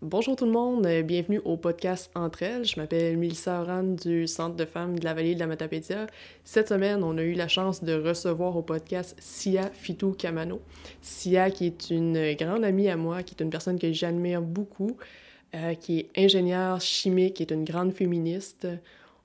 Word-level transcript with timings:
Bonjour 0.00 0.36
tout 0.36 0.44
le 0.44 0.52
monde, 0.52 0.86
euh, 0.86 1.02
bienvenue 1.02 1.40
au 1.44 1.56
podcast 1.56 2.08
Entre 2.14 2.44
elles. 2.44 2.64
Je 2.64 2.78
m'appelle 2.78 3.16
Mélissa 3.16 3.60
Oran 3.60 3.82
du 3.82 4.28
Centre 4.28 4.54
de 4.54 4.64
femmes 4.64 4.96
de 4.96 5.04
la 5.04 5.12
vallée 5.12 5.34
de 5.34 5.40
la 5.40 5.48
Matapédia. 5.48 6.06
Cette 6.44 6.68
semaine, 6.68 7.02
on 7.02 7.18
a 7.18 7.22
eu 7.22 7.32
la 7.32 7.48
chance 7.48 7.82
de 7.82 7.94
recevoir 7.94 8.56
au 8.56 8.62
podcast 8.62 9.16
Sia 9.18 9.68
Fitou 9.72 10.12
Kamano. 10.12 10.60
Sia, 11.02 11.50
qui 11.50 11.66
est 11.66 11.90
une 11.90 12.32
grande 12.34 12.62
amie 12.62 12.88
à 12.88 12.96
moi, 12.96 13.24
qui 13.24 13.34
est 13.34 13.42
une 13.42 13.50
personne 13.50 13.76
que 13.76 13.92
j'admire 13.92 14.40
beaucoup, 14.40 14.96
euh, 15.56 15.74
qui 15.74 15.98
est 15.98 16.10
ingénieure 16.16 16.80
chimique, 16.80 17.34
qui 17.34 17.42
est 17.42 17.50
une 17.50 17.64
grande 17.64 17.92
féministe. 17.92 18.68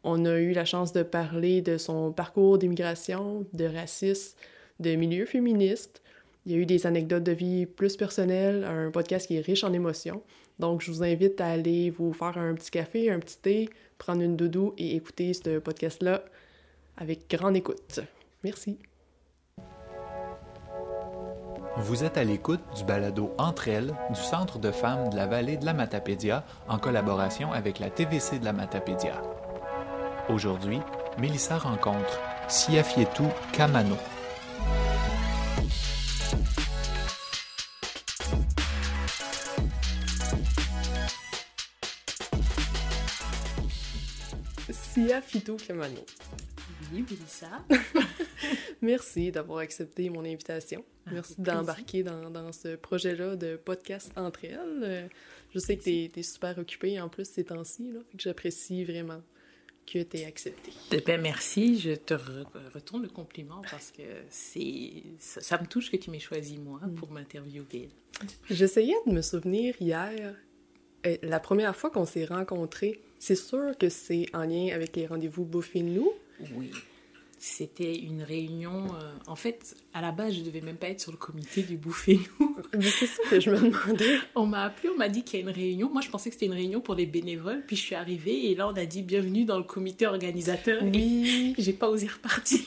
On 0.03 0.25
a 0.25 0.39
eu 0.39 0.53
la 0.53 0.65
chance 0.65 0.91
de 0.91 1.03
parler 1.03 1.61
de 1.61 1.77
son 1.77 2.11
parcours 2.11 2.57
d'immigration, 2.57 3.45
de 3.53 3.65
racisme, 3.65 4.35
de 4.79 4.95
milieu 4.95 5.27
féministe. 5.27 6.01
Il 6.47 6.51
y 6.51 6.55
a 6.55 6.57
eu 6.57 6.65
des 6.65 6.87
anecdotes 6.87 7.23
de 7.23 7.31
vie 7.31 7.67
plus 7.67 7.95
personnelles, 7.95 8.63
un 8.63 8.89
podcast 8.89 9.27
qui 9.27 9.35
est 9.35 9.41
riche 9.41 9.63
en 9.63 9.71
émotions. 9.71 10.23
Donc, 10.59 10.81
je 10.81 10.91
vous 10.91 11.03
invite 11.03 11.41
à 11.41 11.47
aller 11.47 11.89
vous 11.89 12.13
faire 12.13 12.37
un 12.37 12.53
petit 12.53 12.71
café, 12.71 13.11
un 13.11 13.19
petit 13.19 13.37
thé, 13.37 13.69
prendre 13.97 14.21
une 14.21 14.35
doudou 14.35 14.73
et 14.77 14.95
écouter 14.95 15.33
ce 15.33 15.59
podcast-là 15.59 16.23
avec 16.97 17.29
grande 17.29 17.55
écoute. 17.55 17.99
Merci. 18.43 18.77
Vous 21.77 22.03
êtes 22.03 22.17
à 22.17 22.23
l'écoute 22.23 22.61
du 22.75 22.83
balado 22.83 23.33
Entre 23.39 23.67
elles 23.67 23.95
du 24.11 24.19
Centre 24.19 24.59
de 24.59 24.71
femmes 24.71 25.09
de 25.09 25.15
la 25.15 25.25
vallée 25.25 25.57
de 25.57 25.65
la 25.65 25.73
Matapédia 25.73 26.45
en 26.67 26.77
collaboration 26.77 27.51
avec 27.51 27.79
la 27.79 27.89
TVC 27.89 28.37
de 28.37 28.45
la 28.45 28.53
Matapédia. 28.53 29.21
Aujourd'hui, 30.29 30.79
Mélissa 31.17 31.57
rencontre 31.57 32.19
Siafietou 32.47 33.27
Kamano. 33.53 33.95
Sia 45.13 45.21
Fito 45.21 45.57
Kamano. 45.57 46.03
Oui, 46.91 47.05
Mélissa. 47.07 47.63
Merci 48.81 49.31
d'avoir 49.31 49.59
accepté 49.59 50.09
mon 50.09 50.25
invitation. 50.25 50.83
Merci 51.11 51.35
d'embarquer 51.37 52.01
dans, 52.01 52.31
dans, 52.31 52.51
ce 52.51 52.75
projet-là 52.75 53.35
de 53.35 53.55
podcast 53.55 54.11
entre 54.15 54.45
elles. 54.45 55.11
Je 55.53 55.59
sais 55.59 55.77
que 55.77 55.83
tu 55.83 56.19
es, 56.19 56.23
super 56.23 56.57
occupée 56.57 56.99
en 56.99 57.09
plus 57.09 57.29
ces 57.29 57.43
temps-ci, 57.43 57.91
que 57.93 58.23
j'apprécie 58.23 58.85
vraiment 58.85 59.21
que 59.85 60.01
tu 60.01 60.17
aies 60.17 60.25
accepté. 60.25 60.71
Eh 60.91 61.01
ben, 61.01 61.21
merci, 61.21 61.77
je 61.77 61.91
te 61.91 62.15
retourne 62.73 63.03
le 63.03 63.09
compliment 63.09 63.61
parce 63.69 63.91
que 63.91 64.01
c'est 64.31 65.03
ça, 65.19 65.41
ça, 65.41 65.61
me 65.61 65.67
touche 65.67 65.91
que 65.91 65.97
tu 65.97 66.09
m'aies 66.09 66.19
choisi 66.19 66.57
moi 66.57 66.79
mm. 66.81 66.95
pour 66.95 67.11
m'interviewer. 67.11 67.89
J'essayais 68.49 68.95
de 69.05 69.11
me 69.11 69.21
souvenir 69.21 69.75
hier, 69.79 70.33
euh, 71.05 71.17
la 71.21 71.39
première 71.39 71.75
fois 71.75 71.91
qu'on 71.91 72.05
s'est 72.05 72.25
rencontrés, 72.25 72.99
c'est 73.23 73.35
sûr 73.35 73.77
que 73.77 73.87
c'est 73.87 74.25
en 74.33 74.43
lien 74.43 74.73
avec 74.73 74.97
les 74.97 75.07
rendez-vous 75.07 75.45
Bouffez-nous. 75.45 76.11
Oui. 76.57 76.71
C'était 77.39 77.95
une 77.95 78.21
réunion. 78.21 78.83
Euh, 78.95 79.13
en 79.27 79.37
fait, 79.37 79.77
à 79.93 80.01
la 80.01 80.11
base, 80.11 80.33
je 80.33 80.41
devais 80.41 80.59
même 80.59 80.75
pas 80.75 80.89
être 80.89 80.99
sur 80.99 81.13
le 81.13 81.17
comité 81.17 81.61
du 81.63 81.77
Bouffez-nous. 81.77 82.57
C'est 82.81 83.05
ça 83.05 83.23
que 83.29 83.39
je 83.39 83.49
me 83.49 83.59
demandais. 83.59 84.17
on 84.35 84.45
m'a 84.45 84.63
appelé, 84.63 84.89
on 84.89 84.97
m'a 84.97 85.07
dit 85.07 85.23
qu'il 85.23 85.39
y 85.39 85.43
a 85.43 85.45
une 85.45 85.55
réunion. 85.55 85.89
Moi, 85.89 86.01
je 86.01 86.09
pensais 86.09 86.29
que 86.29 86.33
c'était 86.35 86.47
une 86.47 86.53
réunion 86.53 86.81
pour 86.81 86.95
les 86.95 87.05
bénévoles. 87.05 87.63
Puis 87.65 87.77
je 87.77 87.81
suis 87.81 87.95
arrivée 87.95 88.51
et 88.51 88.55
là, 88.55 88.67
on 88.67 88.75
a 88.75 88.85
dit 88.85 89.03
bienvenue 89.03 89.45
dans 89.45 89.57
le 89.57 89.63
comité 89.63 90.05
organisateur. 90.05 90.83
Oui. 90.83 91.55
J'ai 91.57 91.73
pas 91.73 91.87
osé 91.87 92.07
repartir. 92.07 92.59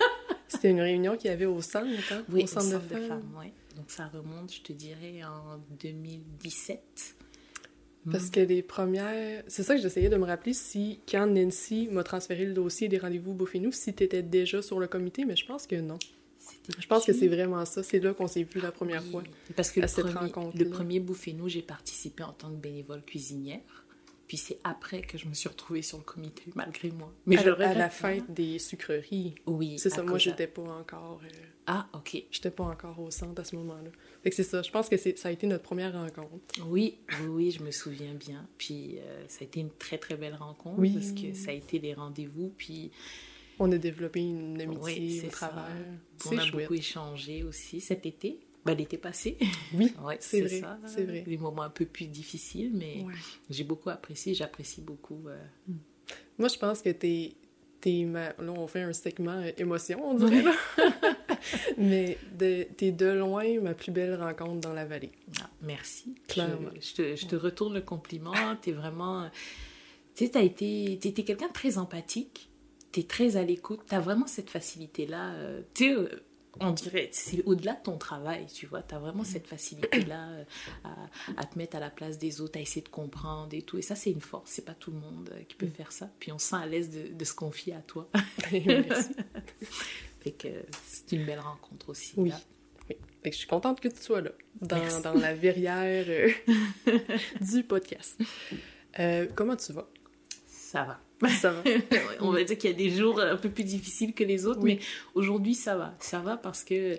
c'était 0.48 0.70
une 0.70 0.80
réunion 0.80 1.18
qu'il 1.18 1.28
y 1.28 1.34
avait 1.34 1.44
au 1.44 1.60
centre, 1.60 1.86
hein? 2.12 2.22
Oui, 2.32 2.44
au 2.44 2.46
centre, 2.46 2.66
au 2.66 2.70
centre 2.70 2.88
de, 2.88 2.94
femmes. 2.94 3.08
femmes 3.08 3.34
oui. 3.38 3.52
Donc 3.76 3.90
ça 3.90 4.06
remonte, 4.08 4.54
je 4.54 4.62
te 4.62 4.72
dirais, 4.72 5.22
en 5.22 5.58
2017. 5.82 7.17
Parce 8.10 8.30
que 8.30 8.40
les 8.40 8.62
premières. 8.62 9.42
C'est 9.46 9.62
ça 9.62 9.74
que 9.74 9.82
j'essayais 9.82 10.08
de 10.08 10.16
me 10.16 10.24
rappeler 10.24 10.52
si, 10.52 11.00
quand 11.08 11.26
Nancy 11.26 11.88
m'a 11.90 12.04
transféré 12.04 12.44
le 12.44 12.54
dossier 12.54 12.88
des 12.88 12.98
rendez-vous 12.98 13.34
Bouffez-nous, 13.34 13.72
si 13.72 13.94
tu 13.94 14.04
étais 14.04 14.22
déjà 14.22 14.62
sur 14.62 14.78
le 14.80 14.86
comité, 14.86 15.24
mais 15.24 15.36
je 15.36 15.46
pense 15.46 15.66
que 15.66 15.76
non. 15.76 15.98
Je 16.78 16.86
pense 16.86 17.04
que 17.04 17.12
c'est 17.12 17.28
vraiment 17.28 17.64
ça. 17.64 17.82
C'est 17.82 18.00
là 18.00 18.14
qu'on 18.14 18.26
s'est 18.26 18.42
vu 18.42 18.60
la 18.60 18.72
première 18.72 19.02
fois. 19.04 19.22
Parce 19.56 19.70
que 19.70 19.80
le 19.80 19.86
premier, 19.86 20.32
le 20.54 20.70
premier 20.70 21.00
Bouffez-nous, 21.00 21.48
j'ai 21.48 21.62
participé 21.62 22.22
en 22.22 22.32
tant 22.32 22.50
que 22.50 22.56
bénévole 22.56 23.02
cuisinière. 23.02 23.84
Puis 24.28 24.36
c'est 24.36 24.58
après 24.62 25.00
que 25.00 25.16
je 25.16 25.26
me 25.26 25.32
suis 25.32 25.48
retrouvée 25.48 25.80
sur 25.80 25.96
le 25.96 26.04
comité, 26.04 26.44
malgré 26.54 26.90
moi. 26.90 27.10
Mais 27.24 27.38
à, 27.38 27.42
je 27.42 27.50
à 27.50 27.74
la 27.74 27.88
fête 27.88 28.30
des 28.30 28.58
sucreries. 28.58 29.34
Oui. 29.46 29.78
C'est 29.78 29.88
ça, 29.88 30.02
moi, 30.02 30.18
j'étais 30.18 30.46
pas 30.46 30.62
encore... 30.62 31.20
Euh, 31.24 31.46
ah, 31.66 31.88
OK. 31.94 32.22
J'étais 32.30 32.50
pas 32.50 32.64
encore 32.64 33.00
au 33.00 33.10
centre 33.10 33.40
à 33.40 33.44
ce 33.44 33.56
moment-là. 33.56 33.90
Fait 34.22 34.30
que 34.30 34.36
c'est 34.36 34.42
ça, 34.44 34.60
je 34.62 34.70
pense 34.70 34.90
que 34.90 34.96
ça 34.96 35.28
a 35.28 35.30
été 35.32 35.46
notre 35.46 35.64
première 35.64 35.94
rencontre. 35.94 36.38
Oui, 36.66 36.98
oui, 37.22 37.26
oui, 37.26 37.50
je 37.50 37.62
me 37.62 37.70
souviens 37.70 38.12
bien. 38.14 38.46
Puis 38.58 38.98
euh, 38.98 39.24
ça 39.28 39.38
a 39.40 39.44
été 39.44 39.60
une 39.60 39.70
très, 39.70 39.96
très 39.96 40.16
belle 40.16 40.34
rencontre. 40.34 40.78
Oui. 40.78 40.92
Parce 40.92 41.12
que 41.12 41.32
ça 41.32 41.50
a 41.50 41.54
été 41.54 41.78
des 41.78 41.94
rendez-vous, 41.94 42.52
puis... 42.56 42.90
On 43.58 43.72
a 43.72 43.78
développé 43.78 44.20
une 44.20 44.60
amitié 44.60 45.26
au 45.26 45.30
travers. 45.30 45.66
On 46.26 46.38
a 46.38 46.50
beaucoup 46.50 46.74
échangé 46.74 47.42
aussi 47.42 47.80
cet 47.80 48.06
été. 48.06 48.38
Ben, 48.64 48.74
l'été 48.74 48.98
passé. 48.98 49.36
Oui, 49.74 49.94
ouais, 50.04 50.18
c'est 50.20 50.40
vrai. 50.40 50.62
C'est 50.86 51.04
vrai. 51.04 51.20
Des 51.22 51.38
moments 51.38 51.62
un 51.62 51.70
peu 51.70 51.86
plus 51.86 52.06
difficiles, 52.06 52.72
mais 52.74 53.04
j'ai 53.50 53.64
beaucoup 53.64 53.90
apprécié, 53.90 54.34
j'apprécie 54.34 54.80
beaucoup. 54.80 55.22
Euh. 55.26 55.38
Hmm. 55.66 55.76
Moi, 56.38 56.48
je 56.48 56.58
pense 56.58 56.82
que 56.82 56.90
t'es. 56.90 57.34
es 57.86 58.04
ma... 58.04 58.28
Là, 58.30 58.52
on 58.52 58.66
fait 58.66 58.82
un 58.82 58.92
segment 58.92 59.40
euh, 59.40 59.50
émotion, 59.56 60.00
on 60.04 60.14
dirait. 60.14 60.44
mais 61.78 62.18
t'es 62.36 62.92
de 62.92 63.06
loin 63.06 63.60
ma 63.60 63.74
plus 63.74 63.92
belle 63.92 64.20
rencontre 64.20 64.60
dans 64.60 64.74
la 64.74 64.84
vallée. 64.84 65.12
Ah, 65.40 65.50
merci. 65.62 66.14
Clairement. 66.28 66.70
Je, 66.80 66.94
te, 66.94 67.16
je, 67.16 67.26
te, 67.26 67.36
retourne 67.36 67.74
le 67.74 67.80
compliment. 67.80 68.56
T'es 68.60 68.72
vraiment. 68.72 69.30
Tu 70.14 70.26
sais, 70.26 70.32
t'as 70.32 70.42
été. 70.42 70.98
T'es 71.00 71.12
quelqu'un 71.12 71.48
de 71.48 71.52
très 71.52 71.78
empathique. 71.78 72.50
T'es 72.90 73.02
très 73.02 73.36
à 73.36 73.44
l'écoute. 73.44 73.80
T'as 73.86 74.00
vraiment 74.00 74.26
cette 74.26 74.50
facilité-là. 74.50 75.32
Euh, 75.34 75.62
tu 75.74 75.94
sais 75.94 76.08
on 76.60 76.72
dirait, 76.72 77.08
c'est 77.12 77.42
au-delà 77.44 77.74
de 77.74 77.82
ton 77.82 77.98
travail, 77.98 78.46
tu 78.46 78.66
vois. 78.66 78.82
Tu 78.82 78.94
as 78.94 78.98
vraiment 78.98 79.24
cette 79.24 79.46
facilité-là 79.46 80.28
euh, 80.30 80.44
à, 81.36 81.44
te 81.44 81.58
mettre 81.58 81.76
à 81.76 81.80
la 81.80 81.90
place 81.90 82.18
des 82.18 82.40
autres, 82.40 82.58
à 82.58 82.60
essayer 82.60 82.82
de 82.82 82.88
comprendre 82.88 83.54
et 83.54 83.62
tout. 83.62 83.78
Et 83.78 83.82
ça, 83.82 83.94
c'est 83.94 84.10
une 84.10 84.20
force. 84.20 84.50
C'est 84.50 84.64
pas 84.64 84.74
tout 84.74 84.90
le 84.90 84.98
monde 84.98 85.30
euh, 85.32 85.42
qui 85.44 85.54
peut 85.56 85.66
mm. 85.66 85.70
faire 85.70 85.92
ça. 85.92 86.10
Puis 86.18 86.32
on 86.32 86.38
se 86.38 86.48
sent 86.48 86.56
à 86.56 86.66
l'aise 86.66 86.90
de, 86.90 87.24
se 87.24 87.34
confier 87.34 87.74
à 87.74 87.82
toi. 87.82 88.08
Merci. 88.52 89.10
fait 90.20 90.32
que 90.32 90.48
c'est 90.86 91.12
une 91.12 91.24
belle 91.24 91.40
rencontre 91.40 91.90
aussi. 91.90 92.14
Oui. 92.16 92.32
oui. 92.88 92.96
Fait 93.22 93.30
que 93.30 93.34
je 93.34 93.40
suis 93.40 93.48
contente 93.48 93.80
que 93.80 93.88
tu 93.88 94.00
sois 94.00 94.20
là, 94.20 94.30
dans, 94.60 95.00
dans 95.02 95.14
la 95.14 95.34
verrière 95.34 96.06
euh, 96.08 96.30
du 97.40 97.62
podcast. 97.64 98.18
comment 99.34 99.56
tu 99.56 99.72
vas? 99.72 99.88
Ça 100.46 100.84
va. 100.84 101.00
Ça 101.26 101.50
va. 101.50 101.62
On 102.20 102.30
va 102.30 102.44
dire 102.44 102.56
qu'il 102.56 102.70
y 102.70 102.72
a 102.72 102.76
des 102.76 102.90
jours 102.90 103.20
un 103.20 103.36
peu 103.36 103.50
plus 103.50 103.64
difficiles 103.64 104.14
que 104.14 104.24
les 104.24 104.46
autres, 104.46 104.60
mais 104.62 104.78
aujourd'hui, 105.14 105.54
ça 105.54 105.76
va. 105.76 105.94
Ça 105.98 106.20
va 106.20 106.36
parce 106.36 106.64
que, 106.64 106.98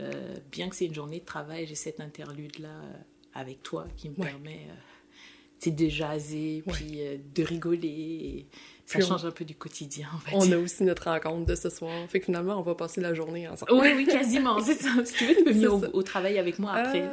euh, 0.00 0.36
bien 0.50 0.68
que 0.68 0.76
c'est 0.76 0.86
une 0.86 0.94
journée 0.94 1.20
de 1.20 1.24
travail, 1.24 1.66
j'ai 1.66 1.74
cette 1.74 2.00
interlude-là 2.00 2.68
euh, 2.68 2.92
avec 3.34 3.62
toi 3.62 3.86
qui 3.96 4.08
me 4.08 4.14
permet 4.14 4.66
euh, 4.68 5.70
de 5.70 5.88
jaser, 5.88 6.62
puis 6.72 7.00
de 7.34 7.42
rigoler. 7.42 8.46
ça 8.86 9.00
change 9.00 9.26
un 9.26 9.32
peu 9.32 9.44
du 9.44 9.54
quotidien, 9.54 10.08
On 10.32 10.50
a 10.50 10.56
aussi 10.56 10.84
notre 10.84 11.10
rencontre 11.10 11.44
de 11.44 11.54
ce 11.54 11.68
soir. 11.68 11.92
Fait 12.08 12.20
que 12.20 12.26
finalement, 12.26 12.58
on 12.58 12.62
va 12.62 12.74
passer 12.74 13.02
la 13.02 13.12
journée 13.12 13.48
ensemble. 13.48 13.72
Oui, 13.72 13.88
oui, 13.96 14.06
quasiment. 14.06 14.60
c'est 14.60 14.80
ça. 14.80 14.90
Si 15.04 15.14
tu 15.18 15.26
veux, 15.26 15.34
tu 15.36 15.44
peux 15.44 15.50
venir 15.50 15.94
au, 15.94 16.02
travail 16.02 16.38
avec 16.38 16.58
moi 16.58 16.72
après. 16.72 17.10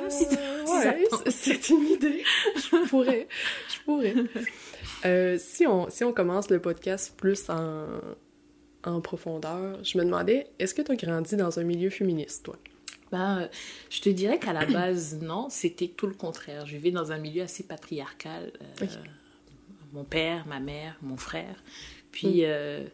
c'est 1.30 1.70
une 1.70 1.88
idée. 1.88 2.24
Je 2.56 2.88
pourrais. 2.88 3.28
Je 3.68 3.84
pourrais. 3.84 4.14
Euh, 5.06 5.38
si, 5.40 5.68
on, 5.68 5.90
si 5.90 6.04
on 6.04 6.14
commence 6.14 6.50
le 6.50 6.60
podcast 6.60 7.14
plus 7.16 7.50
en, 7.50 7.86
en 8.84 9.02
profondeur, 9.02 9.84
je 9.84 9.98
me 9.98 10.06
demandais, 10.06 10.48
est-ce 10.60 10.74
que 10.74 10.82
tu 10.82 10.92
as 10.92 10.96
grandi 10.96 11.36
dans 11.36 11.60
un 11.60 11.64
milieu 11.64 11.90
féministe, 11.90 12.46
toi? 12.46 12.58
Ben, 13.12 13.42
euh, 13.42 13.48
je 13.90 14.02
te 14.02 14.10
dirais 14.10 14.40
qu'à 14.40 14.54
la 14.54 14.66
base, 14.66 15.20
non, 15.22 15.50
c'était 15.50 15.88
tout 15.88 16.08
le 16.08 16.16
contraire. 16.16 16.66
Je 16.66 16.76
vivais 16.76 16.92
dans 16.92 17.12
un 17.12 17.18
milieu 17.18 17.44
assez 17.44 17.64
patriarcal. 17.64 18.52
Euh, 18.82 18.86
mon 19.94 20.04
père, 20.04 20.46
ma 20.48 20.60
mère, 20.60 20.98
mon 21.02 21.18
frère. 21.18 21.64
Puis, 22.12 22.44
mm 22.46 22.86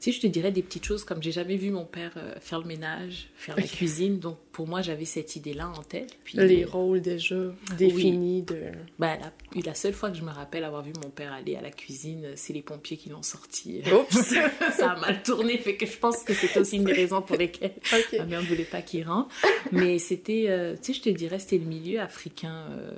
sais, 0.00 0.12
je 0.12 0.20
te 0.20 0.26
dirais 0.26 0.50
des 0.50 0.62
petites 0.62 0.84
choses 0.84 1.04
comme 1.04 1.22
j'ai 1.22 1.32
jamais 1.32 1.56
vu 1.56 1.70
mon 1.70 1.84
père 1.84 2.12
euh, 2.16 2.34
faire 2.40 2.60
le 2.60 2.66
ménage, 2.66 3.28
faire 3.34 3.56
la 3.56 3.62
cuisine. 3.62 4.18
Donc, 4.18 4.38
pour 4.52 4.66
moi, 4.66 4.82
j'avais 4.82 5.04
cette 5.04 5.36
idée-là 5.36 5.68
en 5.68 5.82
tête. 5.82 6.16
Puis, 6.24 6.38
Les 6.38 6.64
rôles 6.64 7.00
déjà 7.00 7.36
définis 7.76 8.42
de... 8.42 8.72
Ben, 8.98 9.18
la, 9.20 9.62
la, 9.62 9.74
seule 9.74 9.92
fois 9.92 10.10
que 10.10 10.16
je 10.16 10.22
me 10.22 10.30
rappelle 10.30 10.64
avoir 10.64 10.82
vu 10.82 10.92
mon 11.02 11.10
père 11.10 11.32
aller 11.32 11.56
à 11.56 11.60
la 11.60 11.70
cuisine, 11.70 12.32
c'est 12.34 12.52
les 12.52 12.62
pompiers 12.62 12.96
qui 12.96 13.10
l'ont 13.10 13.22
sorti. 13.22 13.82
Oups! 13.92 14.34
ça 14.72 14.92
a 14.92 15.00
mal 15.00 15.22
tourné, 15.22 15.58
fait 15.58 15.76
que 15.76 15.86
je 15.86 15.96
pense 15.98 16.22
que 16.22 16.34
c'est 16.34 16.56
aussi 16.58 16.76
une 16.76 16.84
des 16.84 16.92
raisons 16.92 17.22
pour 17.22 17.36
lesquelles 17.36 17.74
ma 18.18 18.24
mère 18.24 18.42
ne 18.42 18.46
voulait 18.46 18.64
pas 18.64 18.82
qu'il 18.82 19.06
rentre. 19.06 19.34
Mais 19.72 19.98
c'était, 19.98 20.46
euh, 20.48 20.74
tu 20.76 20.92
sais, 20.92 20.92
je 20.94 21.02
te 21.02 21.10
dirais, 21.10 21.38
c'était 21.38 21.58
le 21.58 21.66
milieu 21.66 22.00
africain 22.00 22.66
euh, 22.70 22.92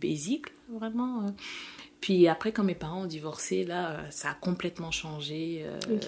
basique, 0.00 0.46
vraiment. 0.68 1.26
Puis 2.00 2.28
après, 2.28 2.52
quand 2.52 2.64
mes 2.64 2.74
parents 2.74 3.02
ont 3.02 3.06
divorcé, 3.06 3.64
là, 3.64 4.10
ça 4.10 4.30
a 4.30 4.34
complètement 4.34 4.90
changé. 4.90 5.64
Euh, 5.64 5.98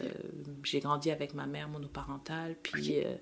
j'ai 0.63 0.81
grandi 0.81 1.11
avec 1.11 1.35
ma 1.35 1.47
mère 1.47 1.69
monoparentale. 1.69 2.57
Puis 2.63 3.05
euh, 3.05 3.15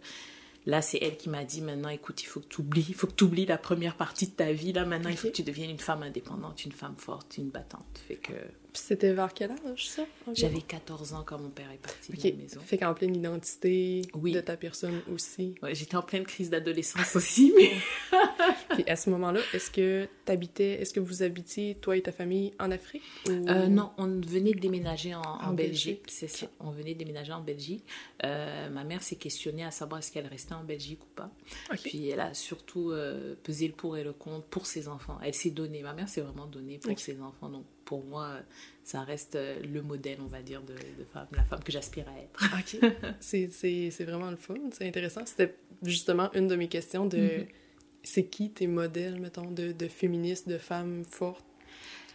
Là, 0.67 0.83
c'est 0.83 0.99
elle 1.01 1.17
qui 1.17 1.29
m'a 1.29 1.45
dit 1.45 1.61
maintenant, 1.61 1.89
écoute, 1.91 2.25
il 2.25 2.27
faut 2.27 2.41
que 2.41 2.49
tu 2.49 2.61
oublies, 2.61 2.87
il 2.89 2.95
faut 2.95 3.07
que 3.07 3.15
tu 3.15 3.23
oublies 3.23 3.47
la 3.47 3.57
première 3.57 3.95
partie 3.95 4.27
de 4.27 4.33
ta 4.33 4.53
vie. 4.53 4.73
Là, 4.73 4.85
maintenant, 4.85 5.11
il 5.11 5.17
faut 5.17 5.29
que 5.29 5.33
tu 5.33 5.45
deviennes 5.45 5.71
une 5.71 5.79
femme 5.79 6.03
indépendante, 6.03 6.65
une 6.65 6.73
femme 6.73 6.97
forte, 6.99 7.39
une 7.39 7.51
battante. 7.51 8.03
Fait 8.09 8.17
que 8.17 8.33
Puis 8.77 8.85
c'était 8.89 9.15
vers 9.15 9.33
quel 9.33 9.53
âge, 9.53 9.89
ça? 9.89 10.05
j'avais 10.35 10.61
14 10.61 11.15
ans 11.15 11.23
quand 11.27 11.39
mon 11.39 11.49
père 11.49 11.71
est 11.73 11.79
parti 11.79 12.13
Ok. 12.13 12.23
de 12.25 12.29
la 12.29 12.37
maison. 12.43 12.61
Fait 12.61 12.77
qu'en 12.77 12.93
pleine 12.93 13.17
identité 13.17 14.03
Oui. 14.13 14.33
de 14.33 14.41
ta 14.43 14.59
personne 14.59 15.01
aussi. 15.11 15.55
Ouais, 15.63 15.75
J'étais 15.75 15.97
en 15.97 16.03
pleine 16.03 16.25
crise 16.25 16.51
d'adolescence 16.51 17.17
aussi, 17.17 17.55
mais 17.59 17.71
Puis 18.75 18.85
à 18.87 18.97
ce 18.97 19.09
moment-là, 19.09 19.41
est-ce 19.55 19.71
que 19.71 20.07
t'habitais, 20.27 20.83
est-ce 20.83 20.93
que 20.93 21.01
vous 21.01 21.23
habitiez, 21.23 21.77
toi 21.77 21.97
et 21.97 22.03
ta 22.03 22.13
famille, 22.13 22.53
en 22.61 22.71
Afrique? 22.71 23.03
Ou... 23.29 23.31
Euh, 23.49 23.67
non, 23.69 23.93
on 23.97 24.09
venait 24.21 24.53
de 24.53 24.61
déménager 24.61 25.15
en, 25.15 25.23
en 25.23 25.41
En 25.49 25.53
Belgique, 25.55 26.03
Belgique, 26.03 26.11
c'est 26.11 26.29
ça. 26.29 26.47
On 26.61 26.71
venait 26.71 26.93
de 26.93 26.99
déménager 26.99 27.33
en 27.33 27.41
Belgique. 27.41 27.83
Euh, 28.25 28.69
ma 28.69 28.85
mère 28.85 29.03
s'est 29.03 29.17
questionnée 29.17 29.65
à 29.65 29.71
savoir 29.71 30.01
est-ce 30.01 30.13
qu'elle 30.13 30.27
restait 30.27 30.55
en 30.55 30.65
Belgique 30.65 31.03
ou 31.03 31.09
pas. 31.15 31.31
Ok. 31.73 31.81
Puis 31.85 32.11
elle 32.11 32.21
a 32.21 32.35
surtout 32.35 32.91
euh, 32.91 33.37
pesé 33.43 33.69
le 33.69 33.73
pour 33.75 33.97
et 33.97 34.05
le 34.05 34.13
contre 34.13 34.45
pour 34.49 34.67
ses 34.67 34.87
enfants. 34.87 35.19
Elle 35.25 35.33
s'est 35.35 35.51
donnée. 35.51 35.81
Ma 35.83 35.95
mère 35.95 36.11
s'est 36.11 36.21
vraiment 36.21 36.47
donnée 36.47 36.79
pour 36.79 36.99
ses 36.99 37.21
enfants. 37.23 37.49
Donc 37.49 37.65
pour 37.87 38.05
moi, 38.05 38.27
euh, 38.27 38.41
ça 38.85 39.01
reste 39.01 39.37
euh, 39.37 39.59
le 39.63 39.81
modèle, 39.81 40.19
on 40.21 40.27
va 40.27 40.43
dire, 40.43 40.61
de, 40.63 40.75
de 40.75 41.05
femme, 41.13 41.27
la 41.33 41.45
femme 41.45 41.63
que 41.65 41.73
j'aspire 41.73 42.05
à 42.09 42.19
être. 42.21 42.55
Ok. 42.83 42.93
c'est, 43.21 44.05
vraiment 44.05 44.31
le 44.31 44.37
fun, 44.37 44.57
c'est 44.73 44.87
intéressant. 44.87 45.25
C'était 45.25 45.55
justement 45.83 46.31
une 46.35 46.49
de 46.49 46.57
mes 46.57 46.69
questions 46.69 47.07
de 47.07 47.17
Mhm. 47.17 47.47
c'est 48.03 48.27
qui 48.27 48.51
tes 48.51 48.67
modèles, 48.67 49.19
mettons, 49.21 49.51
de, 49.51 49.73
de 49.73 49.89
féministes, 49.89 50.49
de 50.49 50.59
femmes 50.59 51.05
fortes 51.05 51.45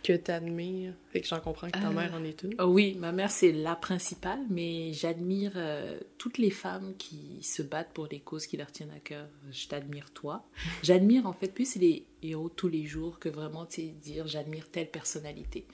que 0.04 0.14
t'admires? 0.14 0.94
Fait 1.12 1.22
que 1.22 1.28
j'en 1.28 1.40
comprends 1.40 1.68
que 1.68 1.80
ta 1.80 1.90
Euh, 1.90 1.94
mère 1.94 2.14
en 2.16 2.24
est 2.24 2.42
une. 2.44 2.56
Oh 2.60 2.66
oui, 2.66 2.96
ma 3.00 3.12
mère 3.12 3.30
c'est 3.30 3.52
la 3.52 3.76
principale, 3.76 4.40
mais 4.50 4.94
j'admire 4.94 5.52
euh, 5.56 6.00
toutes 6.18 6.38
les 6.40 6.50
femmes 6.50 6.96
qui 6.98 7.38
se 7.44 7.62
battent 7.62 7.94
pour 7.94 8.08
les 8.08 8.20
causes 8.20 8.48
qui 8.48 8.58
leur 8.58 8.72
tiennent 8.72 8.90
à 8.96 9.00
cœur. 9.00 9.28
Je 9.52 9.68
t'admire 9.68 10.10
toi. 10.12 10.44
J'admire 10.84 11.28
en 11.28 11.34
fait 11.34 11.50
plus 11.54 11.76
les 11.76 12.06
héros 12.24 12.50
tous 12.50 12.68
les 12.68 12.86
jours 12.86 13.20
que 13.20 13.30
vraiment 13.30 13.66
tu 13.66 13.82
sais, 13.82 13.88
dire 13.88 14.28
j'admire 14.28 14.70
telle 14.70 14.90
personnalité. 14.90 15.66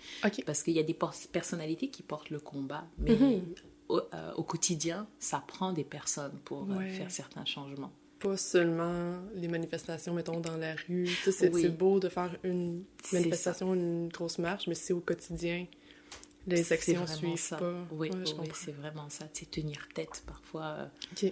Parce 0.46 0.64
qu'il 0.64 0.74
y 0.74 0.80
a 0.80 0.84
des 0.84 0.98
personnalités 1.32 1.90
qui 1.90 2.04
portent 2.04 2.30
le 2.30 2.40
combat, 2.40 2.86
mais 2.98 3.16
Mhm. 3.16 3.42
au, 3.90 4.00
euh, 4.14 4.34
au 4.36 4.44
quotidien, 4.44 5.08
ça 5.20 5.44
prend 5.48 5.74
des 5.74 5.84
personnes 5.84 6.38
pour 6.46 6.64
euh, 6.72 6.88
faire 6.90 7.12
certains 7.12 7.46
changements. 7.46 7.92
Pas 8.20 8.36
seulement 8.38 9.20
les 9.36 9.48
manifestations, 9.48 10.14
mettons, 10.14 10.40
dans 10.40 10.58
la 10.58 10.74
rue. 10.74 11.04
Tu 11.06 11.10
sais, 11.24 11.32
c'est, 11.32 11.54
Oui. 11.54 11.62
c'est 11.62 11.70
beau 11.78 12.00
de 12.00 12.10
faire 12.10 12.36
une 12.44 12.84
C'est 13.04 13.18
manifestation, 13.20 13.74
une 13.76 14.08
grosse 14.10 14.40
marche, 14.40 14.66
mais 14.68 14.74
c'est 14.76 14.94
au 14.94 15.02
quotidien. 15.02 15.68
Les 16.48 16.64
C'est 16.64 16.76
actions 16.76 17.06
suivent 17.06 17.36
ça. 17.38 17.58
pas. 17.58 17.86
Oui, 17.92 18.10
Ouais, 18.10 18.50
c'est 18.54 18.72
vraiment 18.72 19.10
ça. 19.10 19.28
Sais, 19.34 19.46
tenir 19.46 19.88
tête 19.94 20.24
parfois, 20.26 20.64
euh. 20.66 21.30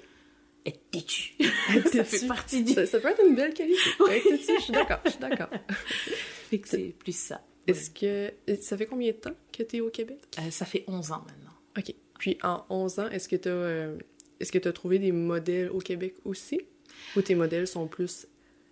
Être 0.66 0.92
têtu. 0.92 1.34
Être 1.74 1.88
ça 1.94 2.04
fait 2.04 2.28
partie 2.28 2.64
du. 2.64 2.74
Ça, 2.74 2.86
ça 2.86 3.00
peut 3.00 3.10
être 3.10 3.24
une 3.26 3.36
belle 3.36 3.54
qualité. 3.54 3.80
Être 4.10 4.24
têtu, 4.24 4.52
je 4.58 4.64
suis 4.64 4.74
d'accord, 4.74 5.00
je 5.06 5.12
suis 5.12 5.20
d'accord. 5.20 5.50
Fait 6.50 6.60
que 6.60 6.68
c'est 6.68 6.94
plus 6.98 7.16
ça. 7.16 7.42
Est-ce 7.68 7.90
que... 7.90 8.32
Ça 8.62 8.78
fait 8.78 8.86
combien 8.86 9.12
de 9.12 9.18
temps 9.18 9.36
que 9.52 9.64
tu 9.64 9.78
es 9.78 9.82
au 9.82 9.90
Québec? 9.90 10.20
Euh, 10.38 10.52
ça 10.52 10.66
fait 10.66 10.84
11 10.88 11.12
ans 11.12 11.24
maintenant. 11.26 11.54
OK. 11.78 11.96
Puis 12.20 12.38
en 12.44 12.64
11 12.70 13.00
ans, 13.00 13.10
est-ce 13.10 13.28
que 13.28 13.36
tu 13.36 13.50
as, 13.50 13.90
est-ce 14.40 14.52
que 14.52 14.60
tu 14.60 14.68
as 14.68 14.74
trouvé 14.74 15.00
des 15.00 15.12
modèles 15.12 15.70
au 15.70 15.80
Québec 15.80 16.16
aussi? 16.24 16.62
Ou 17.16 17.22
tes 17.22 17.36
modèles 17.36 17.68
sont 17.68 17.88
plus 17.88 18.28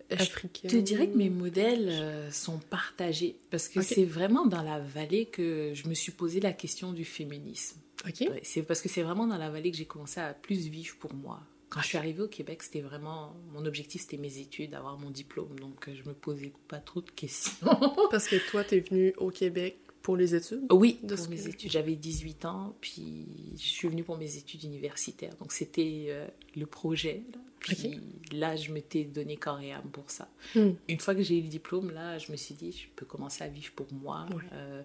africains? 0.09 0.69
Je 0.69 0.77
te 0.77 0.81
dirais 0.81 1.07
que 1.07 1.17
mes 1.17 1.29
modèles 1.29 1.89
euh, 1.89 2.31
sont 2.31 2.59
partagés 2.59 3.35
parce 3.49 3.67
que 3.67 3.81
c'est 3.81 4.05
vraiment 4.05 4.45
dans 4.45 4.61
la 4.61 4.79
vallée 4.79 5.25
que 5.25 5.71
je 5.73 5.87
me 5.87 5.93
suis 5.93 6.11
posé 6.11 6.39
la 6.39 6.53
question 6.53 6.93
du 6.93 7.05
féminisme. 7.05 7.79
OK. 8.07 8.21
Ouais, 8.21 8.41
c'est 8.43 8.63
parce 8.63 8.81
que 8.81 8.89
c'est 8.89 9.03
vraiment 9.03 9.27
dans 9.27 9.37
la 9.37 9.49
vallée 9.49 9.71
que 9.71 9.77
j'ai 9.77 9.85
commencé 9.85 10.19
à 10.19 10.33
plus 10.33 10.67
vivre 10.67 10.95
pour 10.97 11.13
moi. 11.13 11.41
Quand 11.73 11.81
je 11.81 11.87
suis 11.87 11.97
arrivée 11.97 12.21
au 12.21 12.27
Québec, 12.27 12.61
c'était 12.61 12.81
vraiment 12.81 13.35
mon 13.51 13.65
objectif, 13.65 14.01
c'était 14.01 14.17
mes 14.17 14.37
études, 14.37 14.75
avoir 14.75 14.95
mon 14.99 15.09
diplôme. 15.09 15.59
Donc 15.59 15.87
euh, 15.87 15.95
je 15.95 16.07
me 16.07 16.13
posais 16.13 16.53
pas 16.67 16.77
trop 16.77 17.01
de 17.01 17.09
questions. 17.09 17.65
Parce 18.11 18.27
que 18.27 18.35
toi, 18.51 18.63
tu 18.63 18.75
es 18.75 18.79
venu 18.81 19.11
au 19.17 19.31
Québec 19.31 19.79
pour 20.03 20.15
les 20.15 20.35
études? 20.35 20.67
Oui, 20.71 20.99
De 21.01 21.15
pour 21.15 21.29
mes 21.29 21.47
études. 21.47 21.71
J'avais 21.71 21.95
18 21.95 22.45
ans, 22.45 22.75
puis 22.79 23.25
je 23.55 23.65
suis 23.65 23.87
venue 23.87 24.03
pour 24.03 24.17
mes 24.17 24.37
études 24.37 24.63
universitaires. 24.65 25.35
Donc 25.37 25.51
c'était 25.51 26.05
euh, 26.09 26.27
le 26.55 26.67
projet. 26.67 27.23
Là. 27.33 27.39
Puis 27.57 28.01
là, 28.31 28.55
je 28.57 28.71
m'étais 28.71 29.05
donné 29.05 29.37
corps 29.37 29.61
et 29.61 29.71
âme 29.71 29.89
pour 29.91 30.11
ça. 30.11 30.27
Hmm. 30.53 30.71
Une 30.89 30.99
fois 30.99 31.15
que 31.15 31.23
j'ai 31.23 31.37
eu 31.39 31.41
le 31.41 31.47
diplôme, 31.47 31.91
là, 31.91 32.17
je 32.17 32.31
me 32.31 32.37
suis 32.37 32.53
dit, 32.53 32.73
je 32.73 32.87
peux 32.95 33.05
commencer 33.05 33.43
à 33.43 33.47
vivre 33.47 33.71
pour 33.71 33.87
moi. 33.93 34.25
Ouais. 34.29 34.43
euh, 34.51 34.83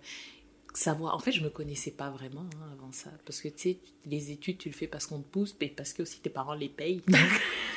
savoir. 0.76 1.14
En 1.14 1.18
fait, 1.18 1.32
je 1.32 1.42
me 1.42 1.50
connaissais 1.50 1.90
pas 1.90 2.10
vraiment 2.10 2.42
hein, 2.60 2.70
avant 2.72 2.92
ça. 2.92 3.10
Parce 3.24 3.40
que 3.40 3.48
tu 3.48 3.58
sais, 3.58 3.78
les 4.06 4.30
études, 4.30 4.58
tu 4.58 4.68
le 4.68 4.74
fais 4.74 4.86
parce 4.86 5.06
qu'on 5.06 5.20
te 5.20 5.28
pousse, 5.28 5.56
mais 5.60 5.68
parce 5.68 5.92
que 5.92 6.02
aussi 6.02 6.20
tes 6.20 6.30
parents 6.30 6.54
les 6.54 6.68
payent. 6.68 7.02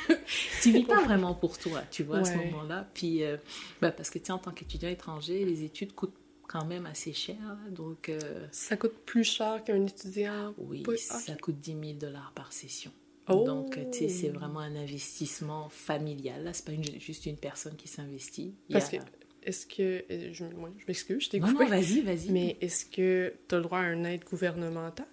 tu 0.62 0.72
vis 0.72 0.84
pas 0.84 1.02
vraiment 1.04 1.34
pour 1.34 1.58
toi, 1.58 1.82
tu 1.90 2.02
vois, 2.02 2.18
à 2.18 2.24
ce 2.24 2.36
moment-là. 2.36 2.88
Puis, 2.94 3.22
euh, 3.24 3.36
bah, 3.80 3.92
parce 3.92 4.10
que 4.10 4.18
tu 4.18 4.26
sais, 4.26 4.32
en 4.32 4.38
tant 4.38 4.50
qu'étudiant 4.52 4.88
étranger, 4.88 5.44
les 5.44 5.62
études 5.64 5.94
coûtent 5.94 6.14
quand 6.48 6.64
même 6.64 6.86
assez 6.86 7.12
cher. 7.12 7.36
là. 7.40 7.70
Donc, 7.70 8.08
euh, 8.08 8.46
Ça 8.50 8.76
coûte 8.76 8.94
plus 9.06 9.24
cher 9.24 9.62
qu'un 9.64 9.86
étudiant? 9.86 10.54
oui, 10.58 10.82
Oui, 10.86 10.98
ça 10.98 11.32
ok. 11.32 11.40
coûte 11.40 11.60
10 11.60 11.72
000 11.80 11.92
dollars 11.94 12.32
par 12.34 12.52
session. 12.52 12.90
Oh! 13.28 13.44
Donc, 13.44 13.78
tu 13.92 13.98
sais, 13.98 14.08
c'est 14.08 14.28
vraiment 14.28 14.58
un 14.60 14.74
investissement 14.76 15.68
familial. 15.68 16.42
Là, 16.44 16.52
c'est 16.52 16.64
pas 16.64 16.72
une- 16.72 17.00
juste 17.00 17.24
une 17.26 17.36
personne 17.36 17.76
qui 17.76 17.86
s'investit. 17.88 18.54
Parce 18.70 18.86
a- 18.92 18.98
que, 18.98 19.02
est-ce 19.44 19.66
que... 19.66 20.04
euh, 20.10 20.30
Je, 20.32 20.44
ouais, 20.44 20.70
je 20.78 20.84
m'excuse, 20.88 21.24
je 21.24 21.30
t'ai 21.30 21.40
coupé. 21.40 21.52
non, 21.52 21.66
vas-y, 21.66 22.00
vas-y. 22.00 22.30
mais 22.30 22.56
est-ce 22.60 22.86
que 22.86 23.32
tu 23.48 23.54
as 23.54 23.58
le 23.58 23.64
droit 23.64 23.80
à 23.80 23.92
une 23.92 24.06
aide 24.06 24.24
gouvernementale? 24.24 25.06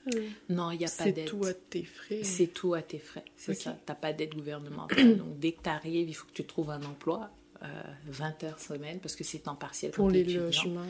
Non, 0.49 0.71
il 0.71 0.79
n'y 0.79 0.85
a 0.85 0.87
pas 0.87 1.03
C'est 1.05 1.11
d'aide. 1.11 1.25
tout 1.25 1.43
à 1.45 1.53
tes 1.53 1.83
frais. 1.83 2.23
C'est 2.23 2.47
tout 2.47 2.73
à 2.73 2.81
tes 2.81 2.99
frais, 2.99 3.25
c'est 3.37 3.53
ça. 3.53 3.71
Tu 3.73 3.77
n'as 3.91 3.95
pas 3.95 4.13
d'aide 4.13 4.33
gouvernementale. 4.35 5.15
Donc, 5.17 5.39
dès 5.39 5.51
que 5.53 5.63
tu 5.63 5.69
arrives, 5.69 6.09
il 6.09 6.13
faut 6.13 6.27
que 6.27 6.33
tu 6.33 6.43
trouves 6.45 6.69
un 6.69 6.83
emploi, 6.83 7.29
euh, 7.63 7.67
20 8.07 8.43
heures 8.45 8.59
semaine, 8.59 8.99
parce 8.99 9.15
que 9.15 9.23
c'est 9.23 9.39
temps 9.39 9.55
partiel 9.55 9.91
Pour 9.91 10.09
les 10.09 10.21
étudiant. 10.21 10.43
logements, 10.43 10.85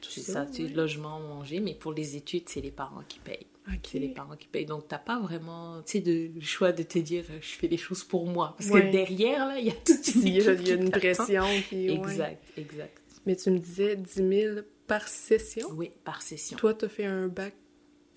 tout 0.00 0.10
C'est 0.10 0.20
ça. 0.20 0.46
ça, 0.46 0.62
ouais. 0.62 0.68
logement, 0.68 1.18
manger, 1.20 1.58
mais 1.60 1.74
pour 1.74 1.92
les 1.92 2.16
études, 2.16 2.48
c'est 2.48 2.60
les 2.60 2.70
parents 2.70 3.02
qui 3.08 3.18
payent. 3.18 3.46
C'est 3.84 3.98
les 3.98 4.08
parents 4.08 4.36
qui 4.36 4.48
payent. 4.48 4.66
Donc, 4.66 4.88
tu 4.88 4.94
n'as 4.94 4.98
pas 4.98 5.20
vraiment 5.20 5.82
tu 5.82 5.92
sais, 5.92 6.00
de 6.00 6.30
le 6.34 6.40
choix 6.40 6.72
de 6.72 6.82
te 6.82 6.98
dire 6.98 7.24
euh, 7.30 7.38
je 7.40 7.48
fais 7.48 7.68
les 7.68 7.76
choses 7.76 8.02
pour 8.04 8.26
moi. 8.26 8.54
Parce 8.58 8.70
Ouais. 8.70 8.86
que 8.86 8.92
derrière, 8.92 9.46
là, 9.46 9.58
il 9.58 9.66
y 9.66 9.70
a 9.70 9.72
toute 9.72 10.14
une 10.14 10.22
Il 10.26 10.34
y 10.34 10.40
a, 10.48 10.52
équipe 10.52 10.60
il 10.62 10.68
y 10.68 10.72
a 10.72 10.76
qui 10.76 10.82
une 10.82 10.90
t'attend. 10.90 11.14
pression. 11.24 11.42
ouais. 11.44 11.92
Exact, 11.94 12.44
exact. 12.56 12.98
Mais 13.26 13.36
tu 13.36 13.50
me 13.50 13.58
disais 13.58 13.96
10 13.96 14.12
000 14.14 14.56
par 14.86 15.06
session? 15.06 15.68
Oui, 15.74 15.90
par 16.04 16.22
session. 16.22 16.56
Toi, 16.58 16.74
tu 16.74 16.86
as 16.86 16.88
fait 16.88 17.04
un 17.04 17.28
bac 17.28 17.54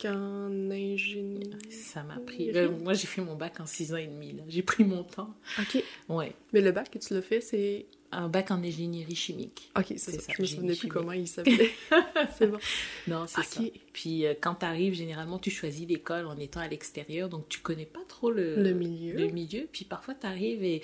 en 0.06 0.70
ingénierie. 0.72 1.72
Ça 1.72 2.04
m'a 2.04 2.18
pris. 2.20 2.52
euh, 2.56 2.70
moi, 2.70 2.94
j'ai 2.94 3.08
fait 3.08 3.22
mon 3.22 3.36
bac 3.36 3.60
en 3.60 3.66
6 3.66 3.94
ans 3.94 3.98
et 3.98 4.08
demi. 4.08 4.34
là. 4.34 4.44
J'ai 4.48 4.62
pris 4.62 4.84
mon 4.84 5.04
temps. 5.04 5.34
OK. 5.60 5.82
Ouais. 6.10 6.34
Mais 6.54 6.62
le 6.62 6.72
bac 6.72 6.92
que 6.92 6.98
tu 7.00 7.14
l'as 7.14 7.22
fait, 7.22 7.42
c'est. 7.42 7.86
Un 8.12 8.30
bac 8.30 8.50
en 8.52 8.64
ingénierie 8.64 9.16
chimique. 9.16 9.72
OK, 9.78 9.86
c'est 9.98 9.98
ça. 9.98 10.20
ça, 10.20 10.34
Je 10.38 10.42
me 10.42 10.48
souvenais 10.48 10.68
plus 10.70 10.76
chimique. 10.82 10.94
comment 10.94 11.12
il 11.12 11.28
s'appelait. 11.28 11.72
c'est 12.38 12.48
bon. 12.48 12.60
Non, 13.08 13.26
c'est 13.28 13.40
Ok. 13.40 13.46
ça. 13.46 13.62
Puis 13.92 14.26
euh, 14.26 14.34
quand 14.40 14.56
tu 14.56 14.66
arrives, 14.66 14.94
généralement, 14.94 15.38
tu 15.38 15.50
choisis 15.52 15.86
l'école 15.86 16.26
en 16.28 16.38
étant 16.38 16.62
à 16.62 16.68
l'extérieur, 16.70 17.28
donc 17.28 17.50
tu 17.50 17.60
connais 17.60 17.86
pas 17.86 18.00
trop 18.08 18.32
le, 18.32 18.56
Le 18.56 18.74
milieu. 18.74 19.18
le 19.18 19.28
milieu. 19.32 19.68
Puis 19.70 19.84
parfois, 19.84 20.14
tu 20.16 20.28
arrives 20.28 20.64
et 20.64 20.82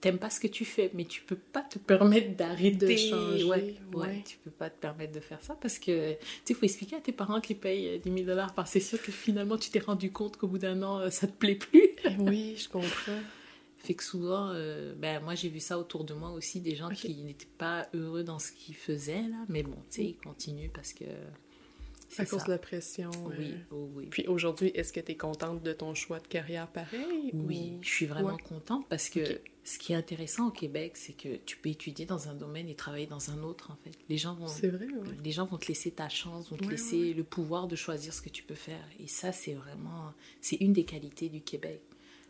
t'aimes 0.00 0.18
pas 0.18 0.30
ce 0.30 0.40
que 0.40 0.46
tu 0.46 0.64
fais, 0.64 0.90
mais 0.94 1.04
tu 1.04 1.22
peux 1.22 1.36
pas 1.36 1.62
te 1.62 1.78
permettre 1.78 2.34
d'arrêter. 2.36 2.86
De 2.94 2.96
changer, 2.96 3.44
Ouais, 3.44 3.74
ouais. 3.94 4.06
ouais, 4.06 4.22
tu 4.26 4.38
peux 4.38 4.50
pas 4.50 4.70
te 4.70 4.78
permettre 4.80 5.12
de 5.12 5.20
faire 5.20 5.42
ça 5.42 5.54
parce 5.60 5.78
que 5.78 6.12
tu 6.12 6.18
sais, 6.44 6.50
il 6.50 6.56
faut 6.56 6.64
expliquer 6.64 6.96
à 6.96 7.00
tes 7.00 7.12
parents 7.12 7.40
qui 7.40 7.54
payent 7.54 7.88
euh, 7.88 7.98
10 7.98 8.10
000 8.12 8.24
dollars 8.26 8.54
par 8.54 8.66
session 8.66 8.98
que 9.02 9.12
finalement, 9.12 9.58
tu 9.58 9.70
t'es 9.70 9.78
rendu 9.80 10.10
compte 10.10 10.36
qu'au 10.36 10.46
bout 10.48 10.58
d'un 10.58 10.82
an, 10.82 10.98
euh, 11.00 11.10
ça 11.10 11.26
te 11.26 11.32
plaît 11.32 11.56
plus. 11.56 11.90
Eh 12.04 12.16
oui, 12.18 12.56
je 12.56 12.68
comprends. 12.68 12.88
Fait 13.76 13.94
que 13.94 14.04
souvent, 14.04 14.50
euh, 14.52 14.94
ben, 14.94 15.20
moi 15.22 15.34
j'ai 15.34 15.48
vu 15.48 15.58
ça 15.58 15.78
autour 15.78 16.04
de 16.04 16.12
moi 16.12 16.30
aussi, 16.32 16.60
des 16.60 16.76
gens 16.76 16.90
qui 16.90 17.14
n'étaient 17.22 17.46
pas 17.56 17.88
heureux 17.94 18.22
dans 18.22 18.38
ce 18.38 18.52
qu'ils 18.52 18.74
faisaient, 18.74 19.22
là. 19.22 19.38
mais 19.48 19.62
bon, 19.62 19.76
tu 19.90 19.96
sais, 19.96 20.04
ils 20.04 20.16
continuent 20.16 20.68
parce 20.72 20.92
que. 20.92 21.04
À 22.18 22.24
cause 22.26 22.40
ça. 22.40 22.46
de 22.46 22.50
la 22.50 22.58
pression. 22.58 23.10
Oui, 23.38 23.52
euh. 23.52 23.56
oh 23.72 23.88
oui. 23.94 24.06
Puis 24.10 24.26
aujourd'hui, 24.26 24.68
est-ce 24.74 24.92
que 24.92 25.00
tu 25.00 25.12
es 25.12 25.16
contente 25.16 25.62
de 25.62 25.72
ton 25.72 25.94
choix 25.94 26.18
de 26.18 26.26
carrière 26.26 26.66
pareil? 26.68 27.30
Oui, 27.32 27.74
ou- 27.78 27.82
je 27.82 27.88
suis 27.88 28.06
vraiment 28.06 28.34
Ouais. 28.34 28.42
contente 28.42 28.86
parce 28.88 29.08
que 29.08 29.20
ce 29.62 29.78
qui 29.78 29.92
est 29.92 29.96
intéressant 29.96 30.48
au 30.48 30.50
Québec, 30.50 30.96
c'est 30.96 31.12
que 31.12 31.36
tu 31.36 31.56
peux 31.58 31.68
étudier 31.68 32.06
dans 32.06 32.28
un 32.28 32.34
domaine 32.34 32.68
et 32.68 32.74
travailler 32.74 33.06
dans 33.06 33.30
un 33.30 33.42
autre, 33.42 33.70
en 33.70 33.76
fait. 33.84 33.92
Les 34.08 34.16
gens 34.18 34.34
vont, 34.34 34.48
C'est 34.48 34.68
vrai, 34.68 34.86
ouais. 34.86 35.16
les 35.22 35.30
gens 35.32 35.46
vont 35.46 35.58
te 35.58 35.68
laisser 35.68 35.90
ta 35.92 36.08
chance, 36.08 36.50
vont 36.50 36.56
te 36.56 36.64
Ouais, 36.64 36.70
laisser 36.72 37.12
le 37.14 37.22
pouvoir 37.24 37.68
de 37.68 37.76
choisir 37.76 38.12
ce 38.12 38.22
que 38.22 38.30
tu 38.30 38.42
peux 38.42 38.54
faire. 38.54 38.84
Et 38.98 39.06
ça, 39.06 39.32
c'est 39.32 39.54
vraiment, 39.54 40.12
c'est 40.40 40.56
une 40.56 40.72
des 40.72 40.84
qualités 40.84 41.28
du 41.28 41.40
Québec. 41.42 41.82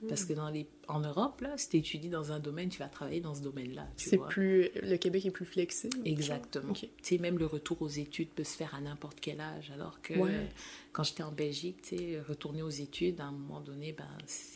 Parce 0.09 0.25
que 0.25 0.33
dans 0.33 0.49
les, 0.49 0.67
en 0.89 1.01
Europe, 1.01 1.41
là, 1.43 1.53
si 1.59 1.69
tu 1.69 1.77
étudies 1.77 2.09
dans 2.09 2.33
un 2.33 2.41
domaine, 2.41 2.69
tu 2.71 2.79
vas 2.79 2.89
travailler 2.89 3.21
dans 3.21 3.35
ce 3.35 3.43
domaine-là. 3.43 3.87
C'est 3.97 4.17
plus... 4.19 4.69
Le 4.83 4.97
Québec 4.97 5.27
est 5.27 5.31
plus 5.31 5.45
flexible. 5.45 5.99
Exactement. 6.07 6.73
Tu 6.73 6.89
sais, 7.03 7.19
même 7.19 7.39
le 7.39 7.47
retour 7.47 7.83
aux 7.83 7.89
études 7.89 8.31
peut 8.31 8.45
se 8.45 8.57
faire 8.57 8.75
à 8.75 8.81
n'importe 8.81 9.19
quel 9.21 9.41
âge. 9.41 9.71
Alors 9.75 10.01
que 10.01 10.15
Ouais. 10.15 10.49
quand 10.93 11.03
j'étais 11.03 11.23
en 11.23 11.33
Belgique, 11.33 11.83
tu 11.83 11.97
sais, 11.99 12.21
retourner 12.27 12.63
aux 12.63 12.71
études, 12.71 13.21
à 13.21 13.25
un 13.27 13.33
moment 13.33 13.61
donné, 13.61 13.93
ben, 13.93 14.09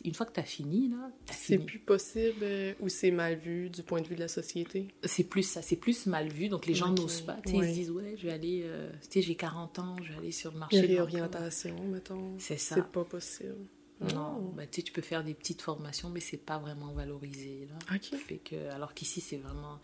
une 0.04 0.14
fois 0.14 0.24
que 0.26 0.32
tu 0.32 0.40
as 0.40 0.44
fini, 0.44 0.88
là, 0.88 1.10
C'est 1.30 1.58
plus 1.58 1.78
possible 1.78 2.38
euh, 2.42 2.72
ou 2.80 2.88
c'est 2.88 3.10
mal 3.10 3.36
vu 3.36 3.68
du 3.68 3.82
point 3.82 4.00
de 4.00 4.08
vue 4.08 4.14
de 4.16 4.20
la 4.20 4.28
société? 4.28 4.88
C'est 5.04 5.24
plus 5.24 5.42
ça, 5.42 5.60
c'est 5.62 5.76
plus 5.76 6.06
mal 6.06 6.28
vu. 6.28 6.48
Donc 6.48 6.64
les 6.66 6.74
gens 6.74 6.90
n'osent 6.90 7.20
pas. 7.20 7.36
Tu 7.44 7.52
sais, 7.52 7.58
Ouais. 7.58 7.66
Ils 7.66 7.70
se 7.70 7.74
disent, 7.80 7.90
ouais, 7.90 8.14
je 8.16 8.26
vais 8.26 8.32
aller, 8.32 8.62
euh, 8.64 8.90
tu 9.02 9.08
sais, 9.10 9.22
j'ai 9.22 9.34
40 9.34 9.78
ans, 9.78 9.96
je 10.02 10.12
vais 10.12 10.18
aller 10.18 10.32
sur 10.32 10.52
le 10.52 10.58
marché. 10.58 10.80
réorientation, 10.80 11.76
mettons. 11.84 12.34
C'est 12.38 12.56
ça. 12.56 12.76
C'est 12.76 12.86
pas 12.86 13.04
possible. 13.04 13.54
Non, 14.00 14.52
bah, 14.56 14.66
tu 14.66 14.76
sais, 14.76 14.82
tu 14.82 14.92
peux 14.92 15.02
faire 15.02 15.22
des 15.24 15.34
petites 15.34 15.62
formations, 15.62 16.10
mais 16.10 16.20
c'est 16.20 16.36
pas 16.36 16.58
vraiment 16.58 16.92
valorisé. 16.92 17.68
Là. 17.70 17.98
Fait 17.98 18.38
que, 18.38 18.68
alors 18.70 18.92
qu'ici, 18.94 19.20
c'est 19.20 19.36
vraiment. 19.36 19.80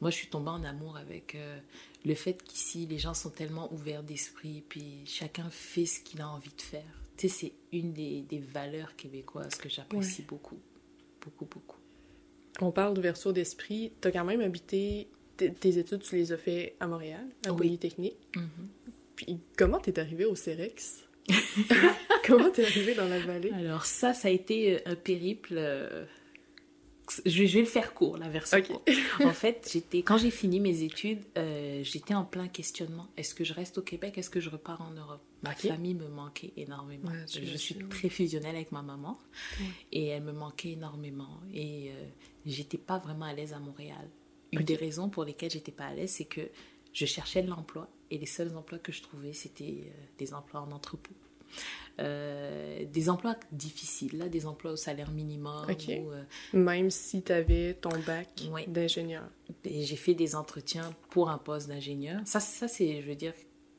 Moi, 0.00 0.10
je 0.10 0.16
suis 0.16 0.28
tombée 0.28 0.50
en 0.50 0.64
amour 0.64 0.96
avec 0.96 1.36
euh, 1.36 1.58
le 2.04 2.14
fait 2.14 2.42
qu'ici, 2.42 2.86
les 2.86 2.98
gens 2.98 3.14
sont 3.14 3.30
tellement 3.30 3.72
ouverts 3.72 4.02
d'esprit, 4.02 4.64
puis 4.68 5.02
chacun 5.06 5.48
fait 5.50 5.86
ce 5.86 6.00
qu'il 6.00 6.20
a 6.20 6.28
envie 6.28 6.52
de 6.56 6.60
faire. 6.60 6.82
Tu 7.16 7.28
sais, 7.28 7.34
c'est 7.38 7.52
une 7.76 7.92
des, 7.92 8.22
des 8.22 8.40
valeurs 8.40 8.96
québécoises 8.96 9.54
que 9.54 9.68
j'apprécie 9.68 10.22
beaucoup. 10.22 10.58
Beaucoup, 11.20 11.44
beaucoup. 11.44 11.78
On 12.60 12.72
parle 12.72 12.94
d'ouverture 12.94 13.32
d'esprit. 13.32 13.92
T'as 14.00 14.10
quand 14.10 14.24
même 14.24 14.40
habité... 14.40 15.08
Tes 15.36 15.78
études, 15.78 16.02
tu 16.02 16.16
les 16.16 16.30
as 16.32 16.36
fait 16.36 16.76
à 16.78 16.86
Montréal, 16.86 17.26
à 17.46 17.50
Oui. 17.50 17.56
Polytechnique. 17.56 18.16
Mhm. 18.36 18.68
Puis 19.16 19.40
comment 19.56 19.78
t'es 19.80 19.98
arrivé 19.98 20.24
au 20.24 20.34
CEREX? 20.34 21.04
comment 22.26 22.50
t'es 22.50 22.64
arrivé 22.64 22.94
dans 22.94 23.08
la 23.08 23.20
vallée? 23.20 23.50
Alors, 23.52 23.84
ça, 23.86 24.12
ça 24.14 24.28
a 24.28 24.30
été 24.30 24.74
euh, 24.76 24.78
un 24.86 24.94
périple. 24.96 25.54
euh, 25.56 26.04
Je, 27.26 27.44
je 27.46 27.54
vais 27.54 27.60
le 27.60 27.66
faire 27.66 27.94
court, 27.94 28.16
la 28.16 28.28
version 28.28 28.60
courte. 28.62 28.88
En 29.24 29.32
fait, 29.32 29.68
j'étais, 29.72 30.02
quand 30.02 30.16
j'ai 30.18 30.30
fini 30.30 30.60
mes 30.60 30.82
études, 30.82 31.20
euh, 31.36 31.80
j'étais 31.82 32.14
en 32.14 32.24
plein 32.24 32.48
questionnement. 32.48 33.08
Est-ce 33.16 33.34
que 33.34 33.44
je 33.44 33.52
reste 33.52 33.78
au 33.78 33.82
Québec? 33.82 34.16
Est-ce 34.18 34.30
que 34.30 34.40
je 34.40 34.50
repars 34.50 34.80
en 34.80 34.90
Europe? 34.92 35.20
Ma 35.42 35.54
famille 35.54 35.94
me 35.94 36.08
manquait 36.08 36.52
énormément. 36.56 37.10
Ouais, 37.10 37.24
je 37.28 37.56
suis 37.56 37.74
très 37.88 38.08
fusionnelle 38.08 38.54
avec 38.56 38.70
ma 38.72 38.82
maman 38.82 39.18
Ouais. 39.60 39.66
et 39.92 40.06
elle 40.06 40.22
me 40.22 40.32
manquait 40.32 40.70
énormément. 40.72 41.40
Et 41.52 41.90
euh, 41.90 42.04
j'étais 42.46 42.78
pas 42.78 42.98
vraiment 42.98 43.26
à 43.26 43.32
l'aise 43.34 43.52
à 43.52 43.58
Montréal. 43.58 44.08
Une 44.52 44.62
des 44.62 44.76
raisons 44.76 45.08
pour 45.08 45.24
lesquelles 45.24 45.50
j'étais 45.50 45.72
pas 45.72 45.86
à 45.86 45.94
l'aise, 45.94 46.10
c'est 46.10 46.26
que 46.26 46.42
je 46.92 47.06
cherchais 47.06 47.42
de 47.42 47.48
l'emploi 47.48 47.88
et 48.12 48.18
les 48.18 48.26
seuls 48.26 48.54
emplois 48.56 48.78
que 48.78 48.92
je 48.92 49.02
trouvais, 49.02 49.32
c'était 49.32 49.64
euh, 49.86 49.90
des 50.18 50.34
emplois 50.34 50.60
en 50.60 50.70
entrepôt. 50.70 51.14
Euh, 52.00 52.84
des 52.86 53.08
emplois 53.10 53.36
difficiles, 53.52 54.18
là, 54.18 54.28
des 54.28 54.46
emplois 54.46 54.72
au 54.72 54.76
salaire 54.76 55.10
minimum. 55.10 55.66
Ou, 55.68 56.10
euh, 56.10 56.22
Même 56.52 56.90
si 56.90 57.22
t'avais 57.22 57.74
ton 57.74 57.90
bac 58.06 58.28
Ouais. 58.50 58.66
d'ingénieur. 58.66 59.24
j'ai 59.64 59.96
fait 59.96 60.14
des 60.14 60.34
entretiens 60.34 60.94
pour 61.10 61.30
un 61.30 61.38
poste 61.38 61.68
d'ingénieur. 61.68 62.20
Ça, 62.24 62.40
ça 62.40 62.68
c'est, 62.68 63.02
je 63.02 63.06
veux 63.08 63.14
dire, 63.14 63.34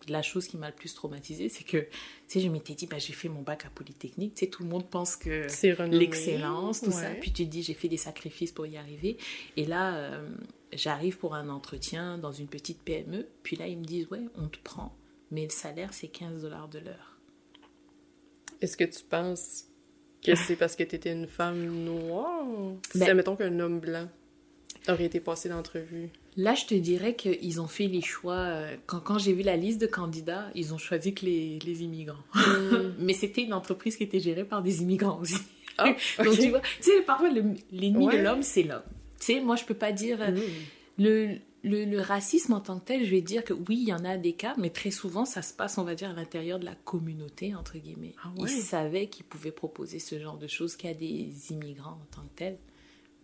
la 0.07 0.21
chose 0.21 0.47
qui 0.47 0.57
m'a 0.57 0.67
le 0.67 0.75
plus 0.75 0.93
traumatisée, 0.93 1.49
c'est 1.49 1.63
que, 1.63 1.77
tu 1.77 1.87
sais, 2.27 2.39
je 2.39 2.49
m'étais 2.49 2.73
dit, 2.73 2.87
bah, 2.87 2.97
j'ai 2.99 3.13
fait 3.13 3.29
mon 3.29 3.41
bac 3.41 3.65
à 3.65 3.69
Polytechnique. 3.69 4.35
Tu 4.35 4.45
sais, 4.45 4.51
tout 4.51 4.63
le 4.63 4.69
monde 4.69 4.87
pense 4.89 5.15
que 5.15 5.47
C'est 5.47 5.75
l'excellence, 5.87 6.81
tout 6.81 6.91
ça. 6.91 7.11
Ouais. 7.11 7.19
Puis 7.19 7.31
tu 7.31 7.45
te 7.45 7.49
dis, 7.49 7.63
j'ai 7.63 7.73
fait 7.73 7.87
des 7.87 7.97
sacrifices 7.97 8.51
pour 8.51 8.65
y 8.67 8.77
arriver. 8.77 9.17
Et 9.57 9.65
là, 9.65 9.95
euh, 9.95 10.29
j'arrive 10.77 11.17
pour 11.17 11.35
un 11.35 11.49
entretien 11.49 12.17
dans 12.17 12.31
une 12.31 12.47
petite 12.47 12.81
PME. 12.81 13.27
Puis 13.43 13.55
là, 13.55 13.67
ils 13.67 13.77
me 13.77 13.83
disent, 13.85 14.07
ouais, 14.11 14.21
on 14.35 14.47
te 14.47 14.57
prend, 14.63 14.95
mais 15.31 15.43
le 15.43 15.49
salaire, 15.49 15.93
c'est 15.93 16.07
15 16.07 16.41
dollars 16.43 16.67
de 16.67 16.79
l'heure. 16.79 17.17
Est-ce 18.61 18.77
que 18.77 18.83
tu 18.83 19.03
penses 19.03 19.65
que 20.23 20.35
c'est 20.47 20.55
parce 20.55 20.75
que 20.75 20.83
t'étais 20.83 21.11
une 21.11 21.27
femme 21.27 21.65
noire? 21.65 22.45
Si, 22.91 22.99
Ben- 22.99 23.09
admettons 23.09 23.35
qu'un 23.35 23.59
homme 23.59 23.79
blanc 23.79 24.07
aurait 24.89 25.05
été 25.05 25.19
passé 25.19 25.49
d'entrevue. 25.49 26.09
Là, 26.35 26.55
je 26.55 26.65
te 26.65 26.73
dirais 26.75 27.15
qu'ils 27.15 27.61
ont 27.61 27.67
fait 27.67 27.87
les 27.87 28.01
choix. 28.01 28.35
euh, 28.35 28.75
Quand, 28.87 28.99
quand 28.99 29.17
j'ai 29.19 29.33
vu 29.33 29.43
la 29.43 29.55
liste 29.55 29.79
de 29.79 29.85
candidats, 29.87 30.49
ils 30.55 30.73
ont 30.73 30.77
choisi 30.77 31.13
que 31.13 31.25
les, 31.25 31.59
les 31.59 31.83
immigrants. 31.83 32.23
Mais 32.99 33.13
c'était 33.13 33.43
une 33.43 33.53
entreprise 33.53 33.95
qui 33.97 34.03
était 34.03 34.19
gérée 34.19 34.43
par 34.43 34.61
des 34.63 34.81
immigrants 34.81 35.19
aussi. 35.21 35.37
Ah, 35.77 35.85
Donc, 36.23 36.37
tu 36.39 36.49
vois, 36.49 36.61
tu 36.61 36.83
sais, 36.83 37.01
parfois, 37.01 37.29
le- 37.29 37.53
l'ennemi 37.71 38.05
Ouais. 38.07 38.17
de 38.17 38.23
l'homme, 38.23 38.41
c'est 38.43 38.63
l'homme. 38.63 38.81
Tu 39.25 39.33
sais, 39.33 39.39
moi, 39.39 39.55
je 39.55 39.63
peux 39.65 39.73
pas 39.73 39.91
dire. 39.91 40.21
euh. 40.21 40.31
Le, 40.97 41.37
le, 41.63 41.85
le 41.85 41.99
racisme 42.01 42.53
en 42.53 42.59
tant 42.59 42.77
que 42.79 42.85
tel, 42.85 43.05
je 43.05 43.09
vais 43.09 43.21
dire 43.21 43.43
que 43.43 43.53
oui, 43.53 43.79
il 43.81 43.87
y 43.87 43.93
en 43.93 44.03
a 44.05 44.17
des 44.17 44.33
cas, 44.33 44.53
mais 44.57 44.69
très 44.69 44.91
souvent, 44.91 45.25
ça 45.25 45.41
se 45.41 45.53
passe, 45.53 45.77
on 45.77 45.83
va 45.83 45.95
dire, 45.95 46.09
à 46.09 46.13
l'intérieur 46.13 46.59
de 46.59 46.65
la 46.65 46.75
communauté, 46.75 47.55
entre 47.55 47.77
guillemets. 47.77 48.13
Ah 48.23 48.31
ouais. 48.37 48.51
Ils 48.51 48.61
savaient 48.61 49.07
qu'ils 49.07 49.25
pouvaient 49.25 49.51
proposer 49.51 49.97
ce 49.99 50.19
genre 50.19 50.37
de 50.37 50.47
choses 50.47 50.75
qu'à 50.75 50.93
des 50.93 51.31
immigrants 51.51 51.99
en 52.01 52.15
tant 52.15 52.21
que 52.23 52.35
tels. 52.35 52.57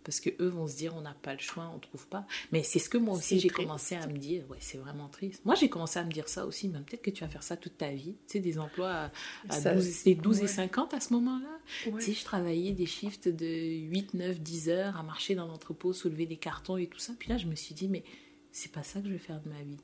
Parce 0.04 0.20
que 0.20 0.30
eux 0.42 0.48
vont 0.48 0.68
se 0.68 0.78
dire, 0.78 0.96
on 0.96 1.02
n'a 1.02 1.14
pas 1.14 1.34
le 1.34 1.40
choix, 1.40 1.72
on 1.76 1.80
trouve 1.80 2.08
pas. 2.08 2.26
Mais 2.52 2.64
c'est 2.64 2.80
ce 2.80 2.90
que 2.90 2.98
moi 2.98 3.16
aussi, 3.18 3.40
j'ai 3.40 3.50
commencé 3.50 3.96
à 3.96 4.08
me 4.08 4.18
dire. 4.18 4.44
Ouais, 4.50 4.58
c'est 4.60 4.78
vraiment 4.78 5.08
triste. 5.10 5.44
Moi, 5.46 5.56
j'ai 5.56 5.70
commencé 5.70 6.00
à 6.00 6.04
me 6.06 6.12
dire 6.12 6.28
ça 6.30 6.46
aussi, 6.46 6.70
mais 6.70 6.80
peut-être 6.80 7.02
que 7.02 7.12
tu 7.12 7.22
vas 7.24 7.30
faire 7.30 7.44
ça 7.44 7.58
toute 7.58 7.78
ta 7.78 7.92
vie. 7.92 8.14
Tu 8.28 8.34
sais, 8.34 8.40
des 8.40 8.58
emplois 8.60 8.92
à, 8.92 9.12
à 9.50 9.60
Ça- 9.60 9.74
12, 9.76 9.84
c'était 9.86 10.16
12 10.16 10.38
ouais. 10.40 10.46
et 10.46 10.48
50 10.48 10.94
à 10.94 11.00
ce 11.00 11.14
moment-là. 11.14 11.60
Ouais. 11.92 12.00
Tu 12.00 12.06
sais, 12.08 12.14
je 12.14 12.24
travaillais 12.24 12.72
des 12.72 12.86
shifts 12.86 13.28
de 13.28 13.46
8, 13.46 14.14
9, 14.14 14.40
10 14.40 14.70
heures 14.70 14.98
à 14.98 15.04
marcher 15.04 15.36
dans 15.36 15.48
l'entrepôt, 15.48 15.94
soulever 15.94 16.26
des 16.26 16.38
cartons 16.38 16.78
et 16.78 16.88
tout 16.88 17.00
ça. 17.00 17.14
Puis 17.20 17.30
là, 17.30 17.38
je 17.38 17.46
me 17.48 17.56
suis 17.56 17.76
dit, 17.76 17.88
mais 17.88 18.04
c'est 18.52 18.72
pas 18.72 18.84
ça 18.84 19.00
que 19.02 19.08
je 19.08 19.12
vais 19.14 19.20
faire 19.20 19.42
de 19.42 19.50
ma 19.50 19.62
vie. 19.62 19.78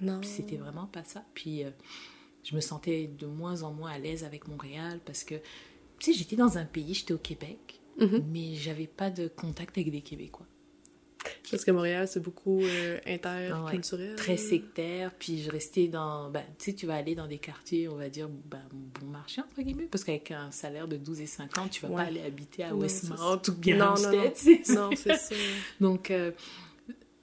Non. 0.00 0.20
C'était 0.22 0.56
vraiment 0.56 0.86
pas 0.86 1.04
ça. 1.04 1.24
Puis 1.34 1.64
euh, 1.64 1.70
je 2.42 2.54
me 2.56 2.60
sentais 2.60 3.06
de 3.06 3.26
moins 3.26 3.62
en 3.62 3.72
moins 3.72 3.90
à 3.90 3.98
l'aise 3.98 4.24
avec 4.24 4.48
Montréal 4.48 5.00
parce 5.04 5.24
que, 5.24 5.34
tu 5.98 6.12
sais, 6.12 6.18
j'étais 6.18 6.36
dans 6.36 6.56
un 6.58 6.64
pays, 6.64 6.94
j'étais 6.94 7.12
au 7.14 7.18
Québec, 7.18 7.77
Mhm. 7.98 8.24
mais 8.32 8.54
j'avais 8.54 8.86
pas 8.86 9.10
de 9.10 9.28
contact 9.28 9.76
avec 9.78 9.90
des 9.90 10.00
Québécois. 10.02 10.46
Parce 11.50 11.64
que 11.64 11.70
Montréal, 11.72 12.06
c'est 12.06 12.20
beaucoup 12.20 12.60
euh, 12.62 12.98
interculturel. 13.06 14.14
Très 14.16 14.36
sectaire, 14.36 15.12
puis 15.18 15.42
je 15.42 15.50
restais 15.50 15.88
dans. 15.88 16.30
Ben, 16.30 16.44
tu 16.58 16.66
sais, 16.70 16.74
tu 16.76 16.86
vas 16.86 16.94
aller 16.94 17.14
dans 17.14 17.26
des 17.26 17.38
quartiers, 17.38 17.88
on 17.88 17.96
va 17.96 18.08
dire, 18.08 18.28
ben, 18.28 18.62
bon 18.70 19.06
marché, 19.06 19.40
entre 19.42 19.60
guillemets, 19.62 19.88
parce 19.90 20.04
qu'avec 20.04 20.30
un 20.30 20.50
salaire 20.50 20.86
de 20.88 20.96
12 20.96 21.20
et 21.20 21.26
50, 21.26 21.70
tu 21.70 21.82
vas 21.82 21.88
Ouais. 21.88 21.96
pas 21.96 22.02
aller 22.02 22.20
habiter 22.22 22.64
à 22.64 22.74
Westmount 22.74 23.42
ou 23.48 23.52
bien 23.52 23.76
Non, 23.76 23.94
non, 24.00 24.30
c'est 24.34 24.64
ça. 24.64 24.90
Donc, 25.80 26.10
euh, 26.10 26.30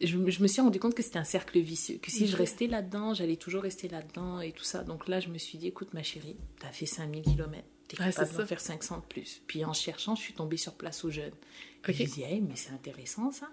je, 0.01 0.17
me- 0.17 0.29
je 0.29 0.41
me 0.43 0.47
suis 0.47 0.61
rendu 0.61 0.79
compte 0.79 0.93
que 0.93 1.03
c'était 1.03 1.19
un 1.19 1.23
cercle 1.23 1.57
vicieux, 1.59 1.97
que 2.01 2.11
si 2.11 2.27
je 2.27 2.33
Ok. 2.33 2.39
restais 2.39 2.67
là-dedans, 2.67 3.13
j'allais 3.13 3.37
toujours 3.37 3.61
rester 3.63 3.87
là-dedans 3.87 4.41
et 4.41 4.51
tout 4.51 4.63
ça. 4.65 4.83
Donc 4.83 5.07
là, 5.07 5.19
je 5.19 5.29
me 5.29 5.37
suis 5.37 5.57
dit, 5.57 5.67
écoute, 5.67 5.93
ma 5.93 6.03
chérie, 6.03 6.35
t'as 6.59 6.69
fait 6.71 6.85
5000 6.85 7.21
km, 7.23 7.63
t'es 7.87 7.99
Ouais, 8.01 8.09
capable 8.11 8.27
ça. 8.31 8.45
faire 8.45 8.59
500 8.59 8.97
de 8.97 9.01
plus. 9.13 9.41
Puis 9.47 9.63
en 9.65 9.73
cherchant, 9.73 10.15
je 10.15 10.21
suis 10.21 10.33
tombée 10.33 10.57
sur 10.57 10.73
Place 10.73 11.03
aux 11.05 11.11
Jeunes. 11.11 11.33
Et 11.87 11.91
Ok. 11.91 11.95
Je 11.97 12.03
me 12.03 12.07
dis, 12.07 12.23
hey, 12.23 12.41
mais 12.41 12.55
c'est 12.55 12.71
intéressant 12.71 13.31
ça. 13.31 13.47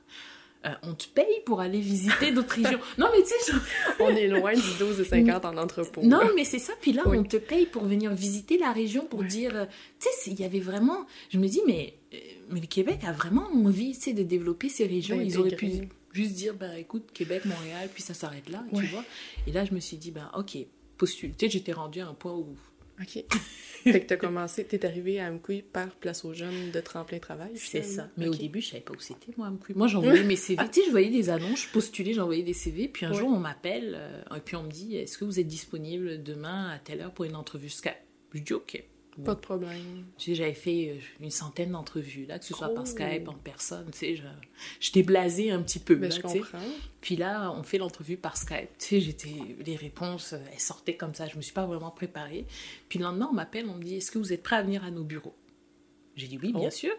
Euh, 0.64 0.70
on 0.84 0.94
te 0.94 1.08
paye 1.08 1.40
pour 1.44 1.60
aller 1.60 1.80
visiter 1.80 2.30
d'autres 2.30 2.54
régions. 2.54 2.78
Non, 2.98 3.08
mais 3.12 3.22
tu 3.24 3.30
sais, 3.44 3.52
On 3.98 4.10
est 4.10 4.28
loin 4.28 4.52
du 4.54 4.60
12 4.78 5.00
et 5.00 5.04
50 5.04 5.44
en 5.44 5.56
entrepôt. 5.56 6.02
non, 6.04 6.20
mais 6.36 6.44
c'est 6.44 6.60
ça. 6.60 6.72
Puis 6.80 6.92
là, 6.92 7.02
Oui. 7.06 7.18
on 7.18 7.24
te 7.24 7.36
paye 7.36 7.66
pour 7.66 7.84
venir 7.84 8.14
visiter 8.14 8.58
la 8.58 8.70
région 8.72 9.04
pour 9.04 9.20
Ouais. 9.20 9.26
dire. 9.26 9.56
euh, 9.56 9.66
Tu 9.98 10.06
sais, 10.20 10.30
il 10.30 10.38
y 10.40 10.44
avait 10.44 10.60
vraiment. 10.60 11.04
Je 11.30 11.38
me 11.38 11.48
dis, 11.48 11.60
mais, 11.66 11.94
euh, 12.14 12.16
mais 12.50 12.60
le 12.60 12.68
Québec 12.68 13.00
a 13.04 13.10
vraiment 13.12 13.48
envie 13.52 13.92
tu 13.94 14.00
sais, 14.02 14.12
de 14.12 14.22
développer 14.22 14.68
ces 14.68 14.86
régions. 14.86 15.20
Ils 15.20 15.36
auraient 15.36 15.56
pu 15.56 15.88
juste 16.12 16.34
dire, 16.34 16.54
bah 16.54 16.78
écoute, 16.78 17.10
Québec, 17.12 17.44
Montréal, 17.44 17.88
puis 17.92 18.02
ça 18.04 18.14
s'arrête 18.14 18.48
là, 18.48 18.62
Ouais. 18.70 18.82
tu 18.84 18.86
vois. 18.86 19.04
Et 19.48 19.50
là, 19.52 19.64
je 19.64 19.74
me 19.74 19.80
suis 19.80 19.96
dit, 19.96 20.12
bah 20.12 20.30
ok, 20.38 20.56
postule. 20.96 21.30
Tu 21.36 21.46
sais, 21.46 21.50
j'étais 21.50 21.72
rendue 21.72 22.00
à 22.02 22.06
un 22.06 22.14
point 22.14 22.34
où. 22.34 22.54
OK. 23.00 23.24
fait 23.84 24.00
que 24.00 24.06
t'as 24.06 24.16
commencé, 24.16 24.64
t'es 24.64 24.84
arrivé 24.84 25.18
à 25.18 25.26
Amkoui 25.28 25.62
par 25.62 25.88
Place 25.96 26.24
aux 26.24 26.34
Jeunes 26.34 26.70
de 26.70 26.80
Tremplin 26.80 27.18
Travail. 27.18 27.52
C'est 27.56 27.82
ça. 27.82 28.08
Mais 28.16 28.28
au 28.28 28.34
début, 28.34 28.60
je 28.60 28.68
savais 28.70 28.82
pas 28.82 28.92
où 28.92 29.00
c'était, 29.00 29.32
moi, 29.36 29.48
Amqui. 29.48 29.72
Moi, 29.74 29.88
j'envoyais 29.88 30.22
mes 30.24 30.36
CV. 30.36 30.62
tu 30.72 30.80
sais, 30.80 30.86
je 30.86 30.90
voyais 30.90 31.10
des 31.10 31.30
annonces, 31.30 31.64
je 31.64 31.68
postulais, 31.70 32.12
j'envoyais 32.12 32.42
des 32.42 32.52
CV. 32.52 32.88
Puis 32.88 33.06
un 33.06 33.10
Ouais. 33.12 33.18
jour, 33.18 33.28
on 33.28 33.38
m'appelle, 33.38 33.94
euh, 33.98 34.36
et 34.36 34.40
puis 34.40 34.56
on 34.56 34.62
me 34.62 34.70
dit, 34.70 34.96
est-ce 34.96 35.18
que 35.18 35.24
vous 35.24 35.40
êtes 35.40 35.46
disponible 35.48 36.22
demain 36.22 36.70
à 36.70 36.78
telle 36.78 37.00
heure 37.00 37.12
pour 37.12 37.24
une 37.24 37.34
entrevue? 37.36 37.70
Skype 37.70 37.94
Je 38.34 38.40
dis, 38.40 38.52
ok. 38.52 38.82
Pas 39.24 39.34
de 39.34 39.40
problème. 39.40 40.06
J'avais 40.18 40.54
fait 40.54 40.90
euh, 40.96 41.00
une 41.24 41.30
centaine 41.30 41.72
d'entrevues, 41.72 42.24
là, 42.24 42.38
que 42.38 42.44
ce 42.46 42.54
soit 42.54 42.68
Oh. 42.70 42.74
par 42.74 42.86
Skype, 42.86 43.28
en 43.28 43.34
personne, 43.34 43.90
tu 43.92 43.98
sais, 43.98 44.16
je- 44.16 44.22
j'étais 44.80 45.02
blasée 45.02 45.50
un 45.50 45.60
petit 45.62 45.78
peu, 45.80 45.96
Mais 45.96 46.08
là, 46.08 46.16
je 46.16 46.22
comprends. 46.22 46.58
Puis 47.02 47.16
là, 47.16 47.52
on 47.52 47.62
fait 47.62 47.76
l'entrevue 47.78 48.16
par 48.16 48.36
Skype, 48.38 48.70
tu 48.78 48.86
sais, 48.86 49.00
j'étais, 49.00 49.34
les 49.66 49.76
réponses, 49.76 50.32
euh, 50.32 50.38
elles 50.52 50.60
sortaient 50.60 50.96
comme 50.96 51.14
ça, 51.14 51.26
je 51.28 51.36
me 51.36 51.42
suis 51.42 51.52
pas 51.52 51.66
vraiment 51.66 51.90
préparée. 51.90 52.46
Puis 52.88 52.98
le 52.98 53.04
lendemain, 53.04 53.28
on 53.30 53.34
m'appelle, 53.34 53.66
on 53.68 53.74
me 53.74 53.82
dit, 53.82 53.96
est-ce 53.96 54.10
que 54.10 54.18
vous 54.18 54.32
êtes 54.32 54.42
prêt 54.42 54.56
à 54.56 54.62
venir 54.62 54.82
à 54.84 54.90
nos 54.90 55.04
bureaux? 55.04 55.34
J'ai 56.16 56.26
dit, 56.28 56.38
oui, 56.42 56.52
bien 56.52 56.68
Oh. 56.68 56.70
sûr. 56.70 56.92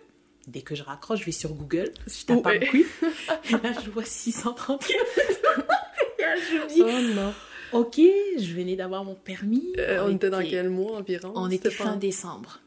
Dès 0.48 0.62
que 0.62 0.76
je 0.76 0.84
raccroche, 0.84 1.22
je 1.22 1.26
vais 1.26 1.32
sur 1.32 1.54
Google, 1.54 1.92
je 2.06 2.14
Oh, 2.30 2.36
tape 2.36 2.46
un 2.46 2.50
ouais. 2.50 2.68
quiz, 2.68 2.86
et 3.50 3.52
là, 3.54 3.74
je 3.84 3.90
vois 3.90 4.04
630 4.06 4.86
km. 4.86 5.04
Et 6.20 6.22
là, 6.22 6.36
je 6.36 6.54
me 6.58 6.68
dis, 6.70 6.82
Oh 6.84 7.16
non. 7.16 7.34
Ok, 7.74 8.00
je 8.38 8.54
venais 8.54 8.76
d'avoir 8.76 9.04
mon 9.04 9.16
permis. 9.16 9.74
Euh, 9.78 10.06
on 10.08 10.16
était 10.16 10.30
dans 10.30 10.42
quel 10.44 10.70
mois 10.70 10.98
environ? 10.98 11.32
On 11.36 11.50
était 11.50 11.70
pas- 11.70 11.76
fin 11.86 11.96
décembre. 11.98 12.60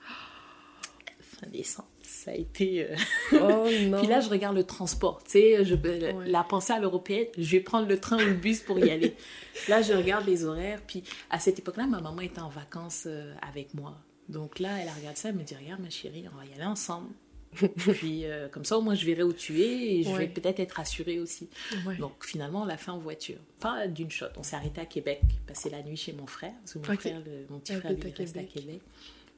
Fin 1.21 1.47
décembre. 1.49 1.89
Ça 2.03 2.31
a 2.31 2.35
été. 2.35 2.85
euh, 2.91 2.97
Oh 3.35 3.67
non. 3.89 3.99
Puis 3.99 4.07
là, 4.09 4.21
je 4.21 4.29
regarde 4.29 4.57
le 4.57 4.65
transport. 4.65 5.23
Tu 5.25 5.33
sais, 5.33 5.65
je... 5.65 5.75
Ouais. 5.75 6.15
la 6.27 6.43
pensée 6.45 6.73
à 6.73 6.81
l'européenne, 6.81 7.27
je 7.39 7.51
vais 7.53 7.61
prendre 7.61 7.87
le 7.89 7.99
train 8.01 8.17
ou 8.17 8.27
le 8.27 8.35
bus 8.35 8.61
pour 8.63 8.79
y 8.79 8.91
aller. 8.91 9.15
là, 9.69 9.83
je 9.83 9.93
regarde 9.93 10.27
les 10.27 10.45
horaires. 10.45 10.81
Puis 10.87 11.03
à 11.31 11.39
cette 11.39 11.59
époque-là, 11.59 11.87
ma 11.87 12.01
maman 12.01 12.21
était 12.21 12.41
en 12.41 12.49
vacances 12.49 13.05
euh, 13.07 13.33
avec 13.49 13.75
moi. 13.75 13.95
Donc 14.29 14.59
là, 14.59 14.71
elle 14.81 14.91
regarde 14.99 15.17
ça, 15.17 15.29
elle 15.29 15.37
me 15.37 15.43
dit 15.45 15.55
Regarde, 15.55 15.81
ma 15.81 15.91
chérie, 15.91 16.25
on 16.33 16.37
va 16.37 16.45
y 16.47 16.53
aller 16.55 16.65
ensemble. 16.65 17.11
Puis 17.77 18.25
euh, 18.25 18.49
comme 18.49 18.65
ça, 18.65 18.77
au 18.79 18.81
moins, 18.83 18.95
je 18.95 19.07
verrai 19.07 19.23
où 19.23 19.33
tu 19.33 19.61
es 19.63 19.97
et 19.99 20.03
je 20.03 20.09
Ouais. 20.11 20.19
vais 20.21 20.29
peut-être 20.29 20.61
être 20.61 20.79
assurée 20.81 21.19
aussi. 21.21 21.49
Ouais. 21.87 21.97
Donc 21.97 22.25
finalement, 22.25 22.65
l'a 22.65 22.77
fait 22.77 22.91
en 22.91 22.99
voiture. 22.99 23.39
Pas 23.61 23.87
d'une 23.89 24.11
shot. 24.11 24.27
On 24.37 24.43
s'est 24.43 24.57
arrêté 24.57 24.81
à 24.81 24.87
Québec, 24.87 25.21
passer 25.47 25.71
la 25.71 25.83
nuit 25.83 25.97
chez 25.97 26.13
mon 26.13 26.27
frère. 26.27 26.53
Parce 26.61 26.75
que 26.75 26.79
mon, 26.79 26.95
Ok. 26.95 27.01
frère, 27.01 27.21
le- 27.25 27.47
mon 27.51 27.59
petit 27.61 27.73
Il 27.73 27.79
frère, 27.81 27.93
lui, 27.93 28.01
reste 28.03 28.37
à 28.37 28.41
Québec. 28.41 28.53
Québec. 28.53 28.81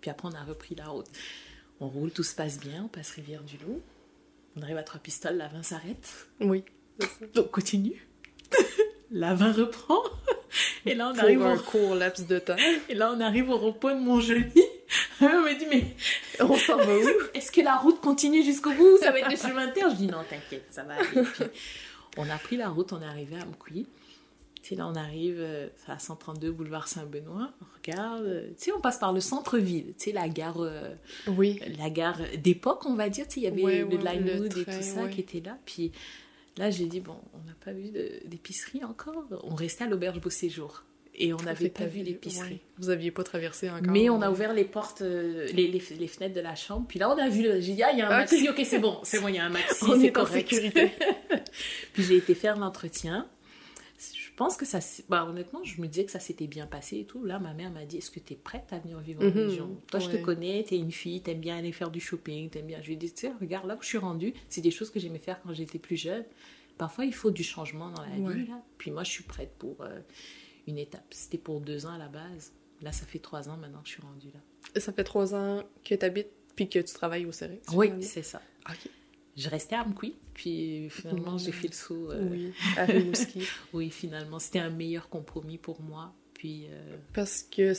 Puis 0.01 0.11
après, 0.11 0.29
on 0.29 0.33
a 0.33 0.45
repris 0.45 0.75
la 0.75 0.87
route. 0.87 1.07
On 1.81 1.89
roule, 1.89 2.11
tout 2.11 2.23
se 2.25 2.35
passe 2.35 2.59
bien. 2.59 2.85
On 2.85 2.89
passe 2.89 3.11
Rivière-du-Loup. 3.13 3.81
On 4.57 4.63
arrive 4.63 4.77
à 4.79 4.83
Trois-Pistoles, 4.83 5.37
la 5.37 5.49
20 5.49 5.63
s'arrête. 5.63 6.27
Oui. 6.41 6.65
on 7.37 7.43
continue. 7.45 8.07
la 9.11 9.35
20 9.35 9.53
reprend. 9.53 10.03
Et 10.87 10.95
là, 10.95 11.11
on 11.11 11.15
Pour 11.15 11.23
arrive 11.23 11.43
un 11.43 11.57
au... 11.57 11.61
court 11.61 11.95
laps 11.95 12.27
de 12.27 12.39
temps. 12.39 12.57
Et 12.89 12.95
là, 12.95 13.13
on 13.15 13.21
arrive 13.21 13.51
au 13.51 13.57
rond-point 13.59 13.95
de 13.95 14.01
Montjoli. 14.01 14.51
on 15.21 15.25
me 15.43 15.59
dit, 15.59 15.67
mais 15.71 15.95
On 16.41 16.57
s'en 16.57 16.77
va 16.77 16.97
où? 16.97 17.09
Est-ce 17.35 17.53
que 17.53 17.61
la 17.61 17.77
route 17.77 18.01
continue 18.01 18.43
jusqu'au 18.43 18.73
bout? 18.73 18.97
Ça 18.99 19.11
va 19.13 19.21
être 19.21 19.31
le 19.31 19.37
chemin 19.37 19.67
de 19.67 19.73
terre? 19.73 19.91
Je 19.91 19.97
dis 19.97 20.07
non, 20.07 20.23
t'inquiète, 20.29 20.67
ça 20.71 20.83
va 20.85 20.95
aller. 20.95 21.07
Puis, 21.07 21.45
on 22.17 22.29
a 22.31 22.37
pris 22.39 22.57
la 22.57 22.69
route, 22.71 22.93
on 22.93 23.01
est 23.03 23.07
arrivé 23.07 23.37
à 23.37 23.45
Mkoui. 23.45 23.87
Tu 24.63 24.71
sais, 24.71 24.75
là, 24.75 24.89
on 24.89 24.95
arrive 24.97 25.37
euh, 25.39 25.69
à 25.87 25.99
132 25.99 26.51
boulevard 26.51 26.89
Saint-Benoît. 26.89 27.53
On 27.63 27.67
regarde. 27.77 28.25
euh, 28.25 28.49
Tu 28.59 28.65
sais, 28.65 28.73
on 28.73 28.81
passe 28.81 28.99
par 28.99 29.13
le 29.13 29.21
centre-ville. 29.21 29.95
Tu 29.99 30.07
sais, 30.07 30.13
la 30.13 30.29
gare, 30.29 30.61
euh, 30.61 30.95
Oui. 31.29 31.61
la 31.79 31.91
gare 31.91 32.19
d'époque, 32.37 32.85
on 32.87 32.95
va 32.95 33.09
dire. 33.09 33.27
Tu 33.29 33.35
sais, 33.35 33.41
il 33.41 33.45
y 33.45 33.47
avait 33.47 33.63
Ouais, 33.63 33.79
le 33.81 33.85
ouais, 33.87 33.97
Linewood 34.03 34.57
et 34.59 34.65
tout 34.65 34.83
ça 34.83 35.05
ouais. 35.05 35.11
qui 35.11 35.21
était 35.21 35.41
là. 35.41 35.57
Puis 35.65 35.93
là, 36.57 36.71
j'ai 36.71 36.87
dit, 36.87 37.01
bon, 37.01 37.17
on 37.35 37.39
n'a 37.47 37.55
pas 37.65 37.73
vu 37.73 37.91
d'épicerie 38.25 38.85
encore. 38.85 39.25
On 39.45 39.55
restait 39.55 39.85
à 39.85 39.87
l'auberge 39.87 40.21
Beau 40.21 40.31
Séjour. 40.31 40.83
Et 41.21 41.33
on 41.33 41.37
n'avait 41.39 41.69
pas 41.69 41.87
vu 41.87 42.03
l'épicerie. 42.03 42.49
ouais. 42.55 42.61
Vous 42.79 42.91
aviez 42.91 43.11
pas 43.11 43.25
traversé 43.25 43.69
encore. 43.69 43.91
Mais 43.93 44.09
on 44.09 44.23
a 44.23 44.31
ouvert 44.31 44.53
les 44.55 44.65
portes, 44.65 45.03
euh, 45.03 45.49
les, 45.53 45.67
les, 45.67 45.83
les 45.99 46.07
fenêtres 46.07 46.35
de 46.37 46.41
la 46.41 46.55
chambre. 46.55 46.87
Puis 46.89 46.99
là, 47.01 47.11
on 47.11 47.19
a 47.19 47.29
vu, 47.29 47.43
le- 47.43 47.61
j'ai 47.61 47.73
dit, 47.75 47.83
ah, 47.83 47.91
il 47.93 47.99
y 47.99 48.03
a 48.03 48.07
un 48.07 48.19
maxi. 48.19 48.49
Ok, 48.49 48.61
c'est 48.65 48.79
bon, 48.79 48.99
c'est 49.03 49.21
bon, 49.21 49.27
il 49.29 49.35
y 49.35 49.39
a 49.39 49.45
un 49.45 49.49
maxi. 49.49 49.85
On 49.89 50.01
est 50.01 50.17
en 50.17 50.27
sécurité. 50.27 50.91
Puis 51.93 52.03
j'ai 52.05 52.17
été 52.17 52.35
faire 52.35 52.57
l'entretien. 52.57 53.29
Je 53.99 54.31
pense 54.37 54.57
que 54.57 54.65
ça. 54.65 54.79
Bah, 55.09 55.27
honnêtement, 55.29 55.65
je 55.65 55.81
me 55.81 55.89
disais 55.89 56.05
que 56.05 56.13
ça 56.13 56.21
s'était 56.21 56.47
bien 56.47 56.67
passé 56.69 56.99
et 57.01 57.05
tout. 57.05 57.25
Là, 57.25 57.41
ma 57.41 57.53
mère 57.55 57.73
m'a 57.73 57.85
dit 57.85 57.97
Est-ce 57.97 58.13
que 58.13 58.21
tu 58.21 58.35
es 58.35 58.37
prête 58.37 58.67
à 58.71 58.79
venir 58.79 59.01
vivre 59.01 59.23
en 59.23 59.27
Mhm, 59.27 59.33
région? 59.49 59.77
Toi, 59.91 59.99
je 59.99 60.11
te 60.11 60.17
connais, 60.19 60.63
tu 60.63 60.75
es 60.77 60.79
une 60.79 60.93
fille, 60.93 61.21
tu 61.21 61.31
aimes 61.33 61.41
bien 61.41 61.57
aller 61.59 61.73
faire 61.73 61.91
du 61.91 61.99
shopping, 61.99 62.49
tu 62.49 62.59
aimes 62.59 62.67
bien. 62.67 62.79
Je 62.81 62.87
lui 62.87 62.93
ai 62.93 62.97
dit 62.97 63.11
Tu 63.13 63.23
sais, 63.27 63.33
regarde 63.41 63.67
là 63.67 63.75
où 63.75 63.83
je 63.83 63.89
suis 63.89 63.99
rendue, 63.99 64.33
c'est 64.49 64.61
des 64.61 64.71
choses 64.71 64.91
que 64.91 65.01
j'aimais 65.01 65.19
faire 65.19 65.41
quand 65.43 65.53
j'étais 65.53 65.81
plus 65.81 65.97
jeune. 65.97 66.25
Parfois, 66.77 67.05
il 67.07 67.13
faut 67.15 67.33
du 67.33 67.43
changement 67.43 67.91
dans 67.91 68.03
la 68.03 68.11
Ouais. 68.21 68.35
vie. 68.35 68.47
Là. 68.47 68.63
Puis 68.79 68.93
moi, 68.93 69.03
je 69.03 69.11
suis 69.11 69.25
prête 69.25 69.51
pour 69.59 69.79
euh, 69.81 69.99
une 70.69 70.79
étape. 70.79 71.05
C'était 71.11 71.39
pour 71.39 71.61
deux 71.61 71.87
ans 71.87 71.93
à 71.95 71.99
la 71.99 72.09
base. 72.09 72.53
Là, 72.83 72.93
ça 72.93 73.07
fait 73.07 73.19
trois 73.19 73.49
ans 73.49 73.57
maintenant 73.57 73.81
que 73.81 73.89
je 73.89 73.95
suis 73.95 74.03
rendue 74.03 74.29
là. 74.33 74.81
Ça 74.81 74.93
fait 74.93 75.05
trois 75.05 75.35
ans 75.35 75.63
que 75.85 75.95
tu 75.95 76.05
habites 76.05 76.29
puis 76.55 76.69
que 76.69 76.79
tu 76.79 76.93
travailles 76.95 77.27
au 77.27 77.33
Cérex. 77.33 77.67
Oui, 77.73 77.91
c'est 78.03 78.23
ça. 78.23 78.41
Ok. 78.69 78.89
Je 79.37 79.49
restais 79.49 79.77
à 79.77 79.83
Amqui, 79.83 80.17
puis 80.35 80.91
finalement, 80.91 81.39
j'ai 81.39 81.53
fait 81.53 81.69
le 81.69 81.73
saut. 81.75 82.11
euh, 82.11 82.29
Oui, 82.29 82.53
à. 82.77 82.87
Oui, 83.73 83.91
finalement, 83.91 84.41
c'était 84.41 84.59
un 84.59 84.71
meilleur 84.71 85.09
compromis 85.09 85.59
pour 85.59 85.81
moi. 85.81 86.13
Puis, 86.35 86.67
euh, 86.71 86.97
parce 87.15 87.45
que 87.45 87.73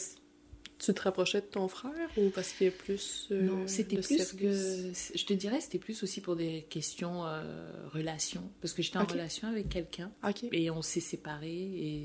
tu 0.79 0.93
te 0.93 1.01
rapprochais 1.01 1.41
de 1.41 1.45
ton 1.45 1.67
frère 1.67 2.09
ou 2.17 2.29
parce 2.29 2.53
qu'il 2.53 2.67
y 2.67 2.69
a 2.69 2.73
plus. 2.73 3.27
euh, 3.31 3.41
non, 3.41 3.67
c'était 3.67 3.97
plus 3.97 4.17
service? 4.17 4.33
que. 5.11 5.17
Je 5.17 5.25
te 5.25 5.33
dirais, 5.33 5.59
c'était 5.61 5.77
plus 5.77 6.01
aussi 6.03 6.21
pour 6.21 6.35
des 6.35 6.65
questions 6.69 7.25
euh, 7.25 7.69
relations. 7.89 8.49
Parce 8.61 8.73
que 8.73 8.81
j'étais 8.81 8.97
en 8.97 9.05
relation 9.05 9.47
avec 9.49 9.69
quelqu'un 9.69 10.11
et 10.51 10.71
on 10.71 10.81
s'est 10.81 10.99
séparés 10.99 11.49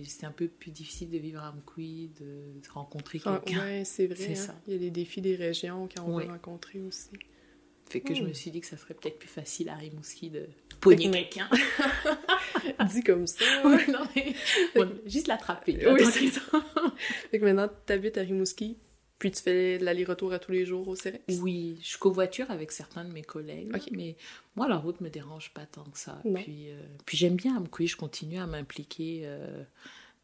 et 0.00 0.02
c'était 0.06 0.26
un 0.26 0.32
peu 0.32 0.48
plus 0.48 0.70
difficile 0.72 1.10
de 1.10 1.18
vivre 1.18 1.40
à 1.40 1.50
Amqui, 1.50 2.10
de 2.20 2.60
rencontrer 2.72 3.20
Ah, 3.24 3.40
quelqu'un. 3.44 3.64
ouais, 3.64 3.84
c'est 3.84 4.06
vrai. 4.08 4.32
Hein. 4.32 4.34
ça. 4.34 4.54
Il 4.66 4.74
y 4.74 4.76
a 4.76 4.80
les 4.80 4.90
défis 4.90 5.20
des 5.20 5.36
régions 5.36 5.88
qu'on 5.88 6.14
Ouais. 6.16 6.24
veut 6.26 6.30
rencontrer 6.32 6.80
aussi. 6.80 7.10
Fait 7.88 8.00
que 8.00 8.14
je 8.14 8.22
Hmm. 8.22 8.28
me 8.28 8.32
suis 8.32 8.50
dit 8.50 8.60
que 8.60 8.66
ça 8.66 8.76
serait 8.76 8.94
peut-être 8.94 9.18
plus 9.18 9.28
facile 9.28 9.68
à 9.68 9.74
Rimouski 9.76 10.30
de 10.30 10.48
pogner 10.80 11.10
quelqu'un. 11.10 11.48
Dit 12.92 13.02
comme 13.02 13.26
ça. 13.26 13.44
Ouais, 13.64 13.86
non, 13.90 14.00
mais- 14.14 14.34
bon, 14.74 14.90
juste 15.06 15.26
l'attraper. 15.28 15.78
oui, 15.86 16.04
c'est 16.04 16.28
ça. 16.28 16.40
fait 17.30 17.38
que 17.38 17.44
maintenant, 17.44 17.68
tu 17.86 17.92
habites 17.92 18.18
à 18.18 18.22
Rimouski, 18.22 18.76
puis 19.18 19.30
tu 19.30 19.42
fais 19.42 19.78
l'aller-retour 19.78 20.32
à 20.32 20.38
tous 20.38 20.52
les 20.52 20.64
jours 20.66 20.86
au 20.88 20.96
Cérex. 20.96 21.22
Oui, 21.40 21.78
je 21.82 21.96
covoiture 21.98 22.50
avec 22.50 22.72
certains 22.72 23.04
de 23.04 23.12
mes 23.12 23.22
collègues, 23.22 23.70
mais 23.92 24.16
moi 24.56 24.68
la 24.68 24.76
route 24.76 25.00
me 25.00 25.08
dérange 25.10 25.52
pas 25.54 25.66
tant 25.66 25.84
que 25.84 25.98
ça. 25.98 26.20
Non. 26.24 26.42
Puis, 26.42 26.70
euh, 26.70 26.80
puis 27.06 27.16
j'aime 27.16 27.36
bien 27.36 27.56
Amqui, 27.56 27.86
je 27.86 27.96
continue 27.96 28.38
à 28.38 28.46
m'impliquer 28.46 29.22
euh, 29.24 29.62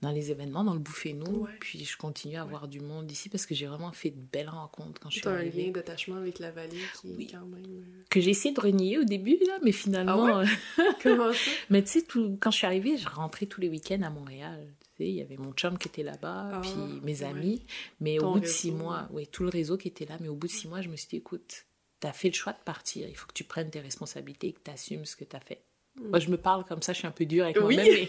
dans 0.03 0.11
les 0.13 0.31
événements, 0.31 0.65
dans 0.65 0.73
le 0.73 0.79
bouffet 0.81 1.13
nous. 1.13 1.43
Ouais. 1.43 1.51
Puis 1.61 1.85
je 1.85 1.97
continue 1.97 2.37
à 2.37 2.43
avoir 2.43 2.69
du 2.69 2.81
monde 2.81 3.11
ici 3.13 3.29
parce 3.29 3.45
que 3.45 3.55
j'ai 3.55 3.67
vraiment 3.67 3.93
fait 3.93 4.11
de 4.11 4.19
belles 4.33 4.49
rencontres 4.49 5.01
quand 5.01 5.11
je 5.11 5.15
suis 5.15 5.23
Tu 5.23 5.29
as 5.29 5.33
un 5.33 5.35
arrivée. 5.37 5.65
lien 5.67 5.71
d'attachement 5.73 6.17
avec 6.17 6.39
la 6.39 6.51
vallée 6.51 6.79
qui 7.01 7.09
Oui. 7.17 7.25
est 7.29 7.33
quand 7.33 7.45
même. 7.47 7.65
euh, 7.67 8.03
Que 8.09 8.21
j'ai 8.21 8.31
essayé 8.31 8.55
de 8.55 8.61
renier 8.61 8.99
au 8.99 9.05
début 9.05 9.37
là, 9.47 9.59
mais 9.63 9.73
finalement, 9.73 10.27
Ah 10.27 10.41
euh, 10.79 10.83
Comment 11.03 11.33
ça? 11.33 11.51
mais 11.69 11.83
tu 11.83 11.91
sais, 11.91 12.03
tout- 12.03 12.39
quand 12.41 12.51
je 12.51 12.57
suis 12.57 12.67
arrivée, 12.67 12.97
je 12.97 13.09
rentrais 13.09 13.47
tous 13.47 13.61
les 13.61 13.69
week-ends 13.69 14.01
à 14.03 14.11
Montréal. 14.11 14.73
Tu 14.97 15.05
sais, 15.05 15.09
il 15.11 15.15
y 15.17 15.21
avait 15.21 15.37
mon 15.37 15.53
chum 15.53 15.77
qui 15.79 15.89
était 15.89 16.03
là-bas, 16.03 16.51
Ah, 16.55 16.61
puis 16.63 16.73
mes 17.03 17.21
ouais. 17.21 17.25
amis. 17.25 17.63
Mais 18.01 18.17
Ton 18.17 18.29
au 18.29 18.33
bout 18.35 18.41
de 18.41 18.47
six 18.47 18.73
mois, 18.73 19.07
oui, 19.13 19.27
tout 19.27 19.43
le 19.43 19.51
réseau 19.51 19.77
qui 19.77 19.89
était 19.89 20.07
là, 20.07 20.17
mais 20.21 20.29
au 20.29 20.35
bout 20.35 20.47
de 20.47 20.53
six 20.53 20.67
mois, 20.69 20.81
je 20.81 20.89
me 20.89 20.97
suis 20.97 21.09
dit, 21.09 21.17
écoute, 21.17 21.67
tu 22.01 22.07
as 22.07 22.13
fait 22.15 22.29
le 22.29 22.35
choix 22.35 22.53
de 22.55 22.59
partir. 22.65 23.07
Il 23.09 23.15
faut 23.17 23.27
que 23.27 23.35
tu 23.35 23.45
prennes 23.45 23.69
tes 23.71 23.81
responsabilités 23.81 24.49
et 24.49 24.53
que 24.53 24.61
tu 24.65 24.71
assumes 24.71 25.05
ce 25.05 25.15
que 25.17 25.25
tu 25.25 25.37
as 25.37 25.41
fait. 25.41 25.63
Moi, 26.09 26.19
je 26.19 26.31
me 26.31 26.37
parle 26.37 26.65
comme 26.65 26.81
ça, 26.83 26.93
je 26.93 26.99
suis 26.99 27.07
un 27.07 27.11
peu 27.11 27.27
dure 27.27 27.45
avec. 27.45 27.57
Oui. 27.61 27.77
moi-même, 27.77 28.07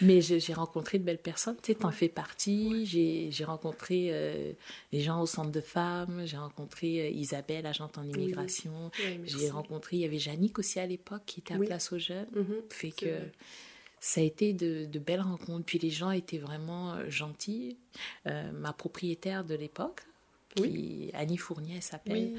mais, 0.00 0.20
j'ai 0.20 0.52
rencontré 0.54 0.98
de 0.98 1.04
belles 1.04 1.18
personnes. 1.20 1.56
Tu 1.62 1.72
sais, 1.72 1.78
t'en 1.78 1.90
fais 1.90 2.08
partie. 2.08 2.86
J'ai 2.86 3.28
j'ai 3.30 3.44
rencontré 3.44 4.08
euh, 4.12 4.52
les 4.92 5.00
gens 5.00 5.20
au 5.20 5.26
centre 5.26 5.50
de 5.50 5.60
femmes. 5.60 6.22
J'ai 6.24 6.36
rencontré 6.36 7.00
euh, 7.00 7.08
Isabelle, 7.10 7.66
agente 7.66 7.98
en 7.98 8.04
immigration. 8.04 8.90
J'ai 9.24 9.50
rencontré, 9.50 9.96
il 9.96 10.00
y 10.00 10.04
avait 10.04 10.18
Jannick 10.18 10.58
aussi 10.58 10.78
à 10.78 10.86
l'époque 10.86 11.22
qui 11.26 11.40
était 11.40 11.54
à. 11.54 11.58
Place 11.58 11.92
aux 11.92 11.98
Jeunes. 11.98 12.26
Mhm, 12.34 12.62
Fait 12.70 12.90
que 12.90 13.06
vrai. 13.06 13.32
ça 14.00 14.20
a 14.20 14.24
été 14.24 14.52
de, 14.52 14.84
de 14.86 14.98
belles 14.98 15.20
rencontres. 15.20 15.64
Puis 15.64 15.78
les 15.78 15.90
gens 15.90 16.10
étaient 16.10 16.38
vraiment 16.38 16.92
euh, 16.94 17.08
gentils. 17.08 17.76
Euh, 18.26 18.50
ma 18.52 18.72
propriétaire 18.72 19.44
de 19.44 19.54
l'époque, 19.54 20.00
qui 20.56 21.10
Annie 21.14 21.36
Fournier 21.38 21.76
elle 21.76 21.82
s'appelle, 21.82 22.32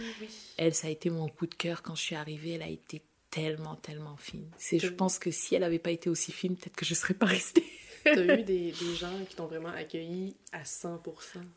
elle, 0.57 0.73
ça 0.75 0.87
a 0.87 0.89
été 0.91 1.09
mon 1.09 1.27
coup 1.27 1.47
de 1.47 1.55
cœur 1.55 1.81
quand 1.81 1.95
je 1.95 2.01
suis 2.01 2.15
arrivée. 2.15 2.51
Elle 2.51 2.61
a 2.63 2.67
été 2.69 3.01
tellement, 3.33 3.75
tellement 3.75 4.17
fine. 4.17 4.49
C'est, 4.57 4.79
je 4.79 4.87
Oui. 4.87 4.95
pense 4.95 5.17
que 5.19 5.31
si 5.31 5.55
elle 5.55 5.61
n'avait 5.61 5.79
pas 5.79 5.91
été 5.91 6.09
aussi 6.09 6.31
fine, 6.31 6.55
peut-être 6.55 6.75
que 6.75 6.85
je 6.85 6.91
ne 6.93 6.97
serais 6.97 7.13
pas 7.13 7.25
restée. 7.25 7.63
T'as 8.03 8.37
eu 8.39 8.43
des, 8.43 8.71
des 8.71 8.95
gens 8.95 9.23
qui 9.29 9.35
t'ont 9.35 9.47
vraiment 9.47 9.69
accueilli 9.69 10.35
à 10.51 10.63
100% 10.63 10.99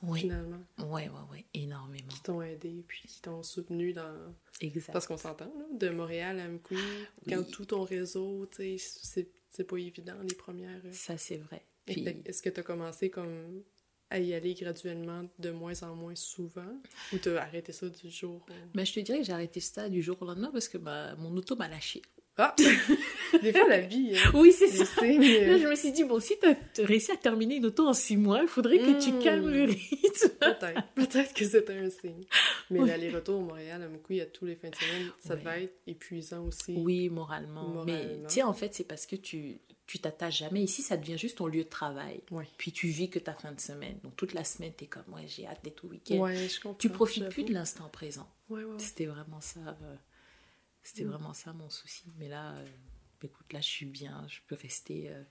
Oui. 0.03 0.21
finalement, 0.21 0.61
Ouais, 0.79 1.09
ouais, 1.09 1.25
ouais, 1.33 1.45
énormément. 1.55 2.09
qui 2.09 2.21
t'ont 2.23 2.41
aidé 2.41 2.85
puis 2.87 3.03
qui 3.09 3.21
t'ont 3.21 3.43
soutenu 3.43 3.93
dans. 3.93 4.15
Exact. 4.61 4.93
Parce 4.93 5.07
qu'on 5.07 5.17
s'entend, 5.17 5.47
là, 5.47 5.67
de 5.73 5.89
Montréal 5.91 6.39
à 6.41 6.49
Mkoui, 6.49 6.79
quand 7.29 7.39
Oui. 7.39 7.51
tout 7.51 7.65
ton 7.67 7.83
réseau, 7.83 8.47
tu 8.47 8.79
sais, 8.79 8.99
c'est- 9.03 9.29
c'est 9.51 9.65
pas 9.65 9.77
évident 9.79 10.17
les 10.23 10.35
premières. 10.37 10.81
euh, 10.85 10.93
Ça, 10.93 11.17
c'est 11.19 11.39
vrai. 11.39 11.65
Et 11.89 11.93
Puis, 11.95 12.05
Est-ce 12.25 12.43
que 12.43 12.49
tu 12.51 12.61
as 12.61 12.63
commencé 12.63 13.11
comme 13.11 13.63
à 14.11 14.19
y 14.19 14.35
aller 14.35 14.55
graduellement 14.55 15.25
de 15.39 15.51
moins 15.51 15.83
en 15.83 15.95
moins 15.95 16.15
souvent? 16.15 16.81
Ou 17.13 17.19
tu 17.19 17.31
as 17.31 17.43
arrêté 17.43 17.73
ça 17.73 17.89
du 17.89 18.11
jour 18.11 18.37
au... 18.37 18.53
mais 18.75 18.85
je 18.85 18.93
te 18.95 19.01
dirais 19.01 19.19
que 19.21 19.25
j'ai 19.25 19.33
arrêté 19.33 19.61
ça 19.61 19.89
du 19.89 20.03
jour 20.03 20.17
au 20.21 20.25
lendemain 20.25 20.51
parce 20.53 20.69
que 20.69 20.79
ma- 20.79 21.15
mon 21.17 21.37
auto 21.37 21.57
m'a 21.57 21.69
lâché. 21.69 22.03
Ah! 22.39 22.55
Des 23.43 23.51
fois, 23.51 23.67
la 23.67 23.81
vie, 23.81 24.13
hein, 24.15 24.31
Oui, 24.35 24.53
c'est 24.53 24.69
ça. 24.69 24.85
Là, 25.01 25.09
euh, 25.09 25.59
je 25.59 25.67
me 25.69 25.75
suis 25.75 25.91
dit, 25.91 26.05
bon, 26.05 26.21
si 26.21 26.35
tu 26.39 26.47
as 26.47 26.85
réussi 26.87 27.11
à 27.11 27.17
terminer 27.17 27.57
une 27.57 27.65
auto 27.67 27.87
en 27.89 27.95
six 27.95 28.19
mois, 28.19 28.41
il 28.43 28.49
faudrait 28.49 28.79
que 28.79 29.03
tu 29.03 29.11
Mm. 29.13 29.19
calmes 29.23 29.49
le 29.49 29.65
rythme. 29.65 30.29
Peut-être. 30.39 30.83
Peut-être 30.95 31.33
que 31.33 31.45
c'était 31.47 31.73
un 31.79 31.89
signe. 31.89 32.25
Mais 32.71 32.81
Oui. 32.81 32.89
l'aller-retour 32.89 33.37
au 33.41 33.43
Montréal 33.43 33.83
à 33.83 33.89
Mkoui 33.89 34.21
à 34.21 34.27
tous 34.27 34.45
les 34.45 34.55
fins 34.55 34.69
de 34.69 34.75
semaine, 34.75 35.11
ça 35.19 35.35
Ouais. 35.35 35.41
devait 35.41 35.65
être 35.65 35.79
épuisant 35.87 36.45
aussi. 36.47 36.75
Oui, 36.77 37.09
moralement. 37.09 37.69
Mais 37.87 37.93
Moralement. 38.05 38.29
tu 38.29 38.35
sais, 38.35 38.43
en 38.43 38.53
fait, 38.53 38.75
c'est 38.75 38.85
parce 38.87 39.07
que 39.07 39.17
tu 39.17 39.59
tu 39.87 39.99
t'attaches 40.01 40.39
jamais. 40.39 40.63
Ici, 40.63 40.83
ça 40.83 40.97
devient 40.97 41.17
juste 41.19 41.39
ton 41.39 41.47
lieu 41.47 41.65
de 41.65 41.69
travail. 41.69 42.21
Ouais. 42.31 42.49
Puis 42.59 42.73
tu 42.73 42.89
vis 42.89 43.09
que 43.11 43.19
ta 43.19 43.35
fin 43.35 43.53
de 43.53 43.61
semaine. 43.61 43.99
Donc 44.03 44.17
toute 44.17 44.35
la 44.35 44.43
semaine, 44.45 44.73
tu 44.77 44.85
es 44.85 44.87
comme, 44.89 45.05
ouais, 45.15 45.27
j'ai 45.29 45.47
hâte 45.47 45.63
d'être 45.65 45.85
au 45.85 45.89
week-end. 45.89 46.17
Ouais, 46.17 46.49
tu 46.79 46.91
profites 46.91 47.29
plus 47.29 47.45
de 47.45 47.53
l'instant 47.55 47.89
présent. 47.89 48.29
Ouais. 48.49 48.63
C'était 48.79 49.07
vraiment 49.07 49.41
ça. 49.41 49.61
euh, 49.83 49.97
C'était 50.83 51.05
Mm. 51.05 51.09
vraiment 51.11 51.35
ça 51.35 51.53
mon 51.53 51.69
souci. 51.71 52.05
Mais 52.19 52.29
là, 52.29 52.55
euh, 52.57 52.67
écoute, 53.23 53.53
là, 53.53 53.61
je 53.61 53.67
suis 53.69 53.87
bien. 53.87 54.25
Je 54.29 54.39
peux 54.47 54.55
rester. 54.57 55.11
euh, 55.11 55.23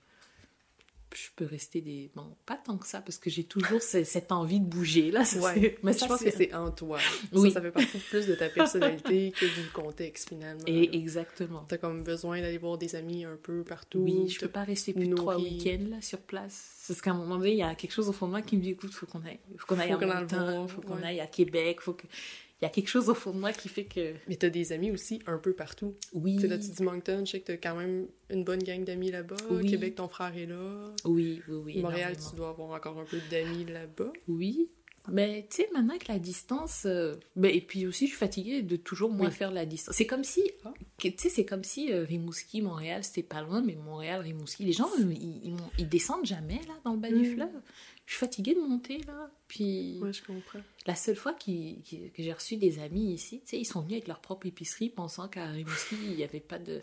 je 1.16 1.28
peux 1.34 1.44
rester 1.46 1.80
des. 1.80 2.10
Bon, 2.14 2.36
pas 2.46 2.56
tant 2.56 2.76
que 2.76 2.86
ça, 2.86 3.00
parce 3.00 3.18
que 3.18 3.30
j'ai 3.30 3.44
toujours 3.44 3.80
ce- 3.82 4.04
cette 4.04 4.32
envie 4.32 4.60
de 4.60 4.64
bouger. 4.66 5.10
Là, 5.10 5.24
ça, 5.24 5.40
Ouais. 5.40 5.76
Mais 5.82 5.92
ça, 5.92 6.06
je 6.06 6.10
pense 6.10 6.22
que 6.22 6.30
c'est 6.30 6.52
en 6.54 6.70
toi. 6.70 6.98
Oui. 7.32 7.50
Ça, 7.50 7.54
ça 7.54 7.62
fait 7.62 7.70
partie 7.72 7.98
plus 7.98 8.26
de 8.26 8.34
ta 8.34 8.48
personnalité 8.48 9.32
que 9.32 9.46
du 9.46 9.68
contexte, 9.72 10.28
finalement. 10.28 10.62
Et 10.66 10.96
exactement. 10.96 11.64
T'as 11.68 11.78
comme 11.78 12.02
besoin 12.02 12.40
d'aller 12.40 12.58
voir 12.58 12.78
des 12.78 12.94
amis 12.94 13.24
un 13.24 13.36
peu 13.42 13.62
partout. 13.64 13.98
Oui, 14.00 14.28
je 14.28 14.38
peux 14.40 14.48
pas 14.48 14.64
rester 14.64 14.92
plus 14.92 15.08
de 15.08 15.14
trois 15.14 15.36
week-ends 15.38 15.86
là 15.90 16.00
sur 16.02 16.18
place. 16.20 16.84
Parce 16.88 17.00
qu'à 17.00 17.10
un 17.10 17.14
moment 17.14 17.36
donné, 17.38 17.52
il 17.52 17.58
y 17.58 17.62
a 17.62 17.74
quelque 17.74 17.92
chose 17.92 18.08
au 18.08 18.12
fond 18.12 18.26
de 18.26 18.32
moi 18.32 18.42
qui 18.42 18.56
me 18.56 18.62
dit 18.62 18.70
écoute, 18.70 18.92
faut 18.92 19.06
qu'on 19.06 19.24
aille, 19.24 19.38
faut 19.58 19.66
qu'on 19.66 19.78
aille 19.80 19.92
Faut 19.92 20.02
à 20.02 20.20
Moncton, 20.20 20.36
voir, 20.50 20.70
faut 20.70 20.80
qu'on 20.82 20.96
ouais. 20.96 21.04
aille 21.04 21.20
à 21.20 21.26
Québec, 21.26 21.80
faut 21.80 21.94
que 21.94 22.06
il 22.60 22.64
y 22.64 22.66
a 22.66 22.70
quelque 22.70 22.88
chose 22.88 23.08
au 23.10 23.14
fond 23.14 23.32
de 23.32 23.38
moi 23.38 23.52
qui 23.52 23.68
fait 23.68 23.84
que 23.84 24.14
Mais 24.28 24.36
t'as 24.36 24.48
des 24.48 24.72
amis 24.72 24.90
aussi 24.90 25.20
un 25.26 25.38
peu 25.38 25.52
partout. 25.52 25.94
oui, 26.14 26.36
Tu 26.40 26.46
là, 26.46 26.58
tu 26.58 26.70
dis 26.70 26.82
Moncton, 26.82 27.22
je 27.26 27.32
sais 27.32 27.40
que 27.40 27.46
t'as 27.52 27.56
quand 27.58 27.76
même 27.76 28.06
une 28.30 28.44
bonne 28.44 28.62
gang 28.62 28.82
d'amis 28.84 29.10
là-bas. 29.10 29.36
Oui. 29.50 29.68
Québec, 29.68 29.96
ton 29.96 30.08
frère 30.08 30.36
est 30.36 30.46
là. 30.46 30.92
oui, 31.04 31.42
oui, 31.48 31.54
oui, 31.64 31.82
Montréal, 31.82 32.12
énormément. 32.12 32.30
tu 32.30 32.36
dois 32.36 32.48
avoir 32.50 32.70
encore 32.70 32.98
un 32.98 33.04
peu 33.04 33.18
d'amis 33.30 33.64
là-bas. 33.66 34.12
Oui. 34.28 34.68
Mais 35.08 35.46
tu 35.48 35.58
sais, 35.58 35.68
maintenant 35.72 35.90
avec 35.90 36.08
la 36.08 36.18
distance, 36.18 36.82
euh, 36.84 37.14
ben, 37.36 37.48
et 37.54 37.60
puis 37.60 37.86
aussi 37.86 38.06
je 38.06 38.10
suis 38.10 38.18
fatiguée 38.18 38.62
de 38.62 38.74
toujours 38.74 39.08
moins 39.12 39.28
Oui. 39.28 39.32
faire 39.32 39.52
la 39.52 39.64
distance. 39.64 39.94
C'est 39.94 40.06
comme 40.06 40.24
si, 40.24 40.42
Ah. 40.64 40.72
tu 40.98 41.12
sais, 41.16 41.28
c'est 41.28 41.44
comme 41.44 41.62
si 41.62 41.92
euh, 41.92 42.02
Rimouski, 42.02 42.60
Montréal, 42.60 43.04
c'était 43.04 43.22
pas 43.22 43.40
loin, 43.40 43.62
mais 43.62 43.76
Montréal, 43.76 44.20
Rimouski, 44.22 44.64
les 44.64 44.72
gens, 44.72 44.88
ils, 44.98 45.54
ils 45.78 45.88
descendent 45.88 46.26
jamais 46.26 46.60
là 46.66 46.74
dans 46.84 46.94
le 46.94 46.98
bas 46.98 47.08
du 47.10 47.20
Mm. 47.20 47.34
fleuve. 47.34 47.60
Je 48.06 48.12
suis 48.12 48.20
fatiguée 48.20 48.54
de 48.54 48.60
monter 48.60 48.98
là. 49.06 49.30
Puis 49.48 49.98
Ouais, 50.00 50.12
je 50.12 50.22
comprends. 50.24 50.60
La 50.86 50.94
seule 50.94 51.16
fois 51.16 51.32
que 51.34 51.50
j'ai 52.16 52.32
reçu 52.32 52.56
des 52.56 52.78
amis 52.78 53.12
ici, 53.14 53.40
tu 53.40 53.48
sais, 53.50 53.58
ils 53.60 53.64
sont 53.64 53.80
venus 53.80 53.94
avec 53.94 54.08
leur 54.08 54.20
propre 54.20 54.46
épicerie 54.46 54.88
pensant 54.90 55.28
qu'à 55.28 55.46
Rimouski, 55.46 55.96
il 56.02 56.16
n'y 56.16 56.24
avait 56.24 56.40
pas 56.40 56.58
de... 56.58 56.80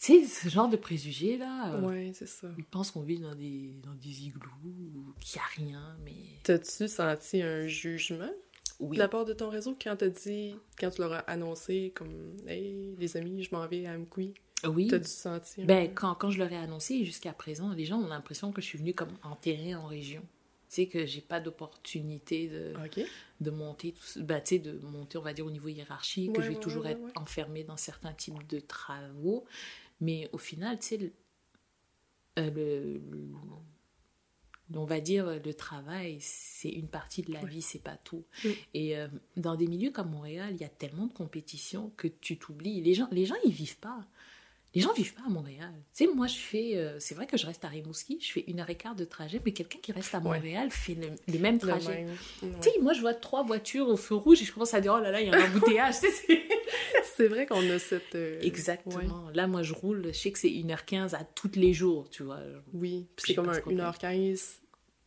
Tu 0.00 0.20
sais, 0.20 0.24
ce 0.24 0.48
genre 0.48 0.68
de 0.68 0.76
préjugés, 0.76 1.36
là. 1.38 1.74
euh, 1.74 1.80
Ouais, 1.80 2.12
c'est 2.14 2.28
ça. 2.28 2.48
Ils 2.56 2.64
pensent 2.64 2.92
qu'on 2.92 3.02
vit 3.02 3.18
dans 3.18 3.34
des, 3.34 3.74
dans 3.82 3.94
des 3.94 4.26
igloos, 4.26 4.42
ou 4.64 5.12
qu'il 5.20 5.40
n'y 5.40 5.42
a 5.42 5.70
rien, 5.72 5.96
mais... 6.04 6.14
T'as-tu 6.44 6.86
senti 6.86 7.42
un 7.42 7.66
jugement? 7.66 8.30
Oui. 8.78 8.94
De 8.96 9.02
la 9.02 9.08
part 9.08 9.24
de 9.24 9.32
ton 9.32 9.48
réseau, 9.50 9.76
quand 9.82 9.96
t'as 9.96 10.08
dit, 10.08 10.54
quand 10.78 10.90
tu 10.90 11.00
leur 11.00 11.12
as 11.14 11.18
annoncé, 11.28 11.90
comme, 11.96 12.36
hey, 12.46 12.94
les 12.96 13.16
amis, 13.16 13.42
je 13.42 13.52
m'en 13.52 13.66
vais 13.66 13.86
à 13.86 13.94
Amkoui, 13.94 14.34
Oui. 14.66 14.88
t'as 14.88 14.98
dû 14.98 15.08
sentir. 15.08 15.64
Ben, 15.66 15.92
quand, 15.94 16.14
quand 16.14 16.30
je 16.30 16.38
leur 16.38 16.52
ai 16.52 16.56
annoncé, 16.56 17.04
jusqu'à 17.04 17.32
présent, 17.32 17.72
les 17.72 17.84
gens 17.84 17.98
ont 18.00 18.08
l'impression 18.08 18.50
que 18.52 18.60
je 18.60 18.66
suis 18.66 18.78
venue 18.78 18.94
comme 18.94 19.16
enterrée 19.22 19.74
en 19.74 19.86
région. 19.86 20.22
Tu 20.68 20.74
sais, 20.74 20.86
que 20.86 21.06
j'ai 21.06 21.20
pas 21.22 21.40
d'opportunité 21.40 22.48
de, 22.48 22.74
de 23.40 23.50
monter, 23.50 23.92
tout, 23.92 24.22
ben, 24.22 24.40
tu 24.40 24.56
sais, 24.56 24.58
de 24.58 24.78
monter, 24.86 25.16
on 25.16 25.22
va 25.22 25.32
dire, 25.32 25.46
au 25.46 25.50
niveau 25.50 25.68
hiérarchique, 25.68 26.32
que 26.34 26.42
je 26.42 26.48
vais 26.48 26.54
ouais, 26.56 26.60
toujours 26.60 26.84
ouais, 26.84 26.92
être 26.92 27.00
enfermée 27.20 27.64
dans 27.64 27.76
certains 27.78 28.12
types 28.12 28.46
de 28.48 28.60
travaux. 28.60 29.44
Mais 30.00 30.28
au 30.32 30.38
final, 30.38 30.78
tu 30.78 30.86
sais, 30.86 30.96
le, 30.98 31.12
euh, 32.38 32.50
le- 32.50 33.00
on 34.74 34.84
va 34.84 35.00
dire, 35.00 35.40
le 35.42 35.54
travail, 35.54 36.18
c'est 36.20 36.68
une 36.68 36.88
partie 36.88 37.22
de 37.22 37.32
la 37.32 37.42
vie, 37.44 37.62
c'est 37.62 37.82
pas 37.82 37.96
tout. 37.96 38.24
Et 38.74 38.98
euh, 38.98 39.08
dans 39.38 39.56
des 39.56 39.66
milieux 39.66 39.90
comme 39.90 40.10
Montréal, 40.10 40.50
il 40.54 40.60
y 40.60 40.64
a 40.64 40.68
tellement 40.68 41.06
de 41.06 41.12
compétition 41.14 41.90
que 41.96 42.06
tu 42.08 42.36
t'oublies. 42.38 42.82
Les 42.82 42.92
gens, 42.92 43.08
les 43.10 43.24
gens, 43.24 43.36
ils 43.46 43.52
vivent 43.52 43.78
pas. 43.78 44.04
Les 44.74 44.82
gens 44.82 44.92
vivent 44.92 45.14
pas 45.14 45.22
à 45.26 45.30
Montréal. 45.30 45.72
Tu 45.94 46.04
sais, 46.04 46.10
moi, 46.14 46.26
je 46.26 46.36
fais. 46.36 46.76
euh, 46.76 47.00
c'est 47.00 47.14
vrai 47.14 47.26
que 47.26 47.36
je 47.38 47.46
reste 47.46 47.64
à 47.64 47.68
Rimouski, 47.68 48.18
je 48.20 48.30
fais 48.32 48.44
une 48.48 48.60
heure 48.60 48.68
et 48.68 48.76
quart 48.76 48.94
de 48.94 49.04
trajet, 49.04 49.40
mais 49.44 49.52
quelqu'un 49.52 49.78
qui 49.80 49.92
reste 49.92 50.14
à 50.14 50.18
Ouais. 50.18 50.24
Montréal 50.36 50.70
fait 50.70 50.94
le- 50.94 51.12
les 51.26 51.38
mêmes 51.38 51.58
trajets. 51.58 52.04
Ouais. 52.42 52.50
Tu 52.62 52.70
sais, 52.70 52.78
moi, 52.80 52.92
je 52.92 53.00
vois 53.00 53.14
trois 53.14 53.42
voitures 53.42 53.88
au 53.88 53.96
feu 53.96 54.14
rouge 54.14 54.42
et 54.42 54.44
je 54.44 54.52
commence 54.52 54.74
à 54.74 54.80
dire, 54.80 54.94
oh 54.96 55.00
là 55.02 55.10
là, 55.10 55.20
il 55.22 55.28
y 55.28 55.30
a 55.30 55.36
un 55.36 55.46
embouteillage. 55.50 55.94
C'est- 57.16 57.26
vrai 57.28 57.46
qu'on 57.46 57.68
a 57.70 57.78
cette. 57.80 58.14
euh, 58.14 58.38
ouais. 58.38 58.46
Exactement. 58.46 59.28
Là, 59.34 59.46
moi, 59.48 59.62
je 59.64 59.72
roule, 59.74 60.06
je 60.08 60.12
sais 60.12 60.30
que 60.30 60.38
c'est 60.38 60.48
1h15 60.50 61.14
à 61.14 61.24
tous 61.24 61.50
les 61.56 61.72
jours, 61.72 62.08
tu 62.10 62.22
vois. 62.22 62.38
Oui, 62.72 63.06
c'est 63.16 63.34
comme 63.34 63.48
un 63.48 63.58
trop 63.58 63.70
1h15 63.72 64.60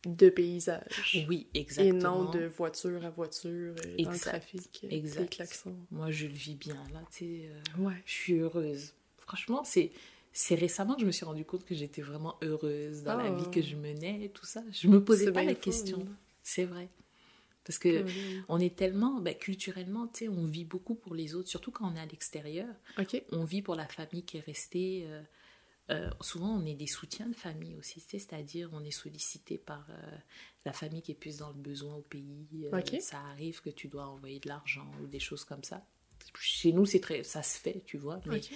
de 0.04 0.28
paysage. 0.28 1.24
Oui, 1.28 1.46
Et 1.54 1.60
exactement. 1.60 2.24
non 2.24 2.30
de 2.30 2.44
voiture 2.46 3.04
à 3.06 3.10
voiture 3.10 3.48
euh, 3.50 3.74
dans 3.74 3.90
le 3.90 4.00
Exact. 4.00 4.30
trafic. 4.30 4.80
euh, 4.84 4.88
Exact. 4.90 5.20
Les 5.20 5.26
klaxons. 5.28 5.76
Moi, 5.90 6.10
je 6.10 6.26
le 6.26 6.34
vis 6.34 6.56
bien, 6.56 6.74
là, 6.92 7.00
tu 7.10 7.18
sais. 7.24 7.48
euh, 7.48 7.82
Ouais. 7.82 7.94
je 8.04 8.12
suis 8.12 8.34
heureuse. 8.34 8.92
Franchement, 9.32 9.64
c'est. 9.64 9.92
C'est 10.34 10.54
récemment 10.54 10.94
que 10.94 11.02
je 11.02 11.06
me 11.06 11.10
suis 11.12 11.26
rendu 11.26 11.44
compte 11.44 11.62
que 11.66 11.74
j'étais 11.74 12.00
vraiment 12.00 12.36
heureuse 12.42 13.02
dans 13.02 13.16
la 13.18 13.30
Oh. 13.30 13.36
vie 13.36 13.50
que 13.50 13.60
je 13.60 13.76
menais 13.76 14.24
et 14.24 14.30
tout 14.30 14.46
ça. 14.46 14.62
Je 14.70 14.88
me 14.88 15.02
posais 15.04 15.30
pas 15.30 15.44
la 15.44 15.54
question. 15.54 16.06
C'est 16.42 16.64
vrai. 16.64 16.88
Parce 17.64 17.78
que 17.78 18.04
on 18.48 18.58
est 18.58 18.74
tellement, 18.74 19.20
ben, 19.20 19.34
culturellement, 19.34 20.06
tu 20.08 20.20
sais, 20.20 20.28
on 20.28 20.46
vit 20.46 20.64
beaucoup 20.64 20.94
pour 20.94 21.14
les 21.14 21.34
autres, 21.34 21.48
surtout 21.50 21.70
quand 21.70 21.86
on 21.90 21.94
est 21.96 22.00
à 22.00 22.06
l'extérieur. 22.06 22.66
On 23.30 23.44
vit 23.44 23.60
pour 23.60 23.74
la 23.74 23.86
famille 23.86 24.22
qui 24.24 24.38
est 24.38 24.40
restée. 24.40 25.04
euh, 25.06 25.22
euh, 25.90 26.08
souvent, 26.22 26.48
on 26.58 26.64
est 26.64 26.74
des 26.76 26.86
soutiens 26.86 27.26
de 27.28 27.34
famille 27.36 27.76
aussi, 27.76 28.00
c'est-à-dire 28.00 28.70
on 28.72 28.82
est 28.84 28.90
sollicité 28.90 29.58
par 29.58 29.84
euh, 29.90 30.16
la 30.64 30.72
famille 30.72 31.02
qui 31.02 31.12
est 31.12 31.14
plus 31.14 31.36
dans 31.36 31.48
le 31.48 31.54
besoin 31.60 31.94
au 31.96 32.00
pays. 32.02 32.46
Ça 33.00 33.18
arrive 33.32 33.60
que 33.60 33.68
tu 33.70 33.88
dois 33.88 34.06
envoyer 34.06 34.40
de 34.40 34.48
l'argent 34.48 34.90
ou 35.02 35.06
des 35.06 35.20
choses 35.20 35.44
comme 35.44 35.62
ça. 35.62 35.82
Chez 36.40 36.72
nous, 36.72 36.86
c'est 36.86 37.00
très, 37.00 37.22
ça 37.22 37.42
se 37.42 37.58
fait, 37.58 37.82
tu 37.84 37.98
vois, 37.98 38.18
mais 38.26 38.36
Ok. 38.38 38.50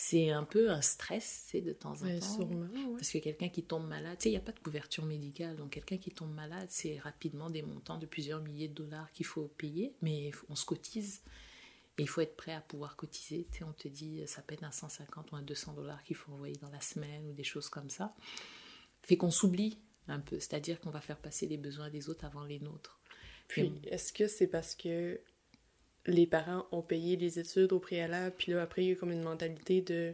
C'est 0.00 0.30
un 0.30 0.44
peu 0.44 0.70
un 0.70 0.80
stress, 0.80 1.42
sais, 1.48 1.60
de 1.60 1.72
temps 1.72 2.00
en 2.02 2.04
Ouais, 2.06 2.20
temps. 2.20 2.34
sûrement, 2.36 2.66
ouais. 2.72 2.94
Parce 2.96 3.10
que 3.10 3.18
quelqu'un 3.18 3.48
qui 3.48 3.64
tombe 3.64 3.84
malade, 3.88 4.16
tu 4.18 4.22
sais, 4.22 4.28
il 4.28 4.32
n'y 4.32 4.38
a 4.38 4.40
pas 4.40 4.52
de 4.52 4.60
couverture 4.60 5.04
médicale. 5.04 5.56
Donc, 5.56 5.70
quelqu'un 5.70 5.98
qui 5.98 6.12
tombe 6.12 6.32
malade, 6.32 6.68
c'est 6.70 7.00
rapidement 7.00 7.50
des 7.50 7.62
montants 7.62 7.98
de 7.98 8.06
plusieurs 8.06 8.40
milliers 8.40 8.68
de 8.68 8.74
dollars 8.74 9.10
qu'il 9.10 9.26
faut 9.26 9.48
payer. 9.58 9.96
Mais 10.00 10.30
on 10.48 10.54
se 10.54 10.64
cotise. 10.64 11.20
Et 11.98 12.02
il 12.02 12.08
faut 12.08 12.20
être 12.20 12.36
prêt 12.36 12.52
à 12.52 12.60
pouvoir 12.60 12.94
cotiser. 12.94 13.48
Tu 13.50 13.58
sais, 13.58 13.64
on 13.64 13.72
te 13.72 13.88
dit, 13.88 14.22
ça 14.28 14.40
peut 14.40 14.54
être 14.54 14.62
un 14.62 14.70
150 14.70 15.32
ou 15.32 15.36
un 15.36 15.42
200 15.42 15.72
dollars 15.72 16.04
qu'il 16.04 16.14
faut 16.14 16.30
envoyer 16.30 16.54
dans 16.62 16.70
la 16.70 16.80
semaine 16.80 17.26
ou 17.26 17.32
des 17.32 17.42
choses 17.42 17.68
comme 17.68 17.90
ça. 17.90 18.14
Fait 19.02 19.16
qu'on 19.16 19.32
s'oublie 19.32 19.80
un 20.06 20.20
peu. 20.20 20.38
C'est-à-dire 20.38 20.78
qu'on 20.78 20.90
va 20.90 21.00
faire 21.00 21.18
passer 21.18 21.48
les 21.48 21.56
besoins 21.56 21.90
des 21.90 22.08
autres 22.08 22.24
avant 22.24 22.44
les 22.44 22.60
nôtres. 22.60 23.00
Puis, 23.48 23.72
est-ce 23.88 24.12
que 24.12 24.28
c'est 24.28 24.46
parce 24.46 24.76
que 24.76 25.20
les 26.08 26.26
parents 26.26 26.66
ont 26.72 26.82
payé 26.82 27.16
les 27.16 27.38
études 27.38 27.72
au 27.72 27.78
préalable, 27.78 28.34
puis 28.36 28.52
là, 28.52 28.62
après, 28.62 28.84
il 28.84 28.88
y 28.88 28.92
a 28.92 28.94
comme 28.96 29.12
une 29.12 29.22
mentalité 29.22 29.80
de 29.82 30.12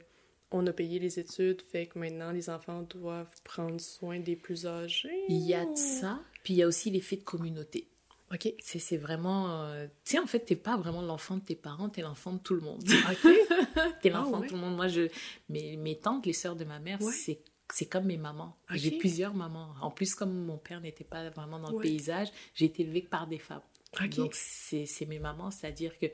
on 0.50 0.64
a 0.68 0.72
payé 0.72 0.98
les 1.00 1.18
études, 1.18 1.62
fait 1.62 1.86
que 1.86 1.98
maintenant, 1.98 2.30
les 2.30 2.48
enfants 2.50 2.82
doivent 2.82 3.34
prendre 3.42 3.80
soin 3.80 4.20
des 4.20 4.36
plus 4.36 4.66
âgés? 4.66 5.24
Il 5.28 5.38
y 5.42 5.52
a 5.54 5.64
de 5.64 5.74
ça. 5.74 6.20
Puis 6.44 6.54
il 6.54 6.56
y 6.58 6.62
a 6.62 6.68
aussi 6.68 6.90
l'effet 6.90 7.16
de 7.16 7.22
communauté. 7.22 7.88
OK. 8.32 8.52
C'est 8.60 8.96
vraiment... 8.96 9.62
euh, 9.64 9.86
Tu 10.04 10.12
sais, 10.12 10.18
en 10.20 10.26
fait, 10.26 10.40
t'es 10.40 10.54
pas 10.56 10.76
vraiment 10.76 11.02
l'enfant 11.02 11.38
de 11.38 11.42
tes 11.42 11.56
parents, 11.56 11.88
t'es 11.88 12.02
l'enfant 12.02 12.32
de 12.34 12.38
tout 12.38 12.54
le 12.54 12.60
monde. 12.60 12.82
OK. 12.84 13.32
T'es 14.02 14.10
Ah 14.10 14.18
l'enfant 14.18 14.38
ouais. 14.38 14.44
de 14.44 14.48
tout 14.50 14.54
le 14.54 14.60
monde. 14.60 14.76
Moi, 14.76 14.86
je, 14.88 15.08
mes, 15.48 15.76
mes 15.76 15.98
tantes, 15.98 16.24
les 16.26 16.32
sœurs 16.32 16.54
de 16.56 16.64
ma 16.64 16.78
mère, 16.78 17.00
Ouais. 17.02 17.12
c'est 17.12 17.40
c'est 17.72 17.86
comme 17.86 18.04
mes 18.04 18.18
mamans. 18.18 18.54
J'ai 18.70 18.90
plusieurs 18.92 19.34
mamans. 19.34 19.74
En 19.80 19.90
plus, 19.90 20.14
comme 20.14 20.44
mon 20.44 20.58
père 20.58 20.80
n'était 20.82 21.02
pas 21.02 21.30
vraiment 21.30 21.58
dans 21.58 21.70
le 21.70 21.76
Ouais. 21.76 21.82
paysage, 21.84 22.28
j'ai 22.54 22.66
été 22.66 22.82
élevée 22.82 23.00
par 23.02 23.26
des 23.26 23.38
femmes. 23.38 23.62
Donc, 24.16 24.34
c'est 24.34 25.06
mes 25.06 25.18
mamans, 25.18 25.50
c'est-à-dire 25.50 25.98
que 25.98 26.06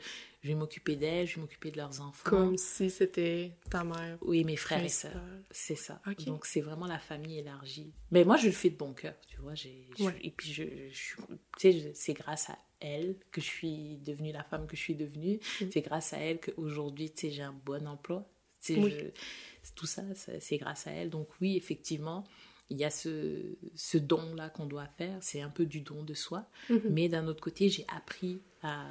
je 0.43 0.49
vais 0.49 0.55
m'occuper 0.55 0.97
d'elles, 0.97 1.27
je 1.27 1.37
vais 1.37 1.41
m'occuper 1.43 1.71
de 1.71 1.77
leurs 1.77 2.01
enfants. 2.01 2.29
Comme 2.31 2.57
si 2.57 2.91
c'était 2.91 3.53
ta 3.71 3.85
mère 3.85 4.19
Oui, 4.23 4.45
mes 4.45 4.57
frères 4.57 4.85
et 4.85 4.89
sœurs. 4.89 5.21
C'est 5.51 5.75
ça. 5.77 6.01
Donc, 6.27 6.47
c'est 6.47 6.61
vraiment 6.61 6.87
la 6.87 6.99
famille 6.99 7.39
élargie. 7.39 7.93
Mais 8.11 8.25
moi, 8.25 8.37
je 8.37 8.47
le 8.47 8.53
fais 8.53 8.71
de 8.71 8.77
bon 8.77 8.93
cœur, 8.95 9.15
tu 9.29 9.37
vois. 9.41 9.53
Ouais. 9.99 10.15
Et 10.23 10.31
puis, 10.31 10.53
je, 10.53 10.63
je- 10.91 11.17
tu 11.59 11.73
sais, 11.73 11.93
c'est 11.95 12.15
grâce 12.15 12.49
à 12.51 12.59
elle 12.81 13.17
que 13.31 13.41
je 13.41 13.47
suis 13.47 13.97
devenue 13.99 14.33
la 14.33 14.43
femme 14.45 14.67
que 14.67 14.77
je 14.77 14.81
suis 14.81 14.95
devenue. 14.95 15.39
Mm. 15.61 15.65
C'est 15.73 15.83
grâce 15.83 16.13
à 16.15 16.19
elle 16.19 16.41
qu'aujourd'hui, 16.41 17.11
tu 17.11 17.29
sais, 17.29 17.31
j'ai 17.31 17.43
un 17.43 17.53
bon 17.53 17.87
emploi. 17.87 18.27
Tu 18.63 18.75
sais, 18.75 18.81
Oui. 18.81 18.91
je- 18.99 19.71
tout 19.75 19.87
ça, 19.87 20.03
ça- 20.15 20.41
c'est 20.41 20.57
grâce 20.57 20.87
à 20.87 20.93
elle. 20.93 21.11
Donc, 21.11 21.29
oui, 21.43 21.57
effectivement, 21.57 22.25
il 22.71 22.79
y 22.79 22.85
a 22.85 22.91
ce, 22.91 23.57
ce 23.75 23.99
don-là 23.99 24.49
qu'on 24.49 24.67
doit 24.67 24.87
faire. 24.87 25.19
C'est 25.21 25.41
un 25.41 25.51
peu 25.51 25.67
du 25.67 25.81
don 25.81 26.03
de 26.05 26.15
soi. 26.15 26.49
Mhm. 26.69 26.83
Mais 26.91 27.09
d'un 27.09 27.27
autre 27.27 27.41
côté, 27.43 27.69
j'ai 27.69 27.85
appris 27.89 28.41
à 28.63 28.87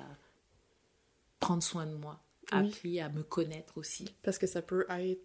prendre 1.39 1.63
soin 1.63 1.85
de 1.85 1.95
moi. 1.95 2.21
Oui. 2.51 2.67
Appris 2.67 2.99
à 2.99 3.09
me 3.09 3.23
connaître 3.23 3.77
aussi. 3.77 4.05
Parce 4.21 4.37
que 4.37 4.47
ça 4.47 4.61
peut 4.61 4.85
être 4.89 5.21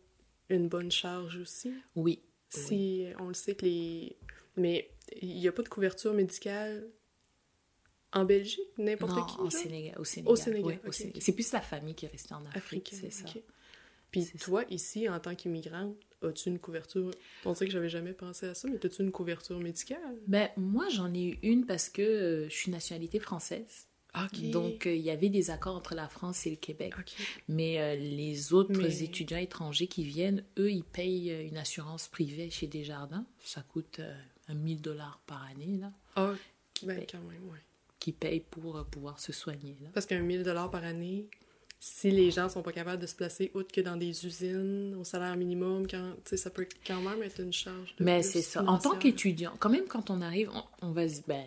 une 0.48 0.68
bonne 0.68 0.90
charge 0.90 1.36
aussi. 1.36 1.72
Oui. 1.96 2.22
Si 2.48 3.06
on 3.18 3.28
le 3.28 3.34
sait 3.34 3.56
que 3.56 3.64
les. 3.64 4.16
Mais 4.56 4.90
il 5.20 5.36
n'y 5.40 5.48
a 5.48 5.52
pas 5.52 5.62
de 5.62 5.68
couverture 5.68 6.12
médicale 6.14 6.86
en 8.12 8.24
Belgique, 8.24 8.68
n'importe 8.78 9.16
Non, 9.16 9.24
qui. 9.26 9.38
au? 9.40 9.50
Sénégal. 9.50 9.96
Au 9.98 10.04
Sénégal. 10.36 10.78
C'est 11.18 11.32
plus 11.32 11.50
la 11.50 11.60
famille 11.60 11.96
qui 11.96 12.04
est 12.04 12.08
restée 12.08 12.34
en 12.34 12.44
Afrique, 12.54 12.90
c'est 12.92 13.10
ça. 13.10 13.24
Puis 14.20 14.38
ça. 14.38 14.38
toi, 14.44 14.64
ici, 14.70 15.09
en 15.09 15.18
tant 15.20 15.35
qu'immigrante, 15.35 15.96
as-tu 16.22 16.48
une 16.48 16.59
couverture? 16.59 17.11
On 17.44 17.55
sait 17.55 17.66
que 17.66 17.72
j'avais 17.72 17.88
jamais 17.88 18.12
pensé 18.12 18.46
à 18.46 18.55
ça, 18.55 18.68
mais 18.68 18.85
as-tu 18.85 19.03
une 19.03 19.12
couverture 19.12 19.59
médicale? 19.61 20.16
Ben, 20.27 20.48
moi, 20.57 20.88
j'en 20.88 21.12
ai 21.12 21.22
eu 21.24 21.38
une 21.42 21.66
parce 21.66 21.88
que 21.90 22.03
euh, 22.03 22.48
je 22.48 22.55
suis 22.55 22.70
nationalité 22.70 23.18
française. 23.20 23.87
Donc, 24.53 24.87
euh, 24.87 24.94
il 24.94 25.03
y 25.03 25.11
avait 25.11 25.29
des 25.29 25.50
accords 25.50 25.74
entre 25.74 25.96
la 25.96 26.07
France 26.07 26.46
et 26.46 26.50
le 26.50 26.57
Québec. 26.57 26.94
Mais 27.48 27.81
euh, 27.81 27.96
les 27.96 28.53
autres 28.53 28.70
Mais- 28.81 29.03
étudiants 29.03 29.38
étrangers 29.38 29.88
qui 29.88 30.05
viennent, 30.05 30.44
eux, 30.57 30.70
ils 30.70 30.85
payent 30.85 31.31
une 31.48 31.57
assurance 31.57 32.07
privée 32.07 32.48
chez 32.48 32.68
Desjardins. 32.68 33.27
Ça 33.40 33.62
coûte 33.62 34.00
un 34.48 34.55
1000 34.55 34.81
dollars 34.83 35.20
par 35.27 35.42
année, 35.44 35.79
là, 35.81 35.90
Ah, 36.14 36.33
ben 36.85 36.96
paye. 36.98 37.07
quand 37.11 37.18
même, 37.22 37.42
ouais. 37.50 37.59
qui 37.98 38.12
payent 38.12 38.38
pour 38.48 38.85
pouvoir 38.87 39.18
se 39.18 39.33
soigner. 39.33 39.74
Là. 39.83 39.88
Parce 39.92 40.07
qu'un 40.07 40.20
1000 40.20 40.44
dollars 40.44 40.70
par 40.70 40.85
année, 40.85 41.27
si 41.80 42.10
les 42.10 42.30
gens 42.30 42.48
sont 42.48 42.62
pas 42.62 42.72
capables 42.72 43.00
de 43.00 43.06
se 43.06 43.14
placer 43.14 43.50
autre 43.54 43.72
que 43.72 43.80
dans 43.80 43.96
des 43.96 44.26
usines 44.26 44.94
au 44.94 45.04
salaire 45.04 45.37
minimum, 45.37 45.87
quand, 45.87 46.14
tu 46.24 46.30
sais, 46.30 46.37
ça 46.37 46.50
peut 46.50 46.66
quand 46.87 47.00
même 47.00 47.22
être 47.22 47.40
une 47.40 47.52
charge. 47.52 47.94
De 47.96 48.04
Mais 48.04 48.22
c'est 48.22 48.42
ça. 48.42 48.64
En 48.66 48.78
tant 48.78 48.96
qu'étudiant, 48.96 49.52
quand 49.58 49.70
même, 49.70 49.87
quand 49.87 50.10
on 50.10 50.20
arrive, 50.22 50.50
on, 50.54 50.88
on 50.88 50.92
va 50.92 51.08
se. 51.08 51.20
Ben, 51.26 51.44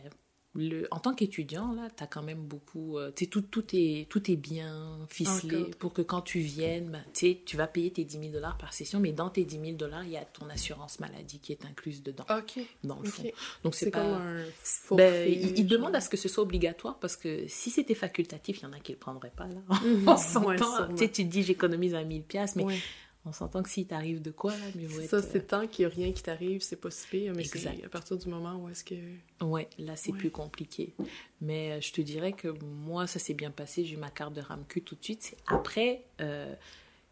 le, 0.58 0.88
en 0.89 1.00
tant 1.00 1.13
qu'étudiant, 1.13 1.72
là, 1.72 1.88
tu 1.96 2.04
as 2.04 2.08
quand 2.08 2.24
même 2.24 2.39
beaucoup. 2.41 2.98
euh, 2.98 3.12
tout, 3.30 3.41
tout, 3.41 3.63
est, 3.74 4.10
tout 4.10 4.32
est 4.32 4.36
bien 4.36 5.00
ficelé 5.08 5.58
Encore. 5.58 5.70
pour 5.78 5.93
que 5.93 6.02
quand 6.02 6.22
tu 6.22 6.39
viennes, 6.39 6.89
ben, 6.89 7.04
tu 7.13 7.56
vas 7.58 7.67
payer 7.67 7.91
tes 7.91 8.04
10 8.04 8.20
000 8.20 8.32
dollars 8.32 8.58
par 8.58 8.74
session, 8.74 9.00
mais 9.00 9.12
dans 9.12 9.30
tes 9.30 9.46
10 9.46 9.60
000 9.60 9.72
dollars, 9.74 10.04
il 10.04 10.10
y 10.12 10.17
a 10.17 10.26
ton 10.26 10.50
assurance 10.50 11.00
maladie 11.00 11.39
qui 11.39 11.52
est 11.52 11.63
incluse 11.65 12.02
dedans, 12.02 12.26
Ok. 12.30 12.60
dans 12.84 13.00
le 13.00 13.08
fond. 13.08 13.24
ok. 13.24 13.34
Donc, 13.63 13.76
c'est 13.76 13.91
pas. 13.91 14.02
comme 14.02 14.13
un 14.13 14.43
Ben, 14.96 15.32
il, 15.56 15.67
demande 15.67 15.96
à 15.96 16.02
ce 16.02 16.10
que 16.10 16.17
ce 16.17 16.28
soit 16.28 16.43
obligatoire 16.43 16.98
parce 17.00 17.15
que 17.15 17.46
si 17.48 17.70
c'était 17.70 17.93
facultatif, 17.96 18.60
il 18.60 18.63
y 18.63 18.65
en 18.65 18.74
a 18.74 18.80
qui 18.80 18.93
le 18.93 18.98
prendraient 18.98 19.34
pas 19.36 19.48
là. 19.48 19.62
Mhm. 19.86 20.08
on 20.10 20.17
s'entend. 20.17 20.96
tu 20.96 21.08
te 21.10 21.22
dis 21.22 21.43
j'économise 21.43 21.93
un 21.93 22.04
1000 22.04 22.24
pièces, 22.24 22.56
mais 22.56 22.63
Ouais. 22.63 22.80
On 23.28 23.34
s'entend 23.34 23.62
que 23.62 23.70
si 23.70 23.86
t'arrive 23.86 24.22
de 24.22 24.32
quoi 24.32 24.52
là, 24.52 24.66
mieux 24.76 24.88
vaut 24.88 25.02
C'est 25.02 25.08
ça, 25.08 25.18
euh, 25.18 25.22
c'est 25.32 25.48
tant 25.48 25.68
qu'il 25.68 25.86
n'y 25.86 25.92
a 25.92 25.96
rien 25.96 26.12
qui 26.13 26.24
t'arrive, 26.24 26.62
c'est 26.62 26.76
pas 26.78 26.90
si 26.90 27.08
pire, 27.08 27.34
mais 27.36 27.44
c'est 27.44 27.68
à 27.84 27.90
partir 27.90 28.18
du 28.18 28.28
moment 28.30 28.56
où 28.63 28.70
est-ce 28.70 28.84
que... 28.84 28.96
Ouais, 29.42 29.68
là 29.78 29.96
c'est 29.96 30.12
Ouais. 30.12 30.18
plus 30.18 30.32
compliqué. 30.32 30.94
Mais 31.42 31.74
euh, 31.74 31.82
je 31.82 31.92
te 31.92 32.02
dirais 32.02 32.32
que 32.34 32.48
moi 32.63 33.06
ça 33.08 33.20
s'est 33.20 33.34
bien 33.34 33.52
passé, 33.52 33.86
j'ai 33.86 33.96
eu 33.96 33.98
ma 33.98 34.10
carte 34.10 34.34
de 34.34 34.42
RAMQ 34.42 34.82
tout 34.82 34.96
de 34.96 35.04
suite. 35.04 35.36
Après, 35.48 36.06
euh, 36.22 36.54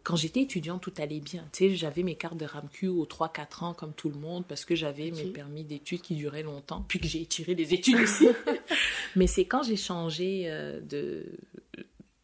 quand 0.04 0.16
j'étais 0.16 0.42
étudiante, 0.42 0.82
tout 0.84 0.94
allait 0.98 1.20
bien. 1.20 1.48
Tu 1.52 1.70
sais, 1.70 1.76
j'avais 1.76 2.04
mes 2.04 2.16
cartes 2.16 2.38
de 2.38 2.46
RAMQ 2.46 2.88
aux 2.90 3.06
3-4 3.06 3.64
ans 3.64 3.74
comme 3.74 3.94
tout 3.94 4.10
le 4.10 4.18
monde 4.20 4.46
parce 4.48 4.64
que 4.64 4.76
j'avais 4.76 5.10
mes 5.12 5.26
permis 5.26 5.64
d'études 5.64 6.02
qui 6.02 6.16
duraient 6.16 6.44
longtemps, 6.44 6.84
puis 6.88 7.00
que 7.00 7.08
j'ai 7.08 7.22
étiré 7.22 7.56
les 7.56 7.74
études 7.74 7.96
aussi. 8.00 8.28
Mais 9.16 9.28
c'est 9.28 9.46
quand 9.46 9.64
j'ai 9.64 9.78
changé 9.78 10.46
de, 10.84 11.26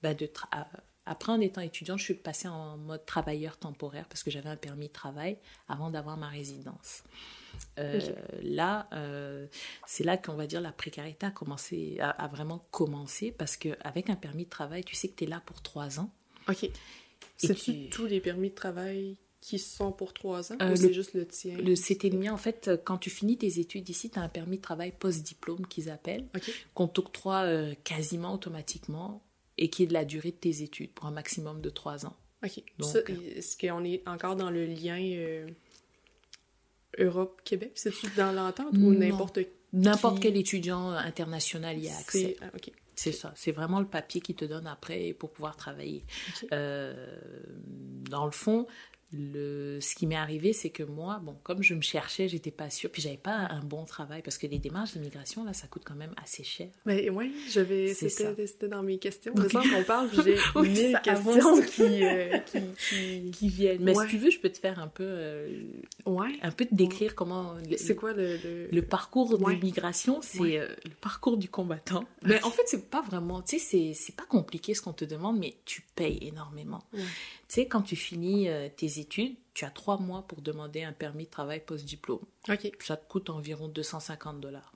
bah, 0.04 0.14
de 0.14 0.26
tra- 0.28 0.68
Après, 1.06 1.32
en 1.32 1.42
étant 1.42 1.62
étudiante, 1.62 1.98
je 1.98 2.04
suis 2.04 2.14
passée 2.14 2.48
en 2.48 2.78
mode 2.78 3.06
travailleur 3.06 3.58
temporaire 3.58 4.08
parce 4.08 4.22
que 4.22 4.30
j'avais 4.30 4.50
un 4.50 4.56
permis 4.56 4.88
de 4.88 4.94
travail 4.94 5.38
avant 5.68 5.90
d'avoir 5.90 6.16
ma 6.16 6.30
résidence. 6.30 7.04
Euh, 7.80 8.00
là, 8.44 8.88
euh, 8.94 9.48
c'est 9.88 10.04
là 10.04 10.18
qu'on 10.18 10.36
va 10.36 10.46
dire 10.46 10.62
la 10.62 10.72
précarité 10.72 11.26
a 11.26 11.32
commencé, 11.32 11.98
a, 12.00 12.28
vraiment 12.28 12.60
commencé 12.70 13.32
parce 13.32 13.58
qu'avec 13.58 14.10
un 14.10 14.16
permis 14.16 14.46
de 14.46 14.50
travail, 14.50 14.84
tu 14.84 14.96
sais 14.96 15.08
que 15.08 15.16
tu 15.16 15.24
es 15.24 15.28
là 15.28 15.42
pour 15.46 15.62
trois 15.62 16.00
ans. 16.00 16.12
OK. 16.48 16.70
C'est 17.38 17.90
tous 17.90 18.06
les 18.06 18.22
permis 18.22 18.50
de 18.50 18.56
travail 18.56 19.18
qui 19.42 19.58
sont 19.58 19.92
pour 19.92 20.14
trois 20.14 20.54
ans 20.54 20.58
euh, 20.62 20.74
ou 20.74 20.76
c'est 20.76 20.94
juste 20.94 21.16
le 21.16 21.26
tien? 21.26 21.58
Le, 21.58 21.76
C'était 21.76 22.10
le 22.10 22.20
mien. 22.20 22.32
En 22.32 22.38
fait, 22.38 22.70
quand 22.84 23.00
tu 23.00 23.10
finis 23.10 23.40
tes 23.40 23.60
études 23.60 23.90
ici, 23.90 24.12
tu 24.12 24.20
as 24.20 24.22
un 24.22 24.30
permis 24.30 24.58
de 24.58 24.62
travail 24.62 24.94
post-diplôme 24.98 25.66
qu'ils 25.66 25.90
appellent, 25.90 26.28
qu'on 26.76 26.88
t'octroie 26.88 27.48
quasiment 27.84 28.36
automatiquement 28.36 29.24
et 29.62 29.70
qui 29.70 29.84
est 29.84 29.88
de 29.88 29.94
la 29.94 30.04
durée 30.04 30.32
de 30.32 30.36
tes 30.36 30.64
études 30.64 30.92
pour 30.92 31.06
un 31.06 31.12
maximum 31.12 31.62
de 31.62 31.70
trois 31.70 32.06
ans. 32.06 32.18
OK. 32.44 32.64
Est-ce 32.80 33.56
qu'on 33.56 33.86
est 33.86 34.02
encore 34.08 34.36
dans 34.36 34.50
le 34.50 34.66
lien 34.66 35.00
Europe-Québec? 36.98 37.72
C'est-tu 37.76 38.08
dans 38.18 38.32
l'entente 38.32 38.74
ou 38.74 38.94
n'importe 38.94 39.40
N'importe 39.74 40.20
quel 40.20 40.36
étudiant 40.36 40.90
international 40.90 41.78
y 41.80 41.88
a 41.88 41.98
accès. 41.98 42.36
Ah, 42.42 42.48
c'est 42.96 43.14
ça. 43.14 43.32
C'est 43.38 43.54
vraiment 43.54 43.80
le 43.80 43.86
papier 43.86 44.20
qui 44.20 44.36
te 44.36 44.44
donne 44.44 44.68
après 44.68 45.14
pour 45.14 45.32
pouvoir 45.32 45.56
travailler. 45.56 46.04
Euh, 46.52 46.94
dans 48.10 48.26
le 48.26 48.32
fond, 48.32 48.68
le, 49.14 49.80
ce 49.82 49.94
qui 49.94 50.08
m'est 50.08 50.16
arrivé, 50.16 50.54
c'est 50.54 50.70
que 50.70 50.84
moi, 50.84 51.20
bon, 51.22 51.36
comme 51.44 51.62
je 51.64 51.74
me 51.74 51.82
cherchais, 51.82 52.30
j'étais 52.30 52.52
pas 52.52 52.70
sûre, 52.70 52.90
puis 52.90 53.02
j'avais 53.02 53.18
pas 53.18 53.34
un 53.34 53.60
bon 53.60 53.84
travail, 53.84 54.22
parce 54.22 54.38
que 54.38 54.48
les 54.48 54.60
démarches 54.60 54.94
d'immigration, 54.94 55.44
là, 55.44 55.54
ça 55.54 55.68
coûte 55.68 55.84
quand 55.86 55.96
même 55.96 56.14
assez 56.22 56.44
cher. 56.44 56.70
Mais 56.86 57.10
oui, 57.10 57.34
j'avais, 57.50 57.94
c'était 57.94 58.68
dans 58.70 58.84
mes 58.84 58.98
questions. 59.00 59.34
De 59.34 59.42
okay. 59.44 59.70
qu'on 59.70 59.84
parle, 59.84 60.10
j'ai 60.24 60.38
mille 60.62 61.00
questions 61.04 61.62
qui, 61.62 62.04
euh, 62.06 62.38
qui, 62.78 63.32
qui, 63.32 63.48
viennent. 63.50 63.84
Mais 63.84 63.94
si 63.96 64.08
tu 64.08 64.18
veux, 64.18 64.30
je 64.30 64.40
peux 64.40 64.50
te 64.50 64.60
faire 64.60 64.80
un 64.80 64.88
peu, 64.88 65.04
euh, 65.06 65.62
ouais. 66.06 66.32
un 66.42 66.52
peu 66.52 66.66
te 66.66 66.74
décrire 66.74 67.14
comment. 67.16 67.56
C'est 67.78 67.96
quoi 67.96 68.14
le, 68.14 68.70
le... 68.72 68.82
parcours 68.82 69.38
d'immigration 69.38 70.20
C'est 70.22 70.58
euh, 70.58 70.68
le 70.86 70.96
parcours 71.02 71.38
du 71.38 71.50
combattant. 71.50 72.06
Mais 72.24 72.42
en 72.44 72.50
fait, 72.50 72.64
c'est 72.66 72.90
pas 72.90 73.02
vraiment, 73.02 73.42
tu 73.42 73.60
sais, 73.60 73.92
c'est 73.94 74.16
pas 74.16 74.26
compliqué 74.26 74.74
ce 74.74 74.82
qu'on 74.82 74.94
te 74.94 75.06
demande, 75.06 75.38
mais 75.38 75.56
tu 75.66 75.84
payes 75.96 76.20
énormément. 76.22 76.82
Tu 77.52 77.56
sais, 77.56 77.68
quand 77.68 77.82
tu 77.82 77.98
finis 77.98 78.48
euh, 78.48 78.70
tes 78.74 79.00
études, 79.00 79.36
tu 79.54 79.66
as 79.66 79.70
trois 79.70 79.98
mois 79.98 80.22
pour 80.22 80.42
demander 80.42 80.84
un 80.84 80.94
permis 80.94 81.26
de 81.26 81.30
travail 81.30 81.60
post-diplôme. 81.60 82.22
Ok. 82.48 82.72
Ça 82.80 82.96
te 82.96 83.06
coûte 83.10 83.30
environ 83.30 83.68
250 83.68 84.40
dollars. 84.40 84.72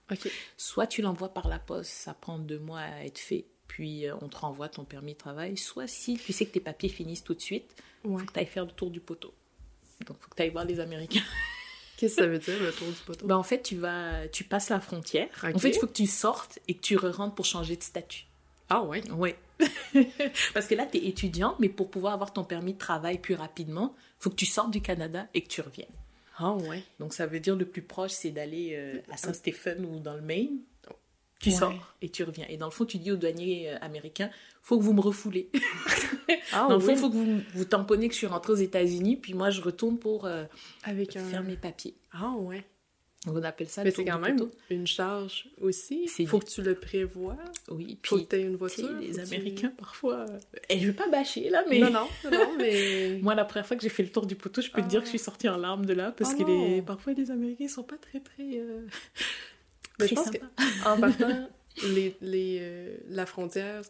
Soit 0.57 0.85
tu 0.85 1.01
l'envoies 1.01 1.33
par 1.33 1.47
la 1.47 1.57
poste, 1.57 1.89
ça 1.89 2.13
prend 2.13 2.37
deux 2.37 2.59
mois 2.59 2.81
à 2.81 3.05
être 3.05 3.17
fait, 3.17 3.45
puis 3.69 4.05
euh, 4.05 4.15
on 4.21 4.27
te 4.27 4.35
renvoie 4.35 4.67
ton 4.67 4.83
permis 4.83 5.13
de 5.13 5.17
travail. 5.17 5.55
Soit 5.55 5.87
si 5.87 6.17
tu 6.17 6.33
sais 6.33 6.45
que 6.45 6.51
tes 6.51 6.59
papiers 6.59 6.89
finissent 6.89 7.23
tout 7.23 7.33
de 7.33 7.39
suite, 7.39 7.81
il 8.03 8.11
faut 8.11 8.25
que 8.25 8.33
tu 8.33 8.39
ailles 8.39 8.45
faire 8.45 8.65
le 8.65 8.71
tour 8.71 8.91
du 8.91 8.99
poteau. 8.99 9.33
Donc, 10.05 10.17
il 10.19 10.23
faut 10.23 10.29
que 10.31 10.35
tu 10.35 10.41
ailles 10.43 10.49
voir 10.49 10.65
les 10.65 10.81
Américains. 10.81 11.23
Qu'est-ce 11.95 12.17
que 12.17 12.23
ça 12.23 12.27
veut 12.27 12.39
dire, 12.39 12.61
le 12.61 12.73
tour 12.73 12.89
du 12.89 13.01
poteau? 13.05 13.25
Ben, 13.25 13.37
en 13.37 13.43
fait, 13.43 13.61
tu, 13.61 13.77
vas, 13.77 14.27
tu 14.27 14.43
passes 14.43 14.67
la 14.67 14.81
frontière. 14.81 15.29
En 15.45 15.57
fait, 15.57 15.69
il 15.69 15.79
faut 15.79 15.87
que 15.87 15.93
tu 15.93 16.07
sortes 16.07 16.59
et 16.67 16.73
que 16.73 16.81
tu 16.81 16.97
re-rentres 16.97 17.35
pour 17.35 17.45
changer 17.45 17.77
de 17.77 17.83
statut. 17.83 18.25
Ah 18.69 18.83
ouais? 18.83 19.01
Oui. 19.11 19.35
Parce 20.53 20.67
que 20.67 20.75
là, 20.75 20.85
tu 20.85 20.97
es 20.97 21.05
étudiant, 21.05 21.55
mais 21.59 21.69
pour 21.69 21.89
pouvoir 21.89 22.13
avoir 22.13 22.33
ton 22.33 22.43
permis 22.43 22.73
de 22.73 22.77
travail 22.77 23.19
plus 23.19 23.35
rapidement, 23.35 23.93
il 23.97 24.23
faut 24.23 24.29
que 24.29 24.35
tu 24.35 24.45
sortes 24.45 24.71
du 24.71 24.81
Canada 24.81 25.27
et 25.33 25.41
que 25.41 25.47
tu 25.47 25.61
reviennes. 25.61 25.87
Ah 26.37 26.53
ouais. 26.53 26.83
Donc 26.99 27.13
ça 27.13 27.25
veut 27.25 27.39
dire 27.39 27.55
le 27.55 27.65
plus 27.65 27.81
proche, 27.81 28.11
c'est 28.11 28.31
d'aller 28.31 28.71
euh, 28.73 28.99
à 29.11 29.17
Saint-Stephen 29.17 29.85
ou 29.85 29.99
dans 29.99 30.15
le 30.15 30.21
Maine. 30.21 30.59
Tu 31.39 31.51
sors 31.51 31.95
et 32.01 32.09
tu 32.09 32.23
reviens. 32.23 32.45
Et 32.49 32.57
dans 32.57 32.65
le 32.65 32.71
fond, 32.71 32.85
tu 32.85 32.97
dis 32.97 33.11
aux 33.11 33.17
douaniers 33.17 33.69
euh, 33.69 33.77
américains, 33.81 34.29
faut 34.61 34.79
que 34.79 34.83
vous 34.83 34.93
me 34.93 35.01
refoulez. 35.01 35.49
ah, 36.53 36.67
dans 36.69 36.75
le 36.75 36.79
fond, 36.79 36.91
il 36.91 36.97
faut 36.97 37.09
que 37.09 37.15
vous, 37.15 37.41
vous 37.53 37.65
tamponnez 37.65 38.07
que 38.07 38.13
je 38.13 38.19
suis 38.19 38.27
rentrée 38.27 38.53
aux 38.53 38.57
États-Unis, 38.57 39.17
puis 39.17 39.33
moi, 39.33 39.49
je 39.49 39.61
retourne 39.61 39.99
pour 39.99 40.25
euh, 40.25 40.45
Avec 40.83 41.11
faire 41.11 41.43
mes 41.43 41.57
papiers. 41.57 41.93
Ah 42.13 42.31
ouais. 42.39 42.65
On 43.27 43.43
appelle 43.43 43.67
ça 43.67 43.83
Mais 43.83 43.91
c'est 43.91 44.05
quand 44.05 44.19
même 44.19 44.49
une 44.69 44.87
charge 44.87 45.47
aussi. 45.61 46.09
Il 46.19 46.27
faut 46.27 46.39
que 46.39 46.45
tu 46.45 46.61
le 46.61 46.75
prévois. 46.75 47.37
Oui, 47.69 47.97
puis. 48.01 48.09
Faut 48.09 48.17
que 48.19 48.29
tu 48.29 48.35
aies 48.35 48.41
une 48.43 48.55
voiture. 48.55 48.91
Les 48.99 49.19
Américains, 49.19 49.73
parfois. 49.77 50.25
Et 50.69 50.79
je 50.79 50.87
veux 50.87 50.93
pas 50.93 51.09
bâcher, 51.09 51.49
là, 51.49 51.63
mais. 51.69 51.79
Non, 51.79 51.89
non, 51.89 52.07
non, 52.31 52.55
mais. 52.57 53.19
Moi, 53.21 53.35
la 53.35 53.45
première 53.45 53.65
fois 53.65 53.77
que 53.77 53.83
j'ai 53.83 53.89
fait 53.89 54.03
le 54.03 54.09
tour 54.09 54.25
du 54.25 54.35
poteau, 54.35 54.61
je 54.61 54.69
peux 54.69 54.81
te 54.81 54.87
dire 54.87 54.99
que 54.99 55.05
je 55.05 55.11
suis 55.11 55.21
ah. 55.21 55.25
sortie 55.25 55.49
en 55.49 55.57
larmes 55.57 55.85
de 55.85 55.93
là, 55.93 56.11
parce 56.11 56.33
oh 56.35 56.43
que 56.43 56.47
les... 56.47 56.81
parfois, 56.81 57.13
les 57.13 57.31
Américains 57.31 57.67
sont 57.67 57.83
pas 57.83 57.97
très, 57.97 58.19
très. 58.19 58.59
Euh... 58.59 58.81
Mais 59.99 60.07
je 60.07 60.15
pense 60.15 60.29
qu'en 60.29 60.99
partant, 60.99 61.49
les, 61.83 62.15
les, 62.21 62.57
euh, 62.61 62.97
la 63.09 63.25
frontière, 63.25 63.81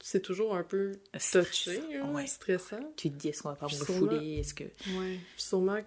c'est 0.00 0.20
toujours 0.20 0.56
un 0.56 0.62
peu 0.62 0.92
touché, 1.12 1.80
hein, 1.94 2.26
stressant. 2.26 2.80
Tu 2.96 3.10
te 3.10 3.16
dis, 3.16 3.28
est-ce 3.28 3.42
qu'on 3.42 3.50
va 3.50 3.56
pas 3.56 3.66
me 3.66 3.78
refouler 3.78 4.38
Est-ce 4.38 4.54
que. 4.54 4.64
Ouais. 4.64 5.18
Sûrement 5.36 5.78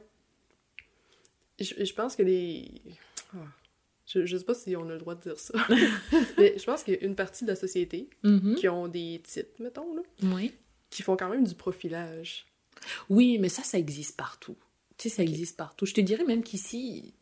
je, 1.60 1.84
je 1.84 1.94
pense 1.94 2.16
que 2.16 2.24
les. 2.24 2.82
Ah, 3.34 3.38
je, 4.06 4.20
ne 4.20 4.26
sais 4.26 4.44
pas 4.44 4.54
si 4.54 4.76
on 4.76 4.88
a 4.90 4.94
le 4.94 4.98
droit 4.98 5.16
de 5.16 5.22
dire 5.22 5.40
ça. 5.40 5.54
mais 6.38 6.58
je 6.58 6.64
pense 6.66 6.84
qu'il 6.84 6.94
y 6.94 6.98
a 6.98 7.02
une 7.02 7.16
partie 7.16 7.46
de 7.46 7.50
la 7.50 7.56
société 7.56 8.10
mm-hmm. 8.24 8.56
qui 8.56 8.68
ont 8.68 8.88
des 8.88 9.22
titres, 9.24 9.50
mettons, 9.60 9.96
là, 9.96 10.02
oui. 10.24 10.52
qui 10.90 11.02
font 11.02 11.16
quand 11.16 11.30
même 11.30 11.46
du 11.46 11.56
profilage. 11.56 12.46
Oui, 13.10 13.38
mais 13.40 13.50
ça, 13.50 13.64
ça 13.64 13.78
existe 13.78 14.18
partout. 14.18 14.58
Tu 14.98 15.10
sais, 15.10 15.16
ça 15.16 15.24
existe 15.24 15.58
partout. 15.58 15.86
Je 15.86 15.94
te 15.94 16.02
dirais 16.02 16.26
même 16.26 16.44
qu'ici, 16.44 17.14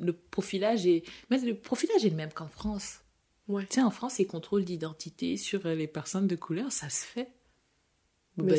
le 0.00 0.12
profilage 0.12 0.86
est. 0.86 1.04
Mais 1.30 1.38
le 1.38 1.54
profilage 1.54 2.04
est 2.04 2.10
le 2.10 2.16
même 2.16 2.32
qu'en 2.32 2.48
France. 2.48 3.00
Ouais. 3.48 3.66
Tu 3.66 3.74
sais, 3.74 3.82
en 3.82 3.90
France, 3.90 4.18
les 4.18 4.26
contrôles 4.26 4.64
d'identité 4.64 5.36
sur 5.36 5.66
les 5.66 5.86
personnes 5.86 6.26
de 6.26 6.36
couleur, 6.36 6.70
ça 6.72 6.88
se 6.88 7.04
fait. 7.04 7.28
Bah, 8.36 8.54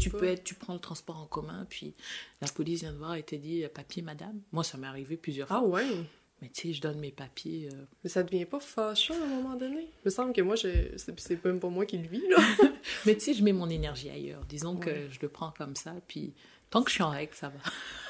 tu 0.00 0.10
peux 0.10 0.24
être, 0.24 0.44
tu 0.44 0.54
prends 0.54 0.74
le 0.74 0.80
transport 0.80 1.18
en 1.18 1.26
commun, 1.26 1.66
puis 1.68 1.94
la 2.40 2.48
police 2.48 2.80
vient 2.80 2.92
de 2.92 2.98
voir 2.98 3.16
et 3.16 3.22
te 3.22 3.34
dit 3.34 3.64
papier, 3.74 4.02
madame. 4.02 4.40
Moi, 4.52 4.64
ça 4.64 4.78
m'est 4.78 4.86
arrivé 4.86 5.16
plusieurs 5.16 5.50
ah 5.50 5.60
fois. 5.60 5.80
Ah 5.80 5.86
ouais? 5.86 6.04
Mais 6.42 6.50
tu 6.50 6.68
sais, 6.68 6.74
je 6.74 6.80
donne 6.82 6.98
mes 6.98 7.10
papiers. 7.10 7.70
Euh. 7.72 7.84
Mais 8.02 8.10
ça 8.10 8.22
devient 8.22 8.44
pas 8.44 8.60
fâchant 8.60 9.14
à 9.14 9.24
un 9.24 9.28
moment 9.28 9.56
donné. 9.56 9.80
Il 9.80 10.04
me 10.04 10.10
semble 10.10 10.32
que 10.32 10.42
moi, 10.42 10.56
c'est 10.56 11.44
même 11.44 11.60
pas 11.60 11.68
moi 11.68 11.86
qui 11.86 11.98
le 11.98 12.08
vis, 12.08 12.22
là. 12.28 12.36
Mais 13.06 13.14
tu 13.14 13.20
sais, 13.20 13.34
je 13.34 13.42
mets 13.42 13.52
mon 13.52 13.70
énergie 13.70 14.10
ailleurs. 14.10 14.44
Disons 14.46 14.76
que 14.76 14.90
je 15.10 15.18
le 15.22 15.28
prends 15.28 15.52
comme 15.56 15.76
ça, 15.76 15.94
puis 16.06 16.34
tant 16.70 16.82
que 16.82 16.90
je 16.90 16.96
suis 16.96 17.02
en 17.02 17.10
règle, 17.10 17.34
ça 17.34 17.48
va. 17.48 17.60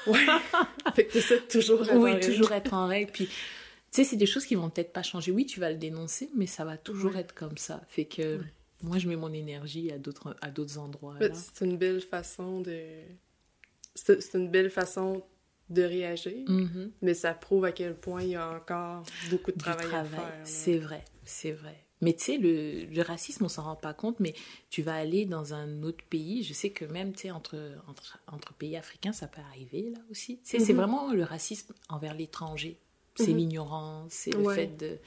Ouais. 0.11 0.19
fait 0.93 1.05
que 1.05 1.13
tu 1.13 1.17
essaies 1.17 1.39
de 1.39 1.45
toujours 1.45 1.81
être 1.83 1.95
oui, 1.95 2.11
en 2.11 2.13
règle. 2.13 2.25
toujours 2.25 2.51
être 2.51 2.73
en 2.73 2.87
règle. 2.87 3.11
Puis, 3.11 3.25
tu 3.25 3.33
sais, 3.91 4.03
c'est 4.03 4.17
des 4.17 4.25
choses 4.27 4.45
qui 4.45 4.55
vont 4.55 4.69
peut-être 4.69 4.93
pas 4.93 5.01
changer. 5.01 5.31
Oui, 5.31 5.45
tu 5.45 5.59
vas 5.59 5.71
le 5.71 5.77
dénoncer, 5.77 6.29
mais 6.35 6.45
ça 6.45 6.63
va 6.63 6.77
toujours 6.77 7.15
être 7.15 7.33
comme 7.33 7.57
ça. 7.57 7.81
Fait 7.87 8.05
que 8.05 8.41
moi, 8.83 8.97
je 8.97 9.07
mets 9.07 9.15
mon 9.15 9.31
énergie 9.33 9.91
à 9.91 9.97
d'autres, 9.97 10.35
à 10.41 10.51
d'autres 10.51 10.77
endroits. 10.77 11.17
C'est 11.33 11.65
une 11.65 11.77
belle 11.77 12.01
façon 12.01 12.61
de. 12.61 12.77
C'est 13.95 14.33
une 14.33 14.49
belle 14.49 14.69
façon 14.69 15.23
de 15.69 15.81
réagir, 15.81 16.45
mm-hmm. 16.47 16.91
mais 17.01 17.13
ça 17.13 17.33
prouve 17.33 17.65
à 17.65 17.71
quel 17.71 17.95
point 17.95 18.21
il 18.21 18.29
y 18.29 18.35
a 18.35 18.55
encore 18.55 19.03
beaucoup 19.31 19.51
de 19.51 19.57
travail, 19.57 19.87
à 19.93 20.03
faire. 20.03 20.41
C'est 20.43 20.77
vrai, 20.77 21.03
c'est 21.23 21.53
vrai. 21.53 21.85
Mais 22.01 22.13
tu 22.13 22.25
sais, 22.25 22.37
le, 22.37 22.85
le, 22.85 23.01
racisme, 23.01 23.45
on 23.45 23.49
s'en 23.49 23.63
rend 23.63 23.75
pas 23.75 23.93
compte, 23.93 24.19
mais 24.19 24.35
tu 24.69 24.81
vas 24.81 24.95
aller 24.95 25.25
dans 25.25 25.53
un 25.53 25.81
autre 25.81 26.03
pays, 26.09 26.43
je 26.43 26.53
sais 26.53 26.69
que 26.69 26.85
même, 26.85 27.13
tu 27.13 27.21
sais, 27.21 27.31
entre, 27.31 27.57
entre, 27.87 28.19
entre, 28.27 28.53
pays 28.53 28.75
africains, 28.75 29.13
ça 29.13 29.27
peut 29.27 29.41
arriver, 29.41 29.89
là 29.91 29.99
aussi. 30.11 30.39
C'est 30.43 30.57
mm-hmm. 30.57 30.73
vraiment 30.73 31.13
le 31.13 31.23
racisme 31.23 31.73
envers 31.89 32.13
l'étranger. 32.13 32.77
C'est 33.15 33.27
mm-hmm. 33.27 33.35
l'ignorance, 33.35 34.11
c'est 34.11 34.35
le 34.35 34.49
fait 34.49 34.77
de 34.77 34.99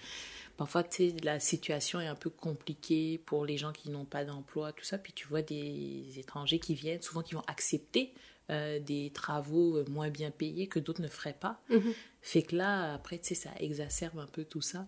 parfois, 0.59 0.83
tu 0.83 1.11
sais, 1.11 1.17
la 1.23 1.41
situation 1.41 2.01
est 2.01 2.09
un 2.09 2.17
peu 2.17 2.29
compliquée 2.29 3.19
pour 3.25 3.47
les 3.47 3.57
gens 3.57 3.73
qui 3.73 3.89
n'ont 3.91 4.05
pas 4.05 4.25
d'emploi, 4.25 4.73
tout 4.73 4.85
ça. 4.85 4.99
Puis 4.99 5.15
tu 5.15 5.27
vois 5.27 5.41
des 5.41 6.19
étrangers 6.19 6.59
qui 6.59 6.75
viennent, 6.75 7.01
souvent 7.01 7.23
qui 7.23 7.35
vont 7.35 7.45
accepter 7.47 8.13
euh, 8.51 8.81
des 8.81 9.11
travaux 9.15 9.77
euh, 9.77 9.85
moins 9.89 10.11
bien 10.11 10.31
payés 10.31 10.67
que 10.67 10.81
d'autres 10.81 11.01
ne 11.01 11.09
feraient 11.09 11.37
pas. 11.39 11.63
Mhm. 11.71 11.95
Fait 12.23 12.43
que 12.43 12.57
là, 12.57 12.93
après, 12.93 13.19
tu 13.19 13.29
sais, 13.29 13.35
ça 13.37 13.51
exacerbe 13.61 14.19
un 14.19 14.27
peu 14.27 14.45
tout 14.45 14.61
ça. 14.61 14.87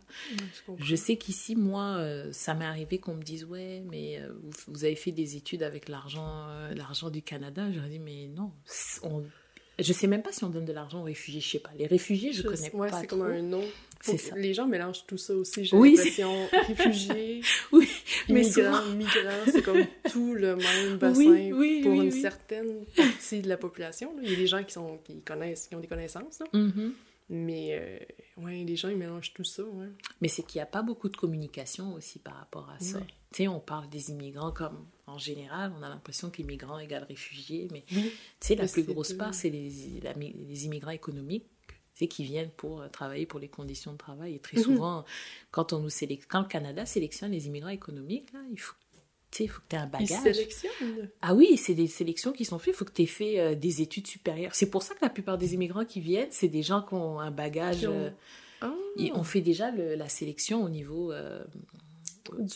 je, 0.79 0.97
sais 0.97 1.17
qu'ici, 1.17 1.55
moi, 1.55 1.99
euh, 1.99 2.33
ça 2.33 2.55
m'est 2.55 2.65
arrivé 2.65 2.99
qu'on 2.99 3.15
me 3.15 3.23
dise, 3.23 3.45
ouais, 3.45 3.83
mais 3.89 4.21
vous, 4.67 4.85
avez 4.85 4.97
fait 4.97 5.13
des 5.13 5.37
études 5.37 5.63
avec 5.63 5.89
l'argent 5.89 6.49
l'argent 6.75 7.11
du 7.11 7.23
Canada. 7.23 7.71
J'aurais 7.71 7.91
dit, 7.91 8.01
mais 8.01 8.27
non, 8.27 8.51
on, 9.05 9.23
je 9.79 9.93
sais 9.93 10.07
même 10.07 10.23
pas 10.23 10.33
si 10.33 10.45
on 10.45 10.51
donne 10.51 10.65
de 10.65 10.73
l'argent 10.73 11.01
aux 11.01 11.05
réfugiés, 11.05 11.41
je 11.41 11.49
sais 11.49 11.59
pas. 11.59 11.71
Les 11.79 11.87
réfugiés, 11.87 12.33
je, 12.33 12.43
connais 12.43 12.75
ouais, 12.75 12.91
pas 12.91 13.01
c'est 13.01 13.07
comme 13.07 13.23
un 13.23 13.43
nom. 13.43 13.65
Les 14.37 14.55
gens 14.55 14.67
mélangent 14.67 15.05
tout 15.07 15.19
ça 15.19 15.35
aussi. 15.35 15.65
J'ai 15.65 15.77
oui, 15.77 15.95
l'impression 15.95 16.49
réfugiés, 16.67 17.43
oui, 17.73 17.89
mais 18.29 18.41
migrants, 18.43 18.87
migrants, 18.97 19.45
c'est 19.47 19.63
comme 19.63 19.85
tout 20.11 20.35
le 20.35 20.57
même 20.57 20.97
bassin 20.97 21.51
pour 21.83 21.93
une 21.93 22.11
certaine 22.11 22.85
partie 22.97 23.41
de 23.41 23.49
la 23.49 23.57
population. 23.57 24.15
Il 24.23 24.31
y 24.31 24.35
a 24.35 24.37
des 24.37 24.47
gens 24.47 24.65
qui 24.65 24.73
sont 24.73 24.99
qui 25.05 25.21
connaissent, 25.21 25.69
qui 25.69 25.75
ont 25.75 25.81
des 25.81 25.89
connaissances. 25.89 26.41
Là. 26.41 26.47
Mm-hmm. 26.55 26.93
Mais 27.33 27.79
euh, 27.79 28.43
ouais, 28.43 28.65
les 28.65 28.75
gens 28.75 28.89
ils 28.89 28.97
mélangent 28.97 29.33
tout 29.35 29.45
ça. 29.45 29.63
Ouais. 29.63 29.87
Mais 30.21 30.29
c'est 30.29 30.43
qu'il 30.43 30.59
n'y 30.59 30.63
a 30.63 30.67
pas 30.67 30.83
beaucoup 30.83 31.09
de 31.09 31.17
communication 31.17 31.95
aussi 31.95 32.19
par 32.19 32.35
rapport 32.35 32.69
à 32.71 32.81
ça. 32.83 32.99
Tu 33.33 33.45
sais, 33.45 33.49
on 33.49 33.61
parle 33.61 33.89
des 33.89 34.11
immigrants 34.11 34.51
comme 34.51 34.87
en 35.07 35.19
général, 35.19 35.73
on 35.79 35.83
a 35.83 35.89
l'impression 35.89 36.31
qu'immigrants 36.31 36.79
égale 36.79 37.05
réfugiés, 37.05 37.69
mais 37.71 37.85
tu 37.89 38.01
sais, 38.41 38.55
la 38.57 38.67
plus 38.67 38.83
grosse 38.85 39.13
part, 39.13 39.35
c'est 39.35 39.51
les, 39.51 39.71
les, 40.49 40.65
immigrants 40.67 40.91
économiques 40.91 41.47
qui 42.09 42.25
viennent 42.25 42.51
pour 42.51 42.81
euh, 42.81 42.89
travailler 42.89 43.27
pour 43.27 43.41
les 43.41 43.49
conditions 43.49 43.93
de 43.93 43.99
travail. 43.99 44.35
Et 44.35 44.39
très 44.39 44.57
mhm. 44.59 44.65
souvent, 44.65 45.05
quand, 45.51 45.73
on 45.73 45.79
nous 45.81 45.91
sélectionne, 45.91 46.29
quand 46.31 46.41
le 46.43 46.49
Canada 46.49 46.87
sélectionne 46.87 47.33
les 47.33 47.47
immigrants 47.47 47.69
économiques, 47.71 48.33
là, 48.33 48.41
il 48.51 48.59
faut 48.61 48.75
il 49.39 49.49
faut 49.49 49.61
que 49.61 49.67
tu 49.69 49.77
aies 49.77 49.79
un 49.79 49.85
Ils 49.87 49.91
bagage. 49.91 50.23
sélectionnent. 50.35 51.09
Ah 51.23 51.35
oui, 51.35 51.57
c'est 51.57 51.75
des 51.75 51.87
sélections 51.87 52.33
qui 52.33 52.45
sont 52.45 52.59
faites. 52.59 52.75
Il 52.75 52.77
faut 52.77 52.85
que 52.85 52.93
tu 52.93 53.03
aies 53.03 53.07
fait 53.07 53.39
euh, 53.39 53.55
des 53.55 53.81
études 53.81 54.09
supérieures. 54.09 54.53
C'est 54.57 54.69
pour 54.69 54.83
ça 54.83 54.93
que 54.97 55.05
la 55.05 55.09
plupart 55.09 55.39
des 55.39 55.55
immigrants 55.55 55.85
qui 55.85 56.01
viennent, 56.01 56.33
c'est 56.33 56.49
des 56.49 56.65
gens 56.65 56.83
qui 56.83 56.95
ont 56.95 57.21
un 57.21 57.31
bagage. 57.31 57.87
Ont- 57.87 57.93
euh, 57.93 58.11
Ah, 58.61 58.75
et 58.99 59.13
on 59.15 59.23
fait 59.23 59.41
déjà 59.41 59.71
le- 59.71 59.95
la 59.95 60.09
sélection 60.09 60.65
au 60.65 60.69
niveau 60.69 61.13
euh, 61.13 61.45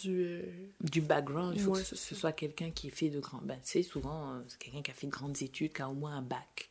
du... 0.02 0.42
du 0.80 1.00
background. 1.00 1.54
Il 1.56 1.60
faut 1.62 1.70
Ouais, 1.72 1.80
que 1.80 1.86
ce, 1.86 1.96
c'est 1.96 2.14
soit 2.14 2.32
quelqu'un 2.32 2.70
qui 2.70 2.90
fait 2.90 3.08
de 3.08 3.20
grands. 3.20 3.40
Ben, 3.44 3.58
sais, 3.62 3.82
souvent, 3.82 4.40
c'est 4.48 4.58
quelqu'un 4.58 4.82
qui 4.82 4.90
a 4.90 4.94
fait 4.94 5.06
de 5.06 5.12
grandes 5.12 5.40
études, 5.42 5.72
qui 5.72 5.82
a 5.82 5.88
au 5.88 5.94
moins 5.94 6.16
un 6.16 6.22
bac. 6.22 6.68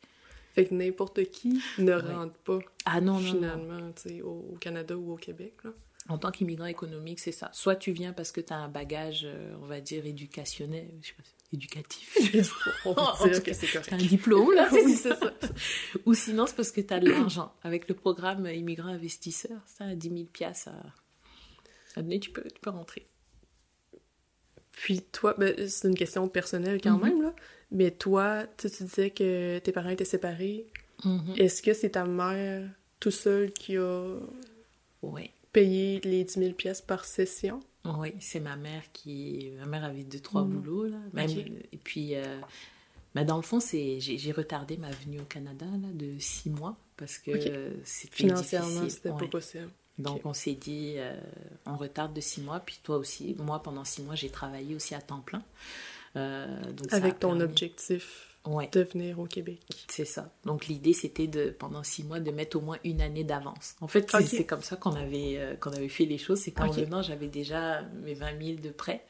Fait 0.54 0.66
que 0.66 0.74
n'importe 0.74 1.24
qui 1.30 1.60
ne 1.78 1.92
Ouais. 1.94 2.00
rentre 2.00 2.34
pas, 2.38 2.58
Ah 2.84 3.00
non, 3.00 3.14
non, 3.14 3.32
finalement, 3.32 3.92
tu 3.92 4.08
sais, 4.08 4.22
au, 4.22 4.50
au 4.52 4.56
Canada 4.60 4.96
ou 4.96 5.12
au 5.12 5.16
Québec, 5.16 5.54
là. 5.64 5.70
En 6.08 6.18
tant 6.18 6.30
qu'immigrant 6.30 6.66
économique, 6.66 7.18
c'est 7.18 7.32
ça. 7.32 7.48
Soit 7.54 7.76
tu 7.76 7.90
viens 7.92 8.12
parce 8.12 8.30
que 8.30 8.40
tu 8.42 8.52
as 8.52 8.56
un 8.58 8.68
bagage, 8.68 9.22
euh, 9.24 9.56
on 9.62 9.66
va 9.66 9.80
dire, 9.80 10.04
éducationnel, 10.04 10.90
je 11.00 11.08
sais 11.08 11.14
pas, 11.14 11.22
éducatif. 11.52 12.16
On 12.84 12.90
En 12.96 13.14
tout 13.16 13.24
que 13.30 13.38
cas, 13.40 13.54
c'est 13.54 13.66
correct. 13.66 13.90
un 13.92 13.96
diplôme, 13.96 14.52
là. 14.54 14.68
oui, 14.72 14.94
c'est 14.94 15.14
ça. 15.16 15.32
Ou 16.04 16.12
sinon, 16.12 16.46
c'est 16.46 16.56
parce 16.56 16.70
que 16.72 16.82
tu 16.82 16.92
as 16.92 17.00
de 17.00 17.08
l'argent. 17.10 17.54
Avec 17.62 17.88
le 17.88 17.94
programme 17.94 18.46
immigrant 18.46 18.88
investisseur, 18.90 19.60
ça, 19.66 19.86
à 19.86 19.94
10 19.94 20.08
000 20.10 20.24
piastres, 20.26 20.68
à... 20.68 21.98
à 21.98 22.02
donner, 22.02 22.20
tu 22.20 22.30
peux, 22.30 22.42
tu 22.42 22.60
peux 22.60 22.70
rentrer. 22.70 23.06
Puis 24.72 25.00
toi, 25.10 25.34
ben, 25.38 25.68
c'est 25.68 25.88
une 25.88 25.94
question 25.94 26.28
personnelle 26.28 26.80
quand 26.82 26.98
Mhm. 26.98 27.02
même, 27.02 27.22
là. 27.22 27.34
Mais 27.74 27.90
toi, 27.90 28.44
tu, 28.56 28.70
tu 28.70 28.84
disais 28.84 29.10
que 29.10 29.58
tes 29.58 29.72
parents 29.72 29.90
étaient 29.90 30.04
séparés. 30.04 30.64
Mhm. 31.04 31.34
Est-ce 31.36 31.60
que 31.62 31.74
c'est 31.74 31.90
ta 31.90 32.04
mère 32.06 32.66
tout 33.00 33.10
seule 33.10 33.52
qui 33.52 33.76
a 33.76 34.16
Oui, 35.02 35.30
payé 35.52 36.00
les 36.04 36.24
10 36.24 36.32
000 36.38 36.52
pièces 36.54 36.80
par 36.80 37.04
session? 37.04 37.60
oui, 37.84 38.14
c'est 38.20 38.40
ma 38.40 38.56
mère 38.56 38.82
qui... 38.94 39.50
Ma 39.58 39.66
mère 39.66 39.84
avait 39.84 40.04
deux, 40.04 40.20
trois 40.20 40.42
Mhm. 40.44 40.50
boulots, 40.60 40.86
là. 40.86 40.96
Même-. 41.12 41.28
Et 41.72 41.76
puis, 41.76 42.14
euh, 42.14 42.40
mais 43.14 43.24
dans 43.26 43.36
le 43.36 43.42
fond, 43.42 43.60
c'est... 43.60 44.00
J'ai, 44.00 44.32
retardé 44.32 44.76
ma 44.78 44.90
venue 44.90 45.20
au 45.20 45.24
Canada, 45.24 45.66
là, 45.66 45.88
de 45.92 46.18
six 46.18 46.48
mois, 46.48 46.76
parce 46.96 47.18
que 47.18 47.32
Ok. 47.32 47.42
euh, 47.46 47.70
c'était 47.84 48.16
Financièrement, 48.16 48.88
c'était 48.88 49.10
pas 49.10 49.16
Ouais. 49.16 49.28
possible. 49.28 49.68
Donc 49.98 50.22
on 50.24 50.32
s'est 50.32 50.54
dit, 50.54 50.94
euh, 50.96 51.14
on 51.66 51.76
retarde 51.76 52.14
de 52.14 52.20
six 52.20 52.40
mois, 52.40 52.58
puis 52.60 52.80
toi 52.82 52.96
aussi. 52.96 53.36
Moi, 53.38 53.62
pendant 53.62 53.84
six 53.84 54.02
mois, 54.02 54.14
j'ai 54.16 54.30
travaillé 54.30 54.74
aussi 54.74 54.94
à 54.94 55.00
temps 55.00 55.20
plein. 55.20 55.42
Euh, 56.16 56.72
donc 56.72 56.92
Avec 56.92 57.18
ton 57.18 57.28
permis- 57.30 57.42
objectif 57.44 58.30
Ouais, 58.46 58.68
de 58.72 58.82
venir 58.82 59.18
au 59.18 59.24
Québec. 59.24 59.60
c'est 59.88 60.04
ça. 60.04 60.30
Donc 60.44 60.66
l'idée, 60.66 60.92
c'était 60.92 61.26
de 61.26 61.48
pendant 61.58 61.82
six 61.82 62.04
mois 62.04 62.20
de 62.20 62.30
mettre 62.30 62.58
au 62.58 62.60
moins 62.60 62.76
une 62.84 63.00
année 63.00 63.24
d'avance. 63.24 63.74
En 63.80 63.88
fait, 63.88 64.10
c'est 64.26 64.44
comme 64.44 64.60
ça 64.60 64.76
qu'on 64.76 64.92
avait 64.92 65.36
euh, 65.38 65.56
qu'on 65.56 65.72
avait 65.72 65.88
fait 65.88 66.04
les 66.04 66.18
choses. 66.18 66.40
C'est 66.40 66.50
qu'en 66.50 66.68
Ok. 66.68 66.76
venant, 66.76 67.00
j'avais 67.00 67.28
déjà 67.28 67.80
mes 68.02 68.12
20 68.12 68.38
000 68.38 68.60
de 68.60 68.68
prêts. 68.70 69.02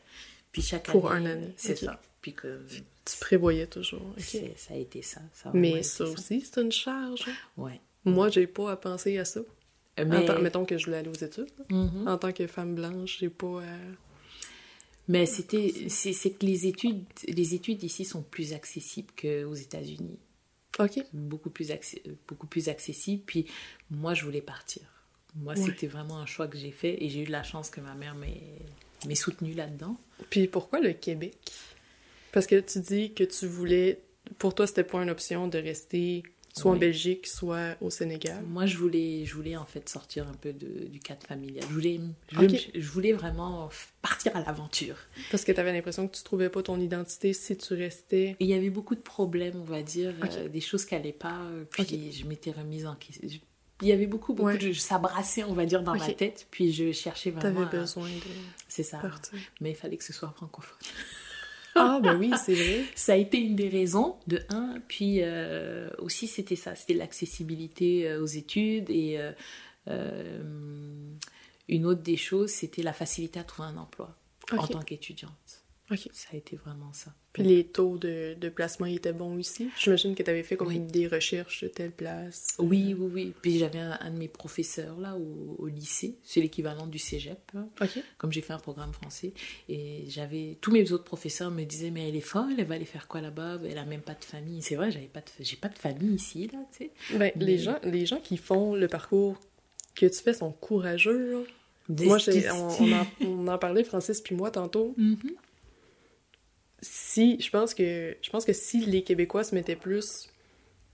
Puis 0.52 0.62
chaque 0.62 0.84
Pour 0.86 1.10
année, 1.10 1.30
un 1.30 1.32
année, 1.32 1.54
c'est 1.56 1.74
ça. 1.76 2.00
Puis 2.20 2.32
que 2.32 2.60
Tu 3.04 3.18
prévoyais 3.20 3.66
toujours. 3.66 4.14
ça 4.18 4.72
a 4.74 4.76
été 4.76 5.02
ça. 5.02 5.20
ça 5.32 5.48
a 5.48 5.52
Mais 5.52 5.82
ça 5.82 6.04
aussi, 6.04 6.40
c'est 6.42 6.60
une 6.62 6.70
charge. 6.72 7.24
hein. 7.28 7.32
Ouais. 7.62 7.80
Moi, 8.04 8.28
j'ai 8.28 8.46
pas 8.46 8.70
à 8.70 8.76
penser 8.76 9.18
à 9.18 9.24
ça. 9.24 9.40
Euh, 9.98 10.04
Mais, 10.06 10.24
tant- 10.26 10.38
mettons 10.40 10.64
que 10.64 10.78
je 10.78 10.84
voulais 10.86 10.98
aller 10.98 11.08
aux 11.08 11.12
études. 11.12 11.50
Mhm. 11.70 12.06
En 12.06 12.18
tant 12.18 12.32
que 12.32 12.46
femme 12.46 12.74
blanche, 12.76 13.18
j'ai 13.18 13.30
pas 13.30 13.60
à... 13.62 13.76
Mais 15.08 15.26
c'était, 15.26 15.88
c'est 15.88 16.30
que 16.30 16.46
les 16.46 16.66
études, 16.66 17.04
les 17.28 17.54
études 17.54 17.82
ici 17.82 18.04
sont 18.04 18.22
plus 18.22 18.52
accessibles 18.54 19.12
qu'aux 19.20 19.54
États-Unis. 19.54 20.18
OK. 20.80 20.98
beaucoup 21.12 21.50
plus, 21.50 21.70
beaucoup 22.26 22.46
plus 22.48 22.68
accessible. 22.68 23.22
Puis 23.24 23.46
moi, 23.90 24.14
je 24.14 24.24
voulais 24.24 24.40
partir. 24.40 24.82
Moi, 25.36 25.54
Ouais. 25.54 25.60
c'était 25.66 25.86
vraiment 25.86 26.18
un 26.18 26.26
choix 26.26 26.48
que 26.48 26.56
j'ai 26.58 26.70
fait 26.72 27.02
et 27.04 27.08
j'ai 27.08 27.20
eu 27.22 27.26
de 27.26 27.32
la 27.32 27.42
chance 27.42 27.70
que 27.70 27.80
ma 27.80 27.94
mère 27.94 28.14
m'ait 28.14 28.40
m'ait 29.06 29.14
soutenue 29.14 29.52
là-dedans. 29.52 29.96
Puis 30.30 30.48
pourquoi 30.48 30.80
le 30.80 30.92
Québec? 30.94 31.36
Parce 32.32 32.46
que 32.46 32.58
tu 32.60 32.80
dis 32.80 33.12
que 33.12 33.22
tu 33.24 33.46
voulais... 33.46 34.00
Pour 34.38 34.54
toi, 34.54 34.66
c'était 34.66 34.82
pas 34.84 35.02
une 35.02 35.10
option 35.10 35.46
de 35.46 35.58
rester 35.58 36.22
soit 36.56 36.72
en. 36.72 36.76
Belgique, 36.76 37.26
soit 37.26 37.76
au 37.80 37.90
Sénégal. 37.90 38.42
Moi, 38.46 38.66
je 38.66 38.76
voulais, 38.76 39.24
je 39.24 39.34
voulais 39.34 39.56
en 39.56 39.66
fait 39.66 39.88
sortir 39.88 40.28
un 40.28 40.34
peu 40.34 40.52
de- 40.52 40.86
du 40.88 41.00
cadre 41.00 41.26
familial. 41.26 41.64
Je 41.68 41.72
voulais, 41.74 42.00
je 42.30 42.36
voulais, 42.36 42.58
Ok. 42.58 42.70
je 42.74 42.88
voulais 42.90 43.12
vraiment 43.12 43.68
partir 44.02 44.36
à 44.36 44.40
l'aventure. 44.40 44.96
Parce 45.30 45.44
que 45.44 45.52
t'avais 45.52 45.72
l'impression 45.72 46.06
que 46.08 46.16
tu 46.16 46.22
trouvais 46.22 46.48
pas 46.50 46.62
ton 46.62 46.78
identité 46.80 47.32
si 47.32 47.56
tu 47.56 47.74
restais... 47.74 48.36
Il 48.40 48.46
y 48.46 48.54
avait 48.54 48.70
beaucoup 48.70 48.94
de 48.94 49.00
problèmes, 49.00 49.56
on 49.56 49.64
va 49.64 49.82
dire, 49.82 50.14
euh, 50.22 50.48
des 50.48 50.60
choses 50.60 50.84
qui 50.84 50.94
n'allaient 50.94 51.12
pas. 51.12 51.40
euh, 51.50 51.64
Puis 51.70 52.12
je 52.12 52.24
m'étais 52.26 52.52
remise 52.52 52.86
en 52.86 52.94
question. 52.94 53.28
Il 53.82 53.88
y 53.88 53.92
avait 53.92 54.06
beaucoup, 54.06 54.34
beaucoup 54.34 54.46
Ouais. 54.50 54.56
de... 54.58 54.72
Ça 54.72 54.98
brassait, 54.98 55.42
on 55.42 55.52
va 55.52 55.66
dire, 55.66 55.82
dans 55.82 55.96
ma 55.96 56.08
tête. 56.12 56.46
Puis 56.52 56.72
je 56.72 56.92
cherchais 56.92 57.30
vraiment... 57.32 57.62
T'avais 57.64 57.76
à- 57.78 57.80
besoin 57.80 58.08
de 58.08 58.20
C'est 58.68 58.84
ça. 58.84 58.98
partir. 58.98 59.36
Mais 59.60 59.70
il 59.72 59.76
fallait 59.76 59.96
que 59.96 60.04
ce 60.04 60.12
soit 60.12 60.32
francophone. 60.36 60.78
Ah, 61.76 61.98
ben 62.00 62.16
oui, 62.16 62.30
c'est 62.44 62.54
vrai. 62.54 62.84
Ça 62.94 63.14
a 63.14 63.16
été 63.16 63.38
une 63.38 63.56
des 63.56 63.68
raisons, 63.68 64.16
de 64.28 64.40
un. 64.48 64.76
Puis 64.86 65.18
euh, 65.22 65.90
aussi, 65.98 66.28
c'était 66.28 66.56
ça, 66.56 66.76
c'était 66.76 66.94
l'accessibilité 66.94 68.08
euh, 68.08 68.22
aux 68.22 68.26
études. 68.26 68.90
Et 68.90 69.18
euh, 69.88 70.42
une 71.68 71.86
autre 71.86 72.02
des 72.02 72.16
choses, 72.16 72.50
c'était 72.50 72.82
la 72.82 72.92
facilité 72.92 73.40
à 73.40 73.44
trouver 73.44 73.68
un 73.68 73.76
emploi 73.76 74.16
en 74.52 74.66
tant 74.68 74.82
qu'étudiante. 74.82 75.63
Ok. 75.90 76.08
Ça 76.12 76.28
a 76.32 76.36
été 76.36 76.56
vraiment 76.56 76.92
ça. 76.94 77.12
Puis 77.34 77.42
les 77.42 77.64
taux 77.66 77.98
de, 77.98 78.34
de 78.40 78.48
placement 78.48 78.86
étaient 78.86 79.12
bons 79.12 79.36
ici. 79.38 79.68
J'imagine 79.78 80.14
que 80.14 80.22
t'avais 80.22 80.42
fait 80.42 80.56
comme 80.56 80.68
Oui. 80.68 80.78
des 80.78 81.06
recherches 81.08 81.62
de 81.64 81.68
telle 81.68 81.90
place. 81.90 82.54
Oui, 82.58 82.94
oui, 82.98 83.10
oui. 83.12 83.34
Puis 83.42 83.58
j'avais 83.58 83.80
un, 83.80 83.98
un 84.00 84.10
de 84.10 84.16
mes 84.16 84.28
professeurs 84.28 84.98
là 84.98 85.16
au, 85.16 85.56
au 85.58 85.66
lycée, 85.66 86.16
c'est 86.22 86.40
l'équivalent 86.40 86.86
du 86.86 86.98
cégep, 86.98 87.38
hein, 87.54 87.68
comme 88.18 88.32
j'ai 88.32 88.40
fait 88.40 88.52
un 88.54 88.58
programme 88.58 88.92
français. 88.92 89.32
Et 89.68 90.04
j'avais 90.08 90.56
tous 90.60 90.70
mes 90.70 90.90
autres 90.92 91.04
professeurs 91.04 91.50
me 91.50 91.64
disaient 91.64 91.90
mais 91.90 92.08
elle 92.08 92.16
est 92.16 92.20
folle, 92.20 92.54
elle 92.56 92.66
va 92.66 92.76
aller 92.76 92.84
faire 92.86 93.06
quoi 93.08 93.20
là-bas? 93.20 93.58
Elle 93.68 93.78
a 93.78 93.84
même 93.84 94.02
pas 94.02 94.14
de 94.14 94.24
famille. 94.24 94.62
C'est 94.62 94.76
vrai, 94.76 94.90
j'avais 94.90 95.06
pas 95.06 95.20
de, 95.20 95.26
j'ai 95.40 95.56
pas 95.56 95.68
de 95.68 95.78
famille 95.78 96.14
ici 96.14 96.48
là, 96.52 96.60
tu 96.76 96.84
sais. 96.86 97.18
Ben, 97.18 97.32
les, 97.36 97.58
gens, 97.58 97.78
les 97.82 98.06
gens 98.06 98.20
qui 98.20 98.36
font 98.36 98.74
le 98.74 98.88
parcours 98.88 99.38
que 99.94 100.06
tu 100.06 100.22
fais 100.22 100.32
sont 100.34 100.52
courageux. 100.52 101.32
là. 101.32 101.40
Des- 101.90 102.06
Moi, 102.06 102.16
on, 102.52 102.68
on 102.84 102.92
en, 102.92 103.06
on 103.20 103.46
en 103.48 103.58
parlait, 103.58 103.84
Francis 103.84 104.20
puis 104.22 104.34
moi, 104.34 104.50
tantôt. 104.50 104.94
Mhm. 104.98 105.18
Si, 106.86 107.40
je 107.40 107.48
pense 107.50 107.72
que 107.74 108.14
je 108.20 108.30
pense 108.30 108.44
que 108.44 108.52
si 108.52 108.84
les 108.84 109.02
Québécois 109.02 109.42
se 109.42 109.54
mettaient 109.54 109.74
plus 109.76 110.28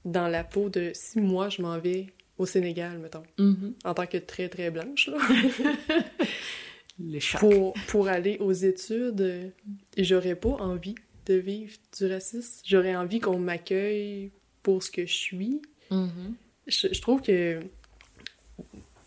dans 0.05 0.29
la 0.29 0.45
peau 0.45 0.69
de 0.69 0.93
si 0.95 1.21
moi 1.21 1.49
je 1.49 1.63
m'en 1.63 1.79
vais 1.79 2.07
au 2.39 2.47
Sénégal, 2.47 2.99
mettons, 2.99 3.23
Mhm. 3.39 3.75
en 3.85 3.95
tant 3.95 4.07
que 4.07 4.19
très 4.19 4.49
très 4.49 4.71
blanche, 4.71 5.09
là, 5.09 5.19
pour, 7.39 7.75
pour 7.89 8.09
aller 8.09 8.37
aux 8.41 8.53
études, 8.53 9.53
j'aurais 9.97 10.35
pas 10.37 10.51
envie 10.51 10.95
de 11.27 11.35
vivre 11.35 11.73
du 11.99 12.07
racisme. 12.07 12.63
J'aurais 12.67 12.97
envie 12.97 13.21
qu'on 13.21 13.39
m'accueille 13.39 14.31
pour 14.63 14.83
ce 14.83 14.91
que 14.91 15.07
je 15.07 15.15
suis. 15.15 15.63
Mhm. 15.91 16.35
Je, 16.67 16.89
je 16.93 17.01
trouve 17.01 17.23
que 17.23 17.61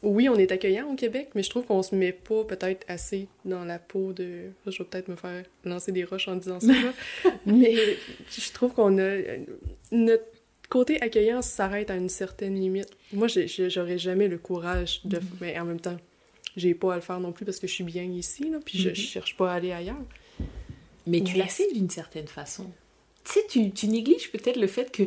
oui, 0.03 0.27
on 0.29 0.35
est 0.35 0.51
accueillant 0.51 0.91
au 0.91 0.95
Québec, 0.95 1.29
mais 1.33 1.43
je 1.43 1.49
trouve 1.49 1.65
qu'on 1.65 1.81
se 1.81 1.95
met 1.95 2.11
pas 2.11 2.43
peut-être 2.43 2.85
assez 2.89 3.27
dans 3.45 3.63
la 3.63 3.79
peau 3.79 4.13
de. 4.13 4.51
Je 4.67 4.77
vais 4.77 4.83
peut-être 4.83 5.07
me 5.07 5.15
faire 5.15 5.43
lancer 5.63 5.91
des 5.91 6.03
roches 6.03 6.27
en 6.27 6.35
disant 6.35 6.59
ça, 6.59 6.73
mais 7.45 7.73
je 8.29 8.51
trouve 8.51 8.73
qu'on 8.73 8.99
a. 8.99 9.17
Notre 9.91 10.25
côté 10.69 11.01
accueillant 11.01 11.41
s'arrête 11.41 11.89
à 11.89 11.95
une 11.95 12.09
certaine 12.09 12.55
limite. 12.55 12.89
Moi, 13.13 13.27
j'aurais 13.27 13.97
jamais 13.97 14.27
le 14.27 14.37
courage 14.37 15.01
de. 15.05 15.19
Mais 15.39 15.57
en 15.57 15.65
même 15.65 15.79
temps, 15.79 15.97
j'ai 16.57 16.75
pas 16.75 16.93
à 16.93 16.95
le 16.97 17.01
faire 17.01 17.19
non 17.19 17.31
plus 17.31 17.45
parce 17.45 17.59
que 17.59 17.67
je 17.67 17.73
suis 17.73 17.83
bien 17.83 18.03
ici, 18.03 18.49
là, 18.49 18.59
puis 18.63 18.77
je, 18.77 18.89
je 18.89 19.01
cherche 19.01 19.37
pas 19.37 19.51
à 19.51 19.55
aller 19.55 19.71
ailleurs. 19.71 20.03
Mais 21.07 21.21
tu 21.21 21.33
fait 21.33 21.73
d'une 21.73 21.89
certaine 21.89 22.27
façon. 22.27 22.69
Tu 23.23 23.33
sais, 23.33 23.45
tu, 23.49 23.71
tu 23.71 23.87
négliges 23.87 24.31
peut-être 24.31 24.59
le 24.59 24.67
fait 24.67 24.91
que 24.91 25.03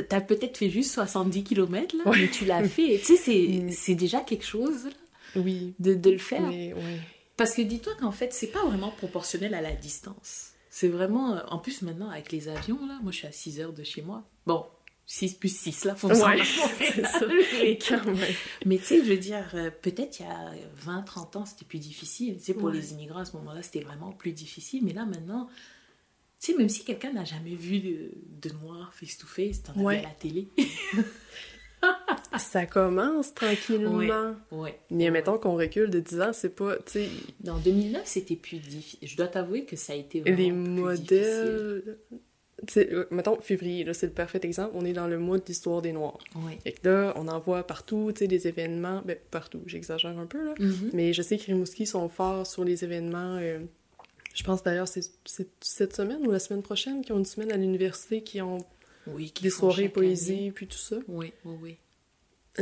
t'as 0.00 0.20
peut-être 0.20 0.56
fait 0.58 0.70
juste 0.70 0.92
70 0.94 1.44
km, 1.44 1.96
là, 1.96 2.10
Ouais. 2.10 2.18
mais 2.22 2.28
tu 2.30 2.44
l'as 2.44 2.62
fait. 2.68 2.98
Tu 2.98 3.04
sais, 3.04 3.16
c'est, 3.16 3.70
c'est 3.76 3.94
déjà 3.94 4.20
quelque 4.20 4.44
chose 4.44 4.84
là, 4.86 5.40
Oui, 5.42 5.74
de, 5.78 5.94
de 5.94 6.10
le 6.10 6.18
faire. 6.18 6.42
mais 6.42 6.72
ouais. 6.74 6.98
Parce 7.36 7.54
que 7.54 7.62
dis-toi 7.62 7.94
qu'en 8.00 8.12
fait, 8.12 8.32
c'est 8.32 8.48
pas 8.52 8.64
vraiment 8.64 8.90
proportionnel 8.90 9.54
à 9.54 9.60
la 9.60 9.72
distance. 9.72 10.50
C'est 10.70 10.88
vraiment... 10.88 11.34
euh, 11.36 11.40
En 11.48 11.58
plus, 11.58 11.82
maintenant, 11.82 12.10
avec 12.10 12.30
les 12.32 12.48
avions, 12.48 12.78
là, 12.86 12.98
moi, 13.02 13.12
je 13.12 13.18
suis 13.18 13.26
à 13.26 13.32
6 13.32 13.60
heures 13.60 13.72
de 13.72 13.82
chez 13.84 14.02
moi. 14.02 14.22
Bon, 14.46 14.64
6 15.06 15.34
plus 15.34 15.54
6, 15.56 15.84
là, 15.84 15.94
faut 15.94 16.08
me 16.08 16.14
Ouais, 16.14 16.42
ça. 17.04 17.26
Mais- 18.66 18.78
tu 18.78 18.84
sais, 18.84 18.98
je 19.04 19.10
veux 19.10 19.16
dire, 19.16 19.44
euh, 19.54 19.70
peut-être 19.82 20.20
il 20.20 20.26
y 20.26 20.28
a 20.28 20.52
20, 20.76 21.02
30 21.02 21.36
ans, 21.36 21.44
c'était 21.46 21.64
plus 21.64 21.78
difficile. 21.78 22.36
Tu 22.38 22.44
sais, 22.44 22.54
pour 22.54 22.64
Ouais. 22.68 22.74
les 22.74 22.92
immigrants, 22.92 23.20
à 23.20 23.24
ce 23.24 23.36
moment-là, 23.36 23.62
c'était 23.62 23.80
vraiment 23.80 24.12
plus 24.12 24.32
difficile. 24.32 24.80
Mais 24.84 24.92
là, 24.92 25.04
maintenant, 25.04 25.48
tu 26.44 26.52
sais, 26.52 26.58
même 26.58 26.68
si 26.68 26.84
quelqu'un 26.84 27.10
n'a 27.12 27.24
jamais 27.24 27.54
vu 27.54 27.80
de, 27.80 28.10
de 28.42 28.54
noir 28.62 28.92
face-to-face, 28.92 29.62
t'en 29.62 29.72
as 29.72 29.92
vu 29.94 29.98
à 29.98 30.02
la 30.02 30.10
télé. 30.10 30.48
Ça 32.38 32.66
commence 32.66 33.32
tranquillement. 33.32 34.34
ouais. 34.50 34.78
Mais 34.90 35.10
mettons 35.10 35.38
qu'on 35.38 35.56
recule 35.56 35.88
de 35.88 36.00
10 36.00 36.20
ans, 36.20 36.32
c'est 36.34 36.54
pas, 36.54 36.76
tu 36.76 36.92
sais, 36.92 37.08
En 37.48 37.58
2009, 37.58 38.02
c'était 38.04 38.36
plus 38.36 38.58
difficile. 38.58 39.08
Je 39.08 39.16
dois 39.16 39.28
t'avouer 39.28 39.64
que 39.64 39.76
ça 39.76 39.94
a 39.94 39.96
été 39.96 40.20
vraiment 40.20 40.36
les 40.36 40.50
plus 40.50 40.58
modèles... 40.82 41.98
Mettons, 43.10 43.40
février, 43.40 43.84
là, 43.84 43.94
c'est 43.94 44.06
le 44.06 44.12
parfait 44.12 44.40
exemple. 44.42 44.72
On 44.74 44.84
est 44.84 44.92
dans 44.92 45.06
le 45.08 45.18
mois 45.18 45.38
de 45.38 45.44
l'histoire 45.46 45.80
des 45.82 45.92
Noirs. 45.92 46.18
Ouais. 46.36 46.58
Et 46.66 46.72
que 46.72 46.86
là, 46.88 47.12
on 47.16 47.28
en 47.28 47.38
voit 47.38 47.66
partout, 47.66 48.10
tu 48.14 48.20
sais, 48.20 48.26
des 48.26 48.48
événements... 48.48 49.02
Ben, 49.04 49.16
partout, 49.30 49.62
j'exagère 49.66 50.18
un 50.18 50.26
peu, 50.26 50.44
là. 50.44 50.54
Mhm. 50.58 50.90
Mais 50.92 51.14
je 51.14 51.22
sais 51.22 51.38
que 51.38 51.44
Rimouski 51.46 51.86
sont 51.86 52.08
forts 52.08 52.46
sur 52.46 52.64
les 52.64 52.84
événements 52.84 53.38
euh, 53.40 53.60
Je 54.34 54.42
pense 54.42 54.62
d'ailleurs, 54.62 54.88
c'est 54.88 55.02
c'est 55.24 55.48
cette 55.60 55.94
semaine 55.96 56.26
ou 56.26 56.30
la 56.30 56.38
semaine 56.40 56.62
prochaine 56.62 57.02
qui 57.02 57.12
ont 57.12 57.18
une 57.18 57.24
semaine 57.24 57.52
à 57.52 57.56
l'université 57.56 58.22
qui 58.22 58.42
ont 58.42 58.58
Oui, 59.06 59.30
qui 59.30 59.42
des 59.44 59.50
soirées 59.50 59.88
poésie 59.88 60.50
puis 60.54 60.66
tout 60.66 60.76
ça. 60.78 60.96
Oui, 61.08 61.32
oui, 61.44 61.56
oui. 61.62 61.76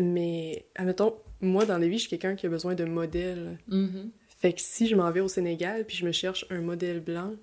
Mais, 0.00 0.64
admettons, 0.74 1.16
moi, 1.40 1.64
dans 1.66 1.76
la 1.78 1.86
vie, 1.86 1.96
je 1.98 2.02
suis 2.02 2.10
quelqu'un 2.10 2.34
qui 2.36 2.46
a 2.46 2.48
besoin 2.48 2.74
de 2.74 2.84
modèles. 2.84 3.58
Mhm. 3.68 4.10
Fait 4.38 4.52
que 4.52 4.60
si 4.60 4.86
je 4.88 4.96
m'en 4.96 5.10
vais 5.10 5.20
au 5.20 5.28
Sénégal 5.28 5.84
puis 5.86 5.96
je 5.96 6.04
me 6.06 6.12
cherche 6.12 6.46
un 6.50 6.60
modèle 6.60 7.00
blanc, 7.00 7.34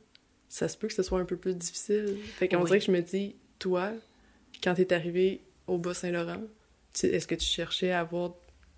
ça 0.48 0.68
se 0.68 0.78
peut 0.78 0.88
que 0.88 0.94
ce 0.94 1.04
soit 1.04 1.20
un 1.20 1.26
peu 1.26 1.38
plus 1.38 1.56
difficile. 1.56 2.18
Fait 2.38 2.48
qu'on 2.48 2.58
Oui. 2.58 2.66
dirait 2.66 2.80
que 2.80 2.86
je 2.86 2.92
me 2.92 3.02
dis, 3.02 3.36
toi, 3.60 3.92
quand 4.64 4.74
t'es 4.76 4.92
arrivé 4.94 5.42
au 5.68 5.78
Bas-Saint-Laurent, 5.78 6.42
est-ce 7.04 7.28
que 7.28 7.36
tu 7.36 7.46
cherchais 7.46 7.92
à 7.92 8.02
avoir 8.02 8.34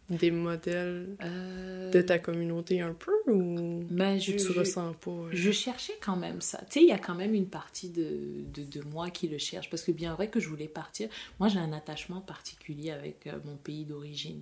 des 0.10 0.32
modèles 0.32 1.16
Euh, 1.24 1.89
de 1.91 2.02
ta 2.02 2.20
communauté 2.20 2.82
un 2.82 2.93
peu 2.93 3.12
ou, 3.28 3.84
ben, 3.89 4.18
ou 4.18 4.20
je, 4.20 4.32
tu 4.34 4.39
je- 4.39 4.60
ressens 4.60 4.93
pas? 4.93 5.12
euh? 5.12 5.30
Je 5.32 5.52
cherchais 5.52 5.93
quand 6.02 6.18
même 6.18 6.41
ça. 6.41 6.58
Tu 6.70 6.80
sais, 6.80 6.82
il 6.82 6.88
y 6.89 6.91
a 6.91 6.97
quand 6.97 7.16
même 7.16 7.34
une 7.34 7.47
partie 7.47 7.89
de, 7.89 8.43
de, 8.54 8.64
de 8.64 8.82
moi 8.88 9.10
qui 9.10 9.28
le 9.30 9.38
cherche. 9.38 9.70
Parce 9.70 9.84
que 9.84 9.91
bien 9.93 10.14
vrai 10.14 10.30
que 10.30 10.39
je 10.41 10.49
voulais 10.49 10.68
partir, 10.68 11.08
moi 11.39 11.47
j'ai 11.47 11.60
un 11.60 11.72
attachement 11.72 12.20
particulier 12.22 12.91
avec 12.91 13.28
euh, 13.28 13.39
mon 13.45 13.56
pays 13.56 13.86
d'origine. 13.86 14.41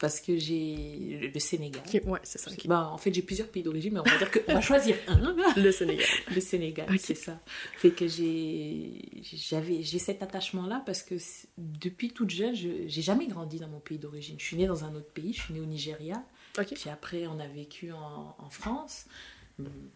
Parce 0.00 0.20
que 0.20 0.36
j'ai 0.36 1.18
le, 1.20 1.28
le 1.28 1.38
Sénégal. 1.40 1.82
Ok, 1.86 2.02
Ouais, 2.06 2.20
c'est 2.24 2.38
ça. 2.38 2.50
ok. 2.50 2.66
Ben, 2.66 2.82
en 2.82 2.98
fait, 2.98 3.14
j'ai 3.14 3.22
plusieurs 3.22 3.48
pays 3.48 3.62
d'origine, 3.62 3.94
mais 3.94 4.00
on 4.00 4.02
va 4.04 4.18
dire 4.18 4.30
qu'on 4.30 4.52
va 4.52 4.60
choisir 4.60 4.96
un. 5.06 5.36
Le 5.56 5.70
Sénégal. 5.70 6.06
Le 6.34 6.40
Sénégal, 6.40 6.86
Ok. 6.90 6.98
c'est 7.00 7.14
ça. 7.14 7.40
Fait 7.76 7.90
que 7.92 8.08
j'ai 8.08 9.00
j'avais 9.22 9.82
j'ai 9.82 9.98
cet 10.00 10.22
attachement 10.22 10.66
là 10.66 10.82
parce 10.84 11.02
que 11.02 11.14
depuis 11.58 12.10
toute 12.10 12.30
jeune, 12.30 12.54
je 12.54 12.68
j'ai 12.86 13.02
jamais 13.02 13.26
grandi 13.28 13.58
dans 13.58 13.68
mon 13.68 13.80
pays 13.80 13.98
d'origine. 13.98 14.36
Je 14.38 14.44
suis 14.44 14.56
née 14.56 14.66
dans 14.66 14.84
un 14.84 14.94
autre 14.94 15.03
pays, 15.12 15.32
je 15.32 15.42
suis 15.42 15.54
née 15.54 15.60
au 15.60 15.66
Nigeria. 15.66 16.22
Puis 16.54 16.88
après, 16.90 17.26
on 17.26 17.38
a 17.40 17.46
vécu 17.46 17.92
en, 17.92 18.34
en 18.38 18.50
France. 18.50 19.06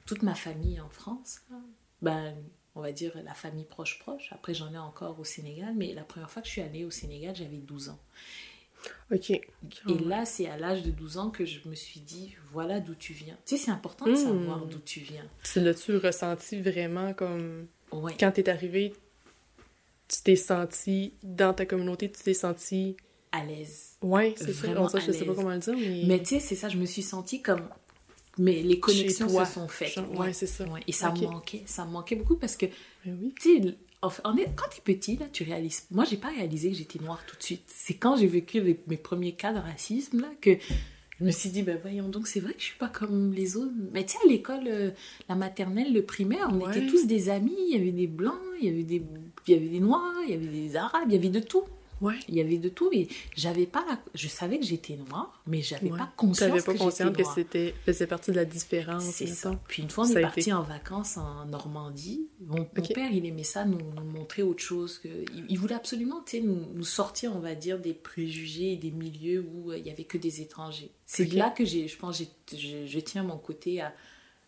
Toute 0.07 0.23
ma 0.23 0.35
famille 0.35 0.81
en 0.81 0.89
France. 0.89 1.41
Ben, 2.03 2.35
on 2.75 2.81
va 2.81 2.93
dire 2.93 3.13
la 3.25 3.35
famille 3.35 3.65
proche 3.65 3.99
proche. 3.99 4.29
Après, 4.33 4.55
j'en 4.55 4.73
ai 4.73 4.79
encore 4.79 5.19
au 5.19 5.25
Sénégal, 5.25 5.75
mais 5.77 5.93
la 5.95 6.03
première 6.05 6.31
fois 6.31 6.43
que 6.43 6.49
je 6.49 6.53
suis 6.53 6.61
allée 6.63 6.85
au 6.85 6.91
Sénégal, 6.91 7.35
j'avais 7.35 7.57
12 7.59 7.89
ans. 7.91 7.99
Ok. 9.13 9.31
Et 9.31 9.43
là, 10.05 10.25
c'est 10.25 10.47
à 10.49 10.57
l'âge 10.57 10.83
de 10.85 10.93
12 10.93 11.19
ans 11.19 11.31
que 11.31 11.45
je 11.45 11.69
me 11.69 11.75
suis 11.75 11.99
dit, 12.01 12.37
voilà 12.53 12.79
d'où 12.79 12.95
tu 12.95 13.13
viens. 13.13 13.37
Tu 13.45 13.57
sais, 13.57 13.65
c'est 13.65 13.71
important 13.73 14.05
de 14.07 14.13
Mm. 14.13 14.17
savoir 14.17 14.65
d'où 14.67 14.79
tu 14.79 15.01
viens. 15.01 15.25
Tu 15.43 15.61
l'as-tu 15.61 15.97
ressenti 15.97 16.61
vraiment 16.61 17.13
comme. 17.15 17.67
Ouais. 17.91 18.15
Quand 18.19 18.31
t'es 18.31 18.49
arrivé, 18.49 18.93
tu 20.07 20.23
t'es 20.23 20.37
senti 20.37 21.13
dans 21.25 21.53
ta 21.55 21.67
communauté, 21.67 22.11
tu 22.11 22.23
t'es 22.23 22.35
senti. 22.35 22.97
À 23.33 23.45
l'aise. 23.45 23.97
Ouais, 24.03 24.35
c'est 24.37 24.53
ça. 24.53 24.89
Sait, 24.89 25.01
je 25.07 25.13
sais 25.13 25.25
pas 25.25 25.35
comment 25.35 25.51
le 25.51 25.59
dire, 25.59 25.75
mais. 25.77 26.05
Mais 26.07 26.19
tu 26.21 26.27
sais, 26.27 26.41
c'est 26.41 26.55
ça, 26.55 26.69
je 26.69 26.79
me 26.79 26.87
suis 26.87 27.03
sentie 27.03 27.43
comme. 27.43 27.63
Mais 28.39 28.63
les 28.63 28.79
connexions 28.79 29.27
toi. 29.27 29.45
se 29.45 29.55
sont 29.55 29.69
faites. 29.69 29.93
Genre, 29.95 30.19
ouais, 30.19 30.33
c'est 30.33 30.47
ça. 30.47 30.65
Ouais. 30.65 30.81
Et 30.87 30.93
ça 30.93 31.13
me 31.13 31.21
manquait. 31.23 31.63
Ça 31.67 31.85
me 31.85 31.91
manquait 31.91 32.15
beaucoup 32.17 32.37
parce 32.37 32.57
que, 32.57 32.67
oui. 33.05 33.35
tu 33.41 33.61
sais, 33.63 33.77
quand 34.01 34.69
t'es 34.71 34.81
petit, 34.85 35.17
là, 35.17 35.27
tu 35.33 35.43
réalises. 35.43 35.87
Moi, 35.91 36.05
j'ai 36.05 36.17
pas 36.17 36.29
réalisé 36.29 36.71
que 36.71 36.77
j'étais 36.77 37.01
noire 37.01 37.21
tout 37.27 37.37
de 37.37 37.43
suite. 37.43 37.63
C'est 37.67 37.95
quand 37.95 38.17
j'ai 38.17 38.29
vécu 38.29 38.61
les- 38.61 38.79
mes 38.87 38.97
premiers 38.97 39.33
cas 39.33 39.53
de 39.53 39.59
racisme, 39.59 40.21
là, 40.21 40.29
que 40.41 40.53
je 41.19 41.25
me 41.25 41.33
suis 41.33 41.51
dit, 41.51 41.63
ben 41.63 41.79
voyons 41.83 42.09
donc, 42.09 42.29
c'est 42.29 42.39
vrai 42.39 42.53
que 42.55 42.61
je 42.61 42.67
suis 42.67 42.79
pas 42.79 42.89
comme 42.89 43.33
les 43.33 43.57
autres. 43.57 43.73
Mais 43.93 44.05
tu 44.07 44.13
sais, 44.13 44.19
à 44.25 44.29
l'école, 44.29 44.69
euh, 44.69 44.91
la 45.29 45.35
maternelle, 45.35 45.93
le 45.93 46.03
primaire, 46.05 46.49
on 46.53 46.61
Ouais. 46.61 46.79
était 46.79 46.87
tous 46.87 47.07
des 47.09 47.29
amis. 47.31 47.57
Il 47.69 47.77
y 47.77 47.81
avait 47.81 47.91
des 47.91 48.07
blancs, 48.07 48.39
il 48.63 48.67
y 48.69 48.71
avait 48.71 48.85
des, 48.85 49.03
il 49.49 49.53
y 49.53 49.57
avait 49.57 49.69
des 49.69 49.81
noirs, 49.81 50.15
il 50.29 50.31
y 50.31 50.35
avait 50.35 50.47
des 50.47 50.77
arabes, 50.77 51.09
il 51.09 51.15
y 51.15 51.19
avait 51.19 51.29
de 51.29 51.41
tout. 51.41 51.65
Ouais. 52.01 52.15
Il 52.29 52.35
y 52.37 52.41
avait 52.41 52.59
de 52.59 52.69
tout, 52.69 52.89
mais 52.93 53.09
j'avais 53.37 53.67
pas 53.67 53.85
la... 53.89 53.99
Je 54.15 54.29
savais 54.29 54.59
que 54.59 54.65
j'étais 54.65 54.97
noire, 54.97 55.43
mais 55.47 55.63
j'avais 55.63 55.91
Ouais. 55.91 55.99
pas 55.99 56.13
conscience 56.17 56.49
T'avais 56.51 56.63
pas 56.63 56.73
que 56.75 56.79
conscience 56.79 57.17
que 57.17 57.25
c'était 57.35 57.75
faisait 57.85 58.07
partie 58.07 58.31
de 58.31 58.37
la 58.37 58.45
différence. 58.45 59.05
C'est 59.05 59.27
ça. 59.27 59.59
Puis 59.69 59.83
une 59.83 59.91
fois, 59.91 60.05
on 60.05 60.09
Ça 60.13 60.21
est 60.21 60.23
parti 60.23 60.41
été- 60.41 60.53
en 60.53 60.63
vacances 60.63 61.17
en 61.17 61.45
Normandie. 61.47 62.29
Mon, 62.47 62.65
père, 62.65 63.11
il 63.13 63.27
aimait 63.27 63.43
ça, 63.43 63.65
nous, 63.65 63.79
nous 63.79 64.05
montrer 64.05 64.43
autre 64.43 64.63
chose. 64.63 64.99
Que, 64.99 65.09
il, 65.09 65.47
il 65.49 65.59
voulait 65.59 65.75
absolument 65.75 66.23
tu 66.25 66.39
sais, 66.39 66.43
nous, 66.43 66.61
nous 66.75 66.85
sortir, 66.85 67.35
on 67.35 67.41
va 67.41 67.55
dire, 67.55 67.79
des 67.79 67.95
préjugés 67.95 68.73
et 68.73 68.77
des 68.77 68.91
milieux 68.93 69.45
où 69.55 69.73
euh, 69.73 69.79
il 69.79 69.87
y 69.87 69.91
avait 69.91 70.05
que 70.05 70.19
des 70.19 70.41
étrangers. 70.41 70.91
C'est 71.07 71.27
Ok. 71.27 71.33
là 71.33 71.51
que 71.51 71.65
j'ai, 71.65 71.89
je 71.89 71.97
pense, 71.99 72.23
je, 72.53 72.87
je 72.87 72.99
tiens 73.01 73.23
mon 73.25 73.39
côté 73.39 73.81
à 73.81 73.93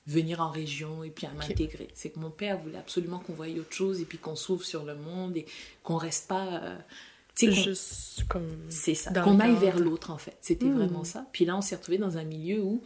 venir 0.07 0.41
en 0.41 0.51
région 0.51 1.05
et 1.05 1.11
puis 1.11 1.27
à 1.27 1.33
m'intégrer. 1.33 1.89
C'est 1.95 2.11
que 2.11 2.19
mon 2.19 2.31
père 2.31 2.59
voulait 2.59 2.79
absolument 2.79 3.19
qu'on 3.19 3.33
voie 3.35 3.47
autre 3.49 3.73
chose 3.73 4.01
et 4.01 4.05
puis 4.05 4.19
qu'on 4.19 4.35
s'ouvre 4.37 4.65
sur 4.65 4.85
le 4.85 4.95
monde 4.95 5.37
et 5.37 5.47
qu'on 5.83 5.97
reste 5.97 6.29
pas... 6.29 6.63
euh, 6.63 6.79
Juste 7.49 8.25
comme. 8.29 8.47
c'est 8.69 8.95
ça, 8.95 9.11
qu'on 9.23 9.37
le 9.37 9.41
aille 9.43 9.57
vers 9.57 9.79
l'autre 9.79 10.11
en 10.11 10.19
fait. 10.19 10.37
C'était 10.41 10.67
Hmm. 10.67 10.77
vraiment 10.77 11.05
ça. 11.05 11.27
Puis 11.33 11.45
là, 11.45 11.57
on 11.57 11.61
s'est 11.63 11.77
retrouvé 11.77 11.97
dans 11.99 12.19
un 12.19 12.25
milieu 12.25 12.61
où 12.61 12.83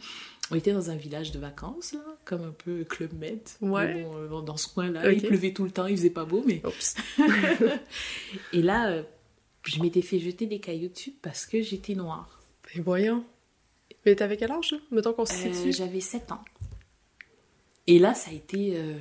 on 0.51 0.55
était 0.55 0.73
dans 0.73 0.89
un 0.91 0.95
village 0.95 1.31
de 1.31 1.39
vacances, 1.39 1.93
là, 1.93 1.99
comme 2.23 2.43
un 2.43 2.51
peu 2.51 2.83
Club 2.83 3.13
Med. 3.13 3.39
Ouais. 3.61 3.95
Mais 3.95 4.03
bon, 4.03 4.15
euh, 4.17 4.41
dans 4.41 4.57
ce 4.57 4.67
coin-là, 4.67 5.11
il 5.11 5.21
pleuvait 5.21 5.51
tout 5.53 5.63
le 5.65 5.71
temps, 5.71 5.87
il 5.87 5.97
faisait 5.97 6.09
pas 6.11 6.25
beau, 6.25 6.43
mais. 6.45 6.61
Oups. 6.65 6.95
Et 8.53 8.61
là, 8.61 8.89
euh, 8.89 9.03
je 9.63 9.81
m'étais 9.81 10.01
fait 10.01 10.19
jeter 10.19 10.45
des 10.45 10.59
cailloux 10.59 10.89
dessus 10.89 11.13
parce 11.21 11.45
que 11.45 11.61
j'étais 11.61 11.95
noire. 11.95 12.39
Et 12.75 12.79
voyons. 12.81 13.23
Mais 14.05 14.15
t'avais 14.15 14.37
quel 14.37 14.51
âge? 14.51 14.75
Mettons 14.91 15.13
qu'on 15.13 15.25
se 15.25 15.33
Euh. 15.47 15.71
J'avais 15.71 15.99
7 16.01 16.31
ans. 16.31 16.43
Et 17.87 17.99
là, 17.99 18.13
ça 18.13 18.31
a 18.31 18.33
été. 18.33 18.77
euh, 18.77 18.97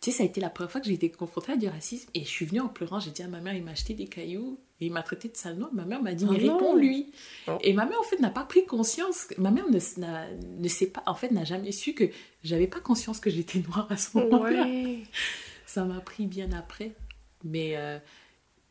Tu 0.00 0.12
sais, 0.12 0.18
ça 0.18 0.22
a 0.22 0.26
été 0.26 0.40
la 0.40 0.48
première 0.50 0.70
fois 0.70 0.80
que 0.80 0.86
j'ai 0.86 0.92
été 0.94 1.10
confrontée 1.10 1.52
à 1.52 1.56
du 1.56 1.66
racisme. 1.66 2.08
Et 2.14 2.20
je 2.22 2.28
suis 2.28 2.46
venue 2.46 2.60
en 2.60 2.68
pleurant. 2.68 3.00
J'ai 3.00 3.10
dit 3.10 3.22
à 3.22 3.26
ma 3.28 3.40
mère, 3.40 3.54
il 3.54 3.64
m'a 3.64 3.72
acheté 3.72 3.94
des 3.94 4.06
cailloux 4.06 4.56
et 4.80 4.86
il 4.86 4.92
m'a 4.92 5.02
traité 5.02 5.28
de 5.28 5.36
sale 5.36 5.56
noire. 5.56 5.70
Ma 5.72 5.84
mère 5.84 6.02
m'a 6.02 6.14
dit, 6.14 6.24
Ah 6.28 6.32
mais 6.32 6.38
réponds-lui. 6.38 7.12
Oh. 7.48 7.58
Et 7.62 7.72
ma 7.72 7.84
mère, 7.84 7.98
en 7.98 8.04
fait, 8.04 8.18
n'a 8.20 8.30
pas 8.30 8.44
pris 8.44 8.64
conscience. 8.64 9.26
Ma 9.36 9.50
mère 9.50 9.68
ne, 9.68 10.00
n'a- 10.00 10.28
ne 10.30 10.68
sait 10.68 10.86
pas, 10.88 11.02
en 11.06 11.14
fait, 11.14 11.30
n'a 11.30 11.44
jamais 11.44 11.72
su 11.72 11.94
que 11.94 12.04
j'avais 12.44 12.66
pas 12.68 12.80
conscience 12.80 13.18
que 13.20 13.28
j'étais 13.30 13.58
noire 13.60 13.86
à 13.90 13.96
ce 13.96 14.16
moment-là. 14.18 14.64
Ouais. 14.64 14.98
Ça 15.66 15.84
m'a 15.84 16.00
pris 16.00 16.26
bien 16.26 16.52
après. 16.52 16.94
Mais 17.44 17.76
euh, 17.76 17.98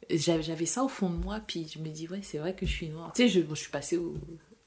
j'avais 0.09 0.43
j'avais 0.43 0.65
ça 0.65 0.83
au 0.83 0.87
fond 0.87 1.09
de 1.09 1.15
moi. 1.17 1.39
Puis 1.45 1.67
je 1.73 1.79
me 1.79 1.89
dis, 1.89 2.07
ouais, 2.07 2.21
c'est 2.23 2.37
vrai 2.37 2.55
que 2.55 2.65
je 2.65 2.71
suis 2.71 2.89
noire. 2.89 3.11
Tu 3.13 3.23
sais, 3.23 3.27
je, 3.29 3.41
je 3.47 3.55
suis 3.55 3.69
passée 3.71 3.97
au, 3.97 4.15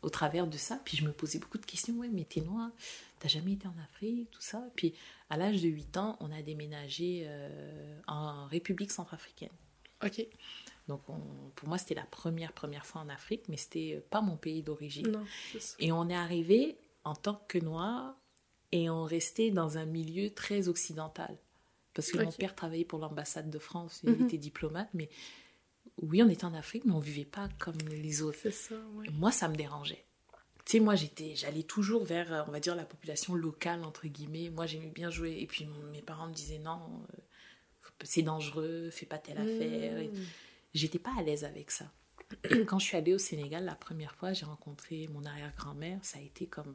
au 0.03 0.11
travers 0.11 0.47
de 0.47 0.57
ça. 0.57 0.81
Puis 0.85 0.97
je 0.97 1.05
me 1.05 1.13
posais 1.13 1.39
beaucoup 1.39 1.59
de 1.59 1.67
questions. 1.67 1.95
Ouais, 1.95 2.09
mais 2.13 2.25
t'es 2.25 2.41
noire. 2.43 2.71
T'as 3.19 3.29
jamais 3.29 3.53
été 3.53 3.67
en 3.67 3.75
Afrique, 3.83 4.31
tout 4.31 4.41
ça. 4.41 4.63
Puis 4.77 4.95
à 5.29 5.37
l'âge 5.37 5.61
de 5.61 5.69
8 5.69 5.97
ans, 5.99 6.17
on 6.21 6.31
a 6.33 6.41
déménagé 6.43 7.25
euh, 7.27 7.99
en 8.07 8.47
République 8.47 8.91
centrafricaine. 8.93 9.51
Ok. 10.03 10.25
Donc 10.89 11.03
on- 11.09 11.51
pour 11.57 11.69
moi, 11.69 11.79
c'était 11.79 11.95
la 11.95 12.05
première, 12.05 12.53
première 12.53 12.85
fois 12.87 13.01
en 13.03 13.09
Afrique, 13.09 13.43
mais 13.49 13.57
c'était 13.57 13.95
euh, 13.97 14.01
pas 14.11 14.21
mon 14.21 14.37
pays 14.37 14.63
d'origine. 14.63 15.13
Et 15.79 15.93
on 15.93 16.09
est 16.09 16.15
arrivé 16.17 16.77
en 17.05 17.15
tant 17.15 17.43
que 17.49 17.59
noir 17.59 18.17
et 18.73 18.91
on 18.91 19.05
restait 19.05 19.51
dans 19.51 19.79
un 19.79 19.85
milieu 19.87 20.31
très 20.31 20.69
occidental. 20.69 21.37
Parce 21.95 22.11
que 22.13 22.19
mon 22.19 22.31
père 22.39 22.55
travaillait 22.55 22.85
pour 22.85 22.99
l'ambassade 22.99 23.51
de 23.51 23.59
France, 23.59 24.01
il 24.05 24.11
Mhm. 24.11 24.25
était 24.27 24.39
diplomate, 24.39 24.89
mais 24.95 25.09
oui, 26.03 26.23
on 26.23 26.29
était 26.29 26.45
en 26.45 26.55
Afrique, 26.55 26.85
mais 26.85 26.93
on 26.93 27.01
vivait 27.01 27.25
pas 27.25 27.49
comme 27.59 27.79
les 27.91 28.23
autres. 28.23 28.39
C'est 28.43 28.51
ça, 28.53 28.75
ouais. 28.95 29.09
Moi, 29.11 29.33
ça 29.33 29.49
me 29.49 29.57
dérangeait. 29.57 30.05
Tu 30.65 30.73
sais, 30.77 30.81
moi, 30.81 30.95
j'étais, 30.95 31.35
j'allais 31.35 31.63
toujours 31.65 32.05
vers, 32.05 32.33
euh, 32.33 32.43
on 32.47 32.53
va 32.53 32.61
dire, 32.61 32.77
la 32.77 32.85
population 32.85 33.35
locale, 33.35 33.83
entre 33.85 34.07
guillemets. 34.07 34.51
Moi, 34.51 34.67
j'aimais 34.67 34.91
bien 34.91 35.11
jouer. 35.11 35.39
Et 35.41 35.47
puis, 35.47 35.67
mes 35.93 36.03
parents 36.03 36.29
me 36.29 36.33
disaient, 36.35 36.59
non, 36.59 36.79
euh, 37.13 37.17
c'est 38.05 38.23
dangereux, 38.23 38.91
fais 38.91 39.07
pas 39.07 39.19
telle 39.19 39.39
affaire. 39.39 39.99
Et 39.99 40.09
Mmh. 40.09 40.25
J'étais 40.75 40.99
pas 40.99 41.13
à 41.19 41.23
l'aise 41.23 41.45
avec 41.45 41.71
ça. 41.71 41.87
Quand 42.67 42.79
je 42.79 42.85
suis 42.87 42.97
allée 42.97 43.15
au 43.15 43.19
Sénégal, 43.19 43.65
la 43.65 43.75
première 43.75 44.15
fois, 44.15 44.33
j'ai 44.33 44.45
rencontré 44.47 45.09
mon 45.09 45.25
arrière-grand-mère. 45.25 45.99
Ça 46.03 46.19
a 46.19 46.23
été 46.23 46.47
comme, 46.47 46.75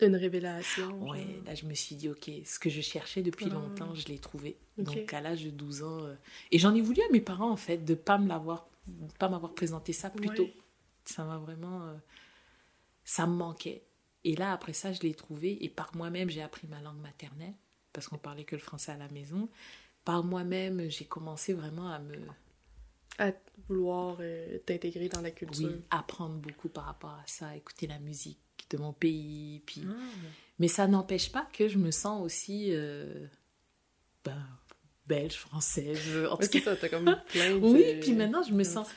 Une 0.00 0.14
révélation. 0.16 1.08
ouais, 1.08 1.20
genre. 1.22 1.44
là, 1.46 1.54
je 1.54 1.64
me 1.66 1.74
suis 1.74 1.96
dit, 1.96 2.08
ok, 2.10 2.30
ce 2.44 2.58
que 2.58 2.68
je 2.68 2.80
cherchais 2.82 3.22
depuis 3.22 3.46
Ah. 3.50 3.54
longtemps, 3.54 3.94
je 3.94 4.06
l'ai 4.08 4.18
trouvé. 4.18 4.58
Donc, 4.76 5.12
à 5.14 5.20
l'âge 5.22 5.42
de 5.44 5.50
12 5.50 5.82
ans. 5.82 6.04
euh, 6.04 6.14
Et 6.50 6.58
j'en 6.58 6.74
ai 6.74 6.82
voulu 6.82 7.00
à 7.00 7.10
mes 7.12 7.20
parents, 7.22 7.50
en 7.50 7.56
fait, 7.56 7.78
de 7.78 7.94
pas 7.94 8.18
me 8.18 8.28
l'avoir, 8.28 8.68
pas 9.18 9.28
m'avoir 9.30 9.54
présenté 9.54 9.92
ça 9.94 10.10
plus 10.10 10.28
Ouais. 10.28 10.34
tôt. 10.36 10.48
Ça 11.06 11.24
m'a 11.24 11.38
vraiment. 11.38 11.82
euh, 11.86 11.94
Ça 13.04 13.26
me 13.26 13.34
manquait. 13.36 13.84
Et 14.24 14.34
là, 14.34 14.52
après 14.52 14.72
ça, 14.72 14.92
je 14.92 15.00
l'ai 15.02 15.14
trouvé. 15.14 15.64
Et 15.64 15.68
par 15.68 15.94
moi-même, 15.96 16.28
j'ai 16.28 16.42
appris 16.42 16.66
ma 16.66 16.80
langue 16.80 17.00
maternelle. 17.00 17.54
Parce 17.92 18.08
qu'on 18.08 18.18
parlait 18.18 18.44
que 18.44 18.56
le 18.56 18.60
français 18.60 18.90
à 18.92 18.96
la 18.96 19.08
maison. 19.08 19.48
Par 20.04 20.24
moi-même, 20.24 20.90
j'ai 20.90 21.04
commencé 21.06 21.54
vraiment 21.54 21.88
à 21.88 22.00
me. 22.00 22.16
À 23.18 23.32
vouloir 23.68 24.18
euh, 24.20 24.58
t'intégrer 24.66 25.08
dans 25.08 25.20
la 25.22 25.30
culture. 25.30 25.68
Oui, 25.68 25.82
apprendre 25.90 26.34
beaucoup 26.36 26.68
par 26.68 26.84
rapport 26.84 27.10
à 27.10 27.22
ça, 27.26 27.56
écouter 27.56 27.86
la 27.86 27.98
musique 27.98 28.38
de 28.70 28.78
mon 28.78 28.92
pays. 28.92 29.62
Puis... 29.66 29.82
Ah. 29.88 29.92
Mais 30.58 30.68
ça 30.68 30.86
n'empêche 30.86 31.30
pas 31.32 31.48
que 31.52 31.68
je 31.68 31.78
me 31.78 31.90
sens 31.90 32.24
aussi. 32.24 32.68
euh, 32.72 33.26
ben, 34.24 34.42
belge, 35.06 35.34
française. 35.36 35.98
En 36.30 36.36
tout 36.36 36.48
cas, 36.48 36.60
ça, 36.60 36.76
t'as 36.76 36.88
comme 36.88 37.04
plein 37.28 37.50
de... 37.56 37.60
Oui, 37.64 38.00
puis 38.00 38.12
maintenant, 38.12 38.42
je 38.42 38.52
me 38.52 38.64
sens- 38.64 38.88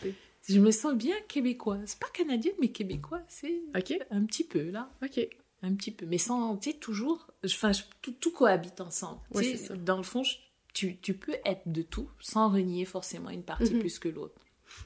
je 0.47 0.59
me 0.59 0.71
sens 0.71 0.95
bien 0.95 1.15
québécoise. 1.27 1.95
pas 1.95 2.07
canadienne, 2.13 2.55
mais 2.59 2.69
québécoise. 2.71 3.21
C'est 3.27 3.61
Ok, 3.77 3.93
un 4.11 4.23
petit 4.25 4.43
peu, 4.43 4.69
là. 4.71 4.91
ok. 5.03 5.27
Un 5.61 5.75
petit 5.75 5.91
peu. 5.91 6.05
Mais 6.05 6.17
sans, 6.17 6.55
tu 6.57 6.71
sais, 6.71 6.77
toujours. 6.77 7.29
Enfin, 7.45 7.71
tout, 8.01 8.13
tout 8.13 8.31
cohabite 8.31 8.79
ensemble. 8.79 9.19
Ouais. 9.33 9.59
Dans 9.77 9.97
le 9.97 10.03
fond, 10.03 10.23
je- 10.23 10.37
tu, 10.73 10.97
tu 10.97 11.13
peux 11.13 11.35
être 11.45 11.61
de 11.65 11.81
tout 11.81 12.09
sans 12.19 12.49
renier 12.49 12.85
forcément 12.85 13.29
une 13.29 13.43
partie 13.43 13.73
Mhm. 13.73 13.79
plus 13.79 13.99
que 13.99 14.09
l'autre. 14.09 14.39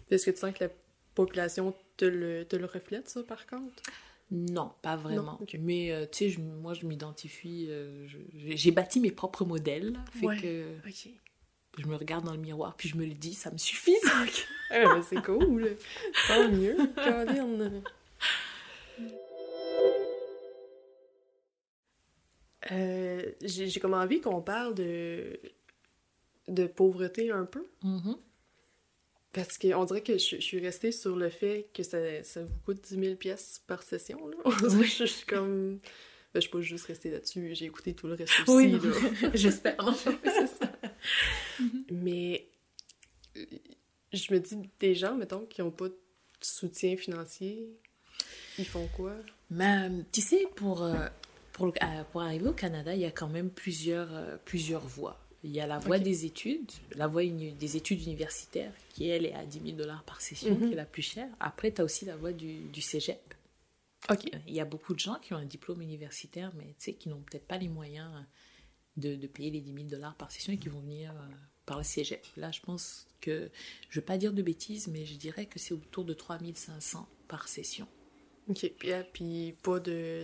Est-ce 0.10 0.26
que 0.26 0.32
tu 0.32 0.38
sens 0.38 0.54
que 0.54 0.64
la 0.64 0.70
population 1.16 1.76
te 1.98 2.06
le, 2.06 2.46
te 2.46 2.56
le 2.56 2.66
reflète, 2.66 3.10
ça, 3.10 3.22
par 3.24 3.46
contre? 3.48 3.84
Non, 4.32 4.72
pas 4.82 4.96
vraiment. 4.96 5.40
Mais 5.60 5.92
euh, 5.92 6.06
tu 6.12 6.32
sais, 6.32 6.40
moi, 6.42 6.74
je 6.74 6.86
m'identifie. 6.88 7.68
euh, 7.70 8.08
j'ai 8.34 8.72
bâti 8.72 9.00
mes 9.00 9.12
propres 9.12 9.46
modèles. 9.46 9.94
Fait 10.14 10.26
Ouais. 10.26 10.38
que 10.38 10.66
Ok. 10.88 11.10
je 11.78 11.86
me 11.88 11.96
regarde 11.96 12.26
dans 12.26 12.32
le 12.34 12.40
miroir, 12.40 12.76
puis 12.76 12.90
je 12.90 12.96
me 12.98 13.06
le 13.06 13.14
dis, 13.14 13.34
ça 13.36 13.52
me 13.52 13.58
suffit. 13.58 13.96
ça. 14.02 14.24
Ah, 14.72 14.86
ben, 14.86 15.04
c'est 15.04 15.22
cool. 15.22 15.76
Tant 16.28 16.50
mieux. 16.50 16.78
Colin. 16.96 17.82
Euh, 22.72 23.22
j'ai 23.42 23.80
comme 23.80 23.94
envie 23.94 24.22
qu'on 24.22 24.42
parle 24.42 24.74
de, 24.74 25.38
de 26.48 26.66
pauvreté 26.66 27.32
un 27.32 27.46
peu. 27.46 27.66
Mhm. 27.84 28.18
Parce 29.34 29.58
qu'on 29.58 29.84
dirait 29.86 30.04
que 30.04 30.18
je, 30.18 30.36
je 30.36 30.41
suis 30.41 30.60
restée 30.60 30.91
sur 30.91 31.16
le 31.16 31.30
fait 31.30 31.68
que 31.74 31.82
ça, 31.82 31.98
ça 32.24 32.44
vous 32.44 32.56
coûte 32.66 32.82
10 32.82 33.00
000 33.00 33.16
pièces 33.16 33.64
par 33.66 33.82
session. 33.82 34.28
Là. 34.28 34.38
Je, 34.84 35.06
suis 35.06 35.26
comme... 35.26 35.80
Ben, 36.34 36.39
je 36.39 36.50
pas 36.50 36.62
juste 36.62 36.86
restée 36.86 37.12
là-dessus, 37.12 37.54
j'ai 37.54 37.66
écouté 37.66 37.94
tout 37.94 38.08
le 38.08 38.14
reste 38.14 38.34
aussi. 38.48 38.76
Oui, 38.76 38.80
j'espère. 39.34 39.96
c'est 39.96 40.48
ça. 40.48 40.72
Mais 41.91 42.48
euh, 43.38 43.46
je 44.12 44.34
me 44.34 44.39
dis, 44.39 44.58
des 44.80 44.96
gens, 44.96 45.16
mettons, 45.16 45.46
qui 45.46 45.62
n'ont 45.62 45.72
pas 45.72 45.89
de 45.89 45.98
soutien 46.41 46.98
financier, 46.98 47.70
ils 48.58 48.66
font 48.66 48.88
quoi? 48.96 49.14
Mais 49.50 49.89
tu 50.12 50.22
sais, 50.22 50.48
pour, 50.56 50.84
euh, 50.84 51.08
pour, 51.52 51.68
euh, 51.68 52.04
pour 52.12 52.22
arriver 52.22 52.48
au 52.48 52.54
Canada, 52.54 52.94
il 52.94 53.02
y 53.02 53.06
a 53.06 53.12
quand 53.12 53.30
même 53.30 53.50
plusieurs, 53.50 54.39
plusieurs 54.46 54.86
voies. 54.86 55.20
Il 55.44 55.52
y 55.52 55.60
a 55.60 55.68
la 55.68 55.78
voie 55.80 56.00
des 56.00 56.26
études, 56.26 56.72
la 56.96 57.08
voie 57.08 57.24
des 57.26 57.76
études 57.78 58.02
universitaires, 58.04 58.72
qui 58.89 59.10
elle 59.10 59.26
est 59.26 59.34
à 59.34 59.46
10 59.46 59.60
000 59.66 59.78
dollars 59.78 60.04
par 60.04 60.22
session, 60.22 60.56
Mhm. 60.56 60.68
qui 60.68 60.74
est 60.74 60.78
la 60.78 60.86
plus 60.86 61.02
chère. 61.02 61.30
Après, 61.39 61.72
tu 61.72 61.82
as 61.82 61.84
aussi 61.84 62.06
la 62.06 62.16
voie 62.16 62.32
du, 62.32 62.60
du 62.70 62.82
cégep. 62.82 63.20
OK. 64.10 64.30
Il 64.48 64.54
y 64.54 64.60
a 64.62 64.66
beaucoup 64.66 64.94
de 64.94 65.00
gens 65.00 65.16
qui 65.22 65.34
ont 65.34 65.38
un 65.38 65.46
diplôme 65.46 65.82
universitaire, 65.82 66.52
mais 66.56 66.74
qui 66.94 67.10
n'ont 67.10 67.22
peut-être 67.22 67.46
pas 67.48 67.58
les 67.58 67.68
moyens 67.70 68.10
de, 68.98 69.16
de 69.16 69.28
payer 69.28 69.52
les 69.52 69.62
10 69.62 69.74
000 69.74 69.86
dollars 69.88 70.16
par 70.16 70.32
session 70.32 70.54
et 70.54 70.58
qui 70.58 70.70
vont 70.70 70.80
venir 70.82 71.12
euh, 71.12 71.30
par 71.66 71.78
le 71.78 71.84
cégep. 71.84 72.26
Là, 72.38 72.52
je 72.52 72.62
pense 72.62 73.08
que, 73.22 73.50
je 73.89 73.98
ne 73.98 74.02
veux 74.02 74.06
pas 74.06 74.18
dire 74.18 74.34
de 74.34 74.41
bêtises, 74.41 74.88
mais 74.88 75.06
je 75.06 75.16
dirais 75.16 75.46
que 75.46 75.60
c'est 75.60 75.74
autour 75.74 76.06
de 76.06 76.14
3 76.14 76.39
500 76.54 77.08
par 77.28 77.48
session. 77.48 77.88
OK. 78.50 78.72
Puis, 78.78 78.91
puis 79.14 79.56
pas 79.62 79.80
de... 79.80 80.24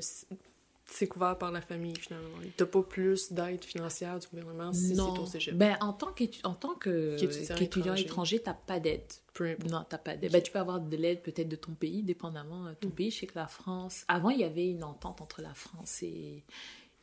C'est 0.92 1.08
couvert 1.08 1.38
par 1.38 1.52
la 1.52 1.62
famille, 1.62 1.96
finalement. 1.96 2.38
T'as 2.58 2.66
pas 2.66 2.82
plus 2.82 3.32
d'aide 3.32 3.64
financière 3.64 4.18
du 4.20 4.28
gouvernement 4.28 4.74
si 4.74 4.90
c'est 4.90 4.96
ton 4.96 5.26
cégep. 5.26 5.56
Ben, 5.56 5.78
en 5.82 5.94
tant 5.94 6.12
Qu'étudiant 6.12 6.56
qu'étudiant 7.58 7.94
étranger. 7.96 8.42
n'as 8.46 8.54
pas 8.54 8.80
d'aide. 8.80 9.04
Non, 9.70 9.86
t'as 9.88 9.98
pas 10.00 10.16
d'aide. 10.18 10.30
Ok. 10.32 10.34
Ben, 10.34 10.42
tu 10.42 10.52
peux 10.52 10.60
avoir 10.60 10.80
de 10.80 10.98
l'aide 10.98 11.22
peut-être 11.22 11.48
de 11.48 11.56
ton 11.56 11.74
pays, 11.74 12.02
dépendamment 12.04 12.66
de 12.70 12.74
ton 12.74 12.90
Mm. 12.90 12.92
pays. 12.92 13.12
Je 13.12 13.20
sais 13.20 13.28
que 13.28 13.38
la 13.38 13.48
France... 13.48 14.04
Avant, 14.08 14.30
il 14.32 14.40
y 14.40 14.44
avait 14.44 14.68
une 14.68 14.84
entente 14.84 15.22
entre 15.22 15.42
la 15.42 15.54
France 15.54 16.02
et, 16.04 16.44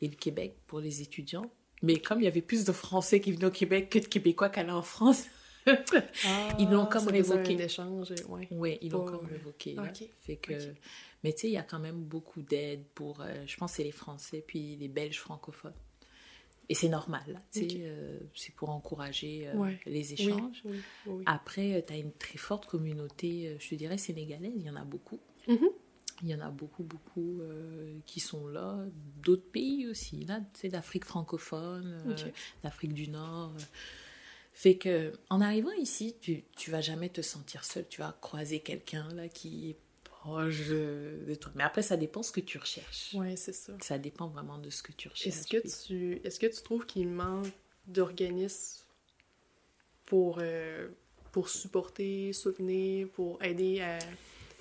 et 0.01 0.07
le 0.07 0.15
Québec 0.15 0.57
pour 0.67 0.79
les 0.79 1.01
étudiants. 1.01 1.49
Mais 1.81 1.97
comme 1.97 2.19
il 2.21 2.25
y 2.25 2.27
avait 2.27 2.41
plus 2.41 2.65
de 2.65 2.71
Français 2.71 3.19
qui 3.21 3.31
venaient 3.31 3.45
au 3.45 3.51
Québec 3.51 3.89
que 3.89 3.99
de 3.99 4.05
Québécois 4.05 4.49
qui 4.49 4.59
allaient 4.59 4.71
en 4.71 4.81
France, 4.83 5.25
Ils 6.59 6.69
l'ont 6.69 6.85
comme 6.85 7.03
Ah, 7.07 7.11
ça 7.11 7.13
faisait 7.13 7.33
révoqué. 7.33 7.55
un 7.55 7.65
échange, 7.65 8.11
et- 8.11 8.23
ouais. 8.29 8.47
Oui, 8.51 8.77
ils 8.81 8.89
l'ont 8.91 9.03
Pas, 9.03 9.11
comme 9.11 9.25
euh, 9.25 9.31
révoqué. 9.33 9.73
là. 9.73 9.83
ok, 9.83 10.07
Fait 10.21 10.37
que. 10.37 10.53
Mais 11.23 11.33
tu 11.33 11.41
sais, 11.41 11.47
il 11.47 11.53
y 11.53 11.57
a 11.57 11.63
quand 11.63 11.79
même 11.79 11.99
beaucoup 12.03 12.41
d'aide 12.41 12.83
pour, 12.93 13.21
euh, 13.21 13.43
je 13.47 13.57
pense, 13.57 13.73
c'est 13.73 13.83
les 13.83 13.91
Français 13.91 14.43
puis 14.45 14.75
les 14.75 14.87
Belges 14.87 15.19
francophones. 15.19 15.73
Et 16.69 16.75
c'est 16.75 16.89
normal, 16.89 17.41
euh, 17.55 18.19
c'est 18.35 18.53
pour 18.53 18.69
encourager 18.71 19.47
euh, 19.47 19.55
Ouais. 19.55 19.79
les 19.85 20.13
échanges. 20.13 20.61
oui, 20.65 20.81
oui, 21.05 21.13
oui. 21.19 21.23
Après, 21.25 21.81
tu 21.87 21.93
as 21.93 21.97
une 21.97 22.11
très 22.11 22.37
forte 22.37 22.65
communauté, 22.65 23.55
je 23.59 23.69
te 23.69 23.75
dirais, 23.75 23.97
sénégalaise, 23.97 24.51
il 24.55 24.63
y 24.63 24.69
en 24.69 24.75
a 24.75 24.83
beaucoup. 24.83 25.19
Mhm. 25.47 25.69
Il 26.23 26.27
y 26.29 26.35
en 26.35 26.41
a 26.41 26.49
beaucoup, 26.49 26.83
beaucoup 26.83 27.41
euh, 27.41 27.93
qui 28.05 28.19
sont 28.19 28.47
là. 28.47 28.83
D'autres 29.23 29.49
pays 29.49 29.87
aussi, 29.87 30.25
là, 30.25 30.41
sais, 30.55 30.67
d'Afrique 30.67 31.05
francophone, 31.05 32.15
d'Afrique 32.63 32.93
du 32.93 33.07
Nord. 33.07 33.53
Fait 34.51 34.77
que, 34.77 35.13
en 35.29 35.39
arrivant 35.39 35.71
ici, 35.73 36.15
tu, 36.19 36.43
tu 36.57 36.71
vas 36.71 36.81
jamais 36.81 37.09
te 37.09 37.21
sentir 37.21 37.63
seul. 37.63 37.85
Tu 37.87 38.01
vas 38.01 38.17
croiser 38.19 38.59
quelqu'un, 38.59 39.07
là, 39.13 39.29
qui 39.29 39.69
est 39.69 39.77
toi. 41.39 41.51
Mais 41.55 41.63
après, 41.63 41.81
ça 41.81 41.97
dépend 41.97 42.23
ce 42.23 42.31
que 42.31 42.39
tu 42.41 42.57
recherches. 42.57 43.13
Ouais, 43.13 43.35
c'est 43.35 43.53
ça. 43.53 43.73
Ça 43.81 43.97
dépend 43.97 44.27
vraiment 44.27 44.57
de 44.57 44.69
ce 44.69 44.81
que 44.83 44.91
tu 44.91 45.07
recherches. 45.07 45.27
Est-ce 45.35 45.47
que 45.47 45.57
puis- 45.59 45.71
tu 45.87 46.21
est-ce 46.27 46.39
que 46.39 46.47
tu 46.47 46.61
trouves 46.61 46.85
qu'il 46.85 47.07
manque 47.07 47.47
d'organismes 47.87 48.83
pour 50.05 50.37
euh, 50.41 50.87
pour 51.31 51.49
supporter, 51.49 52.33
soutenir, 52.33 53.07
pour 53.09 53.41
aider 53.43 53.81
à 53.81 53.99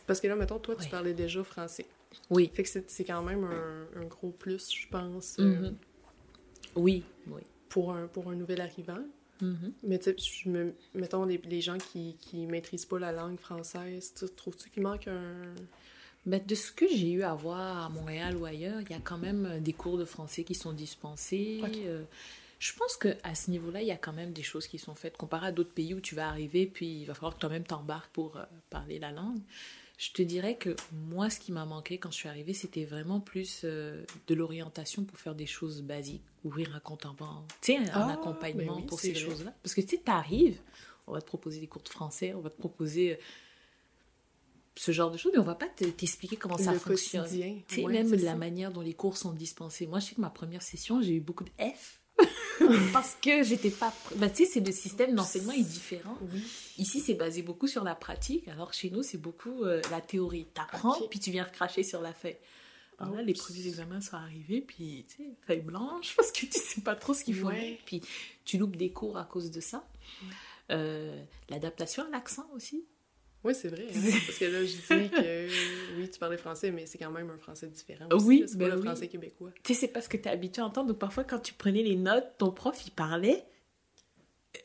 parce 0.06 0.20
que 0.20 0.28
là 0.28 0.36
mettons 0.36 0.58
toi 0.58 0.76
tu 0.76 0.82
Oui. 0.84 0.88
parlais 0.90 1.14
déjà 1.14 1.42
français. 1.44 1.86
Oui. 2.30 2.50
Fait 2.54 2.62
que 2.62 2.68
c'est 2.68 2.90
c'est 2.90 3.04
quand 3.04 3.22
même 3.22 3.44
un, 3.44 3.86
un 3.96 4.04
gros 4.04 4.30
plus, 4.30 4.72
je 4.72 4.88
pense, 4.88 5.38
euh, 5.38 5.44
Mhm. 5.44 5.76
Oui, 6.76 7.04
oui. 7.28 7.42
pour 7.68 7.92
un 7.92 8.06
pour 8.06 8.28
un 8.28 8.34
nouvel 8.34 8.60
arrivant. 8.60 9.02
Mhm. 9.40 9.72
Mais 9.82 9.98
tu 9.98 10.14
sais, 10.18 10.74
mettons 10.94 11.24
les, 11.24 11.38
les 11.44 11.60
gens 11.60 11.78
qui 11.78 12.16
qui 12.20 12.46
maîtrisent 12.46 12.86
pas 12.86 12.98
la 12.98 13.12
langue 13.12 13.38
française, 13.38 14.12
tu 14.18 14.26
trouves-tu 14.34 14.70
qu'il 14.70 14.82
manque 14.82 15.08
un 15.08 15.54
Ben, 16.26 16.42
de 16.44 16.54
ce 16.56 16.72
que 16.72 16.88
j'ai 16.88 17.12
eu 17.12 17.22
à 17.22 17.34
voir 17.34 17.86
à 17.86 17.88
Montréal 17.88 18.36
ou 18.36 18.44
ailleurs, 18.44 18.80
il 18.80 18.90
y 18.90 18.94
a 18.94 19.00
quand 19.02 19.18
même 19.18 19.46
euh, 19.46 19.60
des 19.60 19.72
cours 19.72 19.96
de 19.96 20.04
français 20.04 20.42
qui 20.42 20.56
sont 20.56 20.72
dispensés. 20.72 21.62
Euh, 21.62 22.02
je 22.58 22.72
pense 22.72 22.96
qu'à 22.96 23.34
ce 23.34 23.50
niveau-là, 23.52 23.80
il 23.80 23.86
y 23.86 23.92
a 23.92 23.96
quand 23.96 24.12
même 24.12 24.32
des 24.32 24.42
choses 24.42 24.66
qui 24.66 24.78
sont 24.78 24.96
faites. 24.96 25.16
Comparé 25.16 25.48
à 25.48 25.52
d'autres 25.52 25.72
pays 25.72 25.94
où 25.94 26.00
tu 26.00 26.16
vas 26.16 26.28
arriver, 26.28 26.66
puis 26.66 27.02
il 27.02 27.04
va 27.04 27.14
falloir 27.14 27.34
que 27.34 27.38
toi-même 27.38 27.62
t'embarques 27.62 28.10
pour 28.12 28.36
euh, 28.36 28.44
parler 28.70 28.98
la 28.98 29.12
langue. 29.12 29.40
Je 29.96 30.10
te 30.12 30.20
dirais 30.20 30.56
que 30.56 30.76
moi, 30.92 31.30
ce 31.30 31.40
qui 31.40 31.52
m'a 31.52 31.64
manqué 31.64 31.96
quand 31.98 32.10
je 32.10 32.16
suis 32.16 32.28
arrivée, 32.28 32.52
c'était 32.52 32.84
vraiment 32.84 33.18
plus 33.18 33.62
euh, 33.64 34.04
de 34.26 34.34
l'orientation 34.34 35.04
pour 35.04 35.18
faire 35.18 35.34
des 35.34 35.46
choses 35.46 35.80
basiques. 35.82 36.22
Ouvrir 36.44 36.74
un 36.74 36.80
compte 36.80 37.06
en 37.06 37.14
banque. 37.14 37.48
Tu 37.62 37.72
sais, 37.72 37.78
un, 37.78 37.84
Ah, 37.92 38.12
accompagnement 38.12 38.76
oui, 38.76 38.86
pour 38.86 39.00
ces 39.00 39.14
choses-là. 39.14 39.54
Parce 39.62 39.74
que 39.74 39.80
tu 39.80 39.88
sais, 39.96 39.98
t'arrives, 39.98 40.60
on 41.06 41.12
va 41.12 41.20
te 41.22 41.26
proposer 41.26 41.60
des 41.60 41.66
cours 41.66 41.82
de 41.82 41.88
français, 41.88 42.34
on 42.34 42.40
va 42.40 42.50
te 42.50 42.58
proposer 42.58 43.14
euh, 43.14 43.16
ce 44.76 44.92
genre 44.92 45.10
de 45.10 45.16
choses, 45.16 45.32
mais 45.32 45.38
on 45.40 45.44
va 45.44 45.54
pas 45.54 45.68
te- 45.68 45.84
t'expliquer 45.86 46.36
comment 46.36 46.58
ça 46.58 46.72
le 46.72 46.78
fonctionne. 46.78 47.24
Tu 47.30 47.74
sais, 47.76 47.82
Ouais, 47.82 47.92
même 47.94 48.10
la 48.14 48.32
ça. 48.32 48.34
manière 48.36 48.70
dont 48.72 48.82
les 48.82 48.92
cours 48.94 49.16
sont 49.16 49.32
dispensés. 49.32 49.86
Moi, 49.86 50.00
je 50.00 50.06
sais 50.08 50.14
que 50.14 50.20
ma 50.20 50.28
première 50.30 50.62
session, 50.62 51.00
j'ai 51.00 51.14
eu 51.14 51.20
beaucoup 51.20 51.44
de 51.44 51.50
F. 51.58 52.00
parce 52.92 53.16
que 53.20 53.42
j'étais 53.42 53.70
pas. 53.70 53.92
Ben, 54.16 54.30
tu 54.30 54.44
sais, 54.44 54.50
c'est 54.54 54.60
le 54.66 54.72
système 54.72 55.14
d'enseignement 55.14 55.52
est 55.52 55.62
différent. 55.62 56.16
Oui. 56.32 56.42
Ici, 56.78 57.00
c'est 57.00 57.14
basé 57.14 57.42
beaucoup 57.42 57.66
sur 57.66 57.84
la 57.84 57.94
pratique, 57.94 58.48
alors 58.48 58.72
chez 58.72 58.90
nous, 58.90 59.02
c'est 59.02 59.18
beaucoup 59.18 59.64
euh, 59.64 59.80
la 59.90 60.00
théorie. 60.00 60.46
T'apprends, 60.54 60.96
Ok. 60.98 61.08
puis 61.10 61.18
tu 61.20 61.30
viens 61.30 61.44
recracher 61.44 61.82
sur 61.82 62.00
la 62.00 62.12
feuille. 62.12 62.36
Alors 62.98 63.14
là, 63.14 63.22
les 63.22 63.34
premiers 63.34 63.66
examens 63.66 64.00
sont 64.00 64.16
arrivés, 64.16 64.62
puis 64.62 65.04
tu 65.08 65.16
sais, 65.16 65.30
feuille 65.46 65.60
blanche, 65.60 66.14
parce 66.16 66.32
que 66.32 66.46
tu 66.46 66.58
sais 66.58 66.80
pas 66.80 66.94
trop 66.96 67.12
ce 67.12 67.24
qu'il 67.24 67.34
faut. 67.36 67.48
Ouais. 67.48 67.78
Puis 67.84 68.00
tu 68.46 68.56
loupes 68.56 68.76
des 68.76 68.90
cours 68.90 69.18
à 69.18 69.24
cause 69.24 69.50
de 69.50 69.60
ça. 69.60 69.86
Euh, 70.70 71.22
L'adaptation 71.50 72.04
à 72.04 72.10
l'accent 72.10 72.46
aussi. 72.54 72.84
Oui, 73.46 73.54
c'est 73.54 73.68
vrai. 73.68 73.86
hein, 73.88 74.10
Parce 74.26 74.38
que 74.38 74.44
là, 74.44 74.64
je 74.64 74.72
dis 74.72 75.10
que 75.10 75.48
oui, 76.00 76.10
tu 76.10 76.18
parlais 76.18 76.36
français, 76.36 76.70
mais 76.72 76.84
c'est 76.86 76.98
quand 76.98 77.10
même 77.12 77.30
un 77.30 77.38
français 77.38 77.68
différent. 77.68 78.08
Oui, 78.12 78.16
aussi, 78.18 78.40
là, 78.40 78.46
c'est 78.48 78.58
ben 78.58 78.68
pas 78.68 78.74
le 78.74 78.80
oui. 78.80 78.86
français 78.86 79.08
québécois. 79.08 79.50
Tu 79.62 79.72
sais, 79.74 79.80
c'est 79.80 79.88
pas 79.88 80.02
ce 80.02 80.08
que 80.08 80.16
tu 80.16 80.24
es 80.24 80.30
habitué 80.32 80.62
à 80.62 80.66
entendre. 80.66 80.88
Donc, 80.88 80.98
parfois, 80.98 81.24
quand 81.24 81.38
tu 81.38 81.54
prenais 81.54 81.82
les 81.82 81.96
notes, 81.96 82.26
ton 82.38 82.50
prof, 82.50 82.76
il 82.86 82.90
parlait. 82.90 83.44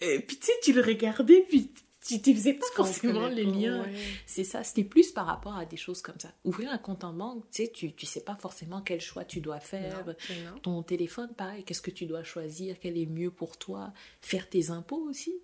Et 0.01 0.19
puis, 0.19 0.37
tu 0.37 0.47
sais, 0.47 0.53
tu 0.63 0.73
le 0.73 0.81
regardais, 0.81 1.45
puis 1.47 1.71
tu 2.03 2.15
ne 2.15 2.35
faisais 2.35 2.53
pas 2.55 2.65
forcément 2.73 3.27
les 3.27 3.43
pas, 3.43 3.51
liens. 3.51 3.83
ouais. 3.83 3.93
C'est 4.25 4.43
ça. 4.43 4.63
C'était 4.63 4.83
plus 4.83 5.11
par 5.11 5.27
rapport 5.27 5.55
à 5.55 5.65
des 5.65 5.77
choses 5.77 6.01
comme 6.01 6.19
ça. 6.19 6.33
Ouvrir 6.43 6.71
un 6.71 6.79
compte 6.79 7.03
en 7.03 7.13
banque, 7.13 7.43
tu 7.51 7.63
sais, 7.65 7.71
tu, 7.71 7.93
tu 7.93 8.05
sais 8.07 8.21
pas 8.21 8.35
forcément 8.35 8.81
quel 8.81 8.99
choix 9.01 9.23
tu 9.25 9.39
dois 9.41 9.59
faire. 9.59 10.03
Non, 10.07 10.13
mais 10.29 10.35
non. 10.51 10.59
Ton 10.59 10.81
téléphone, 10.83 11.31
pareil, 11.35 11.63
qu'est-ce 11.63 11.81
que 11.83 11.91
tu 11.91 12.05
dois 12.07 12.23
choisir, 12.23 12.77
quel 12.81 12.97
est 12.97 13.05
mieux 13.05 13.29
pour 13.29 13.57
toi? 13.57 13.93
Faire 14.21 14.49
tes 14.49 14.71
impôts 14.71 15.05
aussi. 15.07 15.35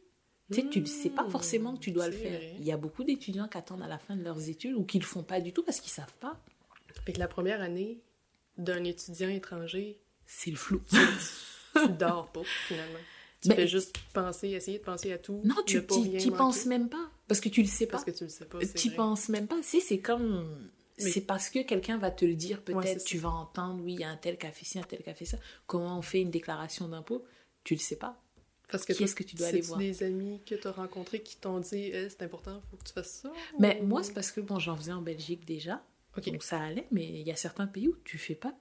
Tu 0.50 0.62
sais, 0.62 0.68
tu 0.70 0.80
ne 0.82 0.86
sais 0.86 1.10
pas 1.10 1.24
Mmh, 1.24 1.30
forcément 1.32 1.74
que 1.76 1.80
tu 1.80 1.91
dois 1.91 2.08
le 2.08 2.14
faire. 2.14 2.39
vrai. 2.39 2.56
Il 2.60 2.66
y 2.66 2.72
a 2.72 2.78
beaucoup 2.78 3.04
d'étudiants 3.04 3.48
qui 3.48 3.58
attendent 3.58 3.82
à 3.82 3.88
la 3.88 3.98
fin 3.98 4.16
de 4.16 4.24
leurs 4.24 4.48
études 4.50 4.76
ou 4.76 4.84
qui 4.86 4.98
le 5.00 5.06
font 5.06 5.24
pas 5.24 5.41
du 5.41 5.52
tout 5.54 5.64
parce 5.64 5.82
qu'ils 5.82 5.91
savent 5.91 6.14
pas. 6.22 6.39
Fait 7.06 7.14
que 7.14 7.20
la 7.20 7.28
première 7.28 7.62
année 7.62 8.00
d'un 8.58 8.84
étudiant 8.84 9.30
étranger, 9.30 10.00
C'est 10.26 10.50
le 10.52 10.58
flou. 10.58 10.82
tu 11.76 11.89
dors 12.00 12.32
pas, 12.32 12.41
finalement. 12.68 13.00
Tu 13.41 13.50
Ben, 13.50 13.56
fais 13.56 13.68
juste 13.68 13.95
penser, 14.14 14.50
essayer 14.50 14.80
de 14.80 14.84
penser 14.84 15.12
à 15.14 15.18
tout. 15.18 15.41
Non, 15.43 15.56
ne 15.58 15.62
tu 15.64 15.78
manquer, 15.82 16.32
penses 16.32 16.66
même 16.66 16.89
pas. 16.89 17.12
Parce 17.28 17.39
que 17.39 17.50
tu 17.50 17.62
le 17.62 17.68
sais 17.68 17.86
pas. 17.86 17.91
Parce 17.93 18.04
que 18.06 18.12
tu 18.12 18.24
le 18.24 18.30
sais 18.30 18.45
pas, 18.45 18.60
c'est 18.62 18.74
Tu 18.74 18.91
penses 18.91 19.30
même 19.30 19.48
pas. 19.48 19.62
Si, 19.62 19.80
c'est 19.82 20.00
comme. 20.00 20.70
Mais- 21.00 21.12
C'est 21.12 21.22
parce 21.22 21.50
que 21.52 21.62
quelqu'un 21.62 21.98
va 22.00 22.10
te 22.10 22.26
le 22.26 22.34
dire, 22.34 22.58
Ouais, 22.68 22.74
peut-être. 22.74 23.00
c'est 23.02 23.06
tu 23.06 23.20
vas 23.20 23.30
entendre, 23.30 23.84
oui, 23.84 23.93
il 23.93 24.00
y 24.00 24.04
a 24.04 24.10
un 24.10 24.18
tel 24.18 24.38
qui 24.39 24.48
a 24.48 24.52
fait 24.52 24.66
ci, 24.66 24.80
un 24.80 24.84
tel 24.84 25.04
qui 25.04 25.10
a 25.12 25.14
fait 25.14 25.26
ça. 25.26 25.38
Comment 25.68 26.00
on 26.00 26.02
fait 26.02 26.22
une 26.22 26.32
déclaration 26.32 26.88
d'impôt? 26.88 27.24
Tu 27.64 27.76
le 27.76 27.80
sais 27.80 27.98
pas. 27.98 28.20
Parce 28.72 28.84
que 28.86 28.93
Qui 28.93 29.03
est-ce 29.03 29.15
que 29.15 29.24
tu 29.24 29.36
dois 29.36 29.47
aller 29.47 29.61
voir? 29.61 29.80
des 29.80 30.03
amis 30.03 30.41
que 30.45 30.55
tu 30.55 30.68
as 30.68 30.72
rencontrés 30.72 31.22
qui 31.22 31.38
t'ont 31.38 31.59
dit 31.59 31.89
Eh, 31.93 32.09
c'est 32.09 32.22
important, 32.24 32.61
faut 32.70 32.78
que 32.78 32.84
tu 32.84 32.93
fasses 32.93 33.22
ça 33.24 33.32
Mais 33.59 33.80
ou- 33.82 33.86
moi, 33.88 34.03
c'est 34.03 34.13
parce 34.13 34.32
que, 34.32 34.41
bon, 34.41 34.59
j'en 34.59 34.76
faisais 34.76 34.91
en 34.93 35.01
Belgique 35.01 35.45
déjà. 35.45 35.82
Donc 36.26 36.41
ça 36.43 36.59
allait, 36.59 36.88
mais 36.91 37.05
il 37.05 37.22
y 37.28 37.32
a 37.32 37.36
certains 37.36 37.68
pays 37.68 37.88
où 37.88 37.95
tu 38.03 38.18
fais 38.18 38.36
pas 38.36 38.53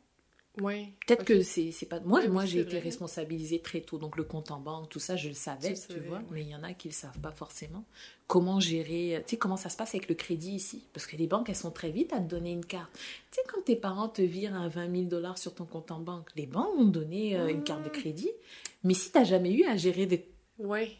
Ouais. 0.62 0.88
Peut-être 1.06 1.24
que 1.26 1.42
c'est 1.42 1.70
c'est 1.70 1.84
pas. 1.84 2.00
Moi, 2.00 2.20
Ouais, 2.20 2.28
moi 2.28 2.46
j'ai 2.46 2.60
été 2.60 2.78
responsabilisée 2.78 3.60
très 3.60 3.82
tôt. 3.82 3.98
Donc, 3.98 4.16
le 4.16 4.24
compte 4.24 4.50
en 4.50 4.58
banque, 4.58 4.88
tout 4.88 4.98
ça, 4.98 5.14
je 5.14 5.28
le 5.28 5.34
savais, 5.34 5.74
Tu 5.74 5.76
savais, 5.76 6.00
vois. 6.00 6.16
ouais. 6.18 6.24
Mais 6.30 6.40
il 6.42 6.48
y 6.48 6.54
en 6.54 6.62
a 6.62 6.72
qui 6.72 6.88
le 6.88 6.94
savent 6.94 7.18
pas 7.20 7.30
forcément. 7.30 7.84
Comment 8.26 8.58
gérer. 8.58 9.22
Tu 9.26 9.32
sais, 9.32 9.36
comment 9.36 9.58
ça 9.58 9.68
se 9.68 9.76
passe 9.76 9.94
avec 9.94 10.08
le 10.08 10.14
crédit 10.14 10.52
ici? 10.52 10.82
Parce 10.94 11.06
que 11.06 11.14
les 11.16 11.26
banques, 11.26 11.50
elles 11.50 11.56
sont 11.56 11.70
très 11.70 11.90
vite 11.90 12.14
à 12.14 12.20
te 12.20 12.28
donner 12.30 12.52
une 12.52 12.64
carte. 12.64 12.90
Tu 12.94 13.00
sais, 13.32 13.42
quand 13.52 13.60
tes 13.66 13.76
parents 13.76 14.08
te 14.08 14.22
virent 14.22 14.54
un 14.54 14.68
20 14.68 14.90
000 14.90 15.02
dollars 15.04 15.36
sur 15.36 15.54
ton 15.54 15.66
compte 15.66 15.90
en 15.90 16.00
banque, 16.00 16.30
les 16.36 16.46
banques 16.46 16.74
vont 16.78 16.86
te 16.86 16.90
donner 16.98 17.36
euh, 17.38 17.48
une 17.48 17.62
carte 17.62 17.82
de 17.84 17.90
crédit. 17.90 18.30
Mais 18.86 18.94
si 18.94 19.10
tu 19.12 19.24
jamais 19.24 19.52
eu 19.52 19.64
à 19.64 19.76
gérer 19.76 20.06
des. 20.06 20.28
Ouais. 20.58 20.92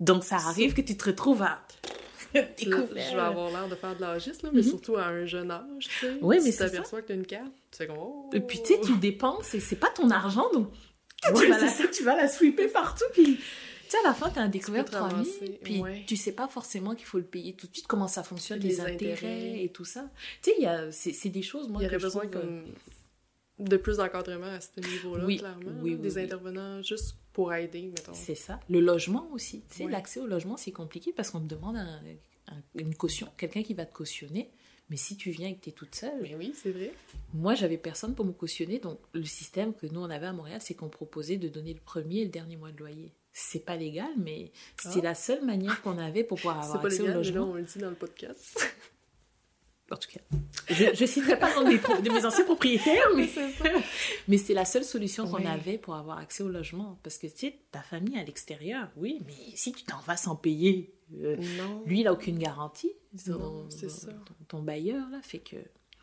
Donc, 0.00 0.24
ça 0.24 0.36
arrive 0.36 0.74
que 0.74 0.80
tu 0.80 0.96
te 0.96 1.04
retrouves 1.04 1.42
à. 1.42 1.62
Là, 2.34 2.42
découvert. 2.58 2.88
je 3.10 3.14
vais 3.16 3.22
avoir 3.22 3.48
l'air 3.50 3.68
de 3.68 3.74
faire 3.74 3.96
de 3.96 4.02
l'âgisme, 4.02 4.46
là, 4.46 4.52
mais 4.52 4.60
Mhm. 4.60 4.68
surtout 4.68 4.96
à 4.96 5.06
un 5.06 5.24
jeune 5.24 5.50
âge, 5.50 5.88
tu 5.88 5.88
sais. 6.00 6.12
Ouais, 6.20 6.36
mais 6.36 6.42
tu 6.44 6.46
c'est 6.52 6.58
ça. 6.58 6.68
t'aperçois 6.70 7.00
que 7.00 7.08
t'as 7.08 7.14
une 7.14 7.24
carte, 7.26 7.52
tu 7.70 7.78
fais 7.78 7.86
comme 7.86 7.96
oh. 7.98 8.28
Et 8.34 8.40
puis, 8.40 8.58
tu 8.60 8.74
sais, 8.74 8.80
tu 8.82 8.96
dépenses 8.98 9.54
et 9.54 9.60
c'est 9.60 9.76
pas 9.76 9.88
ton 9.88 10.10
argent, 10.10 10.44
donc 10.52 10.68
Ouais, 11.24 11.32
tu, 11.40 11.46
vas 11.48 11.58
la, 11.58 11.88
tu 11.88 12.02
vas 12.04 12.16
la 12.16 12.28
sweeper 12.28 12.70
partout. 12.70 13.04
Puis, 13.14 13.36
tu 13.36 13.42
sais, 13.88 13.96
à 14.04 14.08
la 14.08 14.12
fin, 14.14 14.28
tu 14.28 14.38
as 14.40 14.46
découvert 14.46 14.84
peux 14.84 14.90
te 14.90 14.96
3000, 14.96 15.14
ramasser, 15.16 15.58
puis 15.64 15.80
ouais. 15.80 16.04
tu 16.06 16.16
sais 16.16 16.32
pas 16.32 16.48
forcément 16.48 16.94
qu'il 16.94 17.06
faut 17.06 17.16
le 17.18 17.24
payer 17.24 17.54
tout 17.54 17.66
de 17.66 17.72
suite, 17.72 17.86
comment 17.86 18.08
ça 18.08 18.22
fonctionne, 18.22 18.58
Les 18.60 18.68
les, 18.68 18.80
intérêts. 18.82 19.12
intérêts. 19.14 19.64
et 19.64 19.70
tout 19.72 19.86
ça. 19.86 20.10
Tu 20.42 20.50
sais, 20.50 20.56
il 20.58 20.64
y 20.64 20.66
a- 20.66 20.92
c'est 20.92 21.30
des 21.30 21.42
choses, 21.42 21.68
moi, 21.68 21.80
Il 21.80 21.84
y 21.84 21.86
aurait 21.86 21.96
que 21.96 22.02
je 22.02 22.06
besoin 22.08 22.26
trouve, 22.26 22.42
euh, 22.42 22.60
comme 22.62 22.64
de 23.58 23.76
plus 23.76 23.96
d'encadrement 23.98 24.46
à 24.46 24.60
ce 24.60 24.68
niveau-là, 24.80 25.24
Oui, 25.24 25.38
clairement. 25.38 25.60
oui, 25.82 25.90
là. 25.90 25.96
oui, 25.96 25.96
des 25.96 26.18
intervenants 26.18 26.82
juste 26.82 27.16
pour 27.32 27.52
aider, 27.52 27.82
mettons. 27.86 28.14
C'est 28.14 28.34
ça. 28.34 28.60
Le 28.68 28.80
logement 28.80 29.28
aussi. 29.32 29.62
Tu 29.70 29.76
sais, 29.78 29.84
Ouais. 29.84 29.90
l'accès 29.92 30.20
au 30.20 30.26
logement, 30.26 30.56
c'est 30.56 30.72
compliqué 30.72 31.12
parce 31.12 31.30
qu'on 31.30 31.40
te 31.40 31.46
demande 31.54 31.76
un- 31.76 32.00
un- 32.48 32.62
une 32.76 32.94
caution, 32.94 33.28
quelqu'un 33.36 33.62
qui 33.62 33.74
va 33.74 33.84
te 33.86 33.92
cautionner. 33.94 34.50
Mais 34.90 34.96
si 34.96 35.16
tu 35.18 35.30
viens 35.30 35.48
et 35.48 35.54
que 35.54 35.60
tu 35.60 35.68
es 35.68 35.72
toute 35.72 35.94
seule, 35.94 36.22
Mais 36.22 36.34
oui, 36.34 36.54
c'est 36.56 36.70
vrai. 36.70 36.92
moi, 37.34 37.54
j'avais 37.54 37.76
personne 37.76 38.14
pour 38.14 38.24
me 38.24 38.32
cautionner. 38.32 38.78
Donc, 38.78 38.98
le 39.12 39.24
système 39.24 39.74
que 39.74 39.86
nous, 39.86 40.00
on 40.00 40.08
avait 40.08 40.24
à 40.26 40.32
Montréal, 40.32 40.60
c'est 40.62 40.72
qu'on 40.72 40.88
proposait 40.88 41.36
de 41.36 41.48
donner 41.48 41.74
le 41.74 41.80
premier 41.80 42.20
et 42.20 42.24
le 42.24 42.30
dernier 42.30 42.56
mois 42.56 42.72
de 42.72 42.78
loyer. 42.78 43.12
C'est 43.34 43.64
pas 43.66 43.76
légal, 43.76 44.08
mais 44.16 44.50
c'est 44.80 45.00
Ah. 45.00 45.10
la 45.10 45.14
seule 45.14 45.44
manière 45.44 45.82
qu'on 45.82 45.98
avait 45.98 46.24
pour 46.24 46.38
pouvoir 46.38 46.56
C'est 46.62 46.68
avoir 46.68 46.80
pas 46.82 46.88
accès 46.88 47.02
légal, 47.02 47.16
au 47.16 47.20
mais 47.20 47.24
là, 47.26 47.32
logement. 47.32 47.50
on 47.52 47.54
le 47.56 47.62
dit 47.64 47.78
dans 47.78 47.90
le 47.90 47.96
podcast. 47.96 48.58
En 49.90 49.96
tout 49.96 50.08
cas, 50.10 50.20
je 50.68 51.00
ne 51.00 51.06
citerai 51.06 51.38
pas 51.38 51.48
le 51.62 51.76
nom 51.94 52.00
de 52.02 52.10
mes 52.10 52.24
anciens 52.26 52.44
propriétaires, 52.44 53.08
mais, 53.16 53.28
mais 54.28 54.36
c'est 54.36 54.52
la 54.54 54.64
seule 54.66 54.84
solution 54.84 55.26
qu'on 55.26 55.46
avait 55.46 55.78
pour 55.78 55.94
avoir 55.94 56.18
accès 56.18 56.42
au 56.42 56.48
logement. 56.48 56.98
Parce 57.02 57.16
que, 57.18 57.26
tu 57.26 57.36
sais, 57.38 57.58
ta 57.70 57.80
famille 57.80 58.18
à 58.18 58.24
l'extérieur, 58.24 58.90
oui, 58.96 59.20
mais 59.26 59.34
si 59.54 59.72
tu 59.72 59.84
t'en 59.84 59.98
vas 60.00 60.16
sans 60.18 60.36
payer, 60.36 60.92
euh, 61.22 61.36
lui, 61.86 62.00
il 62.00 62.04
n'a 62.04 62.12
aucune 62.12 62.38
garantie. 62.38 62.92
Non, 63.26 63.38
Ton- 63.38 63.70
c'est 63.70 63.88
ça. 63.90 64.08
Ton, 64.48 64.62
bailleur, 64.62 65.08
là, 65.10 65.20
fait 65.22 65.38
que 65.38 65.56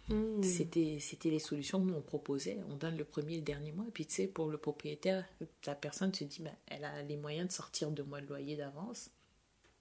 Hmm. 0.08 0.44
c'était 0.44 1.00
c'était 1.00 1.32
les 1.32 1.40
solutions 1.40 1.80
que 1.84 1.88
nous, 1.90 1.96
on 1.96 2.02
proposait. 2.02 2.60
On 2.70 2.76
donne 2.76 2.96
le 2.96 3.06
premier 3.06 3.34
et 3.34 3.38
le 3.38 3.42
dernier 3.44 3.72
mois. 3.72 3.88
Puis, 3.92 4.06
tu 4.06 4.14
sais, 4.14 4.28
pour 4.28 4.50
le 4.52 4.58
propriétaire, 4.60 5.26
la 5.66 5.74
personne 5.74 6.14
se 6.14 6.24
dit, 6.26 6.44
ben, 6.44 6.54
elle 6.68 6.86
a 6.86 7.02
les 7.02 7.18
moyens 7.18 7.48
de 7.48 7.52
sortir 7.54 7.90
deux 7.90 8.04
mois 8.04 8.22
de 8.22 8.28
loyer 8.28 8.56
d'avance. 8.56 9.10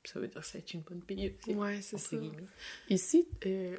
Ça 0.03 0.19
veut 0.21 0.29
dire 0.29 0.41
que 0.41 0.47
ça 0.47 0.55
va 0.55 0.59
être 0.61 0.73
une 0.73 0.81
bonne 0.81 1.03
payeuse. 1.03 1.35
Ouais, 1.49 1.81
c'est 1.83 1.99
ça. 1.99 2.17
guillemets. 2.17 2.47
Ici, 2.89 3.29
euh, 3.45 3.77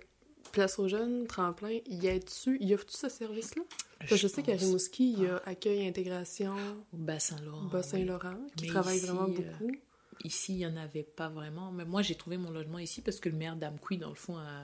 Place 0.55 0.79
aux 0.79 0.87
jeunes, 0.87 1.27
Tremplin, 1.27 1.79
y 1.85 2.07
a-tu, 2.07 2.57
y 2.61 2.73
a-tu 2.73 2.85
ce 2.87 3.09
service-là? 3.09 3.63
Que 4.07 4.15
je, 4.15 4.27
sais 4.27 4.41
qu'à 4.41 4.53
Rimouski, 4.55 5.11
il 5.11 5.23
y 5.23 5.27
a 5.27 5.41
Accueil 5.45 5.85
Intégration 5.87 6.53
Au 6.93 6.97
Bas-Saint-Laurent. 6.97 7.63
oui. 7.65 7.71
Bas-Saint-Laurent, 7.71 8.35
qui 8.55 8.63
Mais 8.65 8.69
travaille 8.71 8.97
ici, 8.97 9.05
vraiment 9.05 9.23
euh, 9.23 9.27
beaucoup. 9.27 9.71
Ici, 10.23 10.53
il 10.53 10.57
n'y 10.59 10.65
en 10.65 10.77
avait 10.77 11.03
pas 11.03 11.27
vraiment. 11.27 11.71
Mais 11.71 11.83
moi, 11.83 12.01
j'ai 12.01 12.15
trouvé 12.15 12.37
mon 12.37 12.51
logement 12.51 12.79
ici 12.79 13.01
parce 13.01 13.19
que 13.19 13.27
le 13.27 13.35
maire 13.35 13.55
d'Amqui, 13.57 13.97
dans 13.97 14.09
le 14.09 14.15
fond, 14.15 14.37
a, 14.37 14.63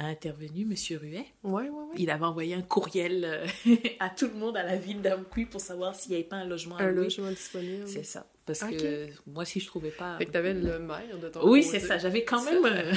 a 0.00 0.06
intervenu, 0.06 0.64
Monsieur 0.64 0.96
Ruet. 0.98 1.26
Ouais, 1.42 1.64
ouais, 1.64 1.68
ouais. 1.68 1.94
Il 1.98 2.08
avait 2.10 2.24
envoyé 2.24 2.54
un 2.54 2.62
courriel 2.62 3.24
euh, 3.24 3.46
à 4.00 4.08
tout 4.08 4.28
le 4.28 4.34
monde 4.34 4.56
à 4.56 4.62
la 4.62 4.76
ville 4.76 5.02
d'Amqui 5.02 5.44
pour 5.44 5.60
savoir 5.60 5.94
s'il 5.94 6.10
n'y 6.12 6.16
avait 6.16 6.24
pas 6.24 6.36
un 6.36 6.46
logement 6.46 6.76
à 6.76 6.84
Un 6.84 6.90
louer. 6.90 7.04
logement 7.04 7.28
disponible. 7.30 7.86
C'est 7.86 8.02
ça. 8.02 8.26
Parce 8.48 8.72
que 8.72 9.08
moi, 9.26 9.44
si 9.44 9.60
je 9.60 9.66
trouvais 9.66 9.90
pas. 9.90 10.16
Fait 10.18 10.26
que 10.26 10.30
t'avais 10.32 10.54
le 10.54 10.78
maire 10.78 11.18
de 11.20 11.28
ton 11.28 11.48
Oui, 11.48 11.62
c'est 11.62 11.80
ça. 11.80 11.98
J'avais 11.98 12.24
quand 12.24 12.42
même. 12.44 12.64
euh, 12.64 12.92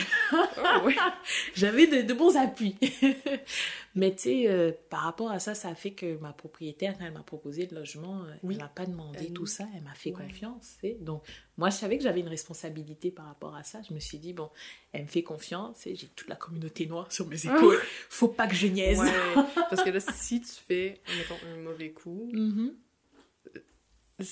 Ah. 0.58 0.84
J'avais 1.56 1.88
de, 1.88 2.02
de 2.08 2.14
bons 2.14 2.36
appuis. 2.38 2.76
Mais 3.96 4.12
tu 4.16 4.22
sais, 4.24 4.48
euh, 4.48 4.72
par 4.90 5.02
rapport 5.02 5.32
à 5.32 5.40
ça, 5.40 5.54
ça 5.54 5.68
a 5.70 5.76
fait 5.76 5.92
que 5.92 6.18
ma 6.20 6.32
propriétaire, 6.32 6.96
quand 6.98 7.06
elle 7.06 7.12
m'a 7.14 7.24
proposé 7.24 7.68
le 7.70 7.78
logement, 7.80 8.22
euh, 8.24 8.32
Oui. 8.44 8.56
elle 8.56 8.62
m'a 8.64 8.70
pas 8.70 8.86
demandé 8.86 9.20
Elle- 9.28 9.34
tout 9.34 9.46
ça, 9.46 9.66
elle 9.76 9.84
m'a 9.84 9.94
fait 9.94 10.12
Ouais. 10.16 10.24
confiance. 10.28 10.78
Donc, 11.02 11.24
moi, 11.58 11.70
je 11.70 11.76
savais 11.76 11.98
que 11.98 12.04
j'avais 12.04 12.22
une 12.22 12.30
responsabilité 12.30 13.12
par 13.12 13.26
rapport 13.26 13.54
à 13.56 13.64
ça. 13.64 13.82
Je 13.88 13.94
me 13.94 14.00
suis 14.00 14.18
dit, 14.18 14.32
bon, 14.32 14.50
elle 14.94 15.04
me 15.04 15.08
fait 15.08 15.24
confiance, 15.24 15.86
et 15.88 15.96
j'ai 15.96 16.08
toute 16.08 16.30
la 16.30 16.36
communauté 16.38 16.86
noire 16.86 17.12
sur 17.12 17.28
mes 17.28 17.46
épaules. 17.46 17.80
Faut 18.10 18.30
pas 18.30 18.48
que 18.48 18.56
je 18.56 18.68
niaise. 18.68 19.00
Ouais, 19.00 19.12
parce 19.70 19.84
que 19.84 19.90
là, 19.90 20.00
si 20.00 20.40
tu 20.40 20.48
fais, 20.68 21.02
mettons, 21.18 21.36
un 21.54 21.58
mauvais 21.58 21.92
coup, 21.92 22.30
Mhm. 22.32 22.74
c'est- 22.74 22.91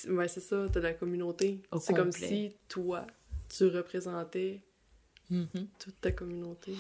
ouais, 0.10 0.28
c'est 0.28 0.40
ça, 0.40 0.68
t'as 0.72 0.80
la 0.80 0.94
communauté. 0.94 1.62
Au 1.72 1.80
C'est 1.80 1.94
comme 1.94 2.12
si 2.12 2.54
toi, 2.68 3.06
tu 3.50 3.66
représentais 3.68 4.62
Mhm. 5.30 5.68
toute 5.78 6.02
ta 6.02 6.12
communauté 6.12 6.74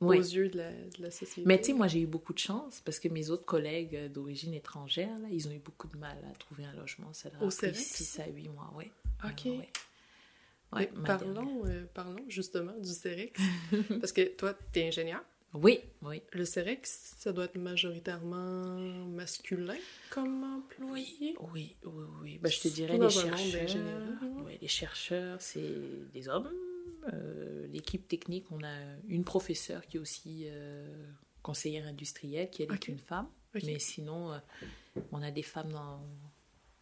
aux 0.00 0.12
yeux 0.12 0.48
de 0.48 0.58
la, 0.58 0.70
de 0.70 1.02
la 1.02 1.10
société. 1.10 1.42
Mais 1.44 1.58
tu 1.58 1.66
sais, 1.66 1.72
moi, 1.72 1.88
j'ai 1.88 2.00
eu 2.00 2.06
beaucoup 2.06 2.32
de 2.32 2.38
chance 2.38 2.80
parce 2.84 3.00
que 3.00 3.08
mes 3.08 3.30
autres 3.30 3.44
collègues 3.46 3.96
euh, 3.96 4.08
d'origine 4.08 4.54
étrangère, 4.54 5.18
là, 5.18 5.26
ils 5.30 5.48
ont 5.48 5.50
eu 5.50 5.58
beaucoup 5.58 5.88
de 5.88 5.96
mal 5.96 6.16
à 6.30 6.34
trouver 6.36 6.64
un 6.64 6.72
logement. 6.74 7.12
Ça 7.12 7.30
leur 7.30 7.42
a 7.42 7.44
Au 7.44 7.48
pris 7.48 7.56
Cerex? 7.56 7.78
6 7.78 8.20
à 8.20 8.26
8 8.28 8.48
mois, 8.48 8.72
oui. 8.76 8.90
Ok. 9.24 9.44
Ouais. 9.46 9.68
Ouais, 10.72 10.90
parlons, 11.04 11.64
euh, 11.66 11.84
parlons 11.94 12.24
justement 12.28 12.76
du 12.78 12.90
CEREX. 12.90 13.40
parce 14.00 14.12
que 14.12 14.22
toi, 14.36 14.52
t'es 14.72 14.86
ingénieur. 14.86 15.24
Oui, 15.56 15.80
oui. 16.02 16.22
Le 16.32 16.44
CEREX, 16.44 17.14
ça 17.18 17.32
doit 17.32 17.44
être 17.46 17.56
majoritairement 17.58 18.78
masculin 19.08 19.76
comme 20.10 20.44
employé? 20.44 21.34
Oui, 21.52 21.76
oui, 21.84 22.04
oui. 22.22 22.38
Ben, 22.38 22.50
je 22.50 22.60
te 22.60 22.68
dirais 22.68 22.98
les 22.98 23.10
chercheurs. 23.10 23.76
hein. 23.76 24.42
ouais, 24.44 24.58
les 24.60 24.68
chercheurs, 24.68 25.40
c'est 25.40 25.74
des 26.12 26.28
hommes. 26.28 26.50
Euh, 27.12 27.66
L'équipe 27.68 28.06
technique, 28.08 28.46
on 28.50 28.62
a 28.64 28.74
une 29.08 29.24
professeure 29.24 29.86
qui 29.86 29.96
est 29.96 30.00
aussi 30.00 30.44
euh, 30.46 31.06
conseillère 31.42 31.86
industrielle, 31.86 32.50
qui 32.50 32.62
elle 32.62 32.72
est 32.72 32.88
une 32.88 32.98
femme. 32.98 33.28
Mais 33.64 33.78
sinon, 33.78 34.32
euh, 34.32 34.38
on 35.12 35.22
a 35.22 35.30
des 35.30 35.42
femmes 35.42 35.72
dans, 35.72 36.00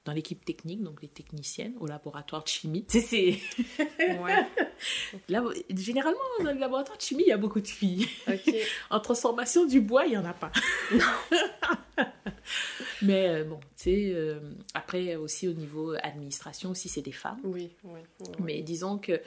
dans 0.05 0.13
l'équipe 0.13 0.45
technique, 0.45 0.83
donc 0.83 1.01
les 1.01 1.09
techniciennes, 1.09 1.75
au 1.81 1.87
laboratoire 1.87 2.45
de 2.45 2.49
chimie. 2.49 2.85
Tu 2.85 3.01
sais, 3.01 3.41
c'est... 3.79 4.19
Ouais. 4.19 4.47
Généralement, 5.75 6.19
dans 6.41 6.53
le 6.53 6.59
laboratoire 6.59 6.99
de 6.99 7.03
chimie, 7.03 7.23
il 7.27 7.29
y 7.29 7.33
a 7.33 7.39
beaucoup 7.39 7.61
de 7.61 7.69
filles. 7.69 8.07
En 8.91 9.01
transformation 9.01 9.65
du 9.65 9.81
bois, 9.81 10.05
il 10.07 10.11
n'y 10.11 10.17
en 10.17 10.25
a 10.25 10.35
pas. 10.35 10.53
Mais 13.03 13.29
euh, 13.29 13.45
bon, 13.45 13.59
tu 13.61 13.67
sais, 13.77 14.13
euh, 14.15 14.41
après 14.75 15.17
aussi 15.17 15.49
au 15.49 15.53
niveau 15.53 15.95
administration 16.03 16.71
aussi, 16.71 16.89
c'est 16.89 17.03
des 17.03 17.13
femmes. 17.13 17.41
Oui. 17.45 17.71
Mais 18.41 18.63
disons 18.63 18.99
que 18.99 19.21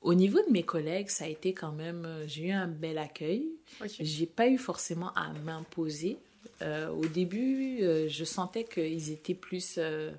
au 0.00 0.14
niveau 0.14 0.38
de 0.46 0.50
mes 0.50 0.62
collègues, 0.62 1.08
ça 1.08 1.24
a 1.24 1.28
été 1.28 1.52
quand 1.52 1.72
même, 1.72 2.04
euh, 2.04 2.26
j'ai 2.26 2.46
eu 2.46 2.50
un 2.52 2.68
bel 2.68 2.98
accueil. 2.98 3.48
Ok. 3.80 3.90
J'ai 4.00 4.26
pas 4.26 4.48
eu 4.48 4.58
forcément 4.58 5.12
à 5.14 5.32
m'imposer. 5.44 6.18
Euh, 6.62 6.88
au 6.88 7.06
début, 7.06 7.82
euh, 7.82 8.08
je 8.08 8.24
sentais 8.24 8.64
qu'ils 8.64 9.10
étaient 9.10 9.34
plus, 9.34 9.76
euh, 9.78 10.10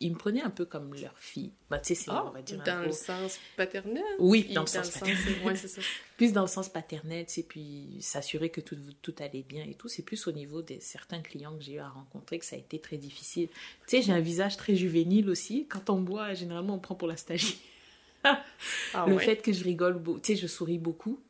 ils 0.00 0.12
me 0.12 0.16
prenaient 0.16 0.42
un 0.42 0.50
peu 0.50 0.64
comme 0.64 0.94
leur 0.94 1.18
fille. 1.18 1.52
Bah, 1.70 1.78
tu 1.78 1.88
sais, 1.88 1.94
c'est 1.94 2.10
Ah, 2.10 2.26
on 2.28 2.30
va 2.30 2.42
dire 2.42 2.62
dans 2.62 2.82
le 2.82 2.92
sens 2.92 3.38
paternel? 3.56 4.02
Oui, 4.18 4.52
dans 4.52 4.62
le 4.62 4.66
sens 4.66 4.90
paternel. 4.90 5.36
Oui, 5.44 5.56
c'est 5.56 5.68
ça. 5.68 5.80
plus 6.16 6.32
dans 6.32 6.42
le 6.42 6.48
sens 6.48 6.68
paternel, 6.68 7.26
tu 7.26 7.32
sais, 7.32 7.42
puis 7.42 7.98
s'assurer 8.00 8.50
que 8.50 8.60
tout, 8.60 8.76
tout 9.00 9.14
allait 9.18 9.42
bien 9.42 9.64
et 9.64 9.74
tout. 9.74 9.88
C'est 9.88 10.02
plus 10.02 10.26
au 10.26 10.32
niveau 10.32 10.62
des 10.62 10.80
certains 10.80 11.20
clients 11.20 11.56
que 11.56 11.62
j'ai 11.62 11.74
eu 11.74 11.78
à 11.78 11.88
rencontrer 11.88 12.38
que 12.38 12.44
ça 12.44 12.56
a 12.56 12.58
été 12.58 12.78
très 12.78 12.96
difficile. 12.96 13.48
Tu 13.86 13.96
sais, 13.96 14.02
j'ai 14.02 14.12
un 14.12 14.20
visage 14.20 14.56
très 14.56 14.76
juvénile 14.76 15.28
aussi. 15.30 15.66
Quand 15.68 15.90
on 15.90 16.00
boit, 16.00 16.34
généralement, 16.34 16.74
on 16.74 16.80
prend 16.80 16.94
pour 16.94 17.08
la 17.08 17.16
stagiaire. 17.16 17.56
Ah 18.94 19.06
le 19.08 19.14
ouais? 19.14 19.24
fait 19.24 19.36
que 19.38 19.52
je 19.52 19.64
rigole, 19.64 20.00
tu 20.04 20.20
sais, 20.22 20.36
je 20.36 20.46
souris 20.46 20.78
beaucoup. 20.78 21.20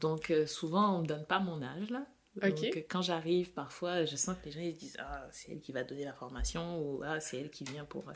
Donc, 0.00 0.32
souvent, 0.46 0.98
on 0.98 1.02
me 1.02 1.06
donne 1.06 1.24
pas 1.24 1.38
mon 1.38 1.62
âge, 1.62 1.90
là. 1.90 2.04
Donc, 2.36 2.84
quand 2.88 3.02
j'arrive, 3.02 3.52
parfois, 3.52 4.04
je 4.04 4.16
sens 4.16 4.36
que 4.38 4.46
les 4.46 4.52
gens 4.52 4.60
ils 4.60 4.74
se 4.74 4.78
disent 4.78 4.96
Ah, 5.00 5.28
c'est 5.32 5.52
elle 5.52 5.60
qui 5.60 5.72
va 5.72 5.84
donner 5.84 6.04
la 6.04 6.12
formation 6.12 6.80
ou 6.80 7.02
Ah, 7.04 7.20
c'est 7.20 7.38
elle 7.38 7.50
qui 7.50 7.64
vient 7.64 7.84
pour 7.84 8.08
euh, 8.08 8.12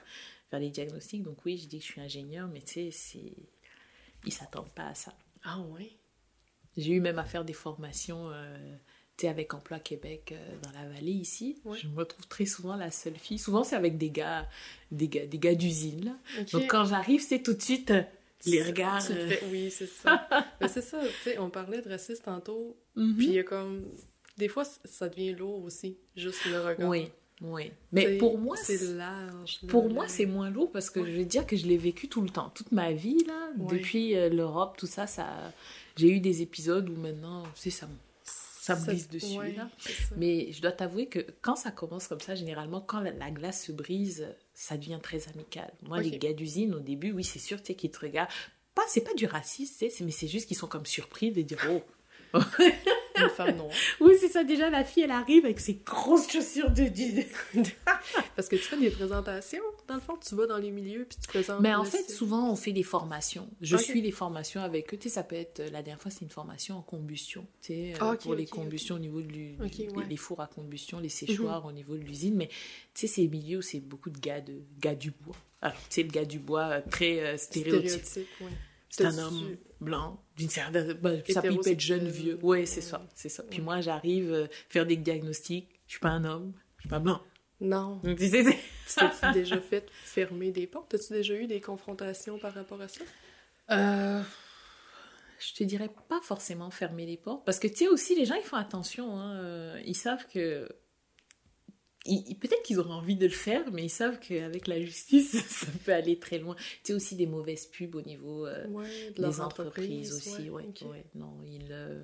faire 0.50 0.60
les 0.60 0.70
diagnostics. 0.70 1.22
Donc, 1.22 1.44
oui, 1.44 1.58
je 1.58 1.66
dis 1.66 1.78
que 1.78 1.84
je 1.84 1.90
suis 1.90 2.00
ingénieur, 2.00 2.48
mais 2.48 2.60
tu 2.60 2.92
sais, 2.92 3.32
ils 4.24 4.32
s'attendent 4.32 4.72
pas 4.72 4.88
à 4.88 4.94
ça. 4.94 5.12
Ah 5.44 5.60
ouais? 5.60 5.90
J'ai 6.76 6.92
eu 6.92 7.00
même 7.00 7.18
à 7.18 7.24
faire 7.24 7.44
des 7.44 7.52
formations 7.52 8.30
euh, 8.30 8.76
tu 9.16 9.22
sais, 9.22 9.28
avec 9.28 9.52
Emploi 9.52 9.78
Québec 9.78 10.32
euh, 10.32 10.56
dans 10.62 10.70
la 10.70 10.88
vallée 10.88 11.12
ici. 11.12 11.60
Ouais. 11.64 11.78
Je 11.78 11.88
me 11.88 11.96
retrouve 11.96 12.26
très 12.28 12.46
souvent 12.46 12.76
la 12.76 12.90
seule 12.90 13.16
fille. 13.16 13.38
Souvent, 13.38 13.64
c'est 13.64 13.76
avec 13.76 13.98
des 13.98 14.10
gars, 14.10 14.48
des 14.90 15.08
gars, 15.08 15.26
des 15.26 15.38
gars 15.38 15.54
d'usine. 15.54 16.16
Donc, 16.52 16.66
quand 16.68 16.84
j'arrive, 16.84 17.20
c'est 17.20 17.42
tout 17.42 17.54
de 17.54 17.62
suite 17.62 17.92
les 18.46 18.62
regards. 18.62 19.04
Tu 19.04 19.14
le 19.14 19.20
euh, 19.20 19.28
fais- 19.28 19.44
Oui, 19.50 19.70
c'est 19.70 19.86
ça. 19.86 20.26
Mais 20.60 20.68
c'est 20.74 20.82
ça, 20.82 21.00
tu 21.00 21.30
sais, 21.30 21.38
on 21.38 21.50
parlait 21.50 21.82
de 21.82 21.88
racisme 21.88 22.22
tantôt, 22.24 22.76
mhm. 22.96 23.16
puis 23.16 23.26
il 23.26 23.32
y 23.34 23.38
a 23.38 23.44
comme... 23.44 23.86
Des 24.38 24.48
fois, 24.48 24.64
ça 24.64 25.08
devient 25.08 25.32
lourd 25.32 25.62
aussi, 25.64 25.98
juste 26.16 26.44
le 26.46 26.60
regard. 26.60 26.88
Oui, 26.88 27.08
oui. 27.42 27.70
Mais 27.92 28.16
pour 28.16 28.38
moi, 28.38 28.56
c'est 28.56 28.78
c'est- 28.78 28.94
large. 28.94 29.60
pour 29.68 29.90
moi, 29.90 30.08
c'est 30.08 30.26
moins 30.26 30.48
lourd 30.50 30.70
parce 30.72 30.88
que 30.90 31.04
je 31.04 31.10
vais 31.12 31.24
dire 31.26 31.46
que 31.46 31.56
je 31.56 31.66
l'ai 31.66 31.76
vécu 31.76 32.08
tout 32.08 32.22
le 32.22 32.30
temps, 32.30 32.50
toute 32.54 32.72
ma 32.72 32.92
vie 32.92 33.22
là, 33.26 33.50
depuis 33.70 34.16
euh, 34.16 34.28
l'Europe, 34.30 34.76
tout 34.78 34.86
ça, 34.86 35.06
ça, 35.06 35.52
j'ai 35.96 36.08
eu 36.08 36.20
des 36.20 36.40
épisodes 36.40 36.88
où 36.88 36.96
maintenant, 36.96 37.44
sais, 37.54 37.70
ça, 37.70 37.88
ça 38.62 38.76
me 38.76 38.86
glisse 38.86 39.08
dessus. 39.08 39.38
ouais, 39.38 39.54
là. 39.54 39.68
ça. 39.80 39.90
Mais 40.16 40.52
je 40.52 40.62
dois 40.62 40.70
t'avouer 40.70 41.08
que 41.08 41.18
quand 41.40 41.56
ça 41.56 41.72
commence 41.72 42.06
comme 42.06 42.20
ça, 42.20 42.36
généralement, 42.36 42.80
quand 42.80 43.00
la, 43.00 43.10
la 43.10 43.32
glace 43.32 43.66
se 43.66 43.72
brise, 43.72 44.28
ça 44.54 44.76
devient 44.76 45.00
très 45.02 45.26
amical. 45.28 45.72
Moi, 45.82 46.00
les 46.00 46.16
gars 46.16 46.32
d'usine, 46.32 46.72
au 46.76 46.78
début, 46.78 47.10
oui, 47.10 47.24
c'est 47.24 47.40
sûr, 47.40 47.58
tu 47.60 47.66
sais, 47.66 47.74
qu'ils 47.74 47.90
te 47.90 47.98
regardent. 47.98 48.30
Pas, 48.76 48.82
c'est 48.86 49.00
pas 49.00 49.14
du 49.14 49.26
racisme, 49.26 50.04
mais 50.04 50.12
c'est 50.12 50.28
juste 50.28 50.46
qu'ils 50.46 50.56
sont 50.56 50.68
comme 50.68 50.86
surpris 50.86 51.32
de 51.32 51.42
dire, 51.42 51.58
oh. 51.68 52.38
Une 53.22 53.28
femme 53.30 53.56
noire. 53.56 53.70
oui, 54.00 54.14
c'est 54.20 54.28
ça, 54.28 54.44
déjà, 54.44 54.70
la 54.70 54.84
fille, 54.84 55.02
elle 55.04 55.10
arrive 55.10 55.44
avec 55.44 55.60
ses 55.60 55.74
grosses 55.84 56.30
chaussures 56.30 56.70
de... 56.70 56.84
de- 56.84 57.62
Parce 58.36 58.48
que 58.48 58.56
tu 58.56 58.62
fais 58.62 58.76
des 58.78 58.90
présentations, 58.90 59.62
dans 59.88 59.94
le 59.94 60.00
fond, 60.00 60.14
tu 60.16 60.34
vas 60.34 60.46
dans 60.46 60.58
les 60.58 60.70
milieux 60.70 61.04
puis 61.08 61.18
tu 61.20 61.28
présentes. 61.28 61.60
Mais 61.60 61.74
en 61.74 61.82
le 61.84 61.88
fait, 61.88 61.98
site. 61.98 62.10
souvent, 62.10 62.50
on 62.50 62.56
fait 62.56 62.72
des 62.72 62.82
formations. 62.82 63.48
Je 63.60 63.76
suis 63.76 64.00
les 64.00 64.10
formations 64.12 64.62
avec 64.62 64.92
eux. 64.94 64.96
Tu 64.96 65.08
sais, 65.08 65.14
ça 65.14 65.22
peut 65.22 65.36
être, 65.36 65.60
la 65.60 65.82
dernière 65.82 66.00
fois, 66.00 66.10
c'est 66.10 66.22
une 66.22 66.30
formation 66.30 66.76
en 66.78 66.82
combustion. 66.82 67.46
Tu 67.60 67.68
sais, 67.72 67.94
euh, 68.00 68.14
pour 68.16 68.34
les 68.34 68.46
combustions 68.46 68.96
au 68.96 69.00
niveau 69.00 69.20
de 69.20 69.26
du- 69.26 69.56
ouais. 69.60 69.70
les 70.08 70.16
fours 70.16 70.40
à 70.40 70.46
combustion, 70.46 70.98
les 71.00 71.08
séchoirs 71.08 71.64
au 71.66 71.72
niveau 71.72 71.96
de 71.96 72.02
l'usine. 72.02 72.34
Mais 72.36 72.48
tu 72.48 72.52
sais, 72.94 73.06
c'est 73.06 73.26
milieux 73.26 73.58
où 73.58 73.62
c'est 73.62 73.80
beaucoup 73.80 74.10
de 74.10 74.18
gars, 74.18 74.40
de, 74.40 74.54
gars 74.80 74.94
du 74.94 75.10
bois. 75.10 75.36
Alors, 75.60 75.76
tu 75.76 75.86
sais, 75.90 76.02
le 76.02 76.08
gars 76.10 76.24
du 76.24 76.38
bois, 76.38 76.64
euh, 76.64 76.80
très 76.90 77.20
euh, 77.20 77.36
stéréotype. 77.36 78.04
Stéréotype, 78.04 78.40
ouais. 78.40 78.50
C'est 78.88 79.04
un 79.06 79.18
homme 79.18 79.56
blanc, 79.82 80.22
d'une 80.36 80.48
certaine. 80.48 80.94
bah, 80.94 81.10
ça 81.28 81.42
peut 81.42 81.48
Hétérosexuel. 81.48 81.72
être 81.74 81.80
jeune, 81.80 82.08
vieux. 82.08 82.38
Ouais, 82.42 82.64
c'est 82.66 82.80
ça, 82.80 83.06
c'est 83.14 83.28
ça. 83.28 83.42
Puis 83.42 83.60
moi, 83.60 83.80
j'arrive 83.80 84.32
euh, 84.32 84.46
faire 84.68 84.86
des 84.86 84.96
diagnostics. 84.96 85.68
Je 85.86 85.92
suis 85.92 86.00
pas 86.00 86.08
un 86.10 86.24
homme, 86.24 86.52
je 86.78 86.82
suis 86.82 86.88
pas 86.88 86.98
blanc. 87.00 87.20
Non. 87.60 88.00
Tu 88.04 88.94
T'as-tu 88.96 89.32
déjà 89.32 89.60
fait 89.60 89.86
fermer 89.92 90.50
des 90.50 90.66
portes? 90.66 90.90
T'as-tu 90.90 91.12
déjà 91.12 91.34
eu 91.34 91.46
des 91.46 91.60
confrontations 91.60 92.38
par 92.38 92.52
rapport 92.54 92.80
à 92.80 92.88
ça? 92.88 93.00
Euh, 93.70 94.20
je 95.38 95.54
te 95.54 95.64
dirais 95.64 95.90
pas 96.08 96.20
forcément 96.22 96.70
fermer 96.70 97.06
les 97.06 97.16
portes. 97.16 97.44
Parce 97.46 97.58
que, 97.58 97.68
tu 97.68 97.76
sais, 97.76 97.88
aussi, 97.88 98.14
les 98.16 98.24
gens, 98.26 98.34
ils 98.34 98.42
font 98.44 98.56
attention. 98.56 99.16
hein, 99.16 99.36
euh, 99.36 99.80
Ils 99.86 99.96
savent 99.96 100.26
que. 100.26 100.68
Peut-être 102.04 102.62
qu'ils 102.64 102.78
auraient 102.80 102.90
envie 102.90 103.14
de 103.16 103.26
le 103.26 103.32
faire, 103.32 103.70
mais 103.72 103.84
ils 103.84 103.90
savent 103.90 104.18
qu'avec 104.18 104.66
la 104.66 104.80
justice, 104.80 105.30
ça 105.48 105.66
peut 105.84 105.92
aller 105.92 106.18
très 106.18 106.38
loin. 106.38 106.56
Tu 106.56 106.64
sais, 106.84 106.92
aussi 106.94 107.14
des 107.16 107.26
mauvaises 107.26 107.66
pubs 107.66 107.94
au 107.94 108.02
niveau 108.02 108.46
euh, 108.46 108.66
Ouais, 108.68 108.86
de 109.16 109.22
des 109.22 109.40
entreprises 109.40 110.12
entreprise 110.12 110.14
aussi. 110.14 110.50
Ouais, 110.50 110.64
ok. 110.68 110.90
ouais, 110.90 111.04
non, 111.14 111.32
ils, 111.46 111.68
euh, 111.70 112.02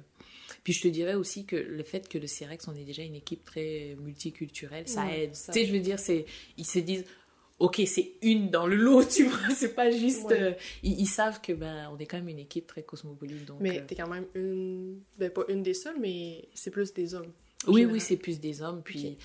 Puis 0.62 0.72
je 0.72 0.82
te 0.82 0.88
dirais 0.88 1.14
aussi 1.14 1.46
que 1.46 1.56
le 1.56 1.82
fait 1.82 2.08
que 2.08 2.16
le 2.18 2.26
CEREX, 2.28 2.68
on 2.68 2.74
est 2.76 2.84
déjà 2.84 3.02
une 3.02 3.16
équipe 3.16 3.44
très 3.44 3.96
multiculturelle, 4.00 4.86
ça 4.86 5.12
aide. 5.12 5.32
tu 5.32 5.52
sais, 5.52 5.64
je 5.66 5.72
veux 5.72 5.80
dire, 5.80 5.98
c'est, 5.98 6.26
ils 6.56 6.66
se 6.66 6.78
disent, 6.78 7.04
ok, 7.58 7.82
c'est 7.86 8.12
une 8.22 8.50
dans 8.50 8.68
le 8.68 8.76
lot, 8.76 9.02
tu 9.10 9.24
vois, 9.24 9.50
c'est 9.52 9.74
pas 9.74 9.90
juste. 9.90 10.26
Ouais. 10.26 10.40
euh, 10.40 10.52
ils, 10.84 11.00
ils 11.00 11.06
savent 11.06 11.40
que 11.40 11.52
ben, 11.52 11.90
on 11.92 11.98
est 11.98 12.06
quand 12.06 12.18
même 12.18 12.28
une 12.28 12.38
équipe 12.38 12.68
très 12.68 12.84
cosmopolite. 12.84 13.44
Donc, 13.46 13.58
Mais 13.60 13.80
euh, 13.80 13.84
t'es 13.84 13.96
quand 13.96 14.08
même 14.08 14.26
une. 14.36 15.00
Ben, 15.18 15.28
pas 15.30 15.42
une 15.48 15.64
des 15.64 15.74
seules, 15.74 15.98
mais 15.98 16.48
c'est 16.54 16.70
plus 16.70 16.92
des 16.94 17.14
hommes. 17.14 17.32
oui, 17.66 17.74
général. 17.80 17.92
oui, 17.94 18.00
c'est 18.00 18.16
plus 18.16 18.38
des 18.38 18.62
hommes. 18.62 18.82
Puis, 18.84 19.18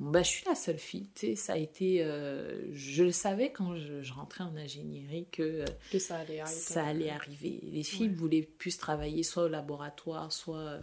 ben, 0.00 0.22
je 0.22 0.28
suis 0.28 0.44
la 0.46 0.54
seule 0.54 0.78
fille, 0.78 1.08
tu 1.14 1.26
sais, 1.28 1.34
ça 1.36 1.54
a 1.54 1.56
été. 1.56 2.04
euh, 2.04 2.72
je 2.72 3.02
le 3.04 3.10
savais 3.12 3.50
quand 3.50 3.74
je, 3.76 4.02
je 4.02 4.12
rentrais 4.12 4.44
en 4.44 4.56
ingénierie 4.56 5.26
que. 5.32 5.42
euh, 5.42 5.64
Que 5.90 5.98
ça 5.98 6.18
allait 6.18 6.38
ça 6.46 6.84
arriver. 7.16 7.60
Les 7.64 7.82
filles 7.82 8.08
Ouais. 8.08 8.14
voulaient 8.14 8.42
plus 8.42 8.78
travailler 8.78 9.22
soit 9.24 9.44
au 9.44 9.48
laboratoire, 9.48 10.32
soit, 10.32 10.58
euh, 10.58 10.80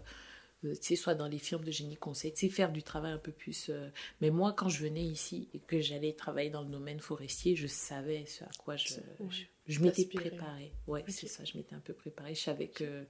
tu 0.64 0.76
sais, 0.82 0.96
soit 0.96 1.16
dans 1.16 1.28
les 1.28 1.38
firmes 1.40 1.64
de 1.64 1.72
génie 1.72 1.96
conseil, 1.96 2.34
tu 2.34 2.48
sais, 2.48 2.50
faire 2.50 2.72
du 2.72 2.84
travail 2.84 3.14
un 3.14 3.18
peu 3.18 3.32
plus. 3.32 3.72
Mais 4.20 4.32
moi, 4.32 4.52
quand 4.54 4.68
je 4.68 4.82
venais 4.84 5.04
ici 5.06 5.48
et 5.54 5.60
que 5.60 5.80
j'allais 5.80 6.14
travailler 6.14 6.50
dans 6.50 6.64
le 6.64 6.70
domaine 6.70 7.00
forestier, 7.00 7.56
je 7.56 7.68
savais 7.68 8.26
ce 8.26 8.44
à 8.44 8.50
quoi 8.58 8.76
je, 8.76 8.96
Ouais. 9.20 9.28
je, 9.30 9.44
je 9.68 9.80
m'étais 9.80 10.06
préparée. 10.06 10.74
Ouais, 10.88 11.04
c'est 11.08 11.28
ça, 11.28 11.44
je 11.46 11.56
m'étais 11.58 11.76
un 11.76 11.80
peu 11.80 11.94
préparée. 11.94 12.36
Je 12.36 12.42
savais 12.42 12.68
que 12.68 13.06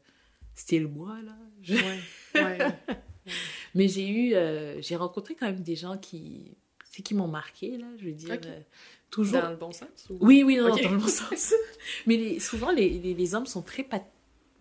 c'était 0.55 0.79
le 0.79 0.87
bois, 0.87 1.17
là. 1.23 1.35
Je- 1.61 1.75
Ouais, 1.75 1.99
ouais. 2.35 2.57
Mais 3.75 3.87
j'ai 3.87 4.07
eu, 4.07 4.33
euh, 4.35 4.81
j'ai 4.81 4.95
rencontré 4.95 5.35
quand 5.35 5.47
même 5.47 5.61
des 5.61 5.75
gens 5.75 5.97
qui, 5.97 6.55
sais, 6.85 7.01
qui 7.01 7.13
m'ont 7.13 7.27
marqué, 7.27 7.77
là, 7.77 7.87
je 7.99 8.05
veux 8.05 8.11
dire. 8.13 8.37
Euh, 8.45 8.59
toujours. 9.09 9.41
Dans 9.41 9.49
le 9.49 9.55
bon 9.57 9.71
sens? 9.71 9.89
Ou... 10.09 10.17
Oui, 10.21 10.43
oui, 10.43 10.57
non, 10.57 10.69
dans 10.69 10.75
le 10.91 10.97
bon 10.97 11.07
sens. 11.07 11.53
Mais 12.07 12.17
les- 12.17 12.39
souvent, 12.39 12.71
les, 12.71 12.89
les, 12.89 13.13
les 13.13 13.35
hommes 13.35 13.45
sont 13.47 13.61
très... 13.61 13.83
pat- 13.83 14.05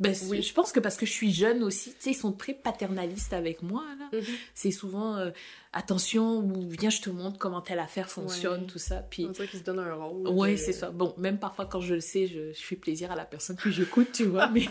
Ben, 0.00 0.14
Oui. 0.28 0.42
Je 0.42 0.52
pense 0.54 0.72
que 0.72 0.80
parce 0.80 0.96
que 0.96 1.06
je 1.06 1.12
suis 1.12 1.32
jeune 1.32 1.62
aussi, 1.62 1.90
tu 1.90 1.96
sais, 2.00 2.10
ils 2.10 2.14
sont 2.14 2.32
très 2.32 2.54
paternalistes 2.54 3.32
avec 3.32 3.62
moi, 3.62 3.84
là. 3.98 4.08
Mhm. 4.18 4.24
C'est 4.54 4.70
souvent, 4.72 5.16
euh, 5.16 5.30
attention, 5.72 6.38
ou 6.38 6.68
viens, 6.68 6.90
je 6.90 7.00
te 7.02 7.10
montre 7.10 7.38
comment 7.38 7.60
telle 7.60 7.78
affaire 7.78 8.08
fonctionne, 8.10 8.62
Ouais. 8.62 8.66
tout 8.66 8.78
ça. 8.78 8.96
Puis, 8.96 9.26
On 9.26 9.30
dirait 9.30 9.46
qu'ils 9.48 9.60
se 9.60 9.64
donnent 9.64 9.78
un 9.80 9.94
rôle. 9.94 10.24
que- 10.24 10.56
c'est 10.56 10.72
ça. 10.72 10.90
Bon, 10.90 11.14
même 11.18 11.38
parfois, 11.38 11.66
quand 11.66 11.80
je 11.80 11.94
le 11.94 12.00
sais, 12.00 12.26
je, 12.26 12.52
je 12.52 12.62
fais 12.62 12.76
plaisir 12.76 13.12
à 13.12 13.16
la 13.16 13.24
personne 13.24 13.56
que 13.56 13.70
j'écoute, 13.70 14.08
tu 14.12 14.24
vois, 14.24 14.48
mais... 14.54 14.64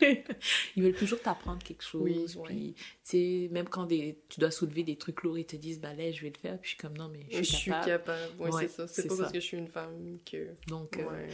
ils 0.00 0.82
veulent 0.82 0.94
toujours 0.94 1.20
t'apprendre 1.20 1.62
quelque 1.62 1.82
chose. 1.84 2.36
Oui, 2.36 2.74
puis, 3.04 3.42
ouais. 3.44 3.48
même 3.50 3.68
quand 3.68 3.86
des, 3.86 4.18
tu 4.28 4.40
dois 4.40 4.50
soulever 4.50 4.82
des 4.82 4.96
trucs 4.96 5.22
lourds, 5.22 5.38
ils 5.38 5.44
te 5.46 5.56
disent, 5.56 5.80
bah 5.80 5.94
là, 5.94 6.10
je 6.10 6.22
vais 6.22 6.30
le 6.34 6.38
faire. 6.38 6.58
Puis 6.60 6.64
je 6.64 6.68
suis 6.70 6.78
comme, 6.78 6.96
non, 6.96 7.08
mais 7.08 7.26
je 7.30 7.38
Je 7.38 7.42
suis 7.42 7.56
suis 7.56 7.70
capable. 7.70 7.86
capable. 7.86 8.32
Oui, 8.38 8.50
Ouais, 8.50 8.62
c'est 8.62 8.68
ça. 8.68 8.88
C'est 8.88 9.06
pas 9.08 9.14
ça. 9.14 9.20
parce 9.22 9.32
que 9.32 9.40
je 9.40 9.44
suis 9.44 9.56
une 9.58 9.68
femme 9.68 10.18
que. 10.24 10.48
Donc, 10.68 10.96
euh. 10.98 11.28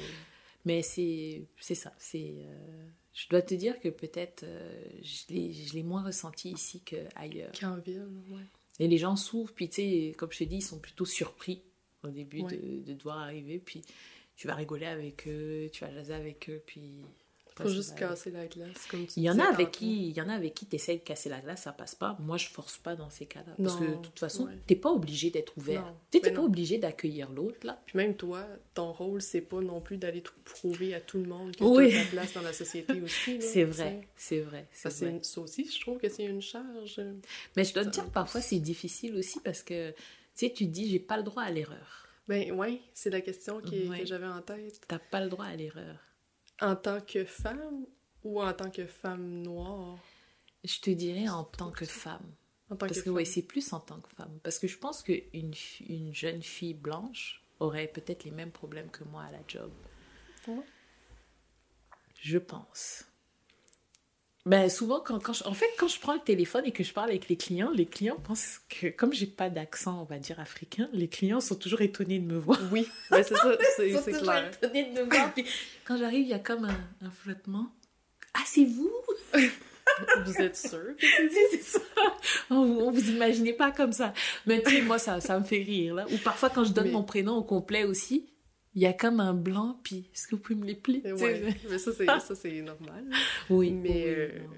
Mais 0.65 0.83
c'est 0.83 1.47
ça. 1.75 1.93
C'est 1.99 2.35
euh, 2.47 2.87
je 3.15 3.29
dois 3.29 3.43
te 3.43 3.55
dire 3.55 3.81
que 3.81 3.89
peut-être 3.89 4.43
euh, 4.45 4.83
je 5.03 5.33
l'ai 5.35 5.53
je 5.53 5.73
l'ai 5.75 5.83
moins 5.83 6.05
ressenti 6.05 6.51
ici 6.51 6.81
qu'ailleurs. 6.83 7.51
Qu'en 7.59 7.77
ville, 7.77 8.07
ouais. 8.29 8.43
Et 8.79 8.89
les 8.89 8.99
gens 8.99 9.17
s'ouvrent, 9.17 9.53
puis 9.53 9.69
tu 9.69 9.77
sais, 9.77 10.15
comme 10.17 10.31
je 10.33 10.39
te 10.39 10.45
dis, 10.45 10.57
ils 10.57 10.63
sont 10.63 10.79
plutôt 10.79 11.05
surpris 11.05 11.63
au 12.03 12.09
début 12.09 12.43
de, 12.43 12.83
de 12.85 12.93
devoir 12.95 13.19
arriver. 13.19 13.59
Puis 13.59 13.83
tu 14.37 14.47
vas 14.47 14.55
rigoler 14.55 14.87
avec 14.87 15.27
eux, 15.29 15.69
tu 15.73 15.85
vas 15.85 15.93
jaser 15.93 16.15
avec 16.15 16.49
eux, 16.51 16.63
puis. 16.67 17.01
Faut 17.63 17.69
ça, 17.69 17.75
ça 17.75 17.81
juste 17.81 17.95
casser 17.99 18.31
la 18.31 18.47
glace, 18.47 18.87
comme 18.91 19.07
tu 19.07 19.13
Il 19.19 19.23
y 19.23 19.31
en 19.31 19.39
a 19.39 19.45
avec 19.45 19.71
qui, 19.73 20.09
il 20.09 20.17
y 20.17 20.21
en 20.21 20.29
a 20.29 20.35
avec 20.35 20.55
qui 20.55 20.67
t'essayes 20.67 20.99
de 20.99 21.03
casser 21.05 21.29
la 21.29 21.41
glace, 21.41 21.63
ça 21.63 21.73
passe 21.73 21.95
pas. 21.95 22.17
Moi, 22.21 22.37
je 22.37 22.49
force 22.49 22.79
pas 22.79 22.97
dans 22.97 23.11
ces 23.11 23.27
cas-là, 23.27 23.53
parce 23.63 23.77
que 23.77 23.85
de 23.85 23.95
toute 24.03 24.19
façon, 24.19 24.47
ouais. 24.47 24.59
t'es 24.67 24.77
pas 24.77 24.91
obligé 24.91 25.31
d'être 25.31 25.57
ouvert. 25.57 25.93
Tu 26.11 26.21
mais 26.23 26.33
pas 26.33 26.43
obligé 26.43 26.79
d'accueillir 26.79 27.31
l'autre 27.31 27.67
là. 27.67 27.81
Puis 27.87 27.97
même 27.97 28.15
toi, 28.17 28.47
ton 28.75 28.93
rôle, 28.93 29.21
c'est 29.23 29.41
pas 29.41 29.61
non 29.61 29.81
plus 29.81 29.97
d'aller 29.97 30.23
prouver 30.45 30.95
à 30.95 31.01
tout 31.01 31.19
le 31.19 31.25
monde 31.29 31.55
que 31.57 31.65
Oui. 31.65 31.91
tu 31.91 31.97
as 31.97 32.05
ta 32.05 32.11
place 32.11 32.33
dans 32.35 32.43
la 32.43 32.53
société 32.53 33.01
aussi. 33.03 33.41
C'est 33.41 33.65
vrai, 33.65 34.07
c'est 34.17 34.41
vrai, 34.41 34.67
Ça, 34.73 34.89
une- 35.07 35.23
ça 35.23 35.41
aussi, 35.41 35.71
je 35.71 35.81
trouve 35.81 35.99
que 35.99 36.09
c'est 36.09 36.25
une 36.25 36.43
charge. 36.43 37.01
Mais 37.57 37.65
je 37.65 37.75
dois 37.75 37.85
te 37.85 37.91
dire, 37.91 38.11
parfois 38.11 38.41
c'est 38.41 38.59
difficile 38.59 39.15
aussi 39.17 39.41
parce 39.41 39.63
que 39.63 39.91
tu 39.91 39.97
sais, 40.47 40.51
tu 40.53 40.67
te 40.67 40.71
dis, 40.71 40.89
j'ai 40.89 40.99
pas 41.01 41.17
le 41.17 41.23
droit 41.23 41.43
à 41.43 41.51
l'erreur. 41.51 42.07
Ben 42.29 42.53
ouais, 42.53 42.81
c'est 42.95 43.11
la 43.11 43.21
question 43.21 43.61
qui- 43.61 43.89
Ouais. 43.89 44.01
que 44.01 44.07
j'avais 44.07 44.27
en 44.27 44.41
tête. 44.41 44.81
T'as 44.87 45.01
pas 45.01 45.21
le 45.21 45.29
droit 45.29 45.47
à 45.47 45.57
l'erreur. 45.57 45.97
En 46.61 46.77
tant 46.77 47.01
que 47.01 47.25
femme 47.25 47.87
ou 48.23 48.43
en 48.43 48.53
tant 48.53 48.71
que 48.71 48.87
femme 48.87 49.43
noire? 49.43 49.99
Je 50.65 50.79
te 50.81 50.91
dirais 50.91 51.29
en 51.29 51.45
tant 51.45 51.71
que 51.71 51.85
femme. 51.87 52.35
En 52.71 52.77
tant 52.77 52.87
Parce 52.87 53.03
que 53.03 53.13
femme. 53.13 53.25
c'est 53.25 53.43
plus 53.43 53.73
en 53.73 53.81
tant 53.81 54.01
que 54.01 54.11
femme. 54.15 54.39
Parce 54.43 54.59
que 54.59 54.69
je 54.69 54.79
pense 54.79 55.03
qu'une 55.03 55.55
une 55.89 56.15
jeune 56.15 56.43
fille 56.43 56.75
blanche 56.75 57.43
aurait 57.59 57.89
peut-être 57.89 58.25
les 58.25 58.31
mêmes 58.31 58.53
problèmes 58.53 58.91
que 58.91 59.05
moi 59.05 59.23
à 59.25 59.31
la 59.33 59.41
job. 59.49 59.71
Ouais. 60.47 60.65
Je 62.21 62.39
pense. 62.39 63.05
Ben 64.51 64.69
souvent, 64.69 64.99
quand, 65.01 65.21
quand 65.23 65.33
je- 65.33 65.45
en 65.45 65.55
fait, 65.55 65.69
quand 65.79 65.87
je 65.87 66.01
prends 66.01 66.15
le 66.15 66.19
téléphone 66.21 66.65
et 66.67 66.73
que 66.73 66.83
je 66.83 66.93
parle 66.93 67.11
avec 67.11 67.29
les 67.29 67.37
clients, 67.37 67.71
les 67.73 67.87
clients 67.87 68.17
pensent 68.17 68.59
que, 68.69 68.89
comme 68.89 69.13
j'ai 69.13 69.27
pas 69.27 69.49
d'accent, 69.49 70.01
on 70.01 70.05
va 70.05 70.19
dire 70.19 70.41
africain, 70.41 70.89
les 70.93 71.07
clients 71.07 71.41
sont 71.41 71.55
toujours 71.55 71.81
étonnés 71.83 72.19
de 72.19 72.27
me 72.27 72.37
voir. 72.37 72.59
Oui, 72.73 72.89
ben 73.13 73.23
c'est 73.23 73.37
ça, 73.37 73.53
c'est 73.77 73.89
Ils 73.91 73.95
sont 73.97 74.03
c'est 74.05 74.11
toujours 74.13 74.27
clair. 74.33 74.51
étonnés 74.53 74.85
de 74.93 75.01
me 75.01 75.05
voir. 75.09 75.33
Puis 75.33 75.45
quand 75.85 75.97
j'arrive, 75.97 76.23
il 76.23 76.29
y 76.31 76.35
a 76.35 76.41
comme 76.41 76.65
un, 76.65 76.81
un 77.07 77.11
flottement. 77.11 77.67
Ah, 78.35 78.41
c'est 78.45 78.65
vous? 78.65 78.91
Vous 80.25 80.37
êtes 80.41 80.57
sûr? 80.57 80.81
c'est 81.01 81.63
ça. 81.63 81.79
On, 82.49 82.57
on 82.57 82.91
vous 82.91 83.11
imaginez 83.11 83.53
pas 83.53 83.71
comme 83.71 83.93
ça. 83.93 84.13
Mais 84.47 84.63
tu 84.63 84.71
sais, 84.77 84.83
moi, 84.83 84.99
ça, 84.99 85.21
ça 85.21 85.39
me 85.39 85.45
fait 85.45 85.63
rire. 85.63 85.95
Là. 85.95 86.07
Ou 86.11 86.17
parfois, 86.19 86.49
quand 86.49 86.65
je 86.65 86.73
donne 86.73 86.87
Mais- 86.87 86.93
mon 86.93 87.03
prénom 87.03 87.35
au 87.37 87.43
complet 87.43 87.85
aussi, 87.85 88.27
il 88.75 88.83
y 88.83 88.87
a 88.87 88.93
comme 88.93 89.21
un 89.21 89.35
blanc, 89.35 89.81
puis 89.83 90.09
est-ce 90.15 90.27
que 90.29 90.37
vous 90.37 90.43
pouvez 90.43 90.55
me 90.61 90.67
Tu 90.73 91.01
sais, 91.03 91.13
Ouais, 91.13 91.57
mais 91.69 91.79
ça, 91.79 91.93
c'est 91.93 92.07
ça, 92.07 92.35
c'est 92.35 92.61
normal. 92.63 93.05
Oui, 93.49 93.71
Mais 93.73 93.89
oui, 93.91 94.05
euh, 94.07 94.39
non. 94.45 94.51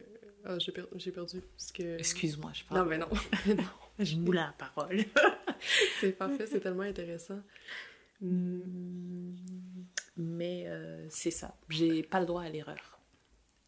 ah, 0.45 0.59
j'ai 0.59 0.73
per- 0.73 0.85
j'ai 0.97 1.11
perdu. 1.13 1.41
Parce 1.57 1.73
que... 1.73 1.97
Excuse-moi, 1.99 2.51
je 2.55 2.63
Non, 2.65 2.69
parle. 2.69 2.89
mais 2.89 2.99
non. 2.99 3.09
non. 3.47 3.65
Je 4.05 4.17
moule 4.17 4.35
la 4.37 4.55
parole. 4.59 4.99
C'est 6.01 6.13
parfait, 6.13 6.47
c'est 6.47 6.59
tellement 6.61 6.83
intéressant. 6.83 7.39
Mm, 8.21 9.33
Mais 10.17 10.65
euh, 10.67 11.07
c'est 11.09 11.31
ça. 11.31 11.55
J'ai 11.69 12.03
pas 12.03 12.19
le 12.21 12.27
droit 12.27 12.43
à 12.43 12.49
l'erreur. 12.49 12.99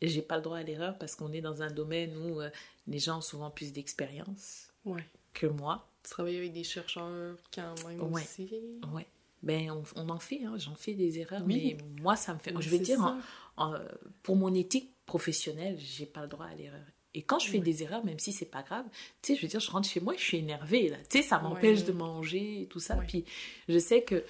J'ai 0.03 0.23
pas 0.23 0.37
le 0.37 0.43
droit 0.43 0.59
à 0.59 0.63
l'erreur 0.63 0.99
parce 0.99 1.15
qu'on 1.15 1.33
est 1.33 1.41
dans 1.41 1.63
un 1.63 1.71
domaine 1.71 2.17
où 2.17 2.41
euh, 2.41 2.51
les 2.87 2.99
gens 2.99 3.19
ont 3.19 3.23
souvent 3.23 3.51
plus 3.51 3.73
d'expérience 3.73 4.69
Ouais. 4.85 5.05
que 5.33 5.47
moi. 5.47 5.89
Tu 6.03 6.11
travailles 6.11 6.37
avec 6.37 6.53
des 6.53 6.65
chercheurs 6.65 7.37
quand 7.55 7.75
même 7.87 8.01
Ouais. 8.03 8.23
aussi. 8.23 8.51
Ouais. 8.93 9.07
Ben, 9.45 9.71
on, 9.71 9.83
on 9.97 10.09
en 10.09 10.19
fait, 10.19 10.45
hein. 10.45 10.55
j'en 10.59 10.75
fais 10.75 10.95
des 10.95 11.19
erreurs, 11.19 11.43
Oui. 11.47 11.77
mais 11.77 12.03
moi, 12.03 12.17
ça 12.17 12.35
me 12.35 12.39
fait. 12.39 12.53
Je 12.59 12.69
vais 12.71 12.79
dire, 12.79 12.99
ça. 12.99 13.19
en- 13.57 13.75
en- 13.75 13.79
pour 14.23 14.37
mon 14.37 14.53
éthique 14.55 14.93
professionnelle, 15.07 15.77
j'ai 15.79 16.07
pas 16.07 16.23
le 16.23 16.29
droit 16.29 16.47
à 16.47 16.55
l'erreur. 16.55 16.85
Et 17.17 17.23
quand 17.23 17.39
je 17.39 17.49
fais 17.49 17.61
des 17.61 17.85
erreurs, 17.85 18.05
même 18.05 18.19
si 18.19 18.33
c'est 18.33 18.45
pas 18.51 18.63
grave, 18.65 18.85
tu 19.23 19.33
sais, 19.33 19.37
je 19.37 19.43
veux 19.43 19.49
dire, 19.49 19.61
je 19.61 19.71
rentre 19.71 19.89
chez 19.89 20.01
moi, 20.01 20.15
je 20.17 20.23
suis 20.23 20.39
énervée, 20.39 20.89
là. 20.89 20.97
Tu 21.09 21.19
sais, 21.19 21.23
ça 21.23 21.39
m'empêche 21.39 21.85
de 21.85 21.93
manger 21.93 22.63
et 22.63 22.67
tout 22.67 22.81
ça. 22.81 22.97
Puis 22.97 23.25
je 23.69 23.79
sais 23.79 24.03
que 24.03 24.25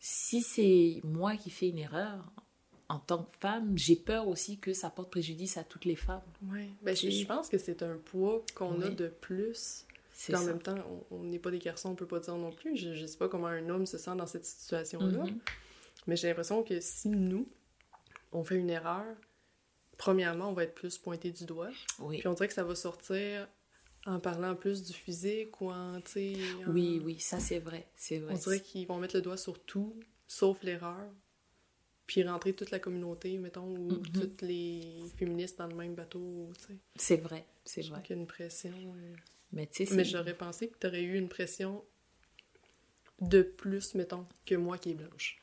si 0.00 0.42
c'est 0.42 1.00
moi 1.04 1.36
qui 1.36 1.50
fais 1.50 1.68
une 1.68 1.78
erreur, 1.78 2.32
en 2.88 2.98
tant 2.98 3.22
que 3.24 3.36
femme, 3.40 3.76
j'ai 3.78 3.96
peur 3.96 4.28
aussi 4.28 4.58
que 4.58 4.72
ça 4.72 4.90
porte 4.90 5.10
préjudice 5.10 5.56
à 5.56 5.64
toutes 5.64 5.84
les 5.84 5.96
femmes. 5.96 6.20
Oui, 6.50 6.68
ben, 6.82 6.94
je, 6.96 7.08
je 7.10 7.26
pense 7.26 7.48
que 7.48 7.58
c'est 7.58 7.82
un 7.82 7.96
poids 7.96 8.44
qu'on 8.54 8.80
a 8.82 8.88
de 8.90 9.06
plus. 9.08 9.86
Puis 10.16 10.34
en 10.34 10.38
ça. 10.40 10.46
même 10.46 10.62
temps, 10.62 11.06
on- 11.10 11.22
n'est 11.24 11.38
pas 11.38 11.50
des 11.50 11.58
garçons, 11.58 11.90
on 11.90 11.94
peut 11.94 12.06
pas 12.06 12.20
dire 12.20 12.36
non 12.36 12.52
plus. 12.52 12.76
Je, 12.76 12.94
je 12.94 13.04
sais 13.06 13.18
pas 13.18 13.28
comment 13.28 13.48
un 13.48 13.68
homme 13.68 13.84
se 13.86 13.98
sent 13.98 14.14
dans 14.16 14.26
cette 14.26 14.44
situation-là. 14.44 15.24
Mhm. 15.24 15.38
Mais 16.06 16.16
j'ai 16.16 16.28
l'impression 16.28 16.62
que 16.62 16.80
si 16.80 17.08
nous, 17.08 17.48
on 18.32 18.44
fait 18.44 18.56
une 18.56 18.70
erreur, 18.70 19.04
premièrement, 19.98 20.50
on 20.50 20.52
va 20.52 20.64
être 20.64 20.74
plus 20.74 20.98
pointé 20.98 21.30
du 21.30 21.44
doigt. 21.46 21.70
Oui. 21.98 22.18
Puis 22.18 22.28
on 22.28 22.34
dirait 22.34 22.48
que 22.48 22.54
ça 22.54 22.64
va 22.64 22.74
sortir 22.74 23.48
en 24.06 24.20
parlant 24.20 24.54
plus 24.54 24.82
du 24.82 24.92
physique 24.92 25.60
ou 25.60 25.70
en, 25.70 25.98
Oui, 26.68 27.00
oui, 27.04 27.18
ça 27.20 27.40
c'est 27.40 27.58
vrai, 27.58 27.86
c'est 27.96 28.18
vrai. 28.18 28.34
On 28.34 28.38
dirait 28.38 28.60
qu'ils 28.60 28.86
vont 28.86 28.98
mettre 28.98 29.16
le 29.16 29.22
doigt 29.22 29.36
sur 29.38 29.58
tout, 29.64 29.94
sauf 30.26 30.62
l'erreur. 30.62 31.08
Puis 32.06 32.22
rentrer 32.22 32.52
toute 32.52 32.70
la 32.70 32.78
communauté, 32.78 33.38
mettons, 33.38 33.66
ou 33.66 33.88
Mhm. 33.92 34.02
toutes 34.12 34.42
les 34.42 35.00
féministes 35.16 35.56
dans 35.58 35.66
le 35.66 35.74
même 35.74 35.94
bateau, 35.94 36.50
tu 36.58 36.64
sais. 36.66 36.76
C'est 36.96 37.16
vrai, 37.16 37.46
c'est 37.64 37.80
vrai. 37.86 38.02
qu'il 38.02 38.14
y 38.14 38.18
a 38.18 38.20
une 38.20 38.26
pression. 38.28 38.70
euh, 38.76 39.14
Mais 39.54 39.66
tu 39.66 39.86
sais, 39.86 39.94
Mais 39.94 40.04
c'est- 40.04 40.10
j'aurais 40.10 40.34
pensé 40.34 40.68
que 40.68 40.76
tu 40.78 40.86
aurais 40.86 41.02
eu 41.02 41.16
une 41.16 41.28
pression 41.28 41.82
de 43.20 43.42
plus, 43.42 43.94
mettons, 43.94 44.26
que 44.44 44.54
moi 44.56 44.76
qui 44.78 44.90
est 44.90 44.94
blanche. 44.94 45.38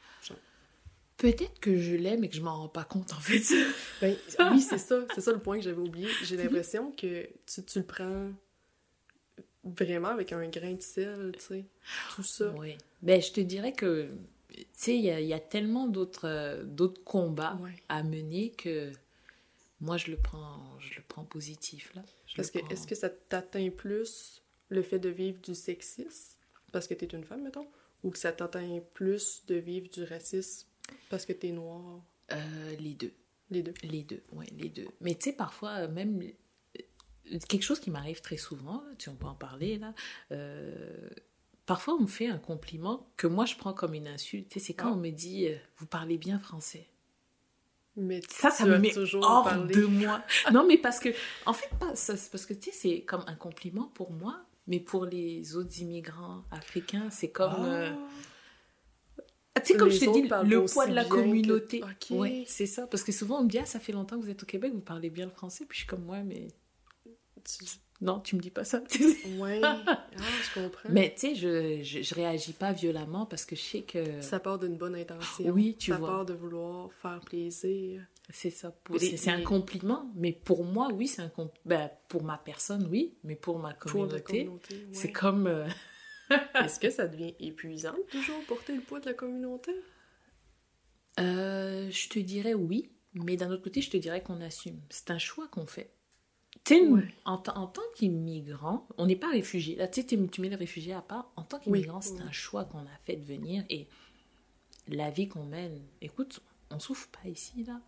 peut-être 1.17 1.59
que 1.59 1.77
je 1.77 1.95
l'aime 1.95 2.23
et 2.23 2.29
que 2.29 2.35
je 2.35 2.41
m'en 2.41 2.57
rends 2.57 2.67
pas 2.67 2.83
compte 2.83 3.13
en 3.13 3.19
fait. 3.19 3.41
Ben, 4.01 4.15
oui, 4.51 4.59
c'est 4.61 4.79
ça. 4.79 5.05
C'est 5.13 5.21
ça 5.21 5.31
le 5.31 5.37
point 5.39 5.57
que 5.57 5.63
j'avais 5.63 5.77
oublié. 5.81 6.07
J'ai 6.23 6.35
l'impression 6.35 6.91
que 6.91 7.27
tu, 7.45 7.63
tu 7.63 7.77
le 7.79 7.85
prends 7.85 8.31
vraiment 9.63 10.07
avec 10.09 10.33
un 10.33 10.47
grain 10.49 10.73
de 10.73 10.81
sel, 10.81 11.31
tu 11.37 11.45
sais. 11.45 11.65
Tout 12.15 12.23
ça. 12.23 12.51
Oui. 12.57 12.75
Ben, 13.03 13.21
je 13.21 13.31
te 13.31 13.39
dirais 13.41 13.73
que, 13.73 14.09
tu 14.49 14.65
sais, 14.73 14.95
il 14.95 15.01
y, 15.03 15.11
a- 15.11 15.19
il 15.21 15.27
y 15.27 15.33
a 15.33 15.39
tellement 15.39 15.87
d'autres 15.87 16.27
euh, 16.27 16.63
d'autres 16.63 17.03
combats 17.03 17.57
Ouais. 17.61 17.75
à 17.89 18.01
mener 18.01 18.49
que 18.51 18.91
moi, 19.81 19.97
je 19.97 20.11
le 20.11 20.17
prends, 20.17 20.79
je 20.79 20.95
le 20.95 21.03
prends 21.07 21.25
positif, 21.25 21.93
là. 21.95 22.03
Je 22.27 22.35
Parce 22.37 22.49
que 22.51 22.59
prends- 22.59 22.69
est-ce 22.69 22.87
que 22.87 22.95
ça 22.95 23.09
t'atteint 23.09 23.69
plus 23.69 24.41
le 24.69 24.81
fait 24.83 24.99
de 24.99 25.09
vivre 25.09 25.39
du 25.41 25.53
sexisme 25.55 26.37
parce 26.71 26.87
que 26.87 26.93
t'es 26.93 27.07
une 27.07 27.25
femme, 27.25 27.43
mettons, 27.43 27.67
ou 28.03 28.11
que 28.11 28.17
ça 28.17 28.31
t'atteint 28.31 28.79
plus 28.93 29.43
de 29.47 29.55
vivre 29.55 29.89
du 29.89 30.03
racisme 30.03 30.67
parce 31.09 31.25
que 31.25 31.33
t'es 31.33 31.51
noire? 31.51 32.01
Euh, 32.31 32.75
les 32.79 32.93
deux. 32.93 33.11
Les 33.49 33.61
deux. 33.63 33.73
Les 33.83 34.03
deux, 34.03 34.23
ouais, 34.31 34.45
les 34.57 34.69
deux. 34.69 34.87
Mais 35.01 35.13
tu 35.15 35.25
sais, 35.31 35.33
parfois, 35.35 35.71
euh, 35.79 35.87
même 35.91 36.21
euh, 36.21 37.39
quelque 37.49 37.63
chose 37.63 37.81
qui 37.81 37.91
m'arrive 37.91 38.21
très 38.21 38.37
souvent, 38.37 38.81
là, 38.87 38.95
tu 38.97 39.09
on 39.09 39.15
peut 39.15 39.25
en 39.27 39.35
parler 39.35 39.77
là. 39.77 39.93
euh, 40.31 41.09
parfois, 41.65 41.95
on 41.95 42.01
me 42.03 42.07
fait 42.07 42.27
un 42.27 42.37
compliment 42.37 43.11
que 43.17 43.27
moi 43.27 43.45
je 43.45 43.55
prends 43.57 43.73
comme 43.73 43.93
une 43.93 44.07
insulte. 44.07 44.47
Tu 44.49 44.59
sais, 44.59 44.67
c'est 44.67 44.73
quand 44.73 44.91
Ah. 44.91 44.93
on 44.93 44.97
me 44.97 45.09
dit 45.09 45.47
euh, 45.49 45.57
vous 45.77 45.85
parlez 45.85 46.17
bien 46.17 46.39
français. 46.39 46.87
Mais 47.97 48.21
Ça, 48.29 48.49
ça 48.51 48.65
me 48.65 48.77
met 48.77 48.93
hors 49.15 49.43
parlé. 49.43 49.73
de 49.75 49.85
moi. 49.85 50.21
Non, 50.53 50.65
mais 50.65 50.77
parce 50.77 50.99
que, 50.99 51.09
en 51.45 51.53
fait, 51.53 51.69
pas, 51.79 51.93
ça, 51.95 52.15
c'est 52.15 52.31
parce 52.31 52.45
que 52.45 52.53
tu 52.53 52.71
sais, 52.71 52.77
c'est 52.77 53.01
comme 53.01 53.23
un 53.27 53.35
compliment 53.35 53.91
pour 53.93 54.11
moi, 54.11 54.39
mais 54.67 54.79
pour 54.79 55.05
les 55.05 55.55
autres 55.57 55.79
immigrants 55.81 56.43
africains, 56.51 57.09
c'est 57.11 57.29
comme. 57.31 57.53
Ah. 57.57 57.65
euh, 57.65 57.91
ah, 59.55 59.59
tu 59.59 59.73
sais, 59.73 59.77
comme 59.77 59.89
Les 59.89 59.95
je 59.99 60.09
dis, 60.09 60.27
parlent 60.29 60.47
le 60.47 60.63
poids 60.65 60.87
de 60.87 60.93
la 60.93 61.03
que- 61.03 61.09
communauté. 61.09 61.83
Ok. 61.83 62.17
Ouais, 62.17 62.45
c'est 62.47 62.65
ça. 62.65 62.87
Parce 62.87 63.03
que 63.03 63.11
souvent, 63.11 63.39
on 63.39 63.43
me 63.43 63.49
dit, 63.49 63.59
ah, 63.59 63.65
ça 63.65 63.79
fait 63.81 63.91
longtemps 63.91 64.17
que 64.17 64.23
vous 64.23 64.29
êtes 64.29 64.41
au 64.43 64.45
Québec, 64.45 64.71
vous 64.73 64.79
parlez 64.79 65.09
bien 65.09 65.25
le 65.25 65.31
français. 65.31 65.65
Puis 65.67 65.79
je 65.79 65.81
suis 65.81 65.87
comme, 65.87 66.09
ouais, 66.09 66.23
mais 66.23 66.47
Tu- 67.43 67.65
non, 68.01 68.19
tu 68.19 68.35
me 68.35 68.41
dis 68.41 68.49
pas 68.49 68.63
ça. 68.63 68.81
Ouais. 69.39 69.61
Ah, 69.63 70.01
je 70.17 70.59
comprends. 70.61 70.89
mais 70.89 71.13
tu 71.13 71.27
sais, 71.29 71.35
je, 71.35 71.81
je, 71.83 72.01
je 72.01 72.15
réagis 72.15 72.53
pas 72.53 72.73
violemment 72.73 73.25
parce 73.25 73.45
que 73.45 73.55
je 73.55 73.61
sais 73.61 73.81
que 73.83 74.19
Ça 74.21 74.39
part 74.39 74.59
d'une 74.59 74.75
bonne 74.77 74.95
intention. 74.95 75.45
Oui, 75.49 75.75
tu 75.79 75.91
ça 75.91 75.97
vois. 75.97 76.09
part 76.09 76.25
de 76.25 76.33
vouloir 76.33 76.91
faire 76.93 77.19
plaisir. 77.21 78.03
c'est 78.29 78.49
ça. 78.49 78.71
Pour- 78.71 78.99
C'est 78.99 79.29
un 79.29 79.41
compliment. 79.43 80.11
Mais 80.15 80.31
pour 80.33 80.63
moi, 80.65 80.89
oui, 80.93 81.07
c'est 81.07 81.21
un 81.21 81.29
compliment. 81.29 81.61
Ben, 81.65 81.89
pour 82.09 82.23
ma 82.23 82.37
personne, 82.37 82.87
oui. 82.91 83.15
Mais 83.23 83.35
pour 83.35 83.59
ma 83.59 83.73
Pour 83.73 83.91
communauté, 83.91 84.15
la 84.15 84.21
communauté. 84.21 84.75
ouais. 84.75 84.87
c'est 84.93 85.11
comme. 85.11 85.47
euh, 85.47 85.67
Est-ce 86.55 86.79
que 86.79 86.89
ça 86.89 87.07
devient 87.07 87.35
épuisant 87.39 87.93
de 87.93 88.03
toujours 88.19 88.41
porter 88.47 88.73
le 88.75 88.81
poids 88.81 88.99
de 88.99 89.05
la 89.07 89.13
communauté? 89.13 89.73
Euh, 91.19 91.89
je 91.91 92.09
te 92.09 92.19
dirais 92.19 92.53
oui, 92.53 92.89
mais 93.13 93.35
d'un 93.37 93.51
autre 93.51 93.63
côté, 93.63 93.81
je 93.81 93.89
te 93.89 93.97
dirais 93.97 94.21
qu'on 94.21 94.39
assume. 94.41 94.79
C'est 94.89 95.11
un 95.11 95.17
choix 95.19 95.47
qu'on 95.49 95.65
fait. 95.65 95.91
Tu 96.63 96.75
sais, 96.75 96.81
Ouais. 96.87 97.01
en, 97.25 97.33
en 97.55 97.67
tant 97.67 97.81
qu'immigrant, 97.95 98.87
on 98.97 99.05
n'est 99.07 99.15
pas 99.15 99.29
réfugié. 99.29 99.75
Là, 99.75 99.87
tu 99.87 100.01
sais, 100.01 100.07
tu 100.07 100.41
mets 100.41 100.49
les 100.49 100.55
réfugiés 100.55 100.93
à 100.93 101.01
part. 101.01 101.31
En 101.35 101.43
tant 101.43 101.59
qu'immigrant, 101.59 101.99
Oui. 101.99 102.03
c'est 102.17 102.21
un 102.23 102.31
choix 102.31 102.65
qu'on 102.65 102.79
a 102.79 102.97
fait 103.05 103.15
de 103.15 103.25
venir 103.25 103.63
et 103.69 103.87
la 104.87 105.09
vie 105.09 105.27
qu'on 105.27 105.43
mène. 105.45 105.81
Écoute, 106.01 106.39
on 106.69 106.79
souffre 106.79 107.07
pas 107.09 107.27
ici, 107.29 107.63
là. 107.65 107.79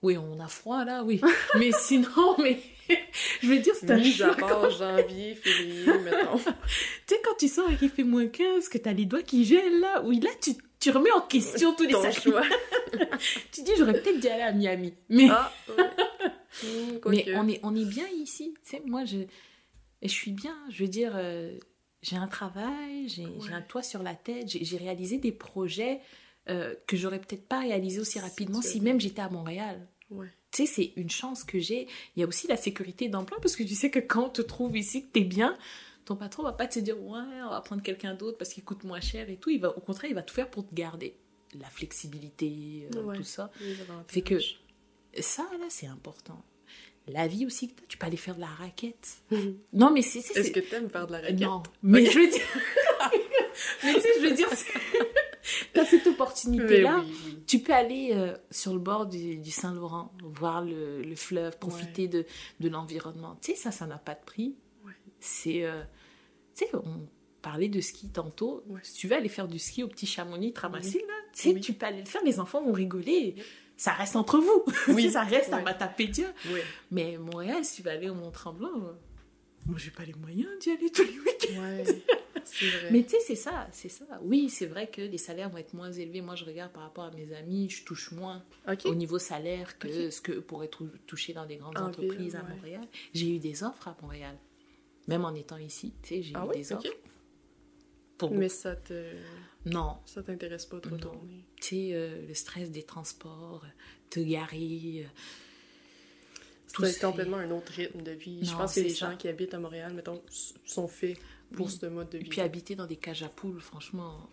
Oui, 0.00 0.16
on 0.16 0.38
a 0.38 0.46
froid, 0.46 0.84
là, 0.84 1.02
oui. 1.02 1.20
mais 1.58 1.72
sinon, 1.72 2.36
mais 2.38 2.60
je 3.42 3.48
veux 3.48 3.58
dire, 3.58 3.74
c'est 3.74 3.90
un 3.90 4.02
choix. 4.04 4.30
à 4.32 4.34
part 4.36 4.70
janvier, 4.70 5.34
février, 5.42 5.86
mettons. 6.04 6.36
Tu 6.38 7.14
sais, 7.14 7.20
quand 7.24 7.34
tu 7.38 7.48
sors 7.48 7.68
et 7.70 7.76
qu'il 7.76 7.88
fait 7.90 8.04
moins 8.04 8.28
15, 8.28 8.68
que 8.68 8.78
t'as 8.78 8.92
les 8.92 9.06
doigts 9.06 9.22
qui 9.22 9.44
gèlent, 9.44 9.80
là, 9.80 10.02
oui, 10.04 10.20
là, 10.20 10.30
tu, 10.40 10.52
tu 10.78 10.90
remets 10.90 11.10
en 11.10 11.22
question 11.22 11.74
tous 11.74 11.82
les 11.84 11.94
sacrifices. 11.94 12.22
choix. 12.22 12.42
Tu 13.50 13.62
dis, 13.62 13.72
j'aurais 13.76 13.94
peut-être 14.00 14.20
dû 14.20 14.28
aller 14.28 14.42
à 14.42 14.52
Miami. 14.52 14.94
Mais 15.08 15.28
Ah, 15.30 15.52
ouais. 15.76 15.84
Hmm, 16.62 16.98
Mais 17.10 17.26
on 17.34 17.46
est, 17.48 17.60
on 17.62 17.74
est 17.76 17.84
bien 17.84 18.06
ici. 18.08 18.54
Tu 18.64 18.70
sais, 18.70 18.82
moi, 18.86 19.04
je, 19.04 19.18
je 20.02 20.08
suis 20.08 20.32
bien. 20.32 20.56
Je 20.70 20.82
veux 20.84 20.88
dire, 20.88 21.12
euh, 21.14 21.58
j'ai 22.02 22.16
un 22.16 22.26
travail, 22.28 23.08
j'ai 23.08 23.24
un 23.52 23.62
toit 23.62 23.82
sur 23.82 24.02
la 24.02 24.14
tête, 24.14 24.48
j'ai 24.48 24.76
réalisé 24.76 25.18
des 25.18 25.32
projets 25.32 26.00
euh, 26.48 26.74
que 26.86 26.96
j'aurais 26.96 27.20
peut-être 27.20 27.46
pas 27.46 27.60
réalisé 27.60 28.00
aussi 28.00 28.12
Si 28.12 28.20
rapidement 28.20 28.60
tu 28.60 28.68
si 28.68 28.80
même 28.80 29.00
j'étais 29.00 29.20
à 29.22 29.28
Montréal. 29.28 29.86
Ouais. 30.10 30.28
Tu 30.50 30.64
sais, 30.64 30.66
c'est 30.66 30.92
une 30.96 31.10
chance 31.10 31.44
que 31.44 31.58
j'ai. 31.58 31.86
Il 32.16 32.20
y 32.20 32.22
a 32.22 32.26
aussi 32.26 32.46
la 32.46 32.56
sécurité 32.56 33.08
d'emploi 33.10 33.38
parce 33.42 33.54
que 33.54 33.62
tu 33.62 33.74
sais 33.74 33.90
que 33.90 33.98
quand 33.98 34.26
on 34.26 34.30
te 34.30 34.40
trouve 34.40 34.74
ici, 34.76 35.02
que 35.02 35.08
t'es 35.12 35.20
bien, 35.24 35.58
ton 36.06 36.16
patron 36.16 36.42
va 36.44 36.52
pas 36.52 36.66
te 36.66 36.78
dire 36.78 36.98
ouais, 36.98 37.20
on 37.44 37.50
va 37.50 37.60
prendre 37.60 37.82
quelqu'un 37.82 38.14
d'autre 38.14 38.38
parce 38.38 38.54
qu'il 38.54 38.64
coûte 38.64 38.84
moins 38.84 39.00
cher 39.00 39.28
et 39.28 39.36
tout. 39.36 39.50
Il 39.50 39.60
va, 39.60 39.76
au 39.76 39.80
contraire, 39.80 40.10
il 40.10 40.14
va 40.14 40.22
tout 40.22 40.34
faire 40.34 40.48
pour 40.50 40.66
te 40.66 40.74
garder. 40.74 41.14
La 41.60 41.68
flexibilité, 41.68 42.88
euh, 42.94 43.02
Ouais. 43.02 43.16
tout 43.16 43.24
ça. 43.24 43.50
Fait 44.06 44.22
que 44.22 44.38
ça, 45.22 45.48
là, 45.58 45.66
c'est 45.68 45.86
important. 45.86 46.42
La 47.06 47.26
vie 47.26 47.46
aussi, 47.46 47.68
que 47.74 47.80
tu 47.88 47.96
peux 47.96 48.06
aller 48.06 48.16
faire 48.18 48.34
de 48.36 48.40
la 48.40 48.46
raquette. 48.46 49.22
Non, 49.72 49.90
mais 49.90 50.02
c'est... 50.02 50.18
Est-ce 50.18 50.50
que 50.50 50.60
t'aimes 50.60 50.90
faire 50.90 51.06
de 51.06 51.12
la 51.12 51.20
raquette? 51.20 51.40
Non, 51.40 51.62
mais 51.82 52.04
je 52.04 52.18
veux 52.18 52.28
dire... 52.28 52.42
mais 53.84 53.94
tu 53.94 54.00
sais, 54.00 54.08
je 54.20 54.26
veux 54.26 54.34
dire, 54.34 54.48
t'as 55.72 55.84
cette 55.86 56.06
opportunité-là. 56.06 57.02
oui, 57.06 57.16
oui. 57.26 57.38
Tu 57.46 57.60
peux 57.60 57.72
aller 57.72 58.10
euh, 58.12 58.36
sur 58.50 58.74
le 58.74 58.78
bord 58.80 59.06
du, 59.06 59.36
du 59.36 59.50
Saint-Laurent, 59.50 60.12
voir 60.22 60.62
le, 60.64 61.02
le 61.02 61.14
fleuve, 61.16 61.58
profiter 61.58 62.08
de, 62.08 62.26
de 62.60 62.68
l'environnement. 62.68 63.38
Tu 63.40 63.52
sais, 63.52 63.56
ça, 63.56 63.70
ça 63.70 63.86
n'a 63.86 63.98
pas 63.98 64.14
de 64.14 64.24
prix. 64.24 64.56
Ouais. 64.84 64.92
C'est... 65.20 65.64
euh, 65.64 65.82
tu 66.54 66.66
sais, 66.66 66.70
on 66.74 67.06
parlait 67.40 67.68
de 67.68 67.80
ski 67.80 68.10
tantôt. 68.10 68.64
Ouais. 68.68 68.80
Si 68.82 68.94
tu 68.94 69.08
veux 69.08 69.16
aller 69.16 69.28
faire 69.28 69.48
du 69.48 69.58
ski 69.58 69.82
au 69.82 69.88
petit 69.88 70.06
Chamonix, 70.06 70.52
te 70.52 70.60
ramasser, 70.60 70.98
là, 71.06 71.14
tu 71.32 71.54
sais, 71.54 71.60
tu 71.60 71.72
peux 71.72 71.86
aller 71.86 72.00
le 72.00 72.04
faire. 72.06 72.22
Les 72.24 72.40
enfants 72.40 72.62
vont 72.62 72.72
rigoler. 72.72 73.36
Ça 73.78 73.92
reste 73.92 74.16
entre 74.16 74.38
vous. 74.38 74.64
Oui. 74.94 75.10
ça 75.10 75.22
reste 75.22 75.52
à. 75.54 75.62
Matapédia. 75.62 76.26
Ouais. 76.52 76.62
Mais 76.90 77.16
Montréal, 77.16 77.64
si 77.64 77.76
tu 77.76 77.82
vas 77.82 77.92
aller 77.92 78.10
au 78.10 78.14
Mont-Tremblant, 78.14 78.74
euh, 78.76 78.92
moi, 79.66 79.78
j'ai 79.78 79.90
pas 79.90 80.04
les 80.04 80.12
moyens 80.14 80.50
d'y 80.60 80.70
aller 80.72 80.90
tous 80.90 81.04
les 81.04 81.18
week-ends. 81.20 81.54
Vrai. 81.54 82.90
Mais 82.90 83.02
tu 83.04 83.10
sais, 83.10 83.16
c'est 83.26 83.34
ça, 83.36 83.68
c'est 83.72 83.88
ça. 83.90 84.04
Oui, 84.22 84.48
c'est 84.48 84.66
vrai 84.66 84.88
que 84.88 85.00
les 85.02 85.18
salaires 85.18 85.48
vont 85.50 85.58
être 85.58 85.74
moins 85.74 85.92
élevés. 85.92 86.22
Moi, 86.22 86.34
je 86.34 86.44
regarde 86.44 86.72
par 86.72 86.82
rapport 86.82 87.04
à 87.04 87.10
mes 87.12 87.32
amis, 87.34 87.68
je 87.70 87.84
touche 87.84 88.10
moins 88.12 88.42
au 88.84 88.94
niveau 88.94 89.18
salaire 89.18 89.78
que 89.78 90.10
ce 90.10 90.20
que 90.20 90.32
pourraient 90.32 90.68
trou- 90.68 90.88
toucher 91.06 91.32
dans 91.34 91.46
des 91.46 91.56
grandes 91.56 91.78
En 91.78 91.86
entreprises 91.88 92.34
à 92.36 92.40
ouais. 92.42 92.54
Montréal. 92.54 92.80
J'ai 93.14 93.34
eu 93.36 93.38
des 93.38 93.62
offres 93.62 93.86
à 93.88 93.96
Montréal. 94.02 94.36
Même 95.08 95.24
en 95.24 95.34
étant 95.34 95.58
ici, 95.58 95.92
tu 96.02 96.08
sais, 96.08 96.22
j'ai 96.22 96.32
Ah 96.34 96.44
eu 96.46 96.48
oui? 96.48 96.56
des 96.56 96.72
offres. 96.72 96.88
Pour 98.16 98.32
Mais 98.32 98.48
ça 98.48 98.74
te... 98.74 98.94
Non, 99.70 99.98
Ça 100.06 100.22
t'intéresse 100.22 100.66
pas 100.66 100.78
de 100.80 100.88
retourner? 100.88 101.44
tu 101.60 101.68
sais, 101.68 101.90
euh, 101.92 102.26
le 102.26 102.34
stress 102.34 102.70
des 102.70 102.82
transports, 102.84 103.64
te 104.10 104.20
garer. 104.20 105.06
euh, 105.06 105.08
C'est 106.86 107.00
complètement 107.00 107.38
un 107.38 107.50
autre 107.50 107.72
rythme 107.72 108.02
de 108.02 108.12
vie. 108.12 108.40
je 108.44 108.52
pense 108.52 108.74
que 108.74 108.80
les 108.80 108.90
ça. 108.90 109.10
gens 109.10 109.16
qui 109.16 109.28
habitent 109.28 109.54
à 109.54 109.58
Montréal, 109.58 109.92
mettons, 109.94 110.22
sont 110.64 110.86
faits 110.88 111.18
pour 111.52 111.66
Oui. 111.66 111.72
ce 111.80 111.86
mode 111.86 112.10
de 112.10 112.18
vie. 112.18 112.26
Et 112.26 112.28
puis 112.28 112.40
habiter 112.40 112.74
dans 112.76 112.86
des 112.86 112.96
cages 112.96 113.22
à 113.22 113.28
poules, 113.28 113.60
franchement. 113.60 114.28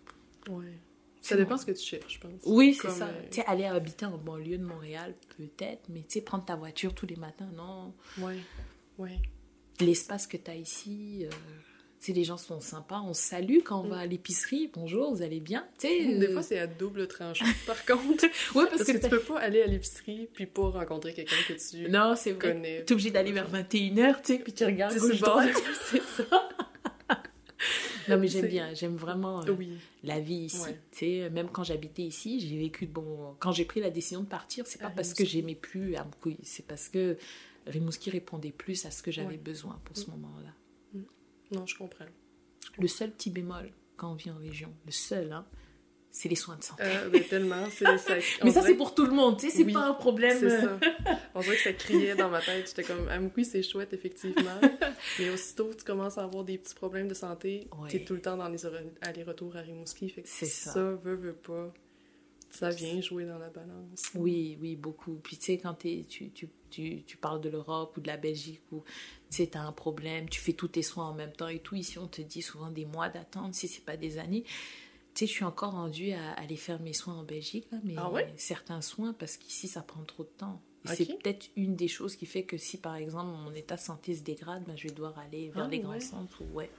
Ouais. 0.48 0.78
Ça 1.22 1.34
dépend 1.36 1.50
bon. 1.56 1.56
ce 1.60 1.66
que 1.66 1.72
tu 1.72 1.82
cherches, 1.84 2.14
je 2.14 2.20
pense. 2.20 2.40
Oui, 2.44 2.72
c'est 2.80 2.90
ça. 2.90 3.08
euh, 3.08 3.22
Tu 3.30 3.40
sais, 3.40 3.46
aller 3.46 3.64
habiter 3.64 4.06
en 4.06 4.16
banlieue 4.16 4.58
de 4.58 4.64
Montréal, 4.64 5.14
peut-être, 5.36 5.88
mais 5.88 6.00
tu 6.02 6.06
sais, 6.14 6.20
prendre 6.20 6.44
ta 6.44 6.54
voiture 6.56 6.94
tous 6.94 7.06
les 7.06 7.16
matins, 7.16 7.50
non. 7.56 7.92
Ouais. 8.18 8.38
Ouais. 8.98 9.18
L'espace 9.80 10.26
que 10.28 10.36
tu 10.36 10.50
as 10.50 10.56
ici, 10.56 11.24
euh, 11.26 11.30
tu 12.00 12.06
sais, 12.06 12.12
les 12.12 12.24
gens 12.24 12.36
sont 12.36 12.60
sympas, 12.60 13.00
on 13.00 13.12
salue 13.14 13.58
quand 13.64 13.80
on 13.80 13.84
Mm. 13.84 13.90
va 13.90 13.98
à 13.98 14.06
l'épicerie, 14.06 14.70
bonjour, 14.74 15.14
vous 15.14 15.22
allez 15.22 15.40
bien. 15.40 15.66
Tu 15.78 15.88
sais, 15.88 16.18
Des 16.18 16.26
euh, 16.26 16.32
fois, 16.32 16.42
c'est 16.42 16.58
à 16.58 16.66
double 16.66 17.06
tranchant, 17.08 17.44
par 17.66 17.84
contre. 17.86 18.24
ouais, 18.24 18.30
Parce, 18.52 18.68
parce, 18.70 18.84
que, 18.84 18.92
que, 18.92 18.98
tu 19.04 19.08
peux 19.08 19.20
pas 19.20 19.38
aller 19.40 19.62
à 19.62 19.66
l'épicerie 19.66 20.28
puis 20.32 20.46
pas 20.46 20.68
rencontrer 20.70 21.14
quelqu'un 21.14 21.36
que 21.48 21.54
tu 21.54 21.88
Non, 21.90 22.14
c'est 22.16 22.32
vrai. 22.32 22.82
T'es 22.86 22.92
obligé 22.92 23.10
d'aller 23.10 23.32
vers 23.32 23.50
21h, 23.50 24.22
tu 24.22 24.34
sais, 24.34 24.38
puis 24.38 24.52
tu 24.52 24.64
regardes 24.64 24.96
gauche 24.98 25.20
droite. 25.20 25.50
c'est 25.90 26.02
ça. 26.02 26.48
Non, 28.08 28.18
mais 28.18 28.28
j'aime 28.28 28.46
bien, 28.46 28.72
j'aime 28.72 28.94
vraiment 28.94 29.40
euh, 29.42 29.50
Oui. 29.50 29.72
la 30.04 30.20
vie 30.20 30.44
ici. 30.44 30.60
Ouais. 30.60 30.78
Sais, 30.92 31.28
même 31.30 31.48
quand 31.48 31.64
j'habitais 31.64 32.02
ici, 32.02 32.38
j'ai 32.38 32.56
vécu. 32.56 32.86
Bon, 32.86 33.34
quand 33.40 33.50
j'ai 33.50 33.64
pris 33.64 33.80
la 33.80 33.90
décision 33.90 34.20
de 34.20 34.26
partir, 34.28 34.64
c'est 34.68 34.80
pas 34.80 34.86
À 34.86 34.90
parce 34.90 35.12
que 35.12 35.24
j'aimais 35.24 35.56
plus 35.56 35.96
Amkoui, 35.96 36.36
c'est 36.44 36.64
parce 36.66 36.88
que 36.88 37.16
Rimouski 37.66 38.10
répondait 38.10 38.52
plus 38.52 38.86
à 38.86 38.92
ce 38.92 39.02
que 39.02 39.10
j'avais 39.10 39.26
Ouais. 39.30 39.36
besoin 39.38 39.80
pour 39.84 39.96
ce 39.96 40.08
moment-là. 40.10 40.50
Non, 41.52 41.66
je 41.66 41.76
comprends. 41.76 42.04
Le 42.78 42.88
seul 42.88 43.10
petit 43.10 43.30
bémol 43.30 43.70
quand 43.96 44.12
on 44.12 44.14
vit 44.14 44.30
en 44.30 44.36
région, 44.36 44.72
le 44.84 44.92
seul, 44.92 45.32
hein, 45.32 45.46
c'est 46.10 46.28
les 46.28 46.34
soins 46.36 46.56
de 46.56 46.62
santé. 46.64 46.82
Euh, 46.84 47.08
ben, 47.08 47.22
tellement. 47.24 47.68
c'est- 47.70 47.84
ça, 47.98 48.14
on 48.42 48.44
mais 48.46 48.50
ça, 48.52 48.62
c'est 48.62 48.74
pour 48.74 48.94
tout 48.94 49.04
le 49.06 49.12
monde, 49.12 49.38
tu 49.38 49.48
sais, 49.50 49.56
c'est 49.58 49.64
Oui, 49.64 49.72
pas 49.72 49.86
un 49.88 49.94
problème. 49.94 50.36
C'est 50.38 50.50
ça. 50.62 50.78
On 51.34 51.40
dirait 51.40 51.56
que 51.56 51.62
ça 51.62 51.72
criait 51.74 52.14
dans 52.14 52.30
ma 52.30 52.40
tête. 52.40 52.66
J'étais 52.68 52.82
comme, 52.84 53.06
Amkoui, 53.08 53.44
c'est 53.44 53.62
chouette, 53.62 53.92
effectivement. 53.92 54.58
Mais 55.18 55.28
aussitôt 55.30 55.66
que 55.68 55.76
tu 55.76 55.84
commences 55.84 56.16
à 56.18 56.24
avoir 56.24 56.44
des 56.44 56.56
petits 56.58 56.74
problèmes 56.74 57.08
de 57.08 57.14
santé, 57.14 57.68
Ouais. 57.78 57.90
t'es 57.90 58.00
tout 58.04 58.14
le 58.14 58.22
temps 58.22 58.36
dans 58.38 58.48
les 58.48 58.64
allers-retours 59.02 59.54
à 59.56 59.60
Rimouski. 59.60 60.08
Fait 60.08 60.22
que 60.22 60.28
C'est 60.28 60.46
ça. 60.46 60.72
ça. 60.72 60.80
veut, 61.02 61.14
veut 61.16 61.34
pas. 61.34 61.72
Ça 62.50 62.70
vient 62.70 63.00
jouer 63.00 63.26
dans 63.26 63.38
la 63.38 63.50
balance. 63.50 64.10
Oui, 64.14 64.56
oui, 64.60 64.76
beaucoup. 64.76 65.16
Puis 65.22 65.36
tu 65.36 65.44
sais, 65.46 65.58
quand 65.58 65.74
t'es- 65.74 66.04
tu, 66.08 66.30
tu, 66.30 66.48
tu, 66.70 67.02
tu 67.04 67.16
parles 67.16 67.40
de 67.40 67.48
l'Europe 67.50 67.96
ou 67.96 68.00
de 68.00 68.06
la 68.06 68.16
Belgique, 68.16 68.62
où 68.72 68.82
tu 69.30 69.36
sais, 69.38 69.46
t'as 69.48 69.60
un 69.60 69.72
problème, 69.72 70.28
tu 70.28 70.40
fais 70.40 70.52
tous 70.54 70.68
tes 70.68 70.82
soins 70.82 71.08
en 71.08 71.14
même 71.14 71.32
temps 71.32 71.48
et 71.48 71.58
tout, 71.58 71.74
ici 71.74 71.98
on 71.98 72.06
te 72.08 72.22
dit 72.22 72.42
souvent 72.42 72.70
des 72.70 72.84
mois 72.86 73.08
d'attente, 73.08 73.54
si 73.54 73.68
c'est 73.68 73.84
pas 73.84 73.96
des 73.96 74.18
années. 74.18 74.44
Tu 75.14 75.20
sais, 75.20 75.26
je 75.26 75.32
suis 75.32 75.44
encore 75.44 75.72
rendue 75.72 76.12
à 76.12 76.32
aller 76.32 76.56
faire 76.56 76.80
mes 76.80 76.92
soins 76.92 77.14
en 77.14 77.24
Belgique, 77.24 77.66
là, 77.72 77.78
mais 77.84 77.94
Ah 77.96 78.10
ouais? 78.10 78.32
certains 78.36 78.80
soins, 78.82 79.12
parce 79.12 79.36
qu'ici 79.36 79.66
ça 79.68 79.82
prend 79.82 80.02
trop 80.04 80.24
de 80.24 80.28
temps. 80.28 80.60
C'est 80.84 81.06
peut-être 81.20 81.48
une 81.56 81.74
des 81.74 81.88
choses 81.88 82.14
qui 82.16 82.26
fait 82.26 82.44
que 82.44 82.56
si 82.56 82.78
par 82.78 82.94
exemple 82.94 83.30
mon 83.30 83.52
état 83.54 83.74
de 83.76 83.80
santé 83.80 84.14
se 84.14 84.22
dégrade, 84.22 84.62
ben, 84.66 84.76
je 84.76 84.84
vais 84.86 84.94
devoir 84.94 85.18
aller 85.18 85.50
vers 85.50 85.64
Ah 85.64 85.68
les 85.68 85.78
ouais? 85.78 85.82
grands 85.82 86.00
centres. 86.00 86.42
ou- 86.42 86.56
Ouais, 86.56 86.70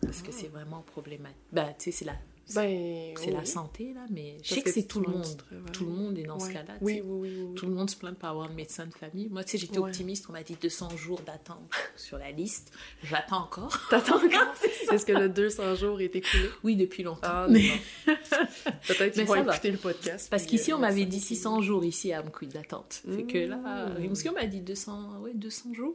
parce 0.00 0.22
que 0.22 0.32
c'est 0.32 0.48
vraiment 0.48 0.82
problématique. 0.82 1.38
Ben, 1.52 1.74
tu 1.78 1.84
sais, 1.84 1.90
c'est 1.92 2.04
la, 2.04 2.16
Ben, 2.54 3.14
c'est 3.16 3.26
oui. 3.28 3.32
la 3.32 3.44
santé, 3.44 3.92
là, 3.94 4.04
mais 4.10 4.32
je 4.32 4.38
Parce 4.40 4.48
sais 4.50 4.62
que 4.62 4.70
c'est 4.72 4.82
tout 4.82 5.00
le 5.00 5.10
monde. 5.10 5.24
Tout 5.72 5.84
le 5.86 5.92
monde 5.92 6.18
est 6.18 6.24
dans 6.24 6.38
ce 6.38 6.50
cas-là. 6.50 6.74
Oui, 6.80 7.00
oui, 7.04 7.30
oui. 7.40 7.54
Tout 7.54 7.66
le 7.66 7.72
monde 7.72 7.88
se 7.88 7.96
plaint 7.96 8.12
de 8.14 8.18
pas 8.18 8.28
avoir 8.30 8.48
de 8.50 8.54
médecin 8.54 8.84
de 8.86 8.92
famille. 8.92 9.28
Moi, 9.30 9.44
tu 9.44 9.52
sais, 9.52 9.58
j'étais 9.58 9.78
Ouais. 9.78 9.88
optimiste. 9.88 10.26
On 10.28 10.32
m'a 10.32 10.42
dit 10.42 10.56
200 10.60 10.96
jours 10.96 11.20
d'attente 11.22 11.70
sur 11.96 12.18
la 12.18 12.30
liste. 12.32 12.72
J'attends 13.04 13.44
encore. 13.44 13.78
T'attends 13.90 14.16
encore? 14.16 14.54
Est-ce 14.92 15.06
que 15.06 15.12
le 15.12 15.28
200 15.28 15.76
jours 15.76 16.00
est 16.00 16.14
écoulé? 16.14 16.50
Oui, 16.64 16.76
depuis 16.76 17.02
longtemps. 17.04 17.20
Ah, 17.22 17.46
Mais-. 17.48 17.70
Peut-être 18.06 19.14
qu'ils 19.14 19.24
vont 19.24 19.34
ça 19.34 19.42
va. 19.42 19.52
écouter 19.54 19.70
le 19.70 19.78
podcast. 19.78 20.28
Parce 20.30 20.44
qu'ici, 20.44 20.72
euh, 20.72 20.76
on 20.76 20.78
m'avait 20.80 21.02
ça- 21.04 21.08
dit 21.08 21.20
600 21.20 21.60
jours 21.62 21.84
ici 21.84 22.12
à 22.12 22.20
Amkoui 22.20 22.48
d'attente. 22.48 23.02
Fait 23.08 23.24
que 23.24 23.38
là, 23.38 23.56
Mmh. 23.56 24.14
On 24.28 24.32
m'a 24.32 24.46
dit 24.46 24.60
200, 24.60 25.20
ouais, 25.20 25.32
200 25.34 25.72
jours. 25.74 25.94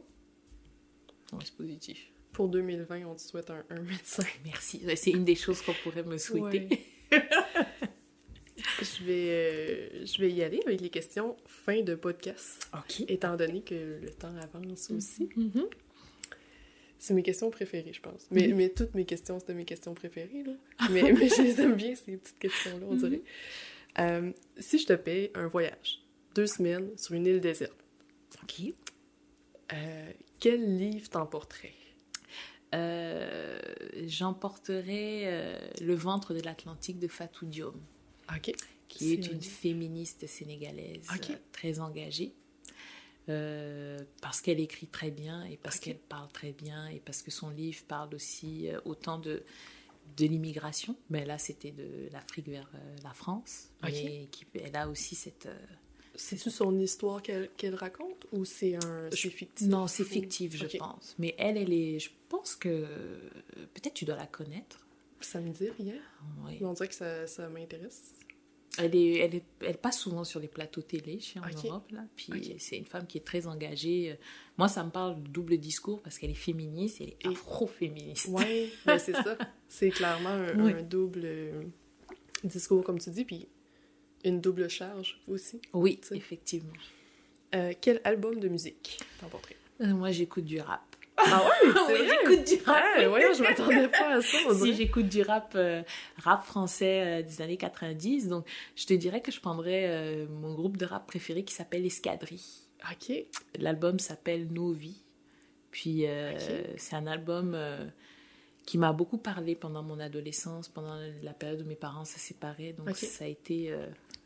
C'est 1.44 1.54
positif. 1.56 2.10
Pour 2.38 2.48
2020, 2.48 3.04
on 3.04 3.16
te 3.16 3.20
souhaite 3.20 3.50
un, 3.50 3.64
un 3.68 3.80
médecin. 3.80 4.22
Merci. 4.44 4.80
Ouais, 4.86 4.94
C'est 4.94 5.10
une 5.10 5.24
des 5.24 5.34
choses 5.34 5.60
qu'on 5.60 5.74
pourrait 5.82 6.04
me 6.04 6.16
souhaiter. 6.18 6.68
Ouais. 7.10 7.28
je, 8.78 9.04
vais, 9.04 9.28
euh, 9.28 10.06
je 10.06 10.20
vais 10.20 10.30
y 10.30 10.44
aller 10.44 10.60
avec 10.64 10.80
les 10.80 10.88
questions 10.88 11.36
fin 11.46 11.82
de 11.82 11.96
podcast, 11.96 12.70
Ok. 12.72 13.00
étant 13.08 13.34
donné 13.36 13.62
que 13.62 13.74
le 14.00 14.10
temps 14.10 14.32
avance 14.36 14.88
aussi. 14.92 15.28
Mhm. 15.34 15.66
C'est 17.00 17.12
mes 17.12 17.24
questions 17.24 17.50
préférées, 17.50 17.92
je 17.92 18.00
pense. 18.00 18.28
Mais, 18.30 18.46
Mhm. 18.46 18.56
mais 18.56 18.68
toutes 18.68 18.94
mes 18.94 19.04
questions, 19.04 19.40
c'était 19.40 19.54
mes 19.54 19.64
questions 19.64 19.94
préférées. 19.94 20.44
Là. 20.44 20.52
Mais, 20.92 21.12
mais 21.12 21.28
je 21.28 21.42
les 21.42 21.60
aime 21.60 21.74
bien, 21.74 21.96
ces 21.96 22.18
petites 22.18 22.38
questions-là, 22.38 22.86
on 22.88 22.94
Mhm. 22.94 22.98
dirait. 23.00 23.22
Euh, 23.98 24.30
si 24.60 24.78
je 24.78 24.86
te 24.86 24.92
paye 24.92 25.32
un 25.34 25.48
voyage, 25.48 26.04
deux 26.36 26.46
semaines 26.46 26.96
sur 26.96 27.14
une 27.16 27.26
île 27.26 27.40
déserte, 27.40 27.74
Ok. 28.44 28.62
euh, 29.72 30.10
quel 30.38 30.76
livre 30.78 31.08
t'emporterais? 31.10 31.72
Euh, 32.74 33.58
J'emporterai 34.06 35.22
euh, 35.26 35.58
Le 35.80 35.94
ventre 35.94 36.34
de 36.34 36.40
l'Atlantique 36.40 36.98
de 36.98 37.08
Fatou 37.08 37.46
Diom. 37.46 37.74
Qui 38.88 39.12
est 39.12 39.22
C'est- 39.22 39.32
une 39.32 39.42
féministe 39.42 40.26
sénégalaise 40.26 41.06
euh, 41.30 41.34
très 41.52 41.80
engagée. 41.80 42.32
euh, 43.28 43.98
parce 44.22 44.40
qu'elle 44.40 44.60
écrit 44.60 44.86
très 44.86 45.10
bien 45.10 45.44
et 45.44 45.58
parce 45.58 45.78
qu'elle 45.78 45.98
parle 45.98 46.28
très 46.32 46.52
bien 46.52 46.88
et 46.88 46.98
parce 47.00 47.20
que 47.22 47.30
son 47.30 47.50
livre 47.50 47.82
parle 47.86 48.14
aussi 48.14 48.68
euh, 48.70 48.80
autant 48.86 49.18
de, 49.18 49.42
de 50.16 50.24
l'immigration, 50.26 50.96
mais 51.10 51.26
là 51.26 51.36
c'était 51.36 51.72
de 51.72 52.08
l'Afrique 52.10 52.48
vers 52.48 52.70
euh, 52.74 52.96
la 53.04 53.12
France, 53.12 53.68
Ok. 53.84 53.90
mais 53.92 54.28
qui, 54.30 54.46
elle 54.54 54.74
a 54.76 54.88
aussi 54.88 55.14
cette... 55.14 55.44
euh, 55.44 55.54
C'est-tu 56.14 56.50
son 56.50 56.78
histoire 56.78 57.20
qu'elle 57.20 57.50
qu'elle 57.58 57.74
raconte 57.74 58.26
ou 58.32 58.46
c'est 58.46 58.76
un 58.76 59.10
c'est 59.12 59.28
fictif? 59.28 59.66
non, 59.68 59.86
c'est 59.86 60.04
fictif 60.04 60.56
je 60.56 60.78
pense, 60.78 61.14
mais 61.18 61.34
elle, 61.36 61.58
elle 61.58 61.72
est... 61.74 61.98
Je 61.98 62.08
pense 62.28 62.56
que... 62.56 62.68
euh, 62.68 63.18
Peut-être 63.74 63.94
tu 63.94 64.04
dois 64.04 64.16
la 64.16 64.26
connaître. 64.26 64.86
Ça 65.20 65.40
me 65.40 65.50
dit 65.50 65.68
rien. 65.70 65.94
Oui. 66.44 66.58
On 66.62 66.72
dirait 66.72 66.88
que 66.88 66.94
ça, 66.94 67.26
ça 67.26 67.48
m'intéresse. 67.48 68.14
Elle, 68.78 68.94
est, 68.94 69.14
elle, 69.18 69.34
est- 69.34 69.44
elle 69.62 69.76
passe 69.78 69.98
souvent 69.98 70.22
sur 70.22 70.38
les 70.38 70.46
plateaux 70.46 70.82
télé 70.82 71.18
chez 71.18 71.40
en. 71.40 71.42
Europe. 71.66 71.90
Là. 71.90 72.04
Puis 72.14 72.54
c'est 72.60 72.76
une 72.76 72.84
femme 72.84 73.06
qui 73.08 73.18
est 73.18 73.22
très 73.26 73.48
engagée. 73.48 74.16
Moi, 74.56 74.68
ça 74.68 74.84
me 74.84 74.90
parle 74.90 75.20
de 75.20 75.28
double 75.28 75.58
discours 75.58 76.00
parce 76.00 76.18
qu'elle 76.18 76.30
est 76.30 76.34
féministe 76.34 77.00
et 77.00 77.04
elle 77.04 77.10
est 77.10 77.24
Et- 77.24 77.36
afro-féministe. 77.36 78.28
Ouais, 78.28 78.70
ben 78.86 78.98
c'est 78.98 79.14
ça. 79.14 79.36
C'est 79.68 79.90
clairement 79.90 80.28
un, 80.30 80.58
Oui. 80.64 80.72
un 80.72 80.82
double 80.82 81.22
euh, 81.24 81.62
discours, 82.44 82.82
comme 82.84 82.98
tu 83.00 83.10
dis, 83.10 83.24
puis 83.24 83.48
une 84.24 84.40
double 84.40 84.68
charge 84.70 85.20
aussi. 85.26 85.60
Oui, 85.72 86.00
effectivement. 86.12 86.72
Euh, 87.54 87.72
quel 87.80 88.00
album 88.04 88.38
de 88.40 88.48
musique 88.48 88.98
t'emporterais? 89.20 89.56
Euh, 89.80 89.94
moi, 89.94 90.10
j'écoute 90.10 90.44
du 90.44 90.60
rap. 90.60 90.87
Ah 91.18 91.44
ouais, 91.44 91.72
Oui, 91.88 92.08
j'écoute 92.08 92.46
du 92.46 92.64
rap. 92.64 92.84
Ouais, 92.96 93.06
voyons, 93.06 93.32
je 93.34 93.42
m'attendais 93.42 93.88
pas 93.88 94.16
à 94.16 94.22
ça, 94.22 94.38
Si 94.62 94.74
j'écoute 94.74 95.08
du 95.08 95.22
rap, 95.22 95.52
euh, 95.54 95.82
rap 96.18 96.44
français 96.44 97.20
euh, 97.20 97.22
des 97.22 97.42
années 97.42 97.56
90, 97.56 98.28
donc 98.28 98.46
je 98.76 98.86
te 98.86 98.94
dirais 98.94 99.20
que 99.20 99.32
je 99.32 99.40
prendrais 99.40 99.86
euh, 99.88 100.26
mon 100.28 100.54
groupe 100.54 100.76
de 100.76 100.86
rap 100.86 101.06
préféré 101.06 101.44
qui 101.44 101.54
s'appelle 101.54 101.84
Escadrille. 101.84 102.44
Ok. 102.90 103.12
L'album 103.58 103.98
s'appelle 103.98 104.46
Nos 104.52 104.72
vies. 104.72 105.02
Puis 105.70 106.04
c'est 106.76 106.96
un 106.96 107.06
album 107.06 107.56
qui 108.64 108.78
m'a 108.78 108.92
beaucoup 108.92 109.18
parlé 109.18 109.54
pendant 109.54 109.82
mon 109.82 110.00
adolescence, 110.00 110.68
pendant 110.68 110.96
la 111.22 111.32
période 111.34 111.60
où 111.60 111.64
mes 111.64 111.76
parents 111.76 112.04
se 112.04 112.18
séparaient. 112.18 112.72
Donc 112.72 112.96
ça 112.96 113.24
a 113.24 113.28
été 113.28 113.76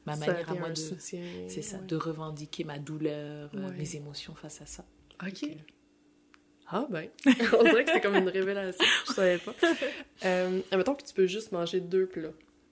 ma 0.07 0.17
manière 0.17 0.49
à 0.51 0.55
moi 0.55 0.71
de, 0.71 0.75
soutien. 0.75 1.21
c'est 1.49 1.63
ça, 1.63 1.79
ouais. 1.79 1.87
de 1.87 1.97
revendiquer 1.97 2.65
ma 2.65 2.79
douleur, 2.79 3.51
Ouais. 3.55 3.77
mes 3.77 3.97
émotions 3.97 4.35
face 4.35 4.61
à 4.63 4.67
ça. 4.67 4.85
Ok. 5.27 5.47
Ah 6.75 6.87
ben, 6.89 7.09
on 7.59 7.63
dirait 7.65 7.85
que 7.85 7.93
c'est 7.93 8.01
comme 8.01 8.15
une 8.17 8.29
révélation, 8.31 8.85
je 9.09 9.13
savais 9.13 9.39
pas. 9.39 9.55
Euh, 10.25 10.61
admettons 10.71 10.95
que 10.95 11.03
tu 11.05 11.13
peux 11.13 11.27
juste 11.27 11.51
manger 11.53 11.81
deux 11.81 12.07
plats 12.07 12.31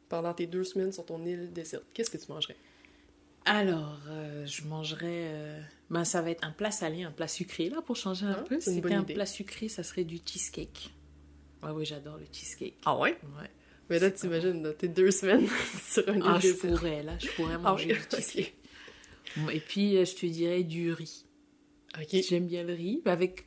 pendant 0.08 0.32
tes 0.32 0.46
deux 0.46 0.62
semaines 0.64 0.92
sur 0.92 1.04
ton 1.04 1.24
île 1.26 1.52
déserte. 1.52 1.82
Qu'est-ce 1.92 2.08
que 2.10 2.16
tu 2.16 2.30
mangerais? 2.32 2.56
Alors, 3.44 3.98
euh, 4.08 4.46
je 4.46 4.62
mangerais. 4.64 5.02
euh, 5.32 5.60
Ben, 5.90 6.04
ça 6.04 6.22
va 6.22 6.30
être 6.30 6.44
un 6.44 6.52
plat 6.52 6.70
salé, 6.70 7.02
un 7.02 7.10
plat 7.10 7.26
sucré, 7.26 7.68
là, 7.68 7.82
pour 7.82 7.96
changer 7.96 8.26
un 8.26 8.36
Ah, 8.38 8.44
peu. 8.48 8.60
Si 8.60 8.74
c'était 8.74 8.94
un 8.94 9.02
idée. 9.02 9.14
plat 9.14 9.26
sucré, 9.26 9.68
ça 9.68 9.82
serait 9.82 10.04
du 10.04 10.18
cheesecake. 10.24 10.92
Ouais, 11.62 11.70
oui, 11.70 11.84
j'adore 11.84 12.18
le 12.18 12.26
cheesecake. 12.32 12.74
Ah 12.84 12.96
ouais? 12.96 13.18
Ouais. 13.38 13.50
Mais 13.88 13.98
là, 13.98 14.10
t'imagines, 14.12 14.62
là, 14.62 14.72
tes 14.74 14.88
deux 14.88 15.10
semaines 15.10 15.48
sur 15.90 16.08
un 16.08 16.14
île 16.14 16.22
Ah, 16.24 16.38
je 16.40 16.52
pourrais, 16.52 17.02
là, 17.02 17.18
je 17.18 17.28
pourrais 17.30 17.54
Ah 17.54 17.58
manger 17.58 17.94
oui, 17.94 17.98
du 17.98 18.16
cheesecake. 18.16 18.54
Et 19.52 19.60
puis, 19.60 19.96
euh, 19.96 20.04
je 20.04 20.14
te 20.14 20.26
dirais 20.26 20.62
du 20.62 20.92
riz. 20.92 21.24
Ok. 22.00 22.20
J'aime 22.28 22.46
bien 22.46 22.62
le 22.62 22.74
riz. 22.74 23.02
mais 23.04 23.10
avec. 23.10 23.46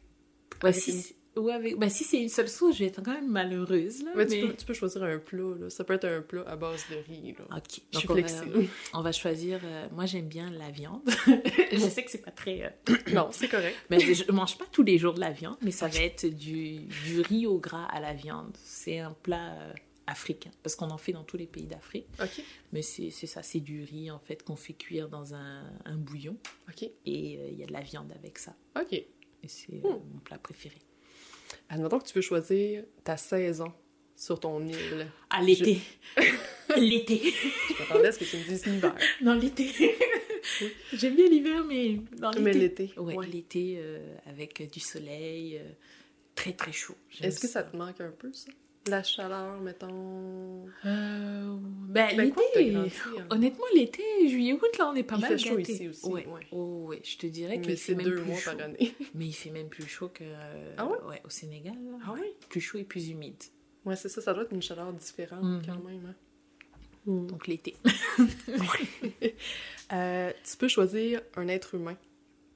Bah, 0.64 0.70
Avec 0.70 0.82
si, 0.82 0.92
une- 0.92 0.98
c'est- 1.02 1.16
ouais, 1.40 1.54
avec... 1.54 1.78
bah, 1.78 1.90
si 1.90 2.04
c'est 2.04 2.22
une 2.22 2.30
seule 2.30 2.50
sauce, 2.50 2.76
je 2.76 2.80
vais 2.80 2.86
être 2.90 3.04
quand 3.04 3.14
même 3.14 3.30
malheureuse. 3.30 4.04
Là, 4.04 4.12
Mais, 4.16 4.26
mais... 4.26 4.40
tu, 4.42 4.48
peux, 4.48 4.54
tu 4.56 4.66
peux 4.66 4.74
choisir 4.74 5.04
un 5.04 5.20
plat, 5.20 5.54
là. 5.60 5.70
Ça 5.70 5.84
peut 5.84 5.94
être 5.94 6.06
un 6.06 6.22
plat 6.22 6.44
à 6.48 6.56
base 6.56 6.84
de 6.90 6.96
riz, 6.96 7.34
là. 7.38 7.58
Ok. 7.58 7.82
Je 7.94 8.00
suis 8.00 8.08
Donc, 8.08 8.18
on 8.18 8.22
va-. 8.22 8.62
On 8.94 9.02
va 9.02 9.12
choisir. 9.12 9.60
euh, 9.64 9.88
moi, 9.92 10.06
j'aime 10.06 10.28
bien 10.28 10.50
la 10.50 10.72
viande. 10.72 11.02
je 11.72 11.78
sais 11.78 12.04
que 12.04 12.10
c'est 12.10 12.22
pas 12.24 12.32
très. 12.32 12.64
euh, 12.90 12.96
non, 13.14 13.30
c'est 13.32 13.48
correct. 13.50 13.76
Mais 13.90 14.00
je 14.00 14.32
mange 14.32 14.58
pas 14.58 14.66
tous 14.72 14.84
les 14.84 14.98
jours 14.98 15.14
de 15.14 15.20
la 15.20 15.32
viande, 15.32 15.58
mais 15.62 15.72
ça 15.72 15.88
va 15.88 16.00
être 16.00 16.26
du, 16.26 16.80
du 17.06 17.22
riz 17.22 17.46
au 17.46 17.60
gras 17.60 17.86
à 17.86 18.00
la 18.00 18.14
viande. 18.14 18.56
C'est 18.64 19.00
un 19.00 19.12
plat 19.12 19.54
euh, 19.60 19.74
africain, 20.06 20.52
parce 20.62 20.76
qu'on 20.76 20.90
en 20.90 20.98
fait 20.98 21.14
dans 21.14 21.24
tous 21.24 21.38
les 21.38 21.48
pays 21.48 21.66
d'Afrique. 21.66 22.08
Ok. 22.22 22.44
Mais 22.74 22.82
c'est 22.82 23.10
ça, 23.12 23.42
c'est 23.42 23.62
du 23.62 23.84
riz 23.84 24.12
en 24.12 24.20
fait 24.20 24.44
qu'on 24.44 24.56
fait 24.58 24.74
cuire 24.74 25.08
dans 25.08 25.34
un, 25.34 25.64
un 25.86 25.96
bouillon 25.96 26.36
Ok. 26.70 26.84
et 26.84 26.92
euh, 27.40 27.48
il 27.52 27.58
y 27.58 27.64
a 27.64 27.66
de 27.66 27.72
la 27.74 27.80
viande 27.82 28.12
avec 28.14 28.38
ça. 28.38 28.54
Ok. 28.80 29.02
Et 29.44 29.48
c'est 29.48 29.74
euh, 29.74 29.80
Hmm. 29.90 30.02
mon 30.14 30.20
plat 30.24 30.38
préféré. 30.38 30.78
Admettons 31.70 32.00
que 32.00 32.08
tu 32.08 32.14
peux 32.14 32.22
choisir 32.22 32.84
ta 33.04 33.18
saison 33.18 33.72
sur 34.16 34.40
ton 34.40 34.66
île. 34.66 35.08
À 35.30 35.42
l'été. 35.42 35.80
l'été. 36.78 37.20
Je 37.22 37.80
m'attendais 37.84 38.08
à 38.08 38.12
ce 38.12 38.20
que 38.20 38.26
tu 38.26 38.38
me 38.38 38.44
dises 38.44 38.66
l'hiver. 38.66 38.96
Dans 39.22 39.34
l'été. 39.36 39.70
J'aime 40.94 41.16
bien 41.16 41.28
l'hiver, 41.30 41.64
mais 41.64 41.98
dans 42.18 42.30
l'été. 42.32 42.42
Mais 42.44 42.54
l'été. 42.54 42.94
Ouais, 42.98 43.16
ouais. 43.16 43.28
l'été 43.28 43.76
euh, 43.78 44.16
avec 44.26 44.70
du 44.72 44.80
soleil, 44.80 45.58
euh, 45.58 45.64
très 46.36 46.52
très 46.54 46.72
chaud. 46.74 46.96
Est-ce 47.22 47.40
que 47.40 47.48
ça 47.48 47.64
te 47.64 47.76
manque 47.78 48.02
un 48.02 48.12
peu, 48.12 48.32
ça? 48.34 48.52
La 48.88 49.02
chaleur, 49.02 49.62
mettons. 49.62 50.66
Euh, 50.86 51.56
ben, 51.88 52.18
Ben, 52.18 52.32
que 52.34 52.40
l'été, 52.60 52.76
hein? 52.76 52.88
honnêtement, 53.30 53.64
l'été, 53.74 54.04
juillet, 54.28 54.52
août, 54.54 54.78
là, 54.78 54.90
on 54.90 54.96
est 54.96 55.04
pas 55.04 55.16
Il 55.16 55.22
mal 55.22 55.32
fait 55.32 55.38
chaud 55.38 55.58
ici 55.58 55.88
aussi, 55.88 56.06
Ouais. 56.10 56.28
ouais. 56.28 56.46
Oh, 56.52 56.88
ouais, 56.88 57.00
je 57.02 57.18
te 57.18 57.26
dirais 57.28 57.62
qu'il 57.62 57.78
c'est 57.78 57.94
fait 57.94 57.96
même 57.96 58.06
deux 58.08 58.16
plus 58.16 58.24
mois 58.26 58.38
chaud. 58.38 58.52
par 58.58 58.66
année. 58.66 58.94
Mais 59.16 59.28
il 59.28 59.32
fait 59.34 59.52
même 59.52 59.70
plus 59.70 59.88
chaud 59.88 60.10
que... 60.10 60.26
euh, 60.26 60.74
Ah 60.78 60.86
ouais? 60.86 61.22
au 61.26 61.30
Sénégal. 61.30 61.76
là. 61.76 61.98
Ah 62.06 62.12
ouais? 62.12 62.34
Plus 62.50 62.60
chaud 62.60 62.78
et 62.78 62.84
plus 62.84 63.08
humide. 63.10 63.42
Ouais, 63.86 63.96
c'est 63.96 64.10
ça, 64.10 64.22
ça 64.22 64.34
doit 64.34 64.44
être 64.44 64.54
une 64.54 64.62
chaleur 64.62 64.92
différente 64.92 65.44
Mhm. 65.44 65.62
quand 65.66 65.84
même. 65.86 66.06
hein. 66.10 66.16
Mm. 67.06 67.28
Donc 67.28 67.48
l'été. 67.48 67.76
Euh, 69.92 70.32
tu 70.50 70.58
peux 70.58 70.68
choisir 70.70 71.22
un 71.36 71.48
être 71.50 71.76
humain 71.76 71.98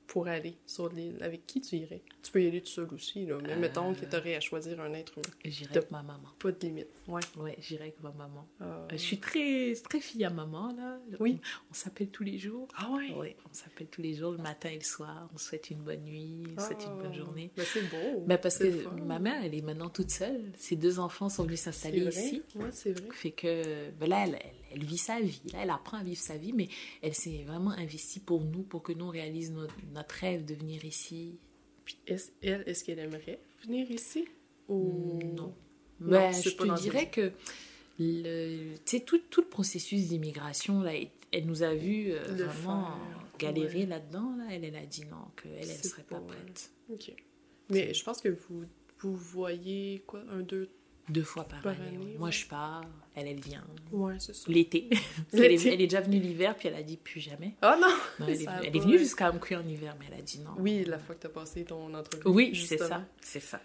pour 0.07 0.27
aller 0.27 0.55
sur 0.65 0.89
l'île. 0.89 1.17
Avec 1.21 1.45
qui 1.45 1.61
tu 1.61 1.75
irais? 1.75 2.01
Tu 2.23 2.31
peux 2.31 2.41
y 2.41 2.47
aller 2.47 2.61
tout 2.61 2.67
seul 2.69 2.87
aussi, 2.93 3.25
là. 3.25 3.37
Mais 3.43 3.53
Euh. 3.53 3.59
mettons 3.59 3.93
que 3.93 4.05
tu 4.05 4.15
aurais 4.15 4.35
à 4.35 4.39
choisir 4.39 4.79
un 4.79 4.93
être 4.93 5.13
humain. 5.17 5.35
J'irai 5.45 5.67
Top. 5.73 5.77
avec 5.83 5.91
ma 5.91 6.01
maman. 6.03 6.29
Pas 6.39 6.51
de 6.51 6.59
limite. 6.61 6.87
Ouais. 7.07 7.21
Ouais, 7.37 7.55
j'irai 7.59 7.83
avec 7.83 8.01
ma 8.01 8.11
maman. 8.11 8.47
Euh, 8.61 8.65
Euh, 8.65 8.87
Je 8.91 8.97
suis 8.97 9.19
très, 9.19 9.73
très 9.89 9.99
fille 9.99 10.23
à 10.25 10.29
maman, 10.29 10.73
là. 10.77 10.97
Oui. 11.19 11.39
On, 11.41 11.71
on 11.71 11.73
s'appelle 11.73 12.07
tous 12.09 12.23
les 12.23 12.37
jours. 12.37 12.67
Ah 12.77 12.89
ouais? 12.91 13.11
Ouais, 13.15 13.35
on 13.49 13.53
s'appelle 13.53 13.87
tous 13.87 14.01
les 14.01 14.13
jours, 14.13 14.31
le 14.31 14.37
matin 14.37 14.69
et 14.69 14.75
le 14.77 14.83
soir. 14.83 15.29
On 15.33 15.37
souhaite 15.37 15.69
une 15.69 15.79
bonne 15.79 16.03
nuit, 16.03 16.43
on 16.57 16.61
souhaite 16.61 16.83
une 16.85 16.97
bonne 16.97 17.11
Ah. 17.13 17.17
journée. 17.17 17.51
Ben, 17.55 17.65
c'est 17.65 17.81
beau. 17.89 18.23
Ben 18.25 18.37
parce 18.37 18.57
que 18.59 18.71
fun. 18.71 18.91
ma 19.05 19.19
mère, 19.19 19.43
elle 19.43 19.53
est 19.55 19.61
maintenant 19.61 19.89
toute 19.89 20.11
seule. 20.11 20.41
Ses 20.57 20.75
deux 20.77 20.99
enfants 20.99 21.29
sont 21.29 21.43
venus 21.43 21.61
s'installer 21.61 22.05
ici. 22.07 22.41
Ouais, 22.55 22.69
c'est 22.71 22.93
vrai. 22.93 23.09
Fait 23.13 23.31
que 23.31 23.89
ben 23.99 24.07
là, 24.09 24.23
elle, 24.25 24.35
elle- 24.35 24.51
elle 24.77 24.85
vit 24.85 24.97
sa 24.97 25.19
vie. 25.19 25.41
Là, 25.51 25.59
elle 25.63 25.69
apprend 25.69 25.97
à 25.97 26.03
vivre 26.03 26.21
sa 26.21 26.37
vie, 26.37 26.53
mais 26.53 26.69
elle 27.01 27.13
s'est 27.15 27.43
vraiment 27.45 27.71
investie 27.71 28.19
pour 28.19 28.41
nous, 28.43 28.63
pour 28.63 28.83
que 28.83 28.93
nous 28.93 29.05
on 29.05 29.09
réalise 29.09 29.51
notre, 29.51 29.75
notre 29.93 30.15
rêve 30.15 30.45
de 30.45 30.53
venir 30.53 30.85
ici. 30.85 31.37
Puis, 31.83 31.97
est-ce, 32.05 32.31
elle, 32.41 32.63
est-ce 32.67 32.83
qu'elle 32.83 32.99
aimerait 32.99 33.39
venir 33.65 33.89
ici? 33.91 34.25
Ou... 34.69 35.19
Non. 35.35 35.53
Ben, 35.99 36.31
je 36.31 36.49
te 36.51 36.79
dirais 36.81 37.09
que 37.09 37.31
le, 37.97 38.75
tout, 39.05 39.17
tout 39.29 39.41
le 39.41 39.47
processus 39.47 40.07
d'immigration, 40.09 40.81
là, 40.81 40.93
elle- 40.93 41.45
nous 41.45 41.63
a 41.63 41.73
vu 41.73 42.11
euh, 42.11 42.23
vraiment 42.23 42.85
faire, 42.87 43.27
galérer 43.39 43.79
ouais. 43.79 43.85
là-dedans. 43.85 44.35
Là. 44.37 44.45
Elle, 44.51 44.63
elle 44.63 44.75
a 44.75 44.85
dit 44.85 45.05
non, 45.05 45.25
qu'elle, 45.41 45.53
elle 45.59 45.67
ne 45.67 45.83
serait 45.83 46.03
pas 46.03 46.19
pas- 46.19 46.27
prête. 46.27 46.71
OK. 46.89 47.11
Mais 47.69 47.93
je 47.93 48.03
pense 48.03 48.21
que 48.21 48.29
vous, 48.29 48.65
vous 48.99 49.15
voyez, 49.15 50.03
quoi, 50.05 50.21
un, 50.29 50.41
deux... 50.41 50.69
Deux 51.09 51.23
fois 51.23 51.45
par, 51.45 51.61
Par 51.61 51.73
année. 51.73 51.87
année, 51.87 51.97
ouais. 51.97 52.05
ouais. 52.11 52.17
Moi, 52.17 52.31
je 52.31 52.45
pars, 52.47 52.83
elle, 53.15 53.27
elle 53.27 53.39
vient. 53.39 53.65
Ouais, 53.91 54.15
c'est 54.19 54.35
ça. 54.35 54.51
L'été. 54.51 54.89
Est, 55.33 55.65
elle 55.65 55.81
est 55.81 55.87
déjà 55.87 56.01
venue 56.01 56.19
l'hiver, 56.19 56.55
puis 56.55 56.67
elle 56.67 56.75
a 56.75 56.83
dit 56.83 56.97
plus 56.97 57.19
jamais. 57.21 57.55
Ah 57.61 57.77
non! 57.81 57.87
Non, 58.19 58.25
elle, 58.27 58.33
est, 58.33 58.35
Ça 58.43 58.59
elle 58.63 58.71
va, 58.71 58.77
est 58.77 58.79
venue 58.81 58.93
ouais. 58.93 58.99
jusqu'à 58.99 59.31
me 59.31 59.39
cuire 59.39 59.61
en 59.63 59.67
hiver, 59.67 59.95
mais 59.99 60.05
elle 60.11 60.19
a 60.19 60.21
dit 60.21 60.39
non. 60.39 60.51
Oui, 60.57 60.83
la 60.85 60.99
fois 60.99 61.15
que 61.15 61.21
t'as 61.21 61.29
passé 61.29 61.63
ton 61.63 61.93
entrevue. 61.93 62.23
Oui, 62.27 62.55
c'est 62.55 62.77
ça. 62.77 63.05
C'est 63.21 63.39
ça. 63.39 63.61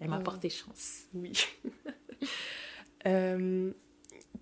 Elle 0.00 0.08
m'a 0.10 0.16
Ah. 0.16 0.20
porté 0.20 0.48
chance. 0.50 1.04
Oui. 1.14 1.32
Euh, 3.06 3.72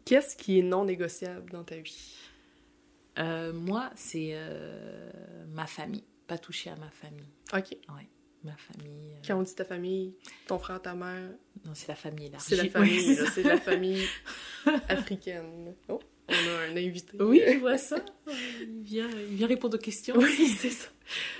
Qu'est-ce 0.04 0.36
qui 0.36 0.58
est 0.58 0.62
non 0.62 0.84
négociable 0.84 1.50
dans 1.50 1.64
ta 1.64 1.76
vie? 1.76 2.14
Euh, 3.18 3.52
moi, 3.52 3.90
c'est 3.96 4.30
euh, 4.34 5.10
ma 5.48 5.66
famille. 5.66 6.04
Pas 6.26 6.36
toucher 6.38 6.70
à 6.70 6.76
ma 6.76 6.90
famille. 6.90 7.24
OK. 7.54 7.76
Ouais, 7.94 8.08
ma 8.44 8.56
famille. 8.56 9.12
euh, 9.12 9.20
Quand 9.26 9.38
on 9.38 9.42
dit 9.42 9.54
ta 9.54 9.64
famille, 9.64 10.14
ton 10.46 10.58
frère, 10.58 10.80
ta 10.80 10.94
mère, 10.94 11.30
Non, 11.64 11.72
c'est 11.74 11.88
la 11.88 11.94
famille 11.96 12.26
élargie. 12.26 12.46
c'est 12.48 12.56
la 12.56 12.68
famille, 12.68 13.16
c'est 13.34 13.42
la 13.42 13.58
famille 13.60 14.04
africaine. 14.88 15.74
Oh, 15.88 16.00
on 16.28 16.32
a 16.32 16.70
un 16.70 16.76
invité. 16.76 17.16
Oui, 17.22 17.42
je 17.46 17.58
vois 17.60 17.78
ça. 17.78 17.96
Il 18.60 18.82
vient, 18.82 19.10
il 19.10 19.36
vient 19.36 19.46
répondre 19.46 19.76
aux 19.76 19.80
questions. 19.80 20.14
Oui, 20.16 20.46
c'est 20.58 20.70
ça. 20.70 20.88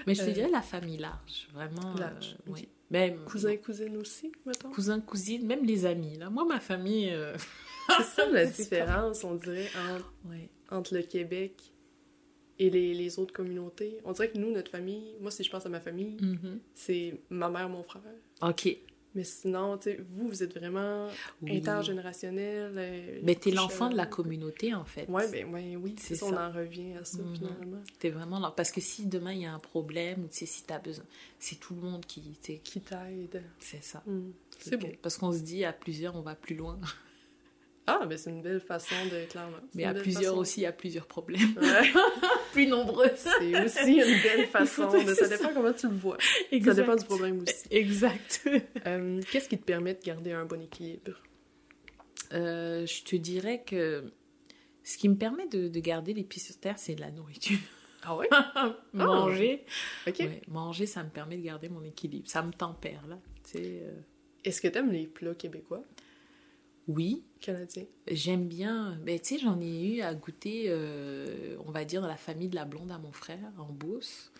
Mais 0.07 0.14
je 0.14 0.22
te 0.22 0.30
Euh, 0.30 0.32
dirais 0.32 0.51
la 0.51 0.62
famille 0.62 0.98
large, 0.98 1.48
vraiment. 1.55 1.94
Large, 1.94 2.36
euh, 2.46 2.51
ok. 2.51 2.57
oui. 2.57 2.68
Même 2.90 3.24
Cousin, 3.24 3.57
cousine 3.57 3.96
aussi, 3.98 4.32
mettons? 4.44 4.70
cousin, 4.72 5.01
cousine, 5.01 5.46
même 5.46 5.64
les 5.64 5.86
amis. 5.86 6.18
Là, 6.18 6.28
moi, 6.28 6.44
ma 6.44 6.59
famille. 6.59 7.09
euh, 7.11 7.36
C'est 7.96 8.03
ça 8.03 8.26
la 8.28 8.44
différence, 8.46 9.22
on 9.22 9.36
dirait, 9.36 9.68
entre, 9.92 10.12
ouais. 10.28 10.48
entre 10.70 10.94
le 10.94 11.03
Québec 11.03 11.70
et 12.61 12.71
les, 12.71 12.95
les 12.95 13.19
autres 13.19 13.33
communautés. 13.33 13.99
On 14.05 14.13
dirait 14.13 14.31
que 14.31 14.39
nous, 14.39 14.53
notre 14.53 14.71
famille, 14.71 15.15
moi, 15.21 15.31
si 15.33 15.43
je 15.43 15.51
pense 15.51 15.67
à 15.67 15.69
ma 15.69 15.81
famille, 15.81 16.17
Mhm. 16.21 16.61
c'est 16.75 17.19
ma 17.31 17.49
mère, 17.49 17.69
mon 17.69 17.83
frère. 17.83 18.03
Ok. 18.43 18.77
Mais 19.17 19.25
sinon, 19.25 19.77
tu 19.77 19.85
sais, 19.91 19.99
vous, 20.09 20.29
vous 20.29 20.43
êtes 20.45 20.57
vraiment 20.57 21.09
Oui. 21.43 21.57
intergénérationnel. 21.57 22.73
euh, 22.77 23.19
Mais 23.25 23.35
t'es 23.35 23.51
l'enfant 23.51 23.89
de 23.91 23.97
la 23.97 24.05
euh, 24.05 24.07
communauté, 24.07 24.73
en 24.73 24.85
fait. 24.85 25.09
Ouais, 25.09 25.29
ben 25.33 25.53
ouais, 25.53 25.75
oui, 25.75 25.97
c'est 25.99 26.15
ça, 26.15 26.27
on 26.27 26.37
en 26.37 26.53
revient 26.53 26.93
à 26.95 27.05
ça, 27.05 27.19
Mhm. 27.21 27.35
finalement. 27.37 27.83
T'es 27.99 28.11
vraiment 28.11 28.39
là. 28.39 28.53
Parce 28.57 28.71
que 28.71 28.81
si 28.81 29.07
demain 29.07 29.33
il 29.33 29.41
y 29.41 29.47
a 29.47 29.53
un 29.53 29.59
problème, 29.59 30.23
ou 30.25 30.29
tu 30.29 30.37
sais, 30.39 30.47
si 30.47 30.63
t'as 30.63 30.79
besoin, 30.79 31.05
c'est 31.41 31.59
tout 31.59 31.75
le 31.75 31.81
monde 31.81 32.07
qui. 32.07 32.21
t'aide. 32.43 33.43
C'est 33.59 33.83
ça. 33.83 34.01
Mm. 34.07 34.31
Fait 34.59 34.71
C'est 34.71 34.77
beau. 34.77 34.87
Parce 35.03 35.19
qu'on 35.19 35.33
se 35.33 35.41
dit 35.41 35.65
à 35.65 35.73
plusieurs, 35.73 36.15
on 36.15 36.23
va 36.23 36.37
plus 36.37 36.55
loin. 36.55 36.79
Ah, 38.01 38.07
ben 38.07 38.16
c'est 38.18 38.30
une 38.30 38.43
belle 38.43 38.61
façon 38.61 38.95
de, 39.11 39.24
clairement. 39.30 39.57
Mais 39.74 39.84
à 39.84 39.95
plusieurs 39.95 40.22
façon. 40.32 40.38
aussi, 40.38 40.61
il 40.61 40.64
y 40.64 40.66
a 40.66 40.72
plusieurs 40.72 41.07
problèmes. 41.07 41.41
Ouais, 41.61 41.91
plus 42.53 42.66
nombreux. 42.66 43.11
c'est 43.16 43.64
aussi 43.64 43.95
une 43.95 44.22
belle 44.22 44.47
façon 44.53 44.88
de... 44.91 45.14
Ça 45.14 45.28
dépend 45.28 45.45
ça. 45.49 45.53
comment 45.55 45.72
tu 45.72 45.88
le 45.88 45.95
vois. 45.97 46.16
Ça 46.20 46.26
Exact. 46.53 46.74
dépend 46.76 46.97
du 46.97 47.05
problème 47.05 47.43
aussi. 47.43 47.64
Exact. 47.70 48.49
Euh, 48.86 49.20
Qu'est-ce 49.32 49.49
qui 49.49 49.59
te 49.59 49.64
permet 49.64 49.95
de 49.95 50.01
garder 50.03 50.32
un 50.32 50.45
bon 50.45 50.61
équilibre? 50.61 51.12
Euh, 52.32 52.86
je 52.86 53.03
te 53.03 53.16
dirais 53.16 53.62
que 53.66 54.05
ce 54.84 54.97
qui 54.99 55.09
me 55.09 55.16
permet 55.16 55.47
de, 55.49 55.68
de 55.68 55.80
garder 55.80 56.14
les 56.14 56.24
pieds 56.24 56.41
sur 56.43 56.59
terre, 56.59 56.78
c'est 56.78 56.95
de 56.95 57.01
la 57.01 57.11
nourriture. 57.11 57.59
Ah 58.03 58.16
ouais? 58.16 58.28
manger, 58.95 59.64
OK. 60.07 60.16
ouais, 60.20 60.41
manger, 60.49 60.86
ça 60.86 61.03
me 61.05 61.11
permet 61.11 61.36
de 61.36 61.43
garder 61.43 61.68
mon 61.68 61.82
équilibre. 61.84 62.28
Ça 62.28 62.43
me 62.43 62.53
tempère, 62.53 63.07
là. 63.07 63.18
Tu 63.45 63.59
sais, 63.59 63.80
euh, 63.82 63.93
Est-ce 64.45 64.61
que 64.62 64.68
t'aimes 64.68 64.91
les 64.91 65.07
plats 65.07 65.34
québécois, 65.34 65.82
Oui, 66.91 67.22
canadiens? 67.41 67.84
j'aime 68.09 68.49
bien. 68.49 68.99
Ben, 69.05 69.18
tu 69.20 69.34
sais, 69.36 69.41
j'en 69.41 69.61
ai 69.61 69.97
eu 69.97 70.01
à 70.01 70.14
goûter, 70.14 70.64
euh, 70.68 71.57
on 71.64 71.70
va 71.70 71.84
dire, 71.84 72.01
dans 72.03 72.09
la 72.09 72.16
famille 72.16 72.49
de 72.49 72.57
la 72.57 72.64
blonde 72.64 72.91
à 72.91 72.99
mon 72.99 73.12
frère, 73.12 73.38
en 73.59 73.72
Beauce. 73.72 74.32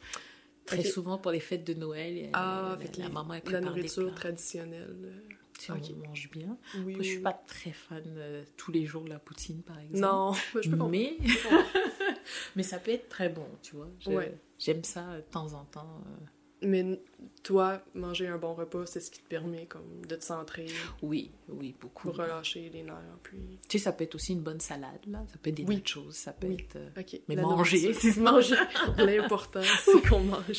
Très 0.66 0.82
souvent 0.84 1.16
pour 1.18 1.30
les 1.32 1.40
fêtes 1.40 1.64
de 1.66 1.74
Noël. 1.74 2.26
euh, 2.26 2.30
Ah, 2.32 2.76
la, 2.78 2.84
fait 2.86 2.92
que 2.94 3.01
la 3.01 3.07
les- 3.09 3.12
maman 3.12 3.34
elle 3.34 3.53
la 3.53 3.61
nourriture 3.61 4.14
traditionnelle. 4.14 5.22
Tu 5.59 5.66
sais, 5.66 5.72
ok. 5.72 5.92
on 6.05 6.09
mange 6.09 6.30
bien. 6.30 6.57
Oui, 6.84 6.92
Après, 6.94 7.05
je 7.05 7.09
suis 7.09 7.16
oui. 7.18 7.22
pas 7.22 7.32
très 7.46 7.72
fan 7.72 8.03
euh, 8.07 8.44
tous 8.57 8.72
les 8.72 8.86
jours 8.86 9.03
de 9.05 9.11
la 9.11 9.18
poutine, 9.18 9.62
par 9.62 9.78
exemple. 9.78 9.98
Non, 10.01 10.32
je 10.55 10.61
peux 10.70 10.76
comprendre. 10.76 10.90
mais, 10.90 11.16
mais 12.57 12.62
ça 12.62 12.78
peut 12.78 12.92
être 12.92 13.09
très 13.09 13.28
bon, 13.28 13.46
tu 13.62 13.76
vois. 13.76 13.88
Ouais. 14.07 14.38
J'aime 14.59 14.84
ça 14.84 15.11
euh, 15.11 15.16
de 15.18 15.22
temps 15.22 15.53
en 15.55 15.64
temps. 15.64 16.03
euh. 16.07 16.24
Mais 16.62 17.00
toi, 17.42 17.82
manger 17.94 18.26
un 18.28 18.36
bon 18.36 18.52
repas, 18.54 18.84
c'est 18.86 19.00
ce 19.00 19.11
qui 19.11 19.20
te 19.20 19.28
permet 19.28 19.64
comme 19.66 20.04
de 20.06 20.14
te 20.14 20.22
centrer 20.22 20.66
Oui, 21.00 21.30
oui, 21.48 21.74
beaucoup. 21.80 22.08
pour 22.08 22.16
relâcher 22.18 22.68
les 22.68 22.82
nerfs. 22.82 22.96
Puis... 23.22 23.58
Tu 23.68 23.78
sais, 23.78 23.84
ça 23.84 23.92
peut 23.92 24.04
être 24.04 24.14
aussi 24.14 24.32
une 24.34 24.42
bonne 24.42 24.61
salade, 24.61 25.00
là. 25.06 25.24
Ça 25.32 25.38
peut 25.42 25.48
être 25.50 25.56
des 25.56 25.64
Oui. 25.64 25.76
nachos, 25.76 26.11
ça 26.12 26.32
peut 26.34 26.48
Oui. 26.48 26.56
être... 26.61 26.76
euh, 26.76 26.90
OK. 27.00 27.18
Mais 27.28 27.34
la 27.36 27.42
manger, 27.42 27.92
manger. 28.18 28.56
L'important, 28.98 29.62
c'est 29.84 30.06
qu'on 30.08 30.20
mange. 30.20 30.58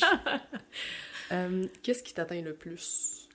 Euh, 1.30 1.66
Qu'est-ce 1.82 2.02
qui 2.02 2.12
t'atteint 2.12 2.42
le 2.42 2.52
plus 2.52 3.28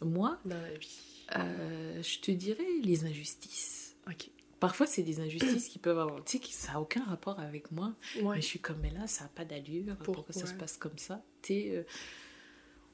Moi, 0.00 0.36
dans 0.44 0.60
la 0.60 0.72
vie? 0.78 1.24
euh, 1.36 2.02
je 2.02 2.18
te 2.18 2.32
dirais 2.32 2.64
les 2.82 3.04
injustices. 3.04 3.94
OK. 4.08 4.30
Parfois, 4.68 4.86
c'est 4.86 5.02
des 5.02 5.20
injustices 5.20 5.68
qui 5.68 5.78
peuvent 5.78 5.98
avoir... 5.98 6.24
Tu 6.24 6.32
sais, 6.32 6.38
qui- 6.38 6.52
ça 6.52 6.72
n'a 6.72 6.80
aucun 6.80 7.04
rapport 7.04 7.38
avec 7.40 7.70
moi. 7.72 7.94
Ouais. 8.22 8.36
Mais 8.36 8.40
je 8.42 8.46
suis 8.46 8.58
comme, 8.58 8.78
mais 8.80 8.90
là, 8.90 9.06
ça 9.06 9.24
n'a 9.24 9.30
pas 9.30 9.44
d'allure. 9.44 9.96
Pourquoi, 10.02 10.32
ça 10.32 10.46
se 10.46 10.54
passe 10.54 10.76
comme 10.76 10.98
ça? 10.98 11.22
Tu 11.42 11.52
sais, 11.54 11.70
euh, 11.76 11.82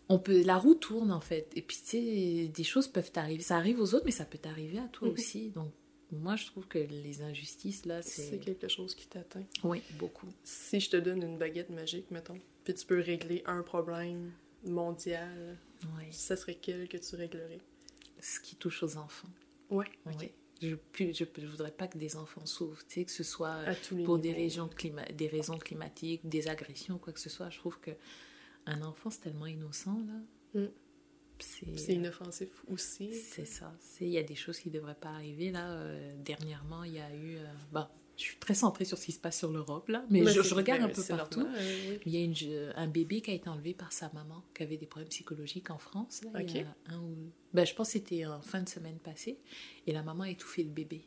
on 0.09 0.19
peut, 0.19 0.43
la 0.43 0.59
roue 0.59 0.75
tourne 0.75 1.11
en 1.13 1.21
fait. 1.21 1.51
Et 1.57 1.63
puis, 1.63 1.77
tu 1.79 1.85
sais, 1.91 2.49
des 2.49 2.65
choses 2.65 2.89
peuvent 2.89 3.11
t'arriver. 3.11 3.43
Ça 3.43 3.57
arrive 3.57 3.81
aux 3.81 3.95
autres, 3.95 4.05
mais 4.05 4.11
ça 4.11 4.25
peut 4.25 4.39
t'arriver 4.39 4.79
à 4.79 4.89
toi 4.89 5.09
Mhm. 5.09 5.15
aussi. 5.15 5.49
Donc, 5.51 5.73
moi, 6.11 6.37
je 6.37 6.45
trouve 6.47 6.67
que 6.67 6.79
les 6.79 7.23
injustices, 7.23 7.87
là, 7.87 8.03
C'est 8.03 8.23
c'est. 8.31 8.39
quelque 8.39 8.69
chose 8.69 8.95
qui 8.95 9.07
t'atteint. 9.07 9.45
Oui, 9.65 9.81
beaucoup. 9.99 10.27
Si 10.45 10.79
je 10.81 10.91
te 10.91 10.97
donne 10.99 11.23
une 11.23 11.39
baguette 11.39 11.71
magique, 11.71 12.11
mettons, 12.11 12.39
puis 12.65 12.75
tu 12.75 12.85
peux 12.85 13.01
régler 13.01 13.43
un 13.47 13.63
problème 13.63 14.31
mondial, 14.67 15.57
Oui. 15.97 16.05
ça 16.11 16.37
serait 16.37 16.57
quel 16.61 16.87
que 16.89 16.99
tu 16.99 17.17
réglerais? 17.17 17.61
Ce 18.21 18.39
qui 18.41 18.57
touche 18.57 18.83
aux 18.83 18.97
enfants. 18.99 19.29
Ouais, 19.71 19.87
ok. 20.07 20.13
Oui. 20.21 20.31
Je 20.63 20.77
ne 21.41 21.47
voudrais 21.47 21.73
pas 21.73 21.89
que 21.89 21.99
des 21.99 22.17
enfants 22.17 22.47
souffrent, 22.47 22.87
tu 22.87 23.01
sais, 23.01 23.05
que 23.05 23.11
ce 23.11 23.25
soit 23.25 23.65
pour 24.05 24.19
des, 24.19 24.33
raisons 24.33 24.69
clima 24.69 25.05
des 25.07 25.27
raisons 25.29 25.59
climatiques, 25.59 26.27
des 26.29 26.49
agressions, 26.49 26.99
quoi 26.99 27.13
que 27.13 27.21
ce 27.21 27.31
soit. 27.31 27.51
Je 27.51 27.59
trouve 27.59 27.81
que 27.81 27.91
un 28.67 28.83
enfant, 28.83 29.11
c'est 29.11 29.23
tellement 29.23 29.47
innocent, 29.47 29.99
là. 30.07 30.61
Mm. 30.61 30.69
C'est 31.77 31.95
inoffensif 31.95 32.49
aussi. 32.69 33.13
C'est 33.13 33.45
ça. 33.45 33.77
Il 34.01 34.09
y 34.09 34.19
a 34.19 34.23
des 34.23 34.37
choses 34.37 34.61
qui 34.61 34.69
ne 34.69 34.75
devraient 34.75 34.95
pas 34.95 35.11
arriver. 35.11 35.51
Là, 35.51 35.73
euh, 35.73 36.15
dernièrement, 36.19 36.85
il 36.85 36.95
y 36.95 37.01
a 37.01 37.13
eu. 37.15 37.37
euh, 37.37 37.45
bon, 37.73 37.87
je 38.17 38.23
suis 38.23 38.37
très 38.37 38.55
centrée 38.55 38.85
sur 38.85 38.99
ce 38.99 39.07
qui 39.07 39.13
se 39.13 39.19
passe 39.19 39.39
sur 39.39 39.51
l'Europe, 39.51 39.89
là, 39.89 40.05
mais, 40.11 40.25
je, 40.27 40.55
regarde 40.55 40.83
un 40.83 40.89
peu 40.89 41.03
partout. 41.03 41.41
normal, 41.41 41.59
oui. 41.89 41.99
Il 42.07 42.13
y 42.13 42.17
a 42.19 42.25
une 42.25 42.73
un 42.77 42.87
bébé 42.87 43.21
qui 43.21 43.31
a 43.31 43.35
été 43.35 43.49
enlevé 43.49 43.75
par 43.75 43.93
sa 43.93 44.11
maman, 44.13 44.45
qui 44.55 44.63
avait 44.63 44.77
des 44.77 44.87
problèmes 44.87 45.09
psychologiques 45.09 45.71
en 45.71 45.79
France. 45.79 46.23
Là, 46.33 46.43
Il 46.43 46.57
y 46.57 46.61
Ok. 46.61 46.67
a 46.67 46.93
un 46.95 46.99
ou... 47.01 47.17
ben, 47.53 47.67
je 47.67 47.75
pense 47.75 47.89
que 47.89 47.93
c'était 47.95 48.27
en 48.27 48.43
fin 48.43 48.63
de 48.63 48.69
semaine 48.69 48.99
passée. 48.99 49.39
Et 49.87 49.93
la 49.93 50.03
maman 50.03 50.25
a 50.25 50.31
étouffé 50.31 50.63
le 50.63 50.71
bébé. 50.71 51.07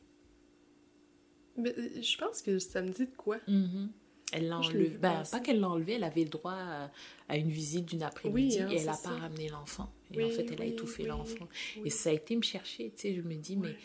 Mais, 1.58 1.74
euh, 1.78 2.02
je 2.02 2.18
pense 2.18 2.42
que 2.42 2.60
ça 2.60 2.82
me 2.82 2.90
dit 2.90 3.06
de 3.06 3.16
quoi. 3.16 3.38
Mhm. 3.48 3.92
Elle 4.32 4.48
l'a 4.50 4.58
enlevé. 4.58 4.90
Ben, 4.90 5.24
pas 5.32 5.40
qu'elle 5.40 5.60
l'a 5.60 5.70
enlevé, 5.70 5.94
elle 5.94 6.04
avait 6.04 6.24
le 6.24 6.30
droit 6.30 6.54
à, 6.54 6.92
à 7.30 7.38
une 7.38 7.50
visite 7.50 7.86
d'une 7.86 8.02
après-midi 8.04 8.58
Oui, 8.58 8.62
hein, 8.62 8.70
et 8.70 8.78
elle 8.78 8.86
n'a 8.86 8.98
pas 8.98 9.10
ramené 9.12 9.50
l'enfant. 9.50 9.94
Et 10.12 10.18
Oui, 10.18 10.26
en 10.26 10.30
fait, 10.30 10.52
elle 10.52 10.62
a 10.62 10.66
étouffé 10.66 11.06
l'enfant. 11.06 11.48
Et 11.86 11.90
ça 11.92 12.10
a 12.10 12.14
été 12.14 12.36
me 12.36 12.42
chercher. 12.42 12.92
Tu 12.96 13.02
sais, 13.02 13.14
je 13.16 13.22
me 13.22 13.36
dis, 13.36 13.56
mais 13.56 13.76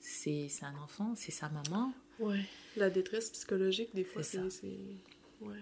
c'est 0.00 0.48
un 0.62 0.76
enfant, 0.78 1.12
c'est 1.14 1.30
sa 1.30 1.48
maman. 1.50 1.92
Ouais. 2.22 2.40
La 2.76 2.88
détresse 2.90 3.30
psychologique, 3.30 3.94
des 3.94 4.04
fois, 4.04 4.22
C'est 4.22 4.38
Ouais. 5.40 5.56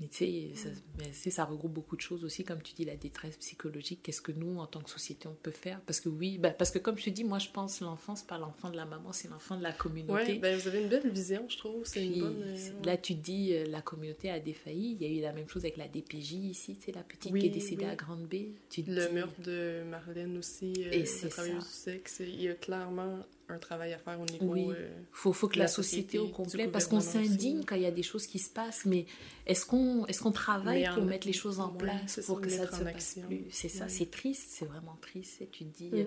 Mais 0.00 0.06
tu 0.06 0.16
sais, 0.16 0.70
ça, 1.12 1.30
ça 1.32 1.44
regroupe 1.44 1.72
beaucoup 1.72 1.96
de 1.96 2.00
choses 2.00 2.24
aussi, 2.24 2.44
comme 2.44 2.62
tu 2.62 2.72
dis, 2.72 2.84
la 2.84 2.94
détresse 2.94 3.36
psychologique. 3.36 3.98
Qu'est-ce 4.04 4.22
que 4.22 4.30
nous, 4.30 4.58
en 4.60 4.66
tant 4.68 4.80
que 4.80 4.88
société, 4.90 5.26
on 5.26 5.34
peut 5.34 5.50
faire? 5.50 5.80
Parce 5.80 5.98
que 5.98 6.08
oui, 6.08 6.38
ben, 6.38 6.54
parce 6.56 6.70
que 6.70 6.78
comme 6.78 6.96
je 6.96 7.06
te 7.06 7.10
dis, 7.10 7.24
moi, 7.24 7.40
je 7.40 7.48
pense 7.48 7.80
l'enfant, 7.80 8.14
c'est 8.14 8.28
pas 8.28 8.38
l'enfant 8.38 8.70
de 8.70 8.76
la 8.76 8.84
maman, 8.84 9.12
c'est 9.12 9.26
l'enfant 9.28 9.56
de 9.56 9.62
la 9.64 9.72
communauté. 9.72 10.34
Ouais, 10.34 10.38
ben 10.38 10.56
vous 10.56 10.68
avez 10.68 10.82
une 10.82 10.88
belle 10.88 11.10
vision, 11.10 11.44
je 11.48 11.58
trouve. 11.58 11.84
C'est 11.84 12.06
une 12.06 12.20
bonne. 12.20 12.42
euh, 12.44 12.56
là, 12.84 12.96
tu 12.96 13.14
dis, 13.14 13.52
euh, 13.54 13.64
la 13.66 13.82
communauté 13.82 14.30
a 14.30 14.38
défailli. 14.38 14.92
Il 14.92 15.02
y 15.02 15.04
a 15.04 15.18
eu 15.18 15.20
la 15.20 15.32
même 15.32 15.48
chose 15.48 15.64
avec 15.64 15.76
la 15.76 15.88
DPJ 15.88 16.32
ici, 16.34 16.76
tu 16.76 16.86
sais, 16.86 16.92
la 16.92 17.02
petite 17.02 17.32
Oui, 17.32 17.40
qui 17.40 17.46
est 17.46 17.50
décédée 17.50 17.84
oui. 17.84 17.90
à 17.90 17.96
Grande 17.96 18.28
Bay. 18.28 18.50
Tu 18.70 18.84
te 18.84 18.90
Le 18.92 19.04
dis- 19.08 19.14
meurtre 19.14 19.40
de 19.42 19.82
Marlène 19.90 20.38
aussi, 20.38 20.74
euh, 20.78 20.92
Et 20.92 21.00
la 21.00 21.06
c'est 21.06 21.28
travailleuse 21.28 21.64
du 21.64 21.70
sexe, 21.70 22.20
il 22.20 22.40
y 22.40 22.48
a 22.48 22.54
clairement 22.54 23.18
un 23.48 23.58
travail 23.58 23.92
à 23.94 23.98
faire 23.98 24.20
au 24.20 24.24
niveau. 24.26 24.52
Oui. 24.52 24.66
euh, 24.70 24.88
faut, 25.12 25.32
faut 25.32 25.48
que 25.48 25.58
la 25.58 25.68
société, 25.68 26.18
société, 26.18 26.18
au 26.18 26.28
complet, 26.28 26.68
parce 26.68 26.86
qu'on 26.86 27.00
s'indigne 27.00 27.64
quand 27.64 27.76
il 27.76 27.82
y 27.82 27.86
a 27.86 27.90
des 27.90 28.02
choses 28.02 28.26
qui 28.26 28.38
se 28.38 28.50
passent, 28.50 28.84
mais 28.84 29.06
est-ce 29.46 29.64
qu'on 29.66 30.04
est 30.06 30.18
qu'on 30.18 30.32
travaille 30.32 30.86
en- 30.88 30.94
pour 30.94 31.04
mettre 31.04 31.26
les 31.26 31.32
choses 31.32 31.58
en 31.60 31.70
place 31.70 32.20
pour 32.26 32.40
que 32.40 32.50
ça 32.50 32.62
ne 32.64 32.66
se 32.66 32.84
passe 32.84 33.18
plus? 33.26 33.44
C'est 33.50 33.68
ça, 33.68 33.88
c'est 33.88 34.10
triste, 34.10 34.48
c'est 34.50 34.66
vraiment 34.66 34.98
triste. 35.00 35.40
Et 35.40 35.46
tu 35.48 35.64
te 35.64 35.76
dis, 35.76 35.90
euh, 35.94 36.04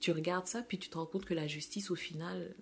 tu 0.00 0.10
regardes 0.12 0.46
ça, 0.46 0.62
puis 0.62 0.78
tu 0.78 0.88
te 0.88 0.98
rends 0.98 1.06
compte 1.06 1.24
que 1.24 1.34
la 1.34 1.46
justice, 1.46 1.90
au 1.90 1.94
final, 1.96 2.54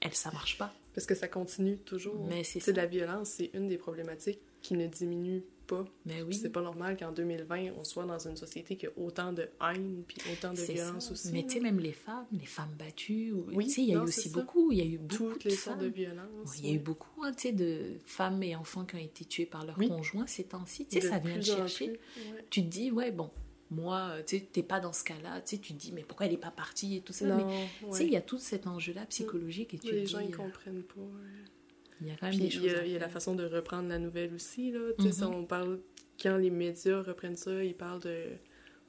elle, 0.00 0.14
ça 0.14 0.30
marche 0.30 0.58
pas. 0.58 0.72
Parce 0.94 1.06
que 1.06 1.14
ça 1.14 1.28
continue 1.28 1.78
toujours. 1.78 2.26
Mais 2.26 2.42
c'est 2.44 2.72
la 2.72 2.86
violence, 2.86 3.28
c'est 3.30 3.50
une 3.54 3.68
des 3.68 3.78
problématiques 3.78 4.40
qui 4.62 4.74
ne 4.74 4.86
diminue 4.86 5.42
pas. 5.66 5.84
Mais 6.06 6.14
Puis 6.14 6.22
oui, 6.24 6.34
C'est 6.34 6.48
pas 6.50 6.62
normal 6.62 6.96
qu'en 6.96 7.12
2020, 7.12 7.72
on 7.78 7.84
soit 7.84 8.06
dans 8.06 8.18
une 8.26 8.36
société 8.36 8.76
qui 8.76 8.86
a 8.86 8.90
autant 8.96 9.32
de 9.34 9.48
haine 9.60 10.02
puis 10.08 10.16
autant 10.32 10.52
de 10.54 10.60
violence 10.60 11.06
ça. 11.06 11.12
aussi. 11.12 11.30
Mais 11.32 11.42
tu 11.44 11.54
sais, 11.54 11.60
même 11.60 11.78
les 11.78 11.92
femmes, 11.92 12.26
les 12.32 12.46
femmes 12.46 12.74
battues, 12.78 13.32
ou- 13.32 13.44
Oui, 13.52 13.66
tu 13.66 13.72
sais, 13.72 13.82
il 13.82 13.88
y 13.88 13.94
a 13.94 13.98
eu 13.98 14.00
aussi 14.00 14.30
ça. 14.30 14.40
beaucoup, 14.40 14.72
il 14.72 14.78
y 14.78 14.80
a 14.80 14.84
eu 14.86 14.96
beaucoup 14.98 15.32
toutes 15.34 15.44
de 15.44 15.50
les 15.50 15.56
sortes 15.56 15.80
de 15.80 15.86
violences. 15.88 16.24
Ouais, 16.46 16.56
Il 16.60 16.66
y 16.66 16.72
a 16.72 16.74
eu 16.74 16.78
beaucoup 16.78 17.22
hein, 17.22 17.32
tu 17.32 17.42
sais, 17.48 17.52
de 17.52 17.98
femmes 18.06 18.42
et 18.42 18.56
enfants 18.56 18.84
qui 18.86 18.96
ont 18.96 18.98
été 18.98 19.24
tués 19.26 19.44
par 19.46 19.66
leur 19.66 19.76
Oui. 19.78 19.88
conjoint 19.88 20.26
ces 20.26 20.44
temps-ci. 20.44 20.86
Tu 20.86 21.00
sais, 21.00 21.08
ça 21.08 21.18
vient 21.18 21.38
te 21.38 21.44
chercher. 21.44 21.88
plus, 21.90 22.22
ouais. 22.32 22.44
tu 22.48 22.62
te 22.62 22.68
dis, 22.68 22.90
ouais, 22.90 23.10
bon, 23.10 23.30
moi, 23.70 24.14
tu 24.26 24.38
sais, 24.38 24.48
t'es 24.50 24.62
pas 24.62 24.80
dans 24.80 24.94
ce 24.94 25.04
cas-là, 25.04 25.42
tu 25.42 25.56
sais, 25.56 25.58
tu 25.60 25.74
te 25.74 25.78
dis, 25.78 25.92
mais 25.92 26.02
pourquoi 26.02 26.24
elle 26.24 26.32
est 26.32 26.38
pas 26.38 26.50
partie 26.50 26.96
et 26.96 27.00
tout 27.02 27.12
ça. 27.12 27.26
Non, 27.26 27.36
mais 27.36 27.44
tu 27.90 27.94
sais, 27.98 28.06
il 28.06 28.12
y 28.12 28.16
a 28.16 28.22
tout 28.22 28.38
cet 28.38 28.66
enjeu-là 28.66 29.04
psychologique 29.04 29.74
et 29.74 29.78
tu 29.78 29.92
les 29.94 30.04
te 30.04 30.08
gens 30.08 30.20
dis, 30.20 30.28
ils 30.28 30.32
euh, 30.34 30.36
comprennent 30.38 30.82
pas. 30.82 30.94
Il 32.00 32.08
y 32.08 32.10
a 32.10 32.14
quand 32.16 32.26
même 32.26 32.30
Puis 32.36 32.38
des 32.40 32.46
il 32.46 32.52
choses. 32.52 32.64
y 32.64 32.70
a, 32.74 32.78
à 32.80 32.84
il 32.84 32.92
y 32.92 32.96
a 32.96 32.98
la 32.98 33.08
façon 33.08 33.34
de 33.34 33.44
reprendre 33.44 33.88
la 33.88 33.98
nouvelle 33.98 34.34
aussi. 34.34 34.70
Là. 34.72 34.80
Ça, 35.12 35.26
Mhm. 35.28 35.34
on 35.34 35.44
parle, 35.44 35.78
quand 36.22 36.36
les 36.36 36.50
médias 36.50 37.02
reprennent 37.02 37.36
ça, 37.36 37.62
ils 37.64 37.74
parlent 37.74 38.00
de 38.02 38.24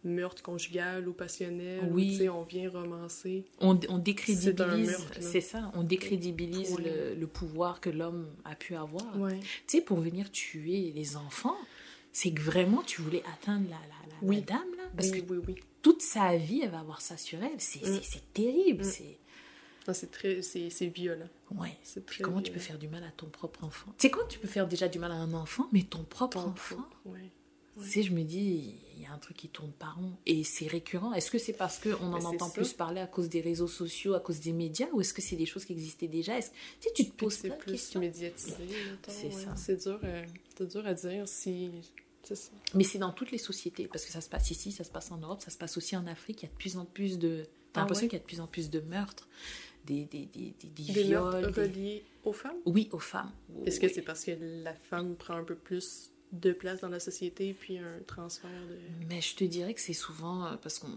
meurtre 0.06 0.42
conjugal 0.42 1.08
ou 1.10 1.14
passionnel. 1.14 1.82
ou, 1.90 1.96
Oui. 1.96 2.30
on 2.30 2.44
vient 2.44 2.70
romancer. 2.70 3.44
On, 3.60 3.74
décrédibilise, 3.98 4.98
c'est 5.20 5.42
ça, 5.42 5.72
on 5.76 5.84
décrédibilise 5.84 6.78
le, 6.80 7.16
le 7.16 7.28
pouvoir 7.28 7.82
que 7.82 7.90
l'homme 7.90 8.28
a 8.46 8.56
pu 8.56 8.76
avoir. 8.76 9.18
Ouais. 9.20 9.40
Tu 9.68 9.78
sais, 9.78 9.82
pour 9.82 10.00
venir 10.00 10.32
tuer 10.32 10.92
les 10.96 11.16
enfants, 11.18 11.58
c'est 12.14 12.32
que 12.32 12.42
vraiment 12.42 12.82
tu 12.84 13.02
voulais 13.02 13.24
atteindre 13.34 13.66
la, 13.70 13.76
la, 13.76 14.10
la, 14.10 14.16
Oui. 14.28 14.38
la 14.38 14.42
dame, 14.42 14.76
là. 14.78 14.84
Parce 14.96 15.10
oui, 15.12 15.22
que 15.26 15.34
oui, 15.34 15.40
oui. 15.48 15.56
toute 15.82 16.02
sa 16.02 16.38
vie, 16.38 16.62
elle 16.64 16.72
va 16.72 16.80
avoir 16.80 17.02
ça 17.02 17.18
sur 17.18 17.38
elle. 17.44 17.60
C'est 17.60 17.86
Mm. 17.86 18.00
terrible. 18.34 18.82
Mm. 18.86 18.90
C'est... 18.90 19.18
C'est 19.94 20.12
très, 20.12 20.42
c'est, 20.42 20.70
c'est 20.70 20.88
violent. 20.88 21.30
Ouais. 21.52 21.78
C'est 21.84 22.06
Puis 22.06 22.16
très 22.18 22.24
comment 22.24 22.42
tu 22.42 22.52
peux 22.52 22.60
violent. 22.60 22.68
faire 22.68 22.80
du 22.80 22.88
mal 22.88 23.04
à 23.04 23.12
ton 23.12 23.28
propre 23.28 23.64
enfant? 23.64 23.88
Tu 23.98 24.08
sais 24.08 24.12
quoi, 24.12 24.24
tu 24.28 24.40
peux 24.40 24.48
faire 24.48 24.68
déjà 24.68 24.88
du 24.88 25.00
mal 25.00 25.12
à 25.12 25.16
un 25.16 25.34
enfant, 25.34 25.68
mais 25.72 25.84
ton 25.84 26.04
propre 26.04 26.42
Ton 26.42 26.50
enfant 26.50 26.76
propre, 26.76 26.98
ouais. 27.06 27.30
Tu 27.82 27.86
sais, 27.88 28.04
je 28.04 28.12
me 28.12 28.24
dis, 28.24 28.76
il 28.98 29.04
y 29.04 29.06
a 29.06 29.12
un 29.14 29.18
truc 29.20 29.38
qui 29.38 29.48
tourne 29.48 29.72
pas 29.72 29.92
rond. 29.92 30.12
Et 30.26 30.44
c'est 30.44 30.68
récurrent. 30.68 31.14
Est-ce 31.14 31.32
que 31.32 31.38
c'est 31.38 31.54
parce 31.54 31.80
qu'on 31.80 31.94
en 31.94 32.16
Mais 32.16 32.20
c'est 32.20 32.26
entend 32.28 32.50
plus 32.50 32.74
parler 32.74 33.00
à 33.00 33.08
cause 33.08 33.30
des 33.30 33.40
réseaux 33.40 33.70
sociaux, 33.70 34.16
à 34.16 34.20
cause 34.20 34.42
des 34.42 34.52
médias, 34.52 34.88
ou 34.92 35.00
est-ce 35.00 35.14
que 35.14 35.22
c'est 35.22 35.38
des 35.38 35.46
choses 35.46 35.64
qui 35.64 35.72
existaient 35.72 36.10
déjà? 36.10 36.38
Est-ce... 36.38 36.50
Tu 36.50 36.56
sais, 36.82 36.94
tu 36.94 37.06
te 37.10 37.16
poses 37.16 37.36
c'est 37.36 37.48
plein 37.48 37.56
de 37.56 37.62
plus 37.62 37.72
questions. 37.74 38.00
médiatisé. 38.02 38.54
mettons, 38.60 39.12
C'est 39.12 39.28
ouais. 39.28 39.32
ça. 39.46 39.56
C'est 39.56 39.82
dur, 39.82 39.98
euh, 40.04 40.26
c'est 40.58 40.70
dur 40.70 40.86
à 40.86 40.94
dire 40.94 41.26
si. 41.26 41.72
C'est 42.24 42.36
ça. 42.36 42.52
Mais 42.76 42.84
c'est 42.84 42.98
dans 43.00 43.14
toutes 43.14 43.32
les 43.32 43.38
sociétés, 43.38 43.88
parce 43.88 44.04
que 44.04 44.12
ça 44.12 44.20
se 44.20 44.28
passe 44.28 44.52
ici, 44.52 44.74
ça 44.74 44.84
se 44.84 44.92
passe 44.92 45.10
en 45.12 45.18
Europe, 45.18 45.42
ça 45.42 45.50
se 45.50 45.58
passe 45.58 45.78
aussi 45.78 45.96
en 45.96 46.06
Afrique. 46.06 46.42
Il 46.42 46.48
y 46.48 46.50
a 46.50 46.52
de 46.52 46.58
plus 46.58 46.76
en 46.76 46.84
plus 46.84 47.18
de. 47.18 47.46
T'as 47.72 47.80
Ah 47.80 47.84
l'impression 47.84 48.04
ouais? 48.04 48.10
qu'il 48.10 48.18
y 48.18 48.20
a 48.20 48.24
de 48.24 48.28
plus 48.28 48.42
en 48.42 48.48
plus 48.48 48.70
de 48.70 48.82
meurtres, 48.82 49.30
des, 49.86 50.06
des, 50.06 50.26
des, 50.28 50.54
des, 50.60 50.68
des 50.70 50.94
Des 50.94 51.04
viols. 51.04 51.46
reliés 51.56 52.04
aux 52.24 52.34
femmes? 52.34 52.58
Oui, 52.66 52.90
aux 52.92 53.00
femmes. 53.00 53.32
Est-ce 53.66 53.80
que 53.80 53.88
c'est 53.88 54.02
parce 54.02 54.24
que 54.26 54.32
la 54.64 54.74
femme 54.74 55.16
prend 55.16 55.36
un 55.36 55.44
peu 55.44 55.56
plus 55.56 56.12
de 56.32 56.52
place 56.52 56.82
dans 56.82 56.90
la 56.90 57.00
société 57.00 57.54
puis 57.54 57.78
un 57.80 58.00
transfert 58.06 58.50
de. 58.70 58.78
Mais 59.08 59.20
je 59.22 59.36
te 59.36 59.44
dirais 59.44 59.74
que 59.74 59.82
c'est 59.82 59.94
souvent 59.94 60.46
euh, 60.46 60.56
parce 60.62 60.80
qu'on. 60.80 60.90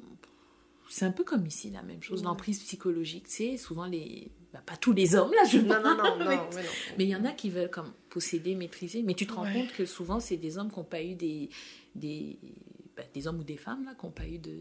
C'est 0.90 1.06
un 1.06 1.12
peu 1.12 1.24
comme 1.24 1.46
ici, 1.46 1.70
la 1.70 1.82
même 1.82 2.02
chose. 2.02 2.20
Ouais. 2.20 2.26
L'emprise 2.26 2.58
psychologique, 2.62 3.24
tu 3.28 3.30
sais, 3.34 3.56
souvent 3.56 3.86
les. 3.86 4.30
bah, 4.52 4.62
pas 4.66 4.76
tous 4.76 4.92
les 4.92 5.14
hommes, 5.14 5.30
là, 5.32 5.44
je 5.48 5.56
Non, 5.58 5.80
non, 5.82 5.96
non, 5.96 6.18
non, 6.18 6.18
mais- 6.18 6.24
mais 6.26 6.36
non. 6.36 6.68
Mais 6.98 7.04
il 7.04 7.08
y 7.10 7.16
en 7.16 7.24
a 7.24 7.32
qui 7.32 7.48
veulent 7.48 7.70
comme 7.70 7.92
posséder, 8.10 8.54
maîtriser. 8.54 9.02
Mais 9.02 9.14
tu 9.14 9.26
te 9.26 9.32
rends 9.32 9.44
Ouais. 9.44 9.52
compte 9.54 9.72
que 9.72 9.86
souvent, 9.86 10.20
c'est 10.20 10.36
des 10.36 10.58
hommes 10.58 10.70
qui 10.70 10.78
n'ont 10.78 10.84
pas 10.84 11.02
eu 11.02 11.14
des, 11.14 11.48
des, 11.94 12.38
bah, 12.94 13.04
des 13.14 13.26
hommes 13.26 13.38
ou 13.38 13.44
des 13.44 13.56
femmes 13.56 13.84
là, 13.86 13.94
qui 13.98 14.04
n'ont 14.04 14.12
pas 14.12 14.26
eu 14.26 14.38
de, 14.38 14.58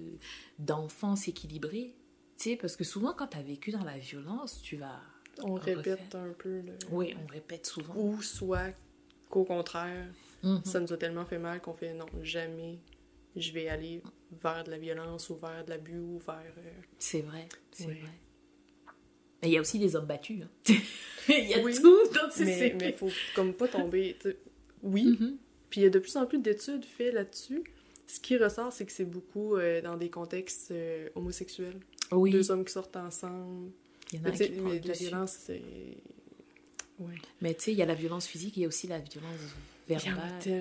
d'enfance 0.59 1.27
équilibrée. 1.27 1.93
Sais, 2.41 2.55
parce 2.55 2.75
que 2.75 2.83
souvent, 2.83 3.13
quand 3.13 3.27
tu 3.27 3.37
as 3.37 3.41
vécu 3.43 3.71
dans 3.71 3.83
la 3.83 3.97
violence, 3.97 4.61
tu 4.61 4.77
vas. 4.77 4.99
On 5.43 5.53
refaire. 5.55 5.77
répète 5.77 6.15
un 6.15 6.33
peu 6.37 6.61
le. 6.61 6.73
Oui, 6.91 7.15
on 7.23 7.27
répète 7.31 7.65
souvent. 7.65 7.93
Ou 7.95 8.21
soit 8.21 8.73
qu'au 9.29 9.43
contraire, 9.43 10.07
Mhm. 10.43 10.61
ça 10.65 10.79
nous 10.79 10.91
a 10.91 10.97
tellement 10.97 11.25
fait 11.25 11.37
mal 11.37 11.61
qu'on 11.61 11.73
fait 11.73 11.93
non, 11.93 12.07
jamais 12.23 12.79
je 13.35 13.51
vais 13.51 13.67
aller 13.69 14.01
vers 14.43 14.63
de 14.63 14.71
la 14.71 14.77
violence 14.77 15.29
ou 15.29 15.35
vers 15.35 15.63
de 15.63 15.69
l'abus 15.69 15.99
ou 15.99 16.19
vers. 16.25 16.41
euh, 16.57 16.71
C'est 16.99 17.21
vrai, 17.21 17.47
c'est 17.71 17.85
Oui. 17.85 17.99
vrai. 17.99 18.09
Mais 19.41 19.49
il 19.49 19.53
y 19.53 19.57
a 19.57 19.61
aussi 19.61 19.77
les 19.77 19.95
hommes 19.95 20.05
battus. 20.07 20.43
hein. 20.43 20.49
il 21.29 21.47
y 21.49 21.53
a 21.53 21.59
Oui, 21.63 21.73
tout 21.79 22.07
dans 22.13 22.29
ces 22.31 22.45
Mais 22.45 22.75
mais 22.79 22.91
faut 22.93 23.09
comme 23.35 23.53
pas 23.53 23.67
tomber. 23.67 24.17
Oui, 24.83 25.05
Mhm. 25.19 25.37
puis 25.69 25.81
il 25.81 25.83
y 25.83 25.87
a 25.87 25.89
de 25.91 25.99
plus 25.99 26.15
en 26.17 26.25
plus 26.25 26.39
d'études 26.39 26.85
faites 26.85 27.13
là-dessus. 27.13 27.63
Ce 28.07 28.19
qui 28.19 28.35
ressort, 28.37 28.73
c'est 28.73 28.85
que 28.85 28.91
c'est 28.91 29.05
beaucoup 29.05 29.55
euh, 29.55 29.81
dans 29.81 29.95
des 29.95 30.09
contextes 30.09 30.71
euh, 30.71 31.07
homosexuels. 31.15 31.79
Oui, 32.11 32.31
Deux 32.31 32.51
hommes 32.51 32.65
qui 32.65 32.71
sortent 32.73 32.95
ensemble. 32.97 33.71
il 34.13 34.19
y 34.19 34.21
en 34.21 34.25
a 34.25 34.31
Mais, 34.31 34.37
qui 34.37 34.51
mais 34.59 34.79
de 34.79 34.87
la 34.87 34.93
violence, 34.93 35.37
c'est. 35.45 35.61
Ouais. 36.99 37.15
Mais 37.41 37.53
tu 37.55 37.63
sais, 37.63 37.71
il 37.71 37.77
y 37.77 37.81
a 37.81 37.85
la 37.85 37.95
violence 37.95 38.27
physique, 38.27 38.57
il 38.57 38.61
y 38.61 38.65
a 38.65 38.67
aussi 38.67 38.85
la 38.87 38.99
violence 38.99 39.39
verbale. 39.87 40.31
Tu 40.43 40.51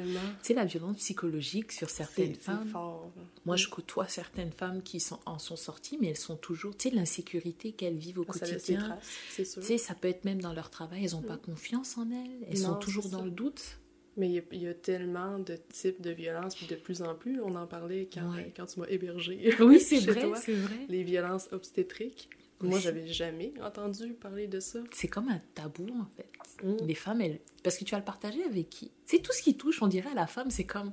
sais, 0.43 0.55
la 0.55 0.65
violence 0.65 0.97
psychologique 0.97 1.71
sur 1.73 1.91
certaines 1.91 2.35
femmes. 2.35 2.67
fort. 2.67 3.13
Moi, 3.45 3.57
je 3.57 3.69
côtoie 3.69 4.09
certaines 4.09 4.51
femmes 4.53 4.83
qui 4.83 5.01
sont, 5.01 5.19
en 5.27 5.39
sont 5.39 5.57
sorties, 5.57 5.99
mais 6.01 6.09
elles 6.09 6.17
sont 6.17 6.37
toujours, 6.37 6.77
tu 6.77 6.89
sais, 6.89 6.95
l'insécurité 6.95 7.73
qu'elles 7.73 7.97
vivent 7.99 8.21
au 8.21 8.25
quotidien. 8.25 8.99
Tu 9.35 9.45
sais, 9.45 9.77
ça 9.79 9.95
peut 9.95 10.09
être 10.09 10.25
même 10.25 10.41
dans 10.41 10.53
leur 10.55 10.71
travail, 10.71 11.05
elles 11.05 11.13
n'ont 11.13 11.23
pas 11.23 11.37
confiance 11.37 11.99
en 11.99 12.11
elles, 12.11 12.31
elles 12.51 12.61
Non, 12.63 12.69
sont 12.71 12.75
toujours 12.77 13.09
dans 13.11 13.19
ça. 13.19 13.25
le 13.25 13.31
doute. 13.31 13.79
Mais 14.21 14.29
il 14.29 14.33
y, 14.35 14.39
a, 14.39 14.43
il 14.53 14.63
y 14.63 14.69
a 14.69 14.75
tellement 14.75 15.39
de 15.39 15.57
types 15.71 16.03
de 16.03 16.11
violences, 16.11 16.55
puis 16.55 16.67
de 16.67 16.77
plus 16.77 17.01
en 17.01 17.15
plus, 17.15 17.41
on 17.41 17.55
en 17.55 17.67
parlait 17.67 18.07
quand, 18.13 18.31
Ouais. 18.35 18.53
quand 18.55 18.67
tu 18.67 18.79
m'as 18.81 18.87
hébergé. 18.89 19.55
Oui, 19.61 19.81
c'est 19.81 20.01
vrai, 20.01 20.29
c'est 20.37 20.53
vrai. 20.55 20.77
Les 20.91 21.03
violences 21.03 21.49
obstétriques. 21.53 22.29
Moi, 22.61 22.79
j'avais 22.79 23.07
jamais 23.07 23.55
entendu 23.65 24.13
parler 24.13 24.47
de 24.47 24.61
ça. 24.61 24.81
C'est 24.93 25.09
comme 25.09 25.29
un 25.31 25.41
tabou, 25.55 25.87
en 25.99 26.07
fait. 26.15 26.29
Mm. 26.63 26.87
Les 26.87 26.95
femmes, 26.95 27.23
elles... 27.23 27.41
Parce 27.63 27.79
que 27.79 27.85
tu 27.85 27.93
vas 27.93 27.99
le 27.99 28.05
partager 28.05 28.45
avec 28.45 28.69
qui? 28.69 28.91
C'est 29.07 29.23
tout 29.23 29.33
ce 29.33 29.41
qui 29.43 29.57
touche, 29.57 29.81
on 29.81 29.87
dirait, 29.87 30.11
à 30.11 30.15
la 30.15 30.27
femme, 30.27 30.51
c'est 30.51 30.65
comme 30.65 30.93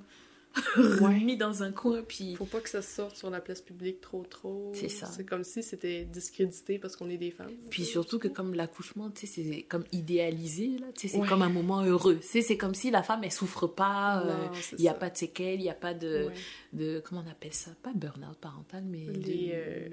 mis 1.23 1.37
dans 1.37 1.63
un 1.63 1.71
coin, 1.71 2.01
puis... 2.03 2.35
Faut 2.35 2.45
pas 2.45 2.59
que 2.61 2.69
ça 2.69 2.81
sorte 2.81 3.15
sur 3.15 3.29
la 3.29 3.41
place 3.41 3.61
publique 3.61 4.01
trop 4.01 4.23
trop. 4.23 4.71
C'est 4.73 4.89
ça. 4.89 5.05
C'est 5.07 5.25
comme 5.25 5.43
si 5.43 5.61
c'était 5.63 6.03
discrédité 6.05 6.79
parce 6.79 6.95
qu'on 6.95 7.09
est 7.09 7.17
des 7.17 7.31
femmes. 7.31 7.51
Puis 7.69 7.85
surtout 7.85 8.19
que 8.19 8.27
comme 8.27 8.53
l'accouchement, 8.53 9.09
tu 9.11 9.27
sais, 9.27 9.43
c'est 9.43 9.61
comme 9.63 9.83
idéalisé, 9.91 10.77
là, 10.79 10.87
tu 10.93 11.01
sais, 11.07 11.13
c'est 11.15 11.19
Ouais. 11.19 11.27
comme 11.27 11.41
un 11.41 11.49
moment 11.49 11.83
heureux. 11.83 12.17
Tu 12.21 12.27
sais, 12.27 12.41
c'est 12.41 12.57
comme 12.57 12.73
si 12.75 12.91
la 12.91 13.03
femme, 13.03 13.23
elle 13.23 13.31
souffre 13.31 13.67
pas, 13.67 14.23
euh, 14.25 14.47
il 14.77 14.81
n'y 14.81 14.89
a 14.89 14.93
pas 14.93 15.09
de 15.09 15.17
séquelles, 15.17 15.59
il 15.59 15.63
n'y 15.63 15.69
a 15.69 15.73
pas 15.75 15.93
de, 15.93 16.27
Ouais. 16.27 16.33
de... 16.73 16.99
Comment 17.05 17.23
on 17.25 17.29
appelle 17.31 17.53
ça? 17.53 17.71
Pas 17.83 17.93
burn-out 17.93 18.37
parental, 18.39 18.83
mais... 18.85 19.05
Les 19.07 19.47
de- 19.47 19.51
euh, 19.53 19.89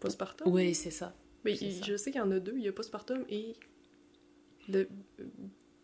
postpartum. 0.00 0.52
Ouais, 0.52 0.74
c'est 0.74 0.90
ça. 0.90 1.14
Mais 1.44 1.54
il- 1.54 1.84
je 1.84 1.96
sais 1.96 2.10
qu'il 2.10 2.20
y 2.20 2.24
en 2.24 2.30
a 2.30 2.38
deux. 2.40 2.54
Il 2.56 2.64
y 2.64 2.68
a 2.68 2.72
postpartum 2.72 3.24
et 3.28 3.54
le 4.68 4.88
euh, 5.20 5.24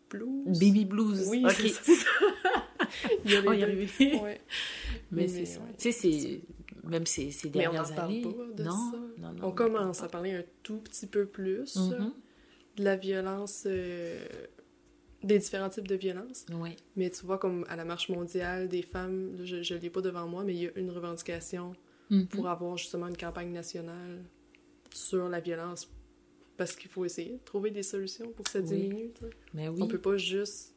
blues. 0.09 0.59
Baby 0.59 0.85
blues. 0.85 1.25
Oui, 1.29 1.43
c'est 1.49 1.69
ça. 1.69 2.09
Il 3.25 3.31
y 3.31 3.35
a 3.35 3.41
les 3.41 3.47
On 3.47 3.53
y. 3.53 4.15
Ouais. 4.21 4.41
Mais, 5.11 5.21
Mais 5.23 5.27
c'est 5.27 5.45
ça. 5.45 5.59
Tu 5.77 5.91
sais, 5.91 5.91
c'est... 5.91 6.41
Même 6.83 7.05
ces, 7.07 7.31
ces 7.31 7.49
Mais 7.49 7.67
on 7.67 7.71
dernières 7.71 7.89
n'en 7.89 7.95
parle 7.95 8.11
années... 8.11 8.21
pas 8.21 8.29
de 8.57 8.63
non, 8.63 8.71
ça. 8.71 8.97
non, 9.17 9.33
non, 9.33 9.47
On 9.47 9.51
commence 9.51 10.03
à 10.03 10.07
parler 10.07 10.33
un 10.33 10.43
tout 10.61 10.77
petit 10.77 11.07
peu 11.07 11.25
plus. 11.25 11.75
Mhm. 11.77 12.13
de 12.77 12.83
la 12.83 12.95
violence, 12.95 13.63
euh, 13.65 14.23
des 15.23 15.39
différents 15.39 15.69
types 15.69 15.87
de 15.87 15.95
violence. 15.95 16.45
Ouais. 16.53 16.75
Mais 16.95 17.09
tu 17.09 17.25
vois, 17.25 17.37
comme 17.39 17.65
à 17.69 17.75
la 17.75 17.85
marche 17.85 18.09
mondiale 18.09 18.67
des 18.67 18.81
femmes, 18.83 19.35
je 19.43 19.73
ne 19.73 19.79
l'ai 19.79 19.89
pas 19.89 20.01
devant 20.01 20.27
moi, 20.27 20.43
mais 20.43 20.53
il 20.53 20.61
y 20.63 20.67
a 20.67 20.71
une 20.75 20.91
revendication 20.91 21.73
Mhm. 22.11 22.27
pour 22.27 22.47
avoir 22.49 22.77
justement 22.77 23.07
une 23.07 23.17
campagne 23.17 23.51
nationale 23.51 24.23
sur 24.93 25.27
la 25.27 25.39
violence. 25.39 25.89
Parce 26.57 26.75
qu'il 26.75 26.89
faut 26.91 27.03
essayer 27.03 27.31
de 27.31 27.43
trouver 27.43 27.71
des 27.71 27.81
solutions 27.83 28.29
pour 28.31 28.45
que 28.45 28.51
ça 28.51 28.59
Oui. 28.59 28.65
diminue. 28.65 29.11
Mais 29.55 29.67
oui. 29.69 29.79
On 29.81 29.87
peut 29.87 29.97
pas 29.99 30.15
juste 30.17 30.74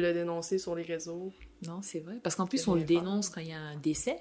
le 0.00 0.12
dénoncer 0.12 0.58
sur 0.58 0.74
les 0.74 0.82
réseaux. 0.82 1.32
Non, 1.66 1.80
c'est 1.82 2.00
vrai. 2.00 2.18
Parce 2.22 2.34
qu'en 2.36 2.46
plus, 2.46 2.66
on 2.68 2.74
le 2.74 2.84
dénonce 2.84 3.28
quand 3.28 3.40
il 3.40 3.48
y 3.48 3.52
a 3.52 3.58
un 3.60 3.76
décès. 3.76 4.18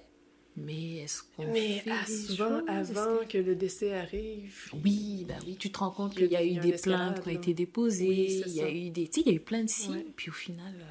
Mais 0.57 0.99
est-ce 1.03 1.22
qu'on 1.35 1.52
Mais 1.52 1.80
fait 1.80 1.91
à- 1.91 2.06
des 2.06 2.14
souvent, 2.14 2.60
choses? 2.60 2.69
avant 2.97 3.26
que 3.27 3.38
le 3.38 3.56
décès 3.56 3.93
arrive, 3.93 4.69
Oui, 4.85 5.26
bah 5.27 5.34
oui, 5.45 5.57
tu 5.60 5.69
te 5.69 5.80
rends 5.80 5.91
compte 5.91 6.15
qu'il 6.15 6.31
y 6.31 6.35
a 6.38 6.45
eu 6.45 6.56
des 6.60 6.72
plaintes 6.73 7.22
qui 7.22 7.27
ont 7.27 7.31
été 7.31 7.53
déposées, 7.53 8.07
Oui, 8.07 8.43
il 8.47 8.53
y 8.53 8.61
a 8.61 8.72
eu 8.72 8.89
des... 8.89 9.10
Tu 9.10 9.15
sais, 9.15 9.22
il 9.26 9.31
y 9.31 9.34
a 9.34 9.35
eu 9.35 9.41
plein 9.41 9.64
de 9.65 9.69
signes, 9.69 9.95
Ouais. 9.95 10.06
puis 10.15 10.30
au 10.30 10.34
final... 10.34 10.73
euh, 10.80 10.84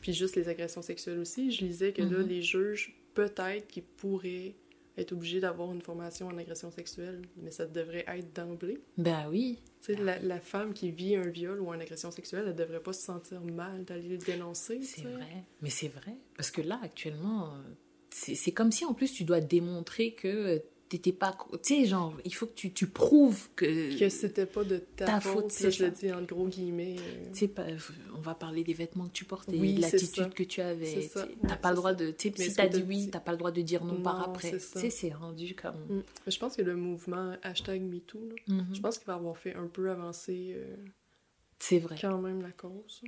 puis 0.00 0.12
juste 0.12 0.34
les 0.34 0.48
agressions 0.48 0.82
sexuelles 0.82 1.20
aussi, 1.20 1.52
je 1.52 1.64
lisais 1.64 1.92
que 1.92 2.02
là, 2.02 2.18
Mhm. 2.18 2.26
les 2.26 2.42
juges, 2.42 2.96
peut-être 3.14 3.68
qu'ils 3.68 3.84
pourraient 3.84 4.56
être 4.98 5.12
obligés 5.12 5.40
d'avoir 5.40 5.72
une 5.72 5.80
formation 5.82 6.26
en 6.26 6.36
agression 6.38 6.70
sexuelle, 6.70 7.22
mais 7.36 7.50
ça 7.50 7.66
devrait 7.66 8.04
être 8.06 8.34
d'emblée. 8.34 8.78
Ben 8.98 9.26
oui, 9.30 9.58
Tu 9.80 9.94
sais, 9.94 10.02
la, 10.02 10.18
la 10.18 10.38
femme 10.40 10.74
qui 10.74 10.90
vit 10.90 11.16
un 11.16 11.28
viol 11.28 11.60
ou 11.60 11.72
une 11.72 11.80
agression 11.80 12.10
sexuelle, 12.10 12.44
elle 12.48 12.54
devrait 12.54 12.82
pas 12.82 12.92
se 12.92 13.02
sentir 13.02 13.40
mal 13.40 13.84
d'aller 13.84 14.08
le 14.08 14.18
dénoncer. 14.18 14.82
c'est 14.82 15.02
vrai. 15.02 15.44
Mais 15.62 15.70
c'est 15.70 15.88
vrai. 15.88 16.14
Parce 16.36 16.50
que 16.50 16.60
là, 16.60 16.78
actuellement, 16.82 17.54
euh, 17.54 17.58
c'est 18.10 18.52
comme 18.52 18.70
si 18.70 18.84
en 18.84 18.92
plus 18.92 19.12
tu 19.12 19.24
dois 19.24 19.40
démontrer 19.40 20.12
que 20.12 20.62
t'étais 20.98 21.12
pas. 21.12 21.36
Tu 21.62 21.74
sais, 21.82 21.84
genre, 21.86 22.14
il 22.24 22.34
faut 22.34 22.46
que 22.46 22.52
tu, 22.54 22.72
tu 22.72 22.86
prouves 22.86 23.48
que. 23.56 23.98
Que 23.98 24.08
c'était 24.08 24.46
pas 24.46 24.62
de 24.64 24.78
ta, 24.78 25.06
Ta 25.06 25.20
faute, 25.20 25.50
c'est 25.50 25.70
je 25.70 25.84
le 25.86 25.94
ça. 25.94 26.00
dis 26.00 26.12
en 26.12 26.22
gros 26.22 26.46
guillemets. 26.46 26.96
euh, 26.98 27.30
Tu 27.32 27.38
sais, 27.40 27.48
pas- 27.48 27.66
on 28.16 28.20
va 28.20 28.34
parler 28.34 28.62
des 28.64 28.74
vêtements 28.74 29.06
que 29.06 29.12
tu 29.12 29.24
portais, 29.24 29.56
Oui, 29.56 29.74
de 29.74 29.80
l'attitude 29.80 30.24
ça. 30.24 30.28
que 30.30 30.42
tu 30.42 30.60
avais. 30.60 31.02
Ça. 31.02 31.26
T'as 31.48 31.56
pas 31.56 31.70
le 31.70 31.76
droit 31.76 31.90
ça. 31.90 31.96
de. 31.96 32.10
tu 32.10 32.30
sais, 32.36 32.50
si 32.50 32.54
t'as 32.54 32.68
dit 32.68 32.84
oui, 32.86 33.08
t'as 33.10 33.20
pas 33.20 33.32
le 33.32 33.38
droit 33.38 33.50
de 33.50 33.60
dire 33.62 33.84
non, 33.84 34.00
par 34.02 34.20
après. 34.28 34.50
c'est 34.50 34.58
Tu 34.58 34.64
ça. 34.64 34.80
sais, 34.80 34.90
c'est 34.90 35.12
rendu 35.12 35.54
comme. 35.54 35.76
Mm. 35.88 36.02
Je 36.28 36.38
pense 36.38 36.56
que 36.56 36.62
le 36.62 36.76
mouvement 36.76 37.34
hashtag 37.42 37.80
MeToo, 37.82 38.28
là, 38.28 38.34
Mhm. 38.54 38.74
je 38.74 38.80
pense 38.80 38.98
qu'il 38.98 39.06
va 39.06 39.14
avoir 39.14 39.36
fait 39.38 39.54
un 39.54 39.66
peu 39.66 39.90
avancer 39.90 40.54
euh, 40.56 40.76
C'est 41.58 41.78
vrai. 41.78 41.96
quand 42.00 42.18
même 42.18 42.42
la 42.42 42.50
cause. 42.52 43.02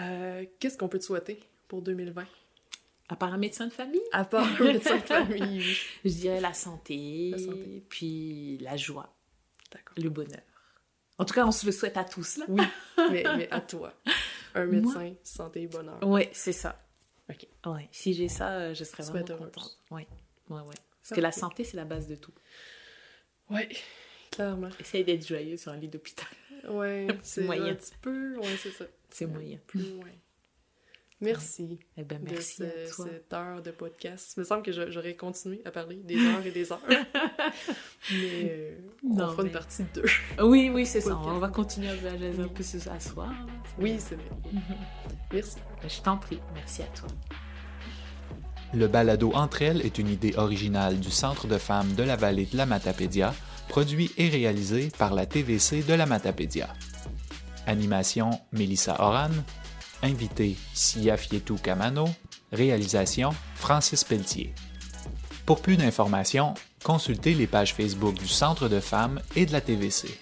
Euh, 0.00 0.44
Qu'est-ce 0.58 0.78
qu'on 0.78 0.88
peut 0.88 0.98
te 0.98 1.04
souhaiter 1.04 1.38
pour 1.68 1.82
2020? 1.82 2.24
À 3.12 3.16
part 3.16 3.34
un 3.34 3.38
médecin 3.38 3.66
de 3.66 3.72
famille, 3.72 4.00
À 4.12 4.24
part 4.24 4.46
un 4.60 4.64
médecin 4.64 4.96
de 4.96 5.02
famille. 5.06 5.58
oui. 5.58 5.78
je 6.04 6.10
dirais 6.10 6.40
la 6.40 6.54
santé, 6.54 7.30
La 7.32 7.38
santé. 7.38 7.84
puis 7.88 8.56
la 8.58 8.76
joie, 8.76 9.14
le 9.98 10.08
bonheur. 10.08 10.40
En 11.18 11.24
tout 11.26 11.34
cas, 11.34 11.46
on 11.46 11.52
se 11.52 11.66
le 11.66 11.72
souhaite 11.72 11.96
à 11.98 12.04
tous, 12.04 12.38
là. 12.38 12.46
Oui, 12.48 12.62
mais, 13.10 13.22
mais 13.36 13.48
à 13.50 13.60
toi. 13.60 13.92
Un 14.54 14.64
médecin, 14.64 15.12
santé 15.22 15.62
et 15.62 15.66
bonheur. 15.66 16.02
Ouais, 16.06 16.30
c'est 16.32 16.52
ça. 16.52 16.82
Ok. 17.30 17.46
Ouais, 17.66 17.88
si 17.92 18.14
j'ai 18.14 18.28
ça, 18.28 18.50
euh, 18.58 18.74
je 18.74 18.82
serais 18.84 19.02
vraiment 19.02 19.36
contente. 19.38 19.78
Ouais, 19.90 20.06
ouais, 20.48 20.60
ouais. 20.60 20.64
Parce 20.66 20.78
Ça, 21.02 21.14
que 21.16 21.20
la 21.20 21.32
santé, 21.32 21.64
c'est 21.64 21.76
la 21.76 21.84
base 21.84 22.06
de 22.08 22.14
tout. 22.16 22.32
Ouais, 23.50 23.68
clairement. 24.30 24.70
Essaye 24.80 25.04
d'être 25.04 25.26
joyeux 25.26 25.56
sur 25.58 25.72
un 25.72 25.76
lit 25.76 25.88
d'hôpital. 25.88 26.26
Ouais, 26.68 27.06
c'est 27.22 27.42
Moyen. 27.44 27.66
un 27.66 27.74
petit 27.74 27.94
peu, 28.00 28.36
ouais, 28.38 28.56
c'est 28.56 28.70
ça. 28.70 28.86
C'est 29.10 29.26
moyen. 29.26 29.58
Plus 29.66 29.90
loin. 29.90 30.08
Merci. 31.22 31.78
Eh 31.96 32.02
ben, 32.02 32.20
merci 32.28 32.62
de 32.62 32.66
à 32.66 32.70
ce- 32.88 32.94
toi. 32.96 33.06
cette 33.10 33.32
heure 33.32 33.62
de 33.62 33.70
podcast. 33.70 34.34
Il 34.36 34.40
me 34.40 34.44
semble 34.44 34.62
que 34.62 34.72
j'aurais 34.90 35.14
continué 35.14 35.62
à 35.64 35.70
parler 35.70 35.96
des 35.96 36.16
heures 36.18 36.44
et 36.44 36.50
des 36.50 36.70
heures. 36.72 36.80
mais 38.10 38.50
euh, 38.50 38.74
on 39.04 39.14
Non, 39.14 39.28
fera 39.30 39.42
mais- 39.42 39.48
une 39.48 39.52
partie 39.54 39.84
2. 39.94 40.02
Oui, 40.42 40.70
oui, 40.74 40.84
c'est 40.84 41.00
ça. 41.00 41.16
On 41.16 41.38
va 41.38 41.48
continuer 41.48 41.88
à 41.90 41.96
jaser 41.96 42.32
un 42.42 42.48
peu 42.48 42.62
ce 42.62 42.78
soir. 42.78 43.28
là. 43.28 43.46
Oui, 43.78 43.96
c'est 43.98 44.16
vrai. 44.16 44.24
Merci. 45.32 45.56
Je 45.88 46.00
t'en 46.02 46.16
prie. 46.16 46.40
Merci 46.54 46.82
à 46.82 46.86
toi. 46.86 47.08
Le 48.74 48.86
balado 48.88 49.32
Entre 49.34 49.62
elles 49.62 49.84
est 49.84 49.98
une 49.98 50.08
idée 50.08 50.34
originale 50.36 50.98
du 50.98 51.10
Centre 51.10 51.46
de 51.46 51.58
femmes 51.58 51.92
de 51.94 52.02
la 52.02 52.16
vallée 52.16 52.46
de 52.46 52.56
la 52.56 52.66
Matapédia, 52.66 53.34
produit 53.68 54.10
et 54.16 54.28
réalisé 54.28 54.90
par 54.98 55.14
la 55.14 55.26
TVC 55.26 55.82
de 55.82 55.94
la 55.94 56.06
Matapédia. 56.06 56.72
Animation 57.66 58.30
Mélissa 58.52 58.96
Oran, 59.00 59.28
invité 60.02 60.56
Sia 60.74 61.16
Camano, 61.62 62.08
réalisation 62.52 63.30
Francis 63.54 64.04
Pelletier. 64.04 64.54
Pour 65.46 65.60
plus 65.60 65.76
d'informations, 65.76 66.54
consultez 66.84 67.34
les 67.34 67.46
pages 67.46 67.74
Facebook 67.74 68.14
du 68.14 68.28
Centre 68.28 68.68
de 68.68 68.80
femmes 68.80 69.20
et 69.36 69.46
de 69.46 69.52
la 69.52 69.60
TVC. 69.60 70.18